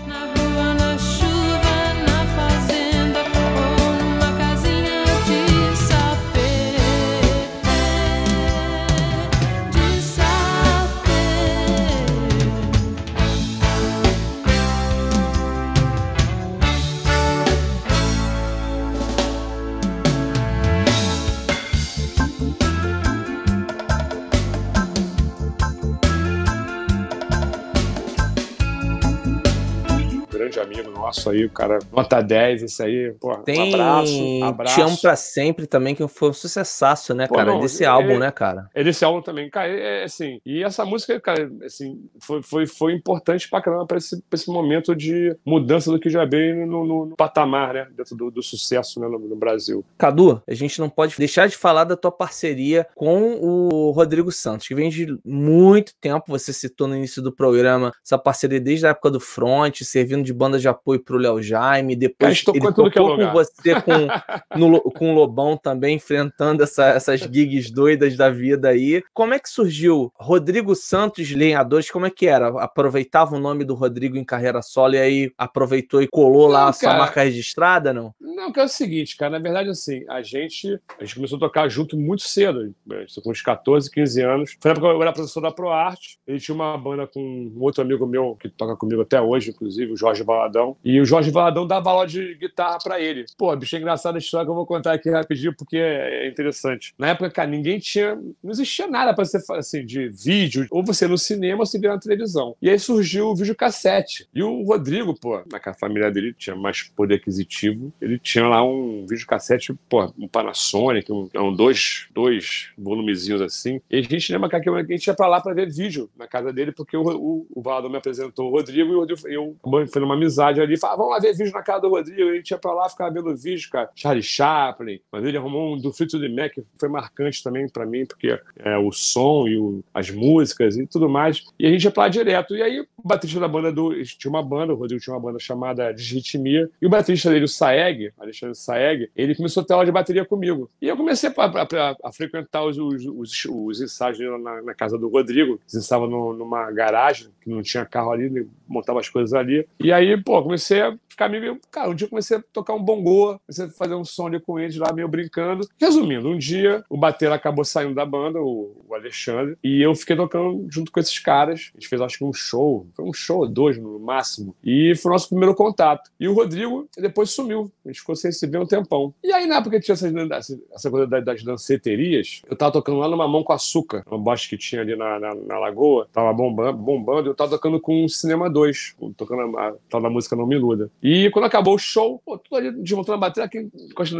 Grande 30.54 30.60
amigo 30.80 30.90
nosso 30.90 31.30
aí, 31.30 31.44
o 31.44 31.50
cara 31.50 31.78
nota 31.92 32.20
10, 32.22 32.62
esse 32.62 32.82
aí, 32.82 33.12
pô, 33.20 33.36
Tem 33.38 33.60
um 33.60 33.74
abraço, 33.74 34.44
abraço. 34.44 34.74
Te 34.74 34.80
Amo 34.82 35.00
Pra 35.00 35.16
Sempre 35.16 35.66
também, 35.66 35.94
que 35.94 36.06
foi 36.08 36.30
um 36.30 36.32
sucessaço, 36.32 37.14
né, 37.14 37.26
Pô, 37.26 37.34
cara? 37.34 37.52
não, 37.52 37.60
desse 37.60 37.84
é- 37.84 37.86
álbum, 37.86 38.18
né, 38.18 38.30
cara? 38.30 38.68
É 38.74 38.82
desse 38.84 39.04
álbum 39.04 39.20
também, 39.22 39.50
cara, 39.50 39.68
é, 39.68 40.00
é 40.02 40.04
assim, 40.04 40.40
e 40.46 40.62
essa 40.62 40.84
música, 40.84 41.18
cara, 41.20 41.50
assim, 41.64 42.00
foi, 42.20 42.42
foi, 42.42 42.66
foi 42.66 42.92
importante 42.92 43.48
pra 43.48 43.60
caramba 43.60 43.86
pra 43.86 43.98
esse, 43.98 44.20
pra 44.22 44.36
esse 44.36 44.48
momento 44.50 44.94
de 44.94 45.36
mudança 45.44 45.90
do 45.90 45.98
que 45.98 46.08
já 46.08 46.24
veio 46.24 46.66
no, 46.66 46.84
no- 46.86 47.06
no 47.06 47.16
patamar, 47.16 47.74
né, 47.74 47.88
dentro 47.96 48.16
do, 48.16 48.30
do 48.30 48.42
sucesso 48.42 49.00
né, 49.00 49.08
no, 49.08 49.18
no 49.18 49.36
Brasil. 49.36 49.84
Cadu, 49.98 50.42
a 50.48 50.54
gente 50.54 50.78
não 50.80 50.88
pode 50.88 51.16
deixar 51.16 51.48
de 51.48 51.56
falar 51.56 51.84
da 51.84 51.96
tua 51.96 52.12
parceria 52.12 52.86
com 52.94 53.34
o 53.40 53.90
Rodrigo 53.90 54.30
Santos, 54.30 54.66
que 54.68 54.74
vem 54.74 54.88
de 54.90 55.16
muito 55.24 55.92
tempo. 56.00 56.24
Você 56.28 56.52
citou 56.52 56.86
no 56.86 56.96
início 56.96 57.20
do 57.22 57.32
programa 57.32 57.92
essa 58.04 58.18
parceria 58.18 58.60
desde 58.60 58.86
a 58.86 58.90
época 58.90 59.10
do 59.10 59.20
Front, 59.20 59.82
servindo 59.82 60.22
de 60.22 60.32
banda 60.44 60.58
de 60.58 60.68
apoio 60.68 61.00
pro 61.02 61.16
Léo 61.18 61.42
Jaime. 61.42 61.96
Depois 61.96 62.42
tocou 62.42 62.58
ele 62.60 62.66
é 62.68 62.72
tocou 62.72 62.90
com 62.90 63.12
lugar. 63.12 63.32
você 63.32 63.80
com, 63.80 64.06
no 64.58 64.80
com 64.80 65.12
o 65.12 65.14
Lobão 65.14 65.56
também, 65.56 65.96
enfrentando 65.96 66.62
essa- 66.62 66.88
essas 66.88 67.20
gigs 67.20 67.70
doidas 67.72 68.16
da 68.16 68.30
vida 68.30 68.68
aí. 68.68 69.02
Como 69.12 69.34
é 69.34 69.38
que 69.38 69.48
surgiu 69.48 70.12
Rodrigo 70.16 70.74
Santos 70.74 71.30
Lenhadores? 71.30 71.90
Como 71.90 72.06
é 72.06 72.10
que 72.10 72.26
era? 72.26 72.48
Aproveitava 72.62 73.36
o 73.36 73.40
nome 73.40 73.64
do 73.64 73.74
Rodrigo 73.74 74.16
em 74.16 74.24
carreira 74.24 74.60
solo 74.62 74.94
e 74.94 74.98
aí 74.98 75.32
aproveitou 75.38 76.02
e 76.02 76.08
colou 76.08 76.46
lá 76.46 76.62
Não, 76.62 76.68
a 76.68 76.72
sua 76.72 76.88
cara. 76.88 76.98
marca 77.00 77.22
registrada, 77.22 77.92
não? 77.92 78.14
Não, 78.20 78.52
que 78.52 78.60
é 78.60 78.64
o 78.64 78.68
seguinte, 78.68 79.16
cara, 79.16 79.32
na 79.32 79.38
verdade, 79.38 79.70
assim, 79.70 80.04
a 80.08 80.22
gente, 80.22 80.78
a 80.98 81.04
gente 81.04 81.14
começou 81.14 81.36
a 81.36 81.40
tocar 81.40 81.68
junto 81.68 81.96
muito 81.96 82.22
cedo, 82.22 82.74
né, 82.86 83.06
com 83.22 83.30
uns 83.30 83.40
14, 83.42 83.90
15 83.90 84.20
anos. 84.22 84.56
Foi 84.60 84.68
na 84.70 84.72
época 84.72 84.88
que 84.88 84.94
eu 84.96 85.02
era 85.02 85.12
professor 85.12 85.40
da 85.40 85.50
ProArte, 85.52 86.18
ele 86.26 86.40
tinha 86.40 86.54
uma 86.54 86.76
banda 86.76 87.06
com 87.06 87.20
um 87.20 87.62
outro 87.62 87.80
amigo 87.82 88.06
meu, 88.06 88.36
que 88.38 88.48
toca 88.48 88.76
comigo 88.76 89.02
até 89.02 89.20
hoje, 89.20 89.50
inclusive, 89.50 89.92
o 89.92 89.96
Jorge 89.96 90.22
Valadão, 90.34 90.76
e 90.84 91.00
o 91.00 91.04
Jorge 91.04 91.30
Valadão 91.30 91.66
dava 91.66 91.90
aula 91.90 92.06
de 92.06 92.34
guitarra 92.34 92.78
pra 92.82 93.00
ele. 93.00 93.24
Pô, 93.36 93.54
bicho, 93.56 93.76
é 93.76 93.78
engraçada 93.78 94.18
a 94.18 94.20
história 94.20 94.44
que 94.44 94.50
eu 94.50 94.54
vou 94.54 94.66
contar 94.66 94.92
aqui 94.92 95.10
rapidinho, 95.10 95.54
porque 95.56 95.76
é 95.76 96.28
interessante. 96.28 96.94
Na 96.98 97.08
época, 97.08 97.30
cara, 97.30 97.48
ninguém 97.48 97.78
tinha, 97.78 98.16
não 98.42 98.50
existia 98.50 98.86
nada 98.86 99.14
pra 99.14 99.24
você, 99.24 99.38
assim, 99.52 99.84
de 99.84 100.08
vídeo, 100.08 100.66
ou 100.70 100.84
você 100.84 101.06
no 101.06 101.18
cinema 101.18 101.60
ou 101.60 101.66
você 101.66 101.78
via 101.78 101.90
na 101.90 101.98
televisão. 101.98 102.56
E 102.60 102.68
aí 102.68 102.78
surgiu 102.78 103.28
o 103.28 103.36
videocassete. 103.36 104.28
E 104.34 104.42
o 104.42 104.62
Rodrigo, 104.62 105.18
pô, 105.18 105.42
na 105.50 105.74
família 105.74 106.10
dele 106.10 106.34
tinha 106.34 106.56
mais 106.56 106.82
poder 106.82 107.16
aquisitivo, 107.16 107.92
ele 108.00 108.18
tinha 108.18 108.46
lá 108.46 108.62
um 108.64 109.06
videocassete, 109.08 109.74
pô, 109.88 110.12
um 110.18 110.28
Panasonic, 110.28 111.10
um, 111.12 111.28
um 111.34 111.54
dois, 111.54 112.06
dois 112.12 112.70
volumezinhos 112.76 113.40
assim. 113.40 113.80
E 113.90 113.98
a 113.98 114.02
gente 114.02 114.32
lembra 114.32 114.48
que 114.48 114.68
a 114.68 114.82
gente 114.82 115.06
ia 115.06 115.14
pra 115.14 115.26
lá 115.26 115.40
pra 115.40 115.54
ver 115.54 115.70
vídeo 115.70 116.10
na 116.16 116.26
casa 116.26 116.52
dele, 116.52 116.72
porque 116.72 116.96
o, 116.96 117.02
o, 117.02 117.46
o 117.54 117.62
Valadão 117.62 117.90
me 117.90 117.96
apresentou 117.96 118.48
o 118.48 118.50
Rodrigo 118.50 118.92
e 118.92 118.94
o 118.94 119.00
Rodrigo, 119.00 119.20
eu 119.26 119.56
foi 119.88 120.00
numa 120.00 120.16
amizade 120.24 120.60
ali, 120.60 120.76
falava, 120.78 120.98
vamos 120.98 121.12
lá 121.14 121.20
ver 121.20 121.34
vídeo 121.36 121.52
na 121.52 121.62
casa 121.62 121.80
do 121.82 121.88
Rodrigo. 121.90 122.30
A 122.30 122.34
gente 122.34 122.50
ia 122.50 122.58
pra 122.58 122.72
lá, 122.72 122.88
ficava 122.88 123.10
vendo 123.12 123.34
vídeo, 123.36 123.68
cara. 123.70 123.90
Charlie 123.94 124.22
Chaplin, 124.22 125.00
mas 125.12 125.24
ele 125.24 125.36
arrumou 125.36 125.74
um 125.74 125.78
do 125.78 125.92
Fleetwood 125.92 126.28
Mac, 126.28 126.52
que 126.52 126.64
foi 126.78 126.88
marcante 126.88 127.42
também 127.42 127.68
pra 127.68 127.86
mim, 127.86 128.04
porque 128.06 128.38
é, 128.58 128.76
o 128.78 128.90
som 128.92 129.46
e 129.46 129.56
o- 129.58 129.82
as 129.92 130.10
músicas 130.10 130.76
e 130.76 130.86
tudo 130.86 131.08
mais. 131.08 131.44
E 131.58 131.66
a 131.66 131.70
gente 131.70 131.84
ia 131.84 131.90
pra 131.90 132.04
lá 132.04 132.08
direto. 132.08 132.54
E 132.56 132.62
aí, 132.62 132.80
o 132.80 132.86
baterista 133.08 133.40
da 133.40 133.48
banda 133.48 133.70
do. 133.72 133.94
Tinha 134.04 134.30
uma 134.30 134.42
banda, 134.42 134.72
o 134.72 134.76
Rodrigo 134.76 135.02
tinha 135.02 135.14
uma 135.14 135.20
banda 135.20 135.38
chamada 135.38 135.92
Desritmia. 135.92 136.68
E 136.80 136.86
o 136.86 136.90
baterista 136.90 137.30
dele, 137.30 137.44
o 137.44 137.48
Saeg, 137.48 138.12
Alexandre 138.18 138.54
Saeg, 138.56 139.10
ele 139.16 139.34
começou 139.34 139.62
a 139.62 139.66
ter 139.66 139.72
aula 139.74 139.84
de 139.84 139.92
bateria 139.92 140.24
comigo. 140.24 140.70
E 140.80 140.88
eu 140.88 140.96
comecei 140.96 141.30
a, 141.36 141.44
a- 141.44 141.96
a- 142.04 142.12
frequentar 142.12 142.64
os, 142.64 142.78
os, 142.78 143.04
os, 143.06 143.44
os 143.50 143.80
ensaios 143.80 144.18
na, 144.18 144.62
na 144.62 144.74
casa 144.74 144.96
do 144.98 145.08
Rodrigo. 145.08 145.60
Eles 145.64 145.74
ensaiavam 145.74 146.08
no- 146.08 146.32
numa 146.32 146.70
garagem, 146.70 147.28
que 147.42 147.50
não 147.50 147.62
tinha 147.62 147.84
carro 147.84 148.12
ali, 148.12 148.46
montava 148.68 149.00
as 149.00 149.08
coisas 149.08 149.32
ali. 149.34 149.66
E 149.80 149.92
aí, 149.92 150.13
pô, 150.22 150.42
comecei 150.42 150.80
a 150.80 150.96
ficar 151.08 151.28
meio. 151.28 151.58
Cara, 151.70 151.90
um 151.90 151.94
dia 151.94 152.06
eu 152.06 152.10
comecei 152.10 152.36
a 152.36 152.42
tocar 152.52 152.74
um 152.74 152.82
bongô, 152.82 153.38
comecei 153.46 153.64
a 153.66 153.68
fazer 153.68 153.94
um 153.94 154.02
ali 154.26 154.40
com 154.40 154.58
eles 154.58 154.76
lá, 154.76 154.92
meio 154.92 155.08
brincando. 155.08 155.66
Resumindo, 155.80 156.28
um 156.28 156.38
dia 156.38 156.84
o 156.88 156.96
bater 156.96 157.30
acabou 157.32 157.64
saindo 157.64 157.94
da 157.94 158.04
banda, 158.04 158.40
o, 158.40 158.84
Alexandre, 158.92 159.56
e 159.62 159.82
eu 159.82 159.94
fiquei 159.94 160.14
tocando 160.14 160.66
junto 160.70 160.92
com 160.92 161.00
esses 161.00 161.18
caras. 161.18 161.70
A 161.74 161.78
gente 161.78 161.88
fez, 161.88 162.00
acho 162.00 162.18
que 162.18 162.24
um 162.24 162.32
show, 162.32 162.86
foi 162.94 163.04
um 163.04 163.12
show 163.12 163.46
dois 163.46 163.78
no 163.78 163.98
máximo. 163.98 164.54
E 164.62 164.94
foi 164.96 165.10
o 165.10 165.12
nosso 165.14 165.28
primeiro 165.28 165.54
contato. 165.54 166.10
E 166.18 166.28
o 166.28 166.34
Rodrigo 166.34 166.88
depois 166.96 167.30
sumiu. 167.30 167.72
A 167.84 167.88
gente 167.88 168.00
ficou 168.00 168.14
sem 168.14 168.30
se 168.30 168.46
ver 168.46 168.58
um 168.58 168.66
tempão. 168.66 169.14
E 169.22 169.32
aí, 169.32 169.46
na 169.46 169.56
época 169.56 169.78
que 169.78 169.84
tinha 169.84 169.94
essas, 169.94 170.58
essa, 170.72 170.90
coisa 170.90 171.06
das, 171.06 171.42
danceterias, 171.42 172.42
eu 172.48 172.56
tava 172.56 172.72
tocando 172.72 172.98
lá 172.98 173.08
numa 173.08 173.26
mão 173.26 173.42
com 173.42 173.52
açúcar, 173.52 174.04
uma 174.06 174.18
bosta 174.18 174.48
que 174.48 174.56
tinha 174.56 174.80
ali 174.80 174.96
na, 174.96 175.18
na, 175.18 175.34
na 175.34 175.58
lagoa, 175.58 176.08
tava 176.12 176.32
bombando, 176.32 176.78
bombando, 176.78 177.30
eu 177.30 177.34
tava 177.34 177.50
tocando 177.50 177.80
com 177.80 178.04
o 178.04 178.08
Cinema 178.08 178.48
2, 178.48 178.96
tocando 179.16 179.56
a, 179.56 179.68
a 179.68 179.74
tal 179.88 180.00
da 180.04 180.10
música 180.10 180.36
Não 180.36 180.46
Me 180.46 180.54
Iluda. 180.54 180.90
E 181.02 181.30
quando 181.30 181.46
acabou 181.46 181.74
o 181.74 181.78
show, 181.78 182.20
pô, 182.24 182.38
tudo 182.38 182.56
ali 182.56 182.70
desmontando 182.70 183.14
a 183.14 183.20
bateria, 183.20 183.48
quem 183.48 183.70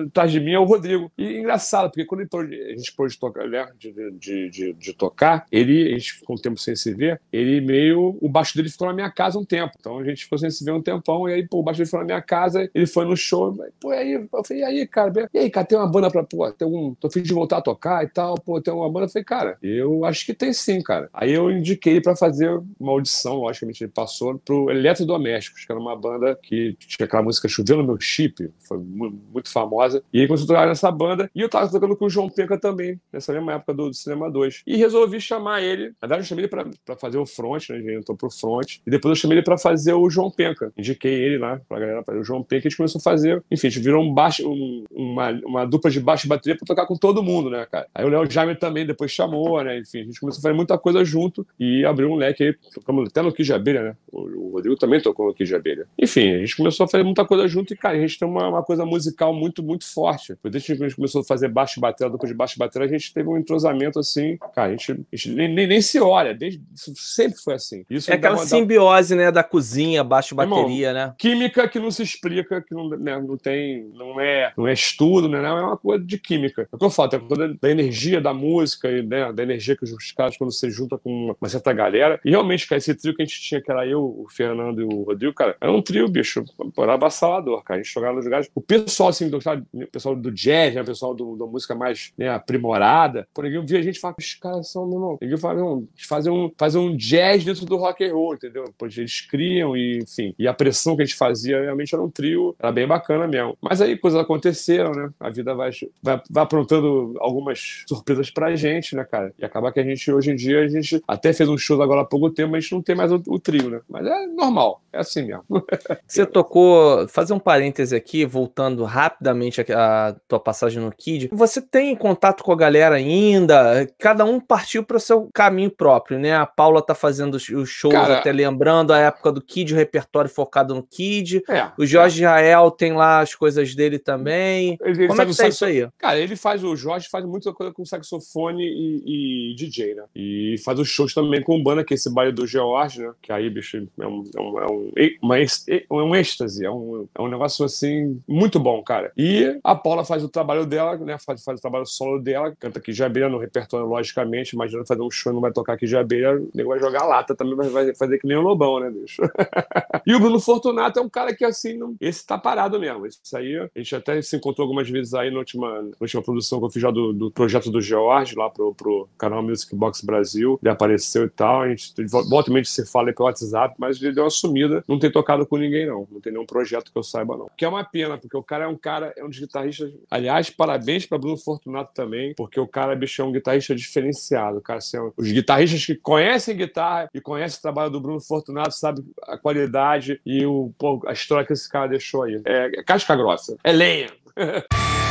atrás 0.07 0.33
de 0.33 0.41
mim 0.41 0.53
é 0.53 0.59
o 0.59 0.65
Rodrigo. 0.65 1.11
E 1.17 1.39
engraçado, 1.39 1.91
porque 1.91 2.05
quando 2.05 2.23
ele 2.23 2.73
a 2.73 2.77
gente 2.77 2.93
pôde 2.93 3.15
de 3.15 3.21
tocar, 3.21 3.49
né, 3.49 3.69
de, 3.79 3.93
de, 4.19 4.51
de, 4.51 4.73
de 4.73 4.93
tocar, 4.93 5.47
ele, 5.51 5.89
a 5.89 5.99
gente 5.99 6.15
ficou 6.15 6.37
um 6.37 6.39
tempo 6.39 6.59
sem 6.59 6.75
se 6.75 6.93
ver, 6.95 7.21
ele 7.33 7.61
meio, 7.61 8.17
o 8.21 8.29
baixo 8.29 8.57
dele 8.57 8.69
ficou 8.69 8.89
na 8.89 8.95
minha 8.95 9.11
casa 9.11 9.39
um 9.39 9.45
tempo. 9.45 9.73
Então 9.79 9.99
a 9.99 10.05
gente 10.05 10.25
ficou 10.25 10.39
sem 10.39 10.51
se 10.51 10.65
ver 10.65 10.73
um 10.73 10.83
tempão, 10.83 11.29
e 11.29 11.35
aí, 11.35 11.47
pô, 11.47 11.61
o 11.61 11.63
baixo 11.63 11.79
dele 11.79 11.87
ficou 11.87 12.01
na 12.01 12.07
minha 12.07 12.23
casa, 12.23 12.69
ele 12.75 12.87
foi 12.87 13.05
no 13.05 13.17
show, 13.17 13.55
pô, 13.81 13.91
aí, 13.91 14.13
eu 14.13 14.45
falei, 14.45 14.63
e 14.63 14.65
aí, 14.65 14.87
cara, 14.87 15.29
e 15.33 15.39
aí, 15.39 15.51
cara, 15.51 15.67
tem 15.67 15.79
uma 15.79 15.87
banda 15.87 16.11
pra, 16.11 16.23
pô, 16.23 16.51
tem 16.51 16.67
um, 16.67 16.95
tô 16.95 17.09
afim 17.09 17.23
de 17.23 17.33
voltar 17.33 17.59
a 17.59 17.63
tocar 17.63 18.05
e 18.05 18.09
tal, 18.09 18.35
pô, 18.35 18.61
tem 18.61 18.73
uma 18.73 18.91
banda, 18.91 19.07
eu 19.07 19.11
falei, 19.11 19.25
cara, 19.25 19.59
eu 19.63 20.05
acho 20.05 20.25
que 20.27 20.35
tem 20.35 20.53
sim, 20.53 20.83
cara. 20.83 21.09
Aí 21.13 21.33
eu 21.33 21.51
indiquei 21.51 22.01
pra 22.01 22.17
fazer 22.17 22.51
uma 22.79 22.93
audição, 22.93 23.37
logicamente 23.37 23.85
ele 23.85 23.93
passou, 23.93 24.39
pro 24.39 24.71
Eletrodomésticos, 24.71 25.65
que 25.65 25.73
era 25.75 25.81
uma 25.81 25.97
banda 25.97 26.39
que 26.43 26.77
tinha 26.79 27.05
aquela 27.05 27.23
música 27.23 27.49
Chovendo 27.49 27.83
no 27.83 27.89
Meu 27.89 28.01
Chip, 28.01 28.51
foi 28.67 28.79
muito 28.79 29.51
famosa. 29.51 30.03
E 30.13 30.19
ele 30.19 30.29
começou 30.29 30.45
a 30.45 30.49
tocar 30.49 30.67
nessa 30.67 30.91
banda. 30.91 31.31
E 31.35 31.41
eu 31.41 31.49
tava 31.49 31.71
tocando 31.71 31.97
com 31.97 32.07
o 32.07 32.11
João 32.11 32.29
Penca 32.29 32.59
também, 32.59 33.01
nessa 33.13 33.33
mesma 33.33 33.55
época 33.55 33.75
do, 33.75 33.89
do 33.89 33.95
Cinema 33.95 34.31
2. 34.31 34.63
E 34.67 34.77
resolvi 34.77 35.21
chamar 35.21 35.63
ele. 35.63 35.89
Na 36.01 36.09
verdade, 36.09 36.23
eu 36.23 36.27
chamei 36.27 36.45
ele 36.45 36.51
pra, 36.51 36.67
pra 36.85 36.97
fazer 36.97 37.19
o 37.19 37.27
front, 37.27 37.71
né? 37.71 37.79
Ele 37.79 37.97
entrou 37.97 38.17
pro 38.17 38.31
front. 38.31 38.77
E 38.87 38.91
depois 38.91 39.11
eu 39.11 39.17
chamei 39.17 39.39
ele 39.39 39.45
pra 39.45 39.59
fazer 39.59 39.95
o 39.95 40.09
João 40.09 40.31
Penca. 40.31 40.73
Indiquei 40.77 41.13
ele 41.13 41.39
lá 41.39 41.61
pra 41.69 41.79
galera 41.79 42.03
fazer 42.05 42.19
o 42.19 42.25
João 42.25 42.43
Penca. 42.43 42.67
E 42.67 42.69
a 42.69 42.71
gente 42.71 42.77
começou 42.77 42.99
a 42.99 43.03
fazer. 43.03 43.43
Enfim, 43.51 43.67
a 43.67 43.71
gente 43.71 43.83
virou 43.83 44.03
um 44.03 44.13
baixo, 44.13 44.49
um, 44.49 44.85
uma, 44.91 45.31
uma 45.45 45.65
dupla 45.65 45.91
de 45.91 46.01
baixo 46.01 46.27
e 46.27 46.29
bateria 46.29 46.57
pra 46.57 46.67
tocar 46.67 46.87
com 46.87 46.97
todo 46.97 47.23
mundo, 47.23 47.51
né, 47.51 47.67
cara? 47.71 47.87
Aí 47.95 48.05
o 48.05 48.09
Léo 48.09 48.31
Jaime 48.31 48.55
também 48.55 48.87
depois 48.87 49.11
chamou, 49.11 49.63
né? 49.63 49.79
Enfim, 49.79 50.01
a 50.01 50.05
gente 50.05 50.21
começou 50.21 50.41
a 50.41 50.43
fazer 50.43 50.55
muita 50.55 50.79
coisa 50.79 51.05
junto 51.05 51.47
e 51.59 51.85
abriu 51.85 52.11
um 52.11 52.17
leque 52.17 52.45
aí. 52.45 52.55
Tocamos 52.75 53.09
até 53.09 53.23
no 53.23 53.33
Abelha, 53.55 53.83
né? 53.83 53.97
O, 54.11 54.21
o 54.21 54.53
Rodrigo 54.53 54.77
também 54.77 55.01
tocou 55.01 55.27
no 55.27 55.35
de 55.35 55.55
Abelha. 55.65 55.87
Enfim, 55.99 56.35
a 56.35 56.39
gente 56.39 56.57
começou 56.57 56.85
a 56.85 56.89
fazer 56.89 57.03
muita 57.03 57.25
coisa 57.25 57.49
junto 57.49 57.73
e, 57.73 57.77
cara, 57.77 57.97
a 57.97 58.01
gente 58.01 58.19
tem 58.19 58.29
uma, 58.29 58.49
uma 58.49 58.63
coisa 58.63 58.85
musical 58.85 59.33
muito, 59.33 59.63
muito 59.63 59.87
forte. 59.87 60.37
Desde 60.45 60.77
que 60.77 60.85
a 60.85 60.89
gente 60.89 60.97
começou 60.97 61.23
a 61.23 61.25
fazer 61.25 61.49
baixo 61.49 61.79
e 61.79 61.81
bateria, 61.81 62.11
dupla 62.11 62.29
de 62.29 62.35
baixo 62.35 62.57
e 62.57 62.59
bateria, 62.59 62.87
a 62.87 62.91
gente 62.91 63.13
teve 63.13 63.29
um 63.29 63.39
entrosamento 63.39 63.99
assim, 63.99 64.37
cara, 64.55 64.69
a 64.69 64.71
gente, 64.71 64.93
a 64.93 65.17
gente 65.17 65.31
nem, 65.31 65.53
nem, 65.53 65.67
nem, 65.67 65.81
se 65.81 65.99
olha, 66.01 66.35
desde, 66.35 66.63
sempre 66.75 67.39
foi 67.39 67.55
assim. 67.55 67.85
Isso 67.89 68.11
é 68.11 68.15
aquela 68.15 68.37
simbiose, 68.39 69.15
né, 69.15 69.31
da 69.31 69.43
cozinha, 69.43 70.05
baixo 70.05 70.35
e 70.35 70.37
bateria, 70.37 70.89
Irmão, 70.89 71.07
né? 71.07 71.15
Química 71.19 71.69
que 71.69 71.79
não 71.79 71.91
se 71.91 72.03
explica, 72.03 72.61
que 72.61 72.75
não, 72.75 72.89
né, 72.89 73.21
não 73.21 73.37
tem, 73.37 73.89
não 73.95 74.21
é, 74.21 74.53
não 74.57 74.69
é 74.69 74.73
estudo, 74.73 75.29
né, 75.29 75.39
é 75.39 75.53
uma 75.53 75.77
coisa 75.77 76.05
de 76.05 76.19
química. 76.19 76.63
É 76.63 76.77
o 76.77 76.79
que 76.79 76.85
eu 76.85 76.91
falo, 76.91 77.15
é 77.15 77.19
coisa 77.19 77.57
da 77.61 77.71
energia 77.71 78.21
da 78.21 78.35
música 78.35 78.91
e 78.91 79.03
né, 79.03 79.33
da 79.33 79.43
energia 79.43 79.77
que 79.77 79.85
os 79.85 80.13
caras, 80.13 80.37
quando 80.37 80.53
você 80.53 80.71
junta 80.71 80.99
com 80.99 81.11
uma, 81.11 81.37
uma 81.41 81.49
certa 81.49 81.73
galera. 81.73 82.21
E 82.25 82.31
realmente, 82.31 82.67
cara, 82.67 82.79
esse 82.79 82.95
trio 82.95 83.15
que 83.15 83.23
a 83.23 83.25
gente 83.25 83.41
tinha, 83.41 83.61
que 83.61 83.71
era 83.71 83.87
eu, 83.87 84.03
o 84.03 84.27
Fernando 84.29 84.81
e 84.81 84.85
o 84.85 85.03
Rodrigo, 85.03 85.33
cara, 85.35 85.44
era 85.61 85.73
um 85.73 85.83
trio, 85.83 86.09
bicho, 86.09 86.45
era 86.79 86.95
avassalador, 86.95 87.63
cara. 87.63 87.81
A 87.81 87.83
gente 87.83 87.93
jogava 87.93 88.15
nos 88.15 88.25
lugares. 88.25 88.51
O 88.55 88.61
pessoal, 88.61 89.09
assim, 89.09 89.29
do, 89.29 89.39
o 89.39 89.87
pessoal 89.87 90.17
do 90.17 90.31
jazz, 90.31 90.75
né, 90.75 90.83
o 90.83 90.85
pessoal 90.85 91.15
do, 91.15 91.37
da 91.37 91.47
música 91.47 91.75
mais 91.75 92.13
né, 92.17 92.29
aprimorada, 92.29 93.27
por 93.35 93.45
ninguém 93.45 93.65
via 93.65 93.79
a 93.79 93.83
gente 93.83 94.01
falar, 94.01 94.15
os 94.19 94.35
caras 94.35 94.71
são, 94.71 94.87
meu 94.87 94.95
irmão, 94.95 95.19
não, 95.55 95.89
fazer 95.97 96.31
um, 96.31 96.51
fazer 96.57 96.79
um 96.79 96.97
jazz 96.97 97.45
dentro 97.45 97.65
do 97.67 97.77
rock 97.77 98.05
and 98.05 98.13
roll, 98.13 98.35
entendeu? 98.35 98.65
Porque 98.79 99.01
eles 99.01 99.21
criam 99.21 99.77
e, 99.77 99.99
enfim, 99.99 100.35
e 100.39 100.47
a 100.47 100.55
pressão 100.55 100.97
que 100.97 101.03
a 101.03 101.05
gente 101.05 101.17
fazia 101.17 101.61
realmente 101.63 101.95
era 101.95 102.03
um 102.03 102.11
trio, 102.11 102.55
era 102.59 102.73
bem 102.73 102.87
bacana 102.87 103.27
mesmo. 103.27 103.57
Mas 103.61 103.81
aí 103.81 103.97
coisas 103.97 104.21
aconteceram, 104.21 104.93
né? 104.93 105.11
A 105.19 105.31
vida 105.31 105.55
vai, 105.55 105.71
vai, 106.03 106.21
vai 106.31 106.45
aprontando 106.45 107.15
algumas 107.19 107.85
surpresas 107.89 108.31
pra 108.31 108.55
gente, 108.55 108.95
né, 108.95 109.05
cara? 109.05 109.33
E 109.39 109.45
acaba 109.45 109.73
que 109.73 109.81
a 109.81 109.85
gente, 109.85 110.11
hoje 110.11 110.31
em 110.31 110.37
dia, 110.37 110.61
a 110.61 110.69
gente 110.69 111.03
até 111.07 111.33
fez 111.33 111.49
um 111.49 111.59
show 111.59 111.81
agora 111.83 112.03
há 112.03 112.05
pouco 112.05 112.31
tempo, 112.31 112.53
mas 112.53 112.59
a 112.59 112.61
gente 112.63 112.73
não 112.73 112.83
tem 112.83 112.95
mais 112.95 113.11
o, 113.13 113.23
o 113.27 113.39
trio, 113.39 113.71
né? 113.71 113.81
Mas 113.89 114.07
é 114.07 114.27
normal, 114.27 114.83
é 114.93 114.99
assim 114.99 115.23
mesmo. 115.23 115.34
Você 116.07 116.27
tocou, 116.27 117.07
fazer 117.09 117.33
um 117.33 117.39
parêntese 117.39 117.95
aqui, 117.95 118.25
voltando 118.25 118.85
rapidamente 118.85 119.61
a, 119.73 120.09
a 120.09 120.17
tua 120.29 120.41
passagem 120.41 120.83
no 120.83 120.93
Kid. 120.93 121.31
Você 121.33 121.61
tem 121.61 121.95
contato 121.97 122.43
com 122.43 122.53
a 122.53 122.57
galera 122.57 122.97
ainda? 122.97 123.87
Cada 123.99 124.25
um 124.25 124.41
partiu 124.41 124.85
para 124.85 124.97
o 124.97 125.01
seu 125.01 125.29
caminho 125.33 125.71
próprio, 125.71 126.19
né? 126.19 126.35
A 126.35 126.47
Paula 126.47 126.83
tá 126.83 126.95
fazendo 126.95 127.35
os 127.35 127.69
shows, 127.69 127.95
cara, 127.95 128.19
até 128.19 128.33
lembrando 128.33 128.93
a 128.93 128.99
época 128.99 129.33
do 129.33 129.41
Kid, 129.41 129.73
o 129.73 129.77
repertório 129.77 130.31
focado 130.31 130.75
no 130.75 130.83
Kid. 130.83 131.43
É, 131.49 131.71
o 131.79 131.87
Jorge 131.87 132.23
é. 132.23 132.25
Israel 132.25 132.71
tem 132.71 132.93
lá 132.93 133.21
as 133.21 133.35
coisas 133.35 133.75
dele 133.75 133.99
também. 133.99 134.77
Ele, 134.81 135.03
ele 135.03 135.09
Como 135.09 135.23
é 135.23 135.27
que 135.27 135.37
tá 135.37 135.49
isso 135.49 135.65
aí? 135.65 135.89
Cara, 135.99 136.19
ele 136.19 136.37
faz, 136.37 136.63
o 136.65 136.77
Jorge 136.77 137.09
faz 137.09 137.25
muita 137.25 137.53
coisa 137.53 137.73
com 137.73 137.85
saxofone 137.85 138.65
e, 138.65 139.53
e 139.53 139.55
DJ, 139.55 139.95
né? 139.95 140.05
E 140.15 140.57
faz 140.65 140.79
os 140.79 140.89
shows 140.89 141.15
também 141.15 141.43
com 141.43 141.63
banda, 141.63 141.85
que 141.85 141.95
é 141.95 141.97
esse 141.97 142.13
baile 142.13 142.33
do 142.33 142.47
George, 142.47 143.01
né? 143.01 143.13
Que 143.23 143.33
aí, 143.33 143.49
bicho, 143.49 143.77
é 143.77 144.07
um, 144.07 144.25
é 144.37 144.41
um, 144.41 144.59
é 144.61 144.67
um, 144.71 144.93
uma, 145.25 146.05
um 146.05 146.15
êxtase, 146.15 146.65
é 146.65 146.71
um, 146.71 147.09
é 147.15 147.23
um 147.23 147.29
negócio 147.29 147.65
assim 147.65 148.21
muito 148.29 148.61
bom, 148.61 148.83
cara. 148.83 149.13
E 149.17 149.59
a 149.65 149.75
Paula 149.75 150.05
faz 150.05 150.23
o 150.23 150.29
trabalho 150.29 150.67
dela, 150.67 150.97
né? 150.99 151.17
Faz, 151.19 151.43
faz 151.43 151.59
o 151.59 151.63
trabalho 151.63 151.87
solo 151.87 152.21
dela, 152.21 152.55
canta 152.59 152.79
aqui 152.79 152.93
de 152.93 153.03
abelha 153.03 153.29
no 153.29 153.39
repertório, 153.39 153.87
logicamente. 153.87 154.55
Imagina 154.55 154.85
fazer 154.85 155.03
um 155.03 155.11
show 155.11 155.33
e 155.33 155.35
não 155.35 155.41
vai 155.41 155.53
tocar 155.53 155.75
aqui 155.75 155.87
de 155.87 155.97
abelha, 155.97 156.37
o 156.37 156.51
nego 156.55 156.69
vai 156.71 156.79
jogar 156.79 157.05
lata 157.05 157.35
também, 157.35 157.57
vai, 157.57 157.69
vai 157.71 157.95
fazer 157.95 158.19
que 158.19 158.27
nem 158.27 158.37
o 158.37 158.43
Lobão, 158.43 158.81
né, 158.81 158.91
bicho? 158.91 159.23
e 160.07 160.15
o 160.15 160.21
Bruno 160.21 160.39
Fortunato 160.41 160.99
é 160.99 161.03
um 161.03 161.09
cara 161.09 161.35
que, 161.35 161.45
assim, 161.45 161.77
não, 161.77 161.95
esse 162.01 162.27
tá 162.27 162.37
parado 162.37 162.79
mesmo. 162.79 163.07
Esse 163.07 163.37
aí, 163.37 163.57
a 163.57 163.69
gente 163.77 163.97
até 163.97 164.21
se 164.21 164.37
encontrou 164.37 164.65
algumas 164.65 164.89
vezes 164.89 165.15
aí 165.15 165.31
na 165.31 165.39
última, 165.39 165.83
na 165.83 165.91
última 166.01 166.23
produção 166.23 166.59
que 166.59 166.67
eu 166.67 166.71
fiz 166.71 166.83
já 166.83 166.91
do, 166.91 167.13
do 167.13 167.31
projeto 167.31 167.71
do 167.71 167.81
George, 167.81 168.35
lá 168.37 168.51
pro, 168.51 168.75
pro 168.75 169.09
canal 169.17 169.43
Music 169.43 169.75
Box 169.75 170.05
Brasil. 170.05 170.59
Ele 170.63 170.71
apareceu 170.71 171.25
e 171.25 171.31
tal. 171.31 171.63
A 171.63 171.69
gente 171.69 171.95
volta 172.29 172.53
se 172.65 172.87
fala 172.87 173.13
pelo 173.13 173.27
WhatsApp, 173.27 173.75
mas 173.79 174.01
ele 174.03 174.13
deu 174.13 174.25
uma 174.25 174.31
sumida. 174.31 174.85
Não 174.87 174.99
tem 174.99 175.11
tocado 175.15 175.47
com 175.47 175.57
ninguém, 175.57 175.87
não. 175.87 176.07
Não 176.11 176.21
tem 176.21 176.33
nenhum 176.33 176.45
projeto 176.45 176.91
que 176.93 176.99
eu 176.99 177.03
saiba, 177.03 177.37
não. 177.37 177.49
Que 177.57 177.65
é 177.65 177.69
uma 177.69 177.85
pena, 177.85 178.19
porque 178.19 178.37
o 178.37 178.43
cara 178.43 178.65
é 178.65 178.67
um 178.67 178.77
cara, 178.77 179.15
é 179.17 179.25
um 179.25 179.29
dos 179.29 179.39
guitarristas. 179.39 179.93
Aliás, 180.11 180.51
parabéns 180.51 181.07
para 181.07 181.17
Bruno 181.17 181.39
Fortunato 181.39 181.93
também, 181.95 182.35
porque 182.35 182.59
o 182.59 182.67
cara, 182.67 182.97
bicho, 182.97 183.23
é 183.23 183.25
um 183.25 183.33
guitarrista 183.33 183.75
diferenciado. 183.75 184.59
O 184.59 184.61
cara, 184.61 184.79
assim, 184.79 184.97
é 184.97 185.11
os 185.17 185.31
guitarristas 185.31 185.87
que 185.87 185.95
conhecem 185.95 186.57
guitarra 186.57 187.09
e 187.15 187.21
conhecem 187.21 187.59
o 187.59 187.63
trabalho 187.63 187.91
do 187.91 188.01
Bruno 188.01 188.21
Fortunato, 188.21 188.75
sabe 188.75 189.03
a 189.23 189.39
qualidade 189.39 190.21
e 190.27 190.45
o, 190.45 190.73
pô, 190.77 191.01
a 191.07 191.13
história 191.13 191.47
que 191.47 191.53
esse 191.53 191.69
cara 191.69 191.87
deixou 191.87 192.25
aí. 192.25 192.43
É, 192.45 192.81
é 192.81 192.83
casca 192.83 193.15
grossa. 193.15 193.57
É 193.63 193.73
lenha. 193.73 194.09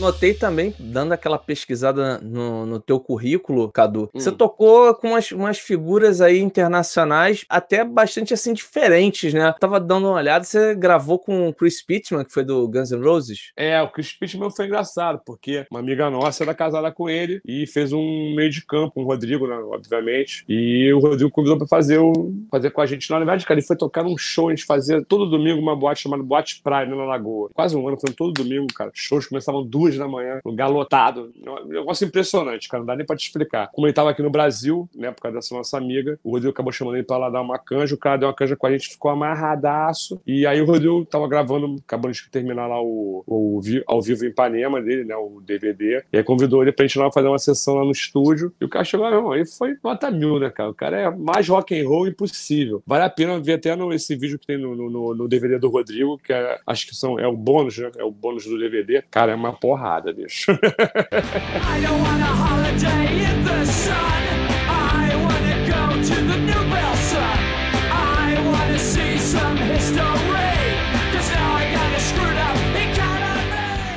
Notei 0.00 0.34
também, 0.34 0.74
dando 0.78 1.12
aquela 1.12 1.38
pesquisada 1.38 2.18
no, 2.18 2.66
no 2.66 2.80
teu 2.80 2.98
currículo, 2.98 3.70
Cadu, 3.70 4.10
hum. 4.14 4.20
você 4.20 4.32
tocou 4.32 4.94
com 4.94 5.08
umas, 5.08 5.30
umas 5.30 5.58
figuras 5.58 6.20
aí 6.20 6.40
internacionais 6.40 7.44
até 7.48 7.84
bastante 7.84 8.34
assim 8.34 8.52
diferentes, 8.52 9.32
né? 9.32 9.54
tava 9.60 9.78
dando 9.78 10.08
uma 10.08 10.16
olhada, 10.16 10.44
você 10.44 10.74
gravou 10.74 11.18
com 11.18 11.48
o 11.48 11.54
Chris 11.54 11.82
Pittman, 11.82 12.24
que 12.24 12.32
foi 12.32 12.44
do 12.44 12.66
Guns 12.68 12.90
N' 12.90 13.02
Roses? 13.02 13.52
É, 13.56 13.80
o 13.82 13.88
Chris 13.88 14.12
Pittman 14.12 14.50
foi 14.50 14.66
engraçado, 14.66 15.20
porque 15.24 15.66
uma 15.70 15.80
amiga 15.80 16.10
nossa 16.10 16.42
era 16.42 16.54
casada 16.54 16.90
com 16.90 17.08
ele 17.08 17.40
e 17.46 17.66
fez 17.66 17.92
um 17.92 18.34
meio 18.34 18.50
de 18.50 18.64
campo 18.64 18.94
com 18.94 19.02
o 19.02 19.06
Rodrigo, 19.06 19.46
né, 19.46 19.56
obviamente. 19.56 20.44
E 20.48 20.92
o 20.92 20.98
Rodrigo 20.98 21.30
convidou 21.30 21.58
pra 21.58 21.66
fazer, 21.66 21.98
o, 21.98 22.12
fazer 22.50 22.70
com 22.70 22.80
a 22.80 22.86
gente 22.86 23.10
lá. 23.10 23.18
Na 23.18 23.24
verdade, 23.24 23.46
cara, 23.46 23.58
ele 23.58 23.66
foi 23.66 23.76
tocar 23.76 24.02
num 24.02 24.16
show, 24.16 24.48
a 24.48 24.54
gente 24.54 24.64
fazia 24.64 25.04
todo 25.04 25.28
domingo 25.28 25.60
uma 25.60 25.76
boate 25.76 26.02
chamada 26.02 26.22
Boate 26.22 26.60
Praia, 26.62 26.86
né, 26.86 26.96
na 26.96 27.04
Lagoa. 27.04 27.50
Quase 27.52 27.76
um 27.76 27.86
ano, 27.86 27.98
fazendo 28.00 28.16
todo 28.16 28.32
domingo, 28.32 28.66
cara. 28.74 28.90
Shows 28.94 29.26
começavam 29.26 29.64
duas 29.64 29.89
duas 29.90 29.98
da 29.98 30.08
manhã, 30.08 30.40
lugar 30.44 30.68
lotado. 30.68 31.32
Um 31.46 31.68
negócio 31.68 32.06
impressionante, 32.06 32.68
cara, 32.68 32.80
não 32.80 32.86
dá 32.86 32.96
nem 32.96 33.06
pra 33.06 33.16
te 33.16 33.26
explicar. 33.26 33.70
Como 33.72 33.86
ele 33.86 33.94
tava 33.94 34.10
aqui 34.10 34.22
no 34.22 34.30
Brasil, 34.30 34.88
né, 34.94 35.10
por 35.10 35.22
causa 35.22 35.38
dessa 35.38 35.54
nossa 35.54 35.76
amiga, 35.76 36.18
o 36.22 36.30
Rodrigo 36.30 36.52
acabou 36.52 36.72
chamando 36.72 36.96
ele 36.96 37.04
pra 37.04 37.16
lá 37.16 37.30
dar 37.30 37.42
uma 37.42 37.58
canja, 37.58 37.94
o 37.94 37.98
cara 37.98 38.18
deu 38.18 38.28
uma 38.28 38.34
canja 38.34 38.56
com 38.56 38.66
a 38.66 38.72
gente, 38.72 38.88
ficou 38.88 39.10
amarradaço. 39.10 40.20
E 40.26 40.46
aí 40.46 40.60
o 40.60 40.66
Rodrigo 40.66 41.04
tava 41.04 41.28
gravando, 41.28 41.76
acabando 41.86 42.12
de 42.12 42.30
terminar 42.30 42.66
lá 42.66 42.80
o, 42.80 43.24
o, 43.26 43.60
ao 43.86 44.00
vivo 44.00 44.24
em 44.24 44.28
Ipanema 44.28 44.80
dele, 44.80 45.04
né, 45.04 45.16
o 45.16 45.40
DVD, 45.40 46.02
e 46.12 46.18
aí 46.18 46.24
convidou 46.24 46.62
ele 46.62 46.72
pra 46.72 46.86
gente 46.86 46.98
lá 46.98 47.10
fazer 47.12 47.28
uma 47.28 47.38
sessão 47.38 47.74
lá 47.74 47.84
no 47.84 47.90
estúdio, 47.90 48.52
e 48.60 48.64
o 48.64 48.68
cara 48.68 48.84
chegou 48.84 49.06
irmão, 49.06 49.32
aí 49.32 49.46
foi 49.46 49.76
nota 49.82 50.10
mil, 50.10 50.38
né, 50.38 50.50
cara? 50.50 50.70
O 50.70 50.74
cara 50.74 50.98
é 50.98 51.10
mais 51.10 51.48
rock 51.48 51.78
and 51.78 51.88
roll 51.88 52.06
impossível. 52.06 52.82
Vale 52.86 53.04
a 53.04 53.10
pena 53.10 53.38
ver 53.40 53.54
até 53.54 53.74
no, 53.74 53.92
esse 53.92 54.14
vídeo 54.16 54.38
que 54.38 54.46
tem 54.46 54.58
no, 54.58 54.74
no, 54.74 55.14
no 55.14 55.28
DVD 55.28 55.58
do 55.58 55.68
Rodrigo, 55.68 56.18
que 56.18 56.32
é, 56.32 56.58
acho 56.66 56.86
que 56.86 56.94
são, 56.94 57.18
é 57.18 57.26
o 57.26 57.36
bônus, 57.36 57.78
né? 57.78 57.90
É 57.96 58.04
o 58.04 58.10
bônus 58.10 58.44
do 58.44 58.58
DVD. 58.58 59.02
Cara, 59.10 59.32
é 59.32 59.34
uma 59.34 59.52
porra 59.52 59.79
porrada, 59.80 60.12
bicho. 60.16 60.52
I 60.52 61.80
don't 61.80 62.00
want 62.00 62.22
a 62.22 62.32
holiday 62.44 63.24
in 63.30 63.44
the 63.44 63.64
sun. 63.64 64.22
I 64.68 65.16
want 65.24 65.44
to 65.50 65.56
go 65.72 66.14
to 66.14 66.22
the 66.22 66.38
new 66.38 66.62
Bell 66.70 66.96
I 67.92 68.42
want 68.46 68.68
to 68.72 68.78
see 68.78 69.18
some 69.18 69.56
history. 69.56 70.39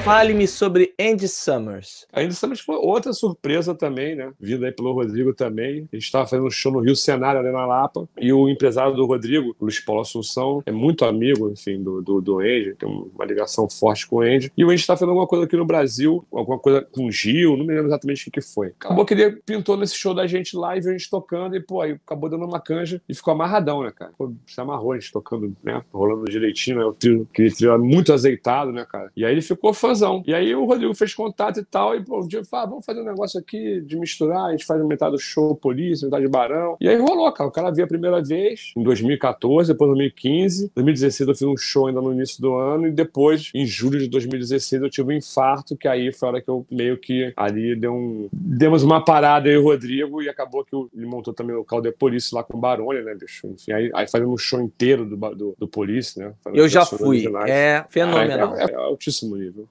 Fale-me 0.04 0.46
sobre 0.50 0.94
Andy 1.00 1.30
Summers. 1.30 2.06
Andy 2.14 2.36
Summers 2.36 2.60
foi 2.60 2.76
outra 2.76 3.14
surpresa 3.14 3.74
também, 3.74 4.18
né? 4.18 4.34
Vida 4.38 4.66
aí 4.66 4.72
pelo 4.74 4.92
Rodrigo 4.92 5.34
também. 5.34 5.88
A 5.94 5.96
gente 5.96 6.04
estava 6.04 6.28
fazendo 6.28 6.46
um 6.46 6.52
show 6.52 6.74
no 6.74 6.82
Rio 6.82 6.94
Cenário, 6.94 7.40
ali 7.40 7.50
na 7.54 7.66
Lapa. 7.66 8.06
E 8.20 8.34
o 8.34 8.50
empresário 8.50 8.94
do 8.94 9.06
Rodrigo, 9.06 9.56
Luiz 9.62 9.80
Paulo 9.80 10.02
Assunção, 10.02 10.62
é 10.66 10.74
muito 10.74 11.06
amigo, 11.06 11.50
enfim, 11.50 11.82
do, 11.82 12.02
do, 12.02 12.20
do 12.20 12.40
Andy. 12.40 12.76
Tem 12.78 12.90
uma 12.90 13.24
ligação 13.24 13.70
forte 13.70 14.06
com 14.06 14.18
o 14.18 14.22
Andy. 14.22 14.52
E 14.58 14.66
o 14.66 14.72
Andy 14.72 14.82
está 14.82 14.94
fazendo 14.94 15.12
alguma 15.12 15.26
coisa 15.26 15.46
aqui 15.46 15.56
no 15.56 15.64
Brasil, 15.64 16.26
alguma 16.34 16.60
coisa 16.60 16.82
com 16.82 17.06
o 17.06 17.12
Gil, 17.12 17.56
não 17.56 17.66
me 17.66 17.74
lembro 17.74 17.88
exatamente 17.88 18.24
o 18.24 18.26
que, 18.26 18.32
que 18.32 18.42
foi. 18.42 18.74
Acabou 18.78 19.06
que 19.06 19.14
ele 19.14 19.38
pintou 19.46 19.78
nesse 19.78 19.96
show 19.96 20.14
da 20.14 20.28
gente 20.28 20.58
lá 20.58 20.76
e 20.76 20.82
viu 20.82 20.90
a 20.90 20.98
gente 20.98 21.10
tocando. 21.10 21.56
E, 21.56 21.62
pô, 21.62 21.80
aí 21.80 21.94
acabou 22.06 22.30
dando 22.30 22.44
uma 22.44 22.60
canja 22.60 23.02
e 23.08 23.16
ficou 23.16 23.32
amarradão, 23.34 23.82
né, 23.84 23.94
cara? 23.96 24.12
Pô, 24.18 24.34
se 24.46 24.60
amarrou 24.60 24.92
a 24.92 25.00
gente 25.00 25.14
tocando, 25.14 25.56
né? 25.64 25.82
Rolando 25.94 26.30
direitinho, 26.30 26.80
né? 26.80 26.84
O 26.84 26.92
trio, 26.92 27.26
aquele 27.32 27.52
trio 27.52 27.80
muito 27.80 28.12
azeitado, 28.12 28.74
né, 28.74 28.86
cara? 28.86 29.10
E 29.16 29.24
aí 29.24 29.32
ele 29.32 29.42
ficou 29.42 29.74
fã 29.74 29.93
E 30.26 30.34
aí 30.34 30.56
o 30.56 30.66
Rodrigo 30.66 30.94
fez 30.94 31.14
contato 31.14 31.60
e 31.60 31.66
tal, 31.66 31.96
e 31.96 32.04
pô, 32.04 32.22
um 32.22 32.28
dia 32.28 32.44
falou, 32.44 32.66
ah, 32.66 32.70
vamos 32.70 32.86
fazer 32.86 33.02
um 33.02 33.06
negócio 33.06 33.40
aqui 33.40 33.82
de 33.82 33.98
misturar, 33.98 34.46
a 34.46 34.52
gente 34.52 34.66
faz 34.66 34.84
metade 34.86 35.14
do 35.14 35.20
show 35.20 35.56
polícia, 35.56 36.06
metade 36.06 36.24
de 36.24 36.32
barão. 36.32 36.78
E 36.80 36.88
aí 36.88 36.98
rolou, 36.98 37.32
cara. 37.32 37.50
O 37.50 37.52
cara 37.52 37.72
veio 37.72 37.86
a 37.86 37.88
primeira 37.88 38.22
vez 38.22 38.74
em 38.76 38.84
2014, 38.84 39.72
depois 39.72 39.90
2015. 39.90 40.72
2016 40.76 41.28
eu 41.28 41.36
fiz 41.36 41.48
um 41.48 41.58
show 41.58 41.88
ainda 41.88 42.02
no 42.02 42.12
início 42.14 42.42
do 42.42 42.56
ano, 42.56 42.88
e 42.88 42.92
depois, 42.92 43.52
em 43.54 43.66
julho 43.66 44.00
de 44.00 44.08
2016, 44.08 44.82
eu 44.82 44.90
tive 44.90 45.14
um 45.14 45.18
infarto, 45.18 45.76
que 45.76 45.88
aí 45.88 46.12
foi 46.12 46.28
a 46.28 46.32
hora 46.32 46.42
que 46.42 46.50
eu 46.50 46.66
meio 46.70 46.98
que 46.98 47.34
ali 47.36 47.76
deu 47.76 47.94
um. 47.94 48.28
Demos 48.32 48.84
uma 48.84 49.04
parada 49.04 49.50
aí, 49.50 49.58
o 49.58 49.64
Rodrigo, 49.64 50.22
e 50.22 50.30
acabou 50.30 50.64
que 50.64 50.76
ele 50.96 51.06
montou 51.06 51.34
também 51.34 51.56
o 51.56 51.60
local 51.60 51.82
de 51.82 51.92
polícia 51.92 52.36
lá 52.36 52.44
com 52.44 52.58
o 52.58 52.60
Barone, 52.60 53.02
né, 53.02 53.16
bicho? 53.16 53.48
Enfim, 53.48 53.72
aí, 53.72 53.92
aí 53.94 54.08
fazendo 54.08 54.32
um 54.32 54.38
show 54.38 54.62
inteiro 54.62 55.06
do, 55.06 55.16
do, 55.36 55.56
do 55.58 55.68
polícia, 55.68 56.28
né? 56.28 56.34
Eu 56.54 56.68
já 56.68 56.86
fui. 56.86 57.24
É 57.48 57.86
fenomenal. 57.90 58.56
É, 58.56 58.64
é, 58.64 58.72
é, 58.72 58.76
altíssimo 58.76 59.36
nível. 59.36 59.68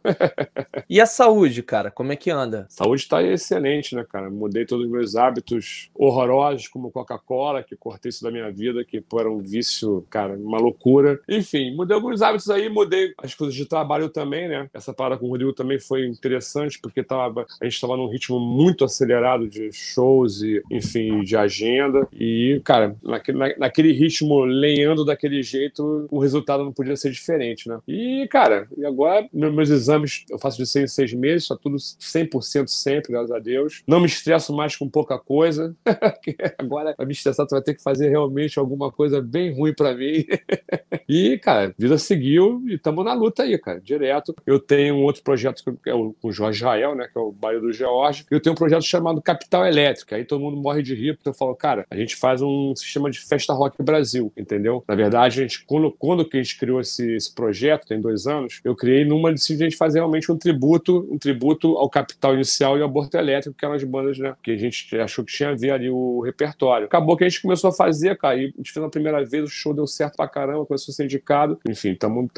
E 0.88 1.00
a 1.00 1.06
saúde, 1.06 1.62
cara? 1.62 1.90
Como 1.90 2.12
é 2.12 2.16
que 2.16 2.30
anda? 2.30 2.66
Saúde 2.68 3.06
tá 3.08 3.22
excelente, 3.22 3.94
né, 3.94 4.04
cara? 4.08 4.30
Mudei 4.30 4.64
todos 4.64 4.86
os 4.86 4.90
meus 4.90 5.16
hábitos 5.16 5.90
horrorosos, 5.94 6.68
como 6.68 6.90
Coca-Cola, 6.90 7.62
que 7.62 7.76
cortei 7.76 8.10
isso 8.10 8.22
da 8.22 8.30
minha 8.30 8.50
vida, 8.50 8.84
que 8.84 9.00
pô, 9.00 9.20
era 9.20 9.30
um 9.30 9.38
vício, 9.38 10.06
cara, 10.10 10.34
uma 10.34 10.58
loucura. 10.58 11.20
Enfim, 11.28 11.74
mudei 11.74 11.94
alguns 11.94 12.22
hábitos 12.22 12.50
aí, 12.50 12.68
mudei 12.68 13.12
as 13.18 13.34
coisas 13.34 13.54
de 13.54 13.66
trabalho 13.66 14.08
também, 14.08 14.48
né? 14.48 14.68
Essa 14.72 14.92
parada 14.92 15.18
com 15.18 15.26
o 15.26 15.30
Rodrigo 15.30 15.52
também 15.52 15.78
foi 15.78 16.06
interessante, 16.06 16.78
porque 16.80 17.02
tava, 17.02 17.46
a 17.60 17.64
gente 17.64 17.74
estava 17.74 17.96
num 17.96 18.08
ritmo 18.08 18.40
muito 18.40 18.84
acelerado 18.84 19.48
de 19.48 19.70
shows 19.72 20.42
e, 20.42 20.62
enfim, 20.70 21.22
de 21.22 21.36
agenda. 21.36 22.06
E, 22.12 22.60
cara, 22.64 22.96
naquele, 23.02 23.38
na, 23.38 23.56
naquele 23.58 23.92
ritmo, 23.92 24.44
lenhando 24.44 25.04
daquele 25.04 25.42
jeito, 25.42 26.06
o 26.10 26.18
resultado 26.18 26.64
não 26.64 26.72
podia 26.72 26.96
ser 26.96 27.10
diferente, 27.10 27.68
né? 27.68 27.78
E, 27.86 28.26
cara, 28.30 28.68
e 28.76 28.84
agora 28.84 29.28
meus 29.32 29.70
exames 29.70 30.01
eu 30.30 30.38
faço 30.38 30.56
de 30.58 30.66
seis 30.66 30.90
em 30.90 30.94
seis 30.94 31.12
meses, 31.12 31.48
tá 31.48 31.56
tudo 31.56 31.76
100% 31.76 32.68
sempre, 32.68 33.12
graças 33.12 33.30
a 33.30 33.38
Deus. 33.38 33.82
Não 33.86 34.00
me 34.00 34.06
estresso 34.06 34.54
mais 34.54 34.76
com 34.76 34.88
pouca 34.88 35.18
coisa. 35.18 35.74
agora, 36.58 36.94
pra 36.94 37.06
me 37.06 37.12
estressar, 37.12 37.46
tu 37.46 37.52
vai 37.52 37.62
ter 37.62 37.74
que 37.74 37.82
fazer 37.82 38.08
realmente 38.08 38.58
alguma 38.58 38.90
coisa 38.90 39.20
bem 39.20 39.54
ruim 39.54 39.74
para 39.74 39.94
mim. 39.94 40.24
e, 41.08 41.38
cara, 41.38 41.74
vida 41.78 41.98
seguiu 41.98 42.62
e 42.66 42.74
estamos 42.74 43.04
na 43.04 43.12
luta 43.12 43.42
aí, 43.42 43.58
cara, 43.58 43.80
direto. 43.80 44.34
Eu 44.46 44.58
tenho 44.58 44.96
um 44.96 45.02
outro 45.02 45.22
projeto 45.22 45.62
que 45.82 45.90
é 45.90 45.94
o, 45.94 46.14
com 46.20 46.28
o 46.28 46.32
Jorge 46.32 46.58
Israel, 46.58 46.94
né, 46.94 47.08
que 47.10 47.18
é 47.18 47.20
o 47.20 47.32
bairro 47.32 47.60
do 47.60 47.72
George. 47.72 48.24
Eu 48.30 48.40
tenho 48.40 48.54
um 48.54 48.56
projeto 48.56 48.82
chamado 48.82 49.20
Capital 49.20 49.66
Elétrica. 49.66 50.16
Aí 50.16 50.24
todo 50.24 50.40
mundo 50.40 50.56
morre 50.56 50.82
de 50.82 50.94
rir, 50.94 51.16
porque 51.16 51.28
eu 51.28 51.34
falo, 51.34 51.54
cara, 51.54 51.86
a 51.90 51.96
gente 51.96 52.16
faz 52.16 52.40
um 52.42 52.74
sistema 52.74 53.10
de 53.10 53.20
festa 53.20 53.52
rock 53.52 53.82
Brasil, 53.82 54.32
entendeu? 54.36 54.84
Na 54.86 54.94
verdade, 54.94 55.40
a 55.40 55.42
gente, 55.42 55.64
quando, 55.64 55.90
quando 55.92 56.24
que 56.24 56.36
a 56.36 56.42
gente 56.42 56.58
criou 56.58 56.80
esse, 56.80 57.14
esse 57.14 57.34
projeto, 57.34 57.86
tem 57.86 58.00
dois 58.00 58.26
anos, 58.26 58.60
eu 58.64 58.74
criei 58.74 59.04
numa 59.04 59.32
de 59.32 59.52
a 59.52 59.56
gente 59.56 59.76
fazer 59.92 59.98
realmente 59.98 60.32
um 60.32 60.36
tributo, 60.36 61.06
um 61.10 61.18
tributo 61.18 61.76
ao 61.76 61.88
Capital 61.88 62.34
Inicial 62.34 62.78
e 62.78 62.82
ao 62.82 62.88
Aborto 62.88 63.16
Elétrico, 63.16 63.56
que 63.56 63.64
eram 63.64 63.74
as 63.74 63.84
bandas, 63.84 64.18
né, 64.18 64.34
que 64.42 64.50
a 64.50 64.56
gente 64.56 64.96
achou 64.96 65.24
que 65.24 65.32
tinha 65.32 65.50
a 65.50 65.54
ver 65.54 65.70
ali 65.70 65.90
o 65.90 66.20
repertório. 66.20 66.86
Acabou 66.86 67.16
que 67.16 67.24
a 67.24 67.28
gente 67.28 67.42
começou 67.42 67.70
a 67.70 67.72
fazer, 67.72 68.16
cara, 68.16 68.36
e 68.36 68.46
a 68.46 68.56
gente 68.56 68.72
fez 68.72 68.84
a 68.84 68.88
primeira 68.88 69.24
vez, 69.24 69.44
o 69.44 69.48
show 69.48 69.74
deu 69.74 69.86
certo 69.86 70.16
pra 70.16 70.26
caramba, 70.26 70.64
começou 70.64 70.92
a 70.92 70.94
ser 70.94 71.04
indicado. 71.04 71.58
Enfim, 71.68 71.92
estamos 71.92 72.30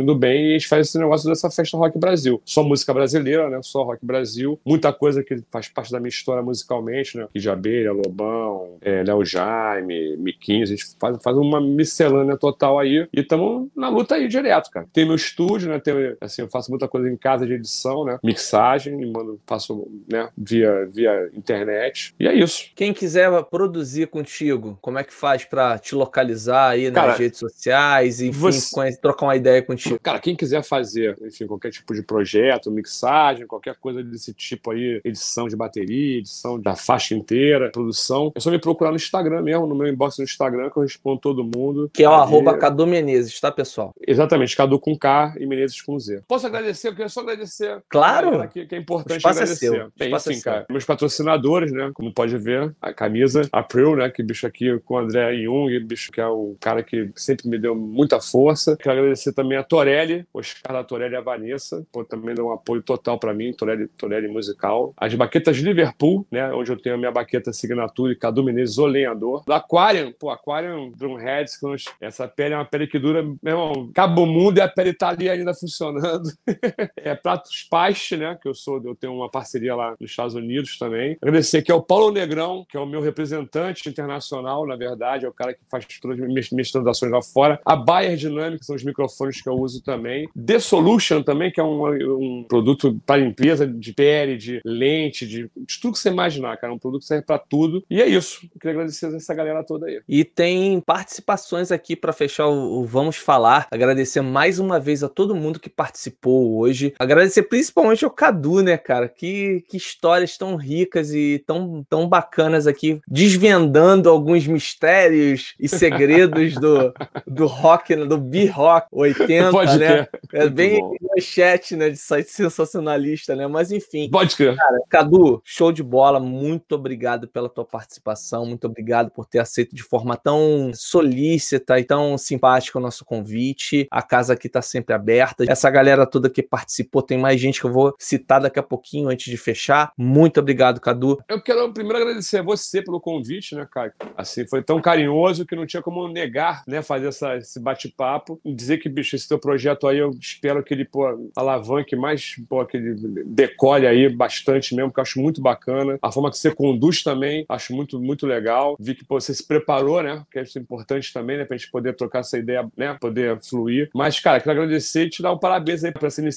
indo 0.00 0.14
bem 0.14 0.46
e 0.46 0.50
a 0.50 0.52
gente 0.58 0.68
faz 0.68 0.88
esse 0.88 0.98
negócio 0.98 1.28
dessa 1.28 1.50
festa 1.50 1.76
Rock 1.76 1.98
Brasil. 1.98 2.40
Só 2.44 2.62
música 2.62 2.94
brasileira, 2.94 3.48
né? 3.50 3.60
Só 3.62 3.82
Rock 3.82 4.04
Brasil. 4.04 4.58
Muita 4.64 4.92
coisa 4.92 5.22
que 5.22 5.42
faz 5.50 5.68
parte 5.68 5.90
da 5.90 5.98
minha 5.98 6.08
história 6.08 6.42
musicalmente, 6.42 7.16
né? 7.16 7.26
de 7.34 7.50
Abelha, 7.50 7.92
Lobão, 7.92 8.76
é, 8.80 9.02
Léo 9.02 9.24
Jaime, 9.24 10.16
Miquinhos. 10.16 10.70
A 10.70 10.74
gente 10.74 10.86
faz, 10.98 11.18
faz 11.22 11.36
uma 11.36 11.60
miscelânea 11.60 12.36
total 12.36 12.78
aí 12.78 13.08
e 13.12 13.20
estamos 13.20 13.68
na 13.74 13.88
luta 13.88 14.14
aí 14.14 14.28
direto, 14.28 14.70
cara. 14.70 14.86
Tem 14.92 15.04
meu 15.04 15.16
estúdio, 15.16 15.68
né? 15.68 15.78
Tem, 15.80 16.16
assim, 16.20 16.42
eu 16.42 16.48
faço 16.48 16.70
muita 16.70 16.86
coisa 16.92 17.08
em 17.08 17.16
casa 17.16 17.46
de 17.46 17.54
edição, 17.54 18.04
né? 18.04 18.18
Mixagem, 18.22 18.94
mando, 19.10 19.40
faço 19.46 19.88
né? 20.06 20.28
via, 20.36 20.86
via 20.92 21.30
internet. 21.32 22.14
E 22.20 22.28
é 22.28 22.34
isso. 22.34 22.70
Quem 22.76 22.92
quiser 22.92 23.30
produzir 23.44 24.08
contigo, 24.08 24.78
como 24.82 24.98
é 24.98 25.04
que 25.04 25.12
faz 25.12 25.42
para 25.44 25.78
te 25.78 25.94
localizar 25.94 26.68
aí 26.68 26.90
nas 26.90 27.02
cara, 27.02 27.16
redes 27.16 27.38
sociais, 27.38 28.20
enfim, 28.20 28.38
você... 28.38 28.94
trocar 29.00 29.26
uma 29.26 29.36
ideia 29.36 29.62
contigo? 29.62 29.98
Cara, 30.02 30.20
quem 30.20 30.36
quiser 30.36 30.62
fazer, 30.62 31.16
enfim, 31.22 31.46
qualquer 31.46 31.70
tipo 31.70 31.94
de 31.94 32.02
projeto, 32.02 32.70
mixagem, 32.70 33.46
qualquer 33.46 33.76
coisa 33.76 34.02
desse 34.02 34.34
tipo 34.34 34.70
aí, 34.70 35.00
edição 35.02 35.48
de 35.48 35.56
bateria, 35.56 36.18
edição 36.18 36.60
da 36.60 36.76
faixa 36.76 37.14
inteira, 37.14 37.70
produção, 37.70 38.30
é 38.34 38.40
só 38.40 38.50
me 38.50 38.58
procurar 38.58 38.90
no 38.90 38.96
Instagram 38.96 39.40
mesmo, 39.40 39.66
no 39.66 39.74
meu 39.74 39.88
inbox 39.88 40.18
no 40.18 40.24
Instagram, 40.24 40.68
que 40.68 40.76
eu 40.76 40.82
respondo 40.82 41.18
todo 41.18 41.42
mundo. 41.42 41.90
Que 41.94 42.04
é 42.04 42.08
o 42.08 42.12
aí... 42.12 42.20
arroba 42.20 42.58
Cadu 42.58 42.86
Menezes, 42.86 43.40
tá, 43.40 43.50
pessoal? 43.50 43.94
Exatamente, 44.06 44.54
Cadu 44.54 44.78
com 44.78 44.94
K 44.94 45.34
e 45.38 45.46
Menezes 45.46 45.80
com 45.80 45.98
Z. 45.98 46.22
Posso 46.28 46.46
agradecer? 46.46 46.81
Eu 46.88 46.92
queria 46.92 47.08
só 47.08 47.20
agradecer. 47.20 47.82
Claro! 47.88 48.48
Que, 48.48 48.66
que 48.66 48.74
é 48.74 48.78
importante 48.78 49.26
agradecer. 49.26 49.66
É 49.66 49.70
seu. 49.70 49.92
Bem, 49.96 50.14
enfim, 50.14 50.38
é 50.38 50.40
cara, 50.40 50.66
meus 50.68 50.84
patrocinadores, 50.84 51.72
né? 51.72 51.90
Como 51.94 52.12
pode 52.12 52.36
ver, 52.38 52.74
a 52.80 52.92
camisa 52.92 53.48
April, 53.52 53.96
né? 53.96 54.10
Que 54.10 54.22
bicho 54.22 54.46
aqui 54.46 54.78
com 54.80 54.94
o 54.94 54.98
André 54.98 55.42
Jung, 55.42 55.78
bicho 55.80 56.10
que 56.10 56.20
é 56.20 56.26
o 56.26 56.56
cara 56.60 56.82
que 56.82 57.10
sempre 57.16 57.48
me 57.48 57.58
deu 57.58 57.74
muita 57.74 58.20
força. 58.20 58.76
Quero 58.76 58.98
agradecer 58.98 59.32
também 59.32 59.58
a 59.58 59.64
Torelli, 59.64 60.26
Oscar 60.32 60.72
da 60.72 60.84
Torelli 60.84 61.14
e 61.14 61.16
a 61.16 61.20
Vanessa, 61.20 61.84
por 61.92 62.04
também 62.04 62.34
dar 62.34 62.44
um 62.44 62.52
apoio 62.52 62.82
total 62.82 63.18
para 63.18 63.34
mim, 63.34 63.52
Torelli, 63.52 63.88
Torelli 63.88 64.28
Musical. 64.28 64.92
As 64.96 65.14
baquetas 65.14 65.56
Liverpool, 65.58 66.26
né? 66.30 66.52
Onde 66.52 66.72
eu 66.72 66.80
tenho 66.80 66.94
a 66.94 66.98
minha 66.98 67.12
baqueta 67.12 67.52
Signature 67.52 68.16
Cadu 68.16 68.44
Menezes, 68.44 68.78
o 68.78 68.86
lenhador. 68.86 69.42
Do 69.44 69.52
Aquarium, 69.52 70.12
pô, 70.18 70.30
Aquarium 70.30 70.90
Drumheads, 70.90 71.58
essa 72.00 72.26
pele 72.28 72.54
é 72.54 72.56
uma 72.56 72.64
pele 72.64 72.86
que 72.86 72.98
dura, 72.98 73.22
meu 73.22 73.36
irmão, 73.44 73.88
acaba 73.90 74.20
o 74.20 74.26
mundo 74.26 74.58
e 74.58 74.60
a 74.60 74.68
pele 74.68 74.92
tá 74.92 75.08
ali 75.08 75.28
ainda 75.28 75.54
funcionando. 75.54 76.30
é 76.96 77.14
Pratos 77.14 77.66
Paste, 77.68 78.16
né? 78.16 78.38
Que 78.40 78.48
eu 78.48 78.54
sou, 78.54 78.80
eu 78.84 78.94
tenho 78.94 79.14
uma 79.14 79.30
parceria 79.30 79.74
lá 79.74 79.94
nos 80.00 80.10
Estados 80.10 80.34
Unidos 80.34 80.78
também. 80.78 81.16
Agradecer 81.20 81.58
aqui 81.58 81.72
ao 81.72 81.82
Paulo 81.82 82.12
Negrão, 82.12 82.64
que 82.68 82.76
é 82.76 82.80
o 82.80 82.86
meu 82.86 83.00
representante 83.00 83.88
internacional, 83.88 84.66
na 84.66 84.76
verdade, 84.76 85.26
é 85.26 85.28
o 85.28 85.32
cara 85.32 85.54
que 85.54 85.60
faz 85.70 85.86
todas 86.00 86.20
as 86.20 86.26
minhas, 86.26 86.50
minhas 86.50 86.70
transações 86.70 87.12
lá 87.12 87.22
fora. 87.22 87.60
A 87.64 87.76
Bayer 87.76 88.16
Dynamic, 88.16 88.60
que 88.60 88.66
são 88.66 88.76
os 88.76 88.84
microfones 88.84 89.40
que 89.40 89.48
eu 89.48 89.54
uso 89.54 89.82
também. 89.82 90.28
The 90.34 90.58
Solution 90.58 91.22
também, 91.22 91.50
que 91.50 91.60
é 91.60 91.64
um, 91.64 91.86
um 92.16 92.44
produto 92.48 93.00
para 93.04 93.20
limpeza 93.20 93.66
de 93.66 93.92
pele, 93.92 94.36
de 94.36 94.60
lente, 94.64 95.26
de, 95.26 95.50
de, 95.56 95.80
tudo 95.80 95.92
que 95.92 95.98
você 95.98 96.10
imaginar, 96.10 96.56
cara. 96.56 96.72
É 96.72 96.76
um 96.76 96.78
produto 96.78 97.02
que 97.02 97.08
serve 97.08 97.24
para 97.24 97.38
tudo. 97.38 97.84
E 97.90 98.00
é 98.00 98.06
isso. 98.06 98.44
Eu 98.44 98.60
queria 98.60 98.72
agradecer 98.72 99.14
essa 99.14 99.34
galera 99.34 99.64
toda 99.64 99.86
aí. 99.86 100.00
E 100.08 100.24
tem 100.24 100.80
participações 100.80 101.72
aqui 101.72 101.96
para 101.96 102.12
fechar 102.12 102.46
o, 102.46 102.80
o 102.80 102.84
Vamos 102.84 103.16
Falar. 103.16 103.66
Agradecer 103.70 104.20
mais 104.20 104.58
uma 104.58 104.78
vez 104.78 105.02
a 105.02 105.08
todo 105.08 105.34
mundo 105.34 105.60
que 105.60 105.68
participou 105.68 106.51
hoje. 106.56 106.94
Agradecer 106.98 107.42
principalmente 107.44 108.04
ao 108.04 108.10
Cadu, 108.10 108.62
né, 108.62 108.76
cara? 108.76 109.08
Que, 109.08 109.64
que 109.68 109.76
histórias 109.76 110.36
tão 110.36 110.56
ricas 110.56 111.12
e 111.12 111.42
tão, 111.46 111.84
tão 111.88 112.08
bacanas 112.08 112.66
aqui, 112.66 113.00
desvendando 113.06 114.08
alguns 114.08 114.46
mistérios 114.46 115.54
e 115.58 115.68
segredos 115.68 116.54
do, 116.54 116.92
do 117.26 117.46
rock, 117.46 117.94
né, 117.94 118.04
do 118.04 118.18
B-Rock 118.18 118.86
80, 118.90 119.50
Pode 119.52 119.78
né? 119.78 120.06
É 120.32 120.48
bem 120.48 120.80
manchete, 121.14 121.76
né, 121.76 121.90
de 121.90 121.96
site 121.96 122.30
sensacionalista, 122.30 123.34
né? 123.34 123.46
Mas 123.46 123.70
enfim. 123.70 124.08
Pode 124.10 124.36
crer. 124.36 124.56
Cara, 124.56 124.78
Cadu, 124.88 125.40
show 125.44 125.72
de 125.72 125.82
bola. 125.82 126.18
Muito 126.20 126.74
obrigado 126.74 127.28
pela 127.28 127.48
tua 127.48 127.64
participação. 127.64 128.46
Muito 128.46 128.66
obrigado 128.66 129.10
por 129.10 129.26
ter 129.26 129.38
aceito 129.38 129.74
de 129.74 129.82
forma 129.82 130.16
tão 130.16 130.70
solícita 130.74 131.78
e 131.78 131.84
tão 131.84 132.16
simpática 132.16 132.78
o 132.78 132.82
nosso 132.82 133.04
convite. 133.04 133.86
A 133.90 134.02
casa 134.02 134.32
aqui 134.32 134.48
tá 134.48 134.62
sempre 134.62 134.94
aberta. 134.94 135.44
Essa 135.48 135.70
galera 135.70 136.06
toda 136.06 136.30
que 136.30 136.41
participou, 136.42 137.02
tem 137.02 137.18
mais 137.18 137.40
gente 137.40 137.60
que 137.60 137.66
eu 137.66 137.72
vou 137.72 137.94
citar 137.98 138.40
daqui 138.40 138.58
a 138.58 138.62
pouquinho 138.62 139.08
antes 139.08 139.30
de 139.30 139.36
fechar. 139.36 139.92
Muito 139.96 140.40
obrigado, 140.40 140.80
Cadu. 140.80 141.18
Eu 141.28 141.42
quero 141.42 141.72
primeiro 141.72 141.98
agradecer 141.98 142.38
a 142.38 142.42
você 142.42 142.82
pelo 142.82 143.00
convite, 143.00 143.54
né, 143.54 143.66
Caio? 143.70 143.92
Assim, 144.16 144.46
foi 144.46 144.62
tão 144.62 144.80
carinhoso 144.80 145.46
que 145.46 145.56
não 145.56 145.66
tinha 145.66 145.82
como 145.82 146.06
negar, 146.08 146.62
né, 146.66 146.82
fazer 146.82 147.08
essa, 147.08 147.36
esse 147.36 147.60
bate-papo 147.60 148.40
dizer 148.44 148.78
que, 148.78 148.88
bicho, 148.88 149.16
esse 149.16 149.28
teu 149.28 149.38
projeto 149.38 149.86
aí, 149.86 149.98
eu 149.98 150.10
espero 150.20 150.62
que 150.62 150.74
ele, 150.74 150.84
pô, 150.84 151.30
alavanque 151.36 151.96
mais, 151.96 152.36
pô, 152.48 152.64
que 152.64 152.76
ele 152.76 153.24
decole 153.24 153.86
aí 153.86 154.08
bastante 154.08 154.74
mesmo, 154.74 154.92
que 154.92 155.00
eu 155.00 155.02
acho 155.02 155.20
muito 155.20 155.40
bacana. 155.40 155.98
A 156.00 156.12
forma 156.12 156.30
que 156.30 156.38
você 156.38 156.54
conduz 156.54 157.02
também, 157.02 157.44
acho 157.48 157.74
muito, 157.74 158.00
muito 158.00 158.26
legal. 158.26 158.76
Vi 158.78 158.94
que 158.94 159.04
pô, 159.04 159.20
você 159.20 159.34
se 159.34 159.46
preparou, 159.46 160.02
né, 160.02 160.24
que 160.30 160.38
é 160.38 160.44
importante 160.56 161.12
também, 161.12 161.38
né, 161.38 161.44
pra 161.44 161.56
gente 161.56 161.70
poder 161.70 161.94
trocar 161.94 162.20
essa 162.20 162.38
ideia, 162.38 162.68
né, 162.76 162.96
poder 163.00 163.38
fluir. 163.40 163.90
Mas, 163.94 164.18
cara, 164.20 164.40
quero 164.40 164.52
agradecer 164.52 165.06
e 165.06 165.10
te 165.10 165.22
dar 165.22 165.32
um 165.32 165.38
parabéns 165.38 165.84
aí 165.84 165.92
por 165.92 166.04
essa 166.04 166.20
iniciativa 166.20 166.31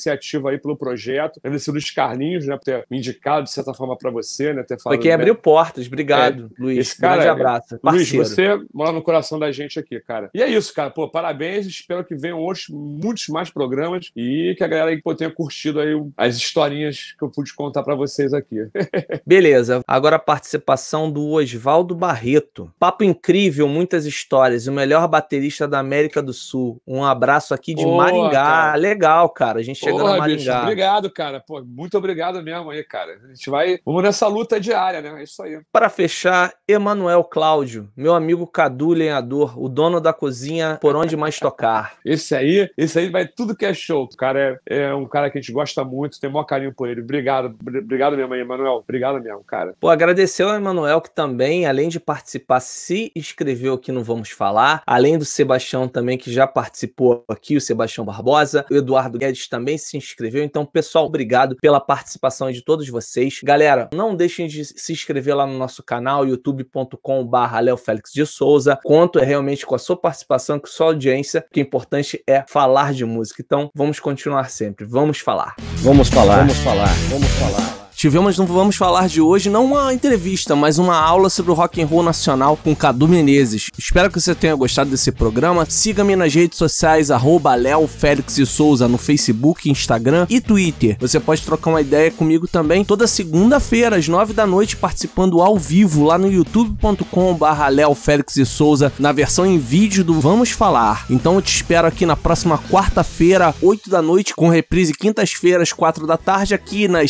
aí, 0.48 0.58
pelo 0.58 0.76
projeto. 0.76 1.40
Agradecer 1.44 1.70
o 1.70 1.74
Luiz 1.74 1.92
Carlinhos, 1.92 2.46
né, 2.46 2.56
por 2.56 2.64
ter 2.64 2.86
me 2.90 2.98
indicado, 2.98 3.44
de 3.44 3.52
certa 3.52 3.74
forma, 3.74 3.98
para 3.98 4.12
você, 4.12 4.54
né, 4.54 4.64
ter 4.64 4.80
falado. 4.80 4.98
Foi 4.98 5.02
quem 5.02 5.10
né? 5.10 5.16
abriu 5.16 5.36
portas. 5.36 5.88
Obrigado, 5.88 6.52
é, 6.58 6.62
Luiz. 6.62 6.80
Esse 6.80 7.00
cara, 7.00 7.24
Grande 7.24 7.30
abraço. 7.30 7.80
Parceiro. 7.80 8.18
Luiz, 8.18 8.30
você 8.30 8.60
mora 8.74 8.92
no 8.92 9.02
coração 9.02 9.40
da 9.40 9.52
gente 9.52 9.80
aqui, 9.80 10.00
cara. 10.00 10.30
E 10.34 10.42
é 10.42 10.48
isso, 10.48 10.74
cara. 10.74 10.90
Pô, 10.90 11.10
parabéns. 11.10 11.66
Espero 11.66 12.04
que 12.04 12.16
venham 12.16 12.40
outros, 12.40 12.68
muitos 12.70 13.28
mais 13.28 13.50
programas 13.50 14.12
e 14.16 14.56
que 14.58 14.64
a 14.64 14.68
galera 14.68 14.90
aí 14.90 15.02
pô, 15.02 15.14
tenha 15.16 15.32
curtido 15.32 15.80
aí 15.80 15.94
as 16.18 16.36
historinhas 16.36 17.14
que 17.18 17.24
eu 17.24 17.30
pude 17.30 17.54
contar 17.54 17.84
para 17.84 17.96
vocês 17.96 18.34
aqui. 18.34 18.58
Beleza. 19.26 19.82
Agora 19.88 20.16
a 20.16 20.20
participação 20.20 21.12
do 21.12 21.32
Oswaldo 21.32 21.96
Barreto. 21.96 22.72
Papo 22.80 23.04
incrível, 23.04 23.68
muitas 23.68 24.06
histórias. 24.06 24.68
O 24.68 24.72
melhor 24.72 25.08
baterista 25.08 25.68
da 25.68 25.80
América 25.80 26.22
do 26.22 26.34
Sul. 26.34 26.82
Um 26.86 27.04
abraço 27.04 27.54
aqui 27.54 27.74
de 27.74 27.86
Maringá. 27.86 28.32
Cara. 28.32 28.76
Legal, 28.76 29.30
cara. 29.30 29.60
A 29.60 29.64
gente 29.64 29.85
chegando 29.86 30.02
Porra, 30.02 30.16
a 30.16 30.20
Maringá. 30.20 30.54
bicho, 30.54 30.64
obrigado, 30.64 31.10
cara. 31.10 31.40
Pô, 31.40 31.64
muito 31.66 31.98
obrigado 31.98 32.42
mesmo 32.44 32.70
aí, 32.70 32.84
cara. 32.84 33.18
A 33.24 33.28
gente 33.30 33.50
vai. 33.50 33.80
Vamos 33.86 34.04
nessa 34.04 34.28
luta 34.28 34.60
diária, 34.60 35.02
né? 35.02 35.20
É 35.20 35.24
isso 35.24 35.42
aí. 35.42 35.60
Para 35.72 35.90
fechar, 35.90 36.54
Emanuel 36.68 37.24
Cláudio, 37.24 37.90
meu 37.96 38.14
amigo 38.14 38.46
Cadu 38.48 38.90
Lenhador, 38.90 39.58
o 39.62 39.70
dono 39.70 40.00
da 40.02 40.12
cozinha 40.14 40.78
Por 40.82 40.96
Onde 40.96 41.16
Mais 41.16 41.40
Tocar. 41.40 41.96
Esse 42.04 42.36
aí, 42.36 42.70
esse 42.78 43.00
aí 43.00 43.10
vai 43.10 43.28
tudo 43.28 43.56
que 43.56 43.66
é 43.66 43.74
show. 43.74 44.04
O 44.12 44.18
cara 44.18 44.60
é, 44.70 44.86
é 44.88 44.94
um 44.94 45.06
cara 45.08 45.30
que 45.30 45.38
a 45.38 45.42
gente 45.42 45.52
gosta 45.54 45.84
muito, 45.84 46.20
tem 46.20 46.30
o 46.30 46.34
maior 46.34 46.46
carinho 46.46 46.74
por 46.74 46.90
ele. 46.90 47.02
Obrigado, 47.02 47.50
br- 47.62 47.78
obrigado 47.80 48.16
mesmo 48.18 48.34
aí, 48.34 48.42
Emanuel. 48.42 48.76
Obrigado 48.76 49.22
mesmo, 49.22 49.44
cara. 49.44 49.76
Pô, 49.80 49.90
agradecer 49.90 50.44
ao 50.44 50.56
Emanuel 50.56 51.02
que 51.02 51.10
também, 51.14 51.66
além 51.66 51.90
de 51.90 52.00
participar, 52.00 52.60
se 52.60 53.12
inscreveu 53.16 53.74
aqui 53.76 53.92
no 53.92 54.04
Vamos 54.04 54.30
Falar. 54.30 54.82
Além 54.86 55.18
do 55.18 55.26
Sebastião 55.26 55.88
também, 55.88 56.18
que 56.18 56.32
já 56.32 56.48
participou 56.48 57.24
aqui, 57.30 57.56
o 57.58 57.62
Sebastião 57.62 58.06
Barbosa. 58.06 58.66
O 58.72 58.76
Eduardo 58.76 59.18
Guedes 59.18 59.48
também 59.48 59.75
se 59.78 59.98
inscreveu. 59.98 60.44
Então, 60.44 60.66
pessoal, 60.66 61.06
obrigado 61.06 61.56
pela 61.62 61.80
participação 61.80 62.52
de 62.52 62.62
todos 62.62 62.88
vocês. 62.90 63.40
Galera, 63.44 63.90
não 63.94 64.16
deixem 64.16 64.48
de 64.48 64.66
se 64.66 64.94
inscrever 64.94 65.36
lá 65.36 65.46
no 65.46 65.58
nosso 65.58 65.84
canal, 65.84 66.26
youtube.com.br 66.26 67.60
Léo 67.62 67.78
Félix 67.78 68.12
de 68.12 68.26
Souza. 68.26 68.80
Conto 68.84 69.20
é 69.20 69.26
realmente 69.26 69.66
com 69.66 69.76
a 69.76 69.80
sua 69.80 69.98
participação, 69.98 70.60
com 70.60 70.68
a 70.68 70.70
sua 70.70 70.88
audiência, 70.88 71.46
que 71.52 71.60
o 71.60 71.64
importante 71.64 72.22
é 72.28 72.44
falar 72.48 72.94
de 72.94 73.06
música. 73.06 73.42
Então, 73.46 73.70
vamos 73.74 74.00
continuar 74.00 74.50
sempre. 74.50 74.86
Vamos 74.86 75.20
falar. 75.20 75.56
Vamos 75.78 76.10
falar, 76.10 76.38
vamos 76.38 76.58
falar, 76.58 76.94
vamos 77.10 77.30
falar. 77.32 77.75
Tivemos 77.96 78.38
no 78.38 78.46
Vamos 78.46 78.76
Falar 78.76 79.08
de 79.08 79.22
hoje 79.22 79.50
não 79.50 79.64
uma 79.64 79.94
entrevista, 79.94 80.54
mas 80.54 80.78
uma 80.78 80.98
aula 80.98 81.30
sobre 81.30 81.52
o 81.52 81.54
rock 81.54 81.82
and 81.82 81.86
roll 81.86 82.04
nacional 82.04 82.60
com 82.62 82.76
Cadu 82.76 83.08
Menezes. 83.08 83.70
Espero 83.78 84.12
que 84.12 84.20
você 84.20 84.36
tenha 84.36 84.54
gostado 84.54 84.90
desse 84.90 85.14
programa. 85.14 85.66
Siga-me 85.70 86.14
nas 86.14 86.36
redes 86.36 86.58
sociais, 86.58 87.10
arroba 87.10 87.56
Léo 87.56 87.88
Félix 87.88 88.36
Souza, 88.50 88.86
no 88.90 88.98
Facebook, 88.98 89.70
Instagram 89.70 90.28
e 90.30 90.42
Twitter. 90.42 90.98
Você 91.00 91.22
pode 91.22 91.42
trocar 91.42 91.70
uma 91.70 91.80
ideia 91.80 92.12
comigo 92.12 92.50
também 92.50 92.84
toda 92.84 93.08
segunda-feira, 93.08 93.96
às 93.96 94.10
nove 94.10 94.34
da 94.34 94.46
noite, 94.46 94.76
participando 94.76 95.42
ao 95.42 95.58
vivo 95.58 96.04
lá 96.04 96.18
no 96.18 96.30
youtube.com 96.30 97.34
barra 97.36 97.70
Léo 97.70 97.96
Félix 97.96 98.36
Souza, 98.46 98.92
na 99.00 99.14
versão 99.14 99.46
em 99.46 99.58
vídeo 99.58 100.04
do 100.04 100.20
Vamos 100.20 100.52
Falar. 100.52 101.06
Então 101.10 101.36
eu 101.36 101.42
te 101.42 101.56
espero 101.56 101.88
aqui 101.88 102.06
na 102.06 102.18
próxima 102.18 102.58
quarta-feira, 102.58 103.56
8 103.62 103.90
da 103.90 104.02
noite, 104.02 104.36
com 104.36 104.50
reprise 104.50 104.94
quintas-feiras, 104.94 105.72
4 105.72 106.06
da 106.06 106.18
tarde, 106.18 106.54
aqui 106.54 106.90
na 106.90 107.02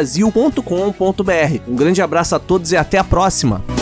stayrockbrasil.com.br. 0.00 1.60
Um 1.68 1.76
grande 1.76 2.00
abraço 2.00 2.34
a 2.34 2.38
todos 2.38 2.72
e 2.72 2.76
até 2.76 2.98
a 2.98 3.04
próxima! 3.04 3.81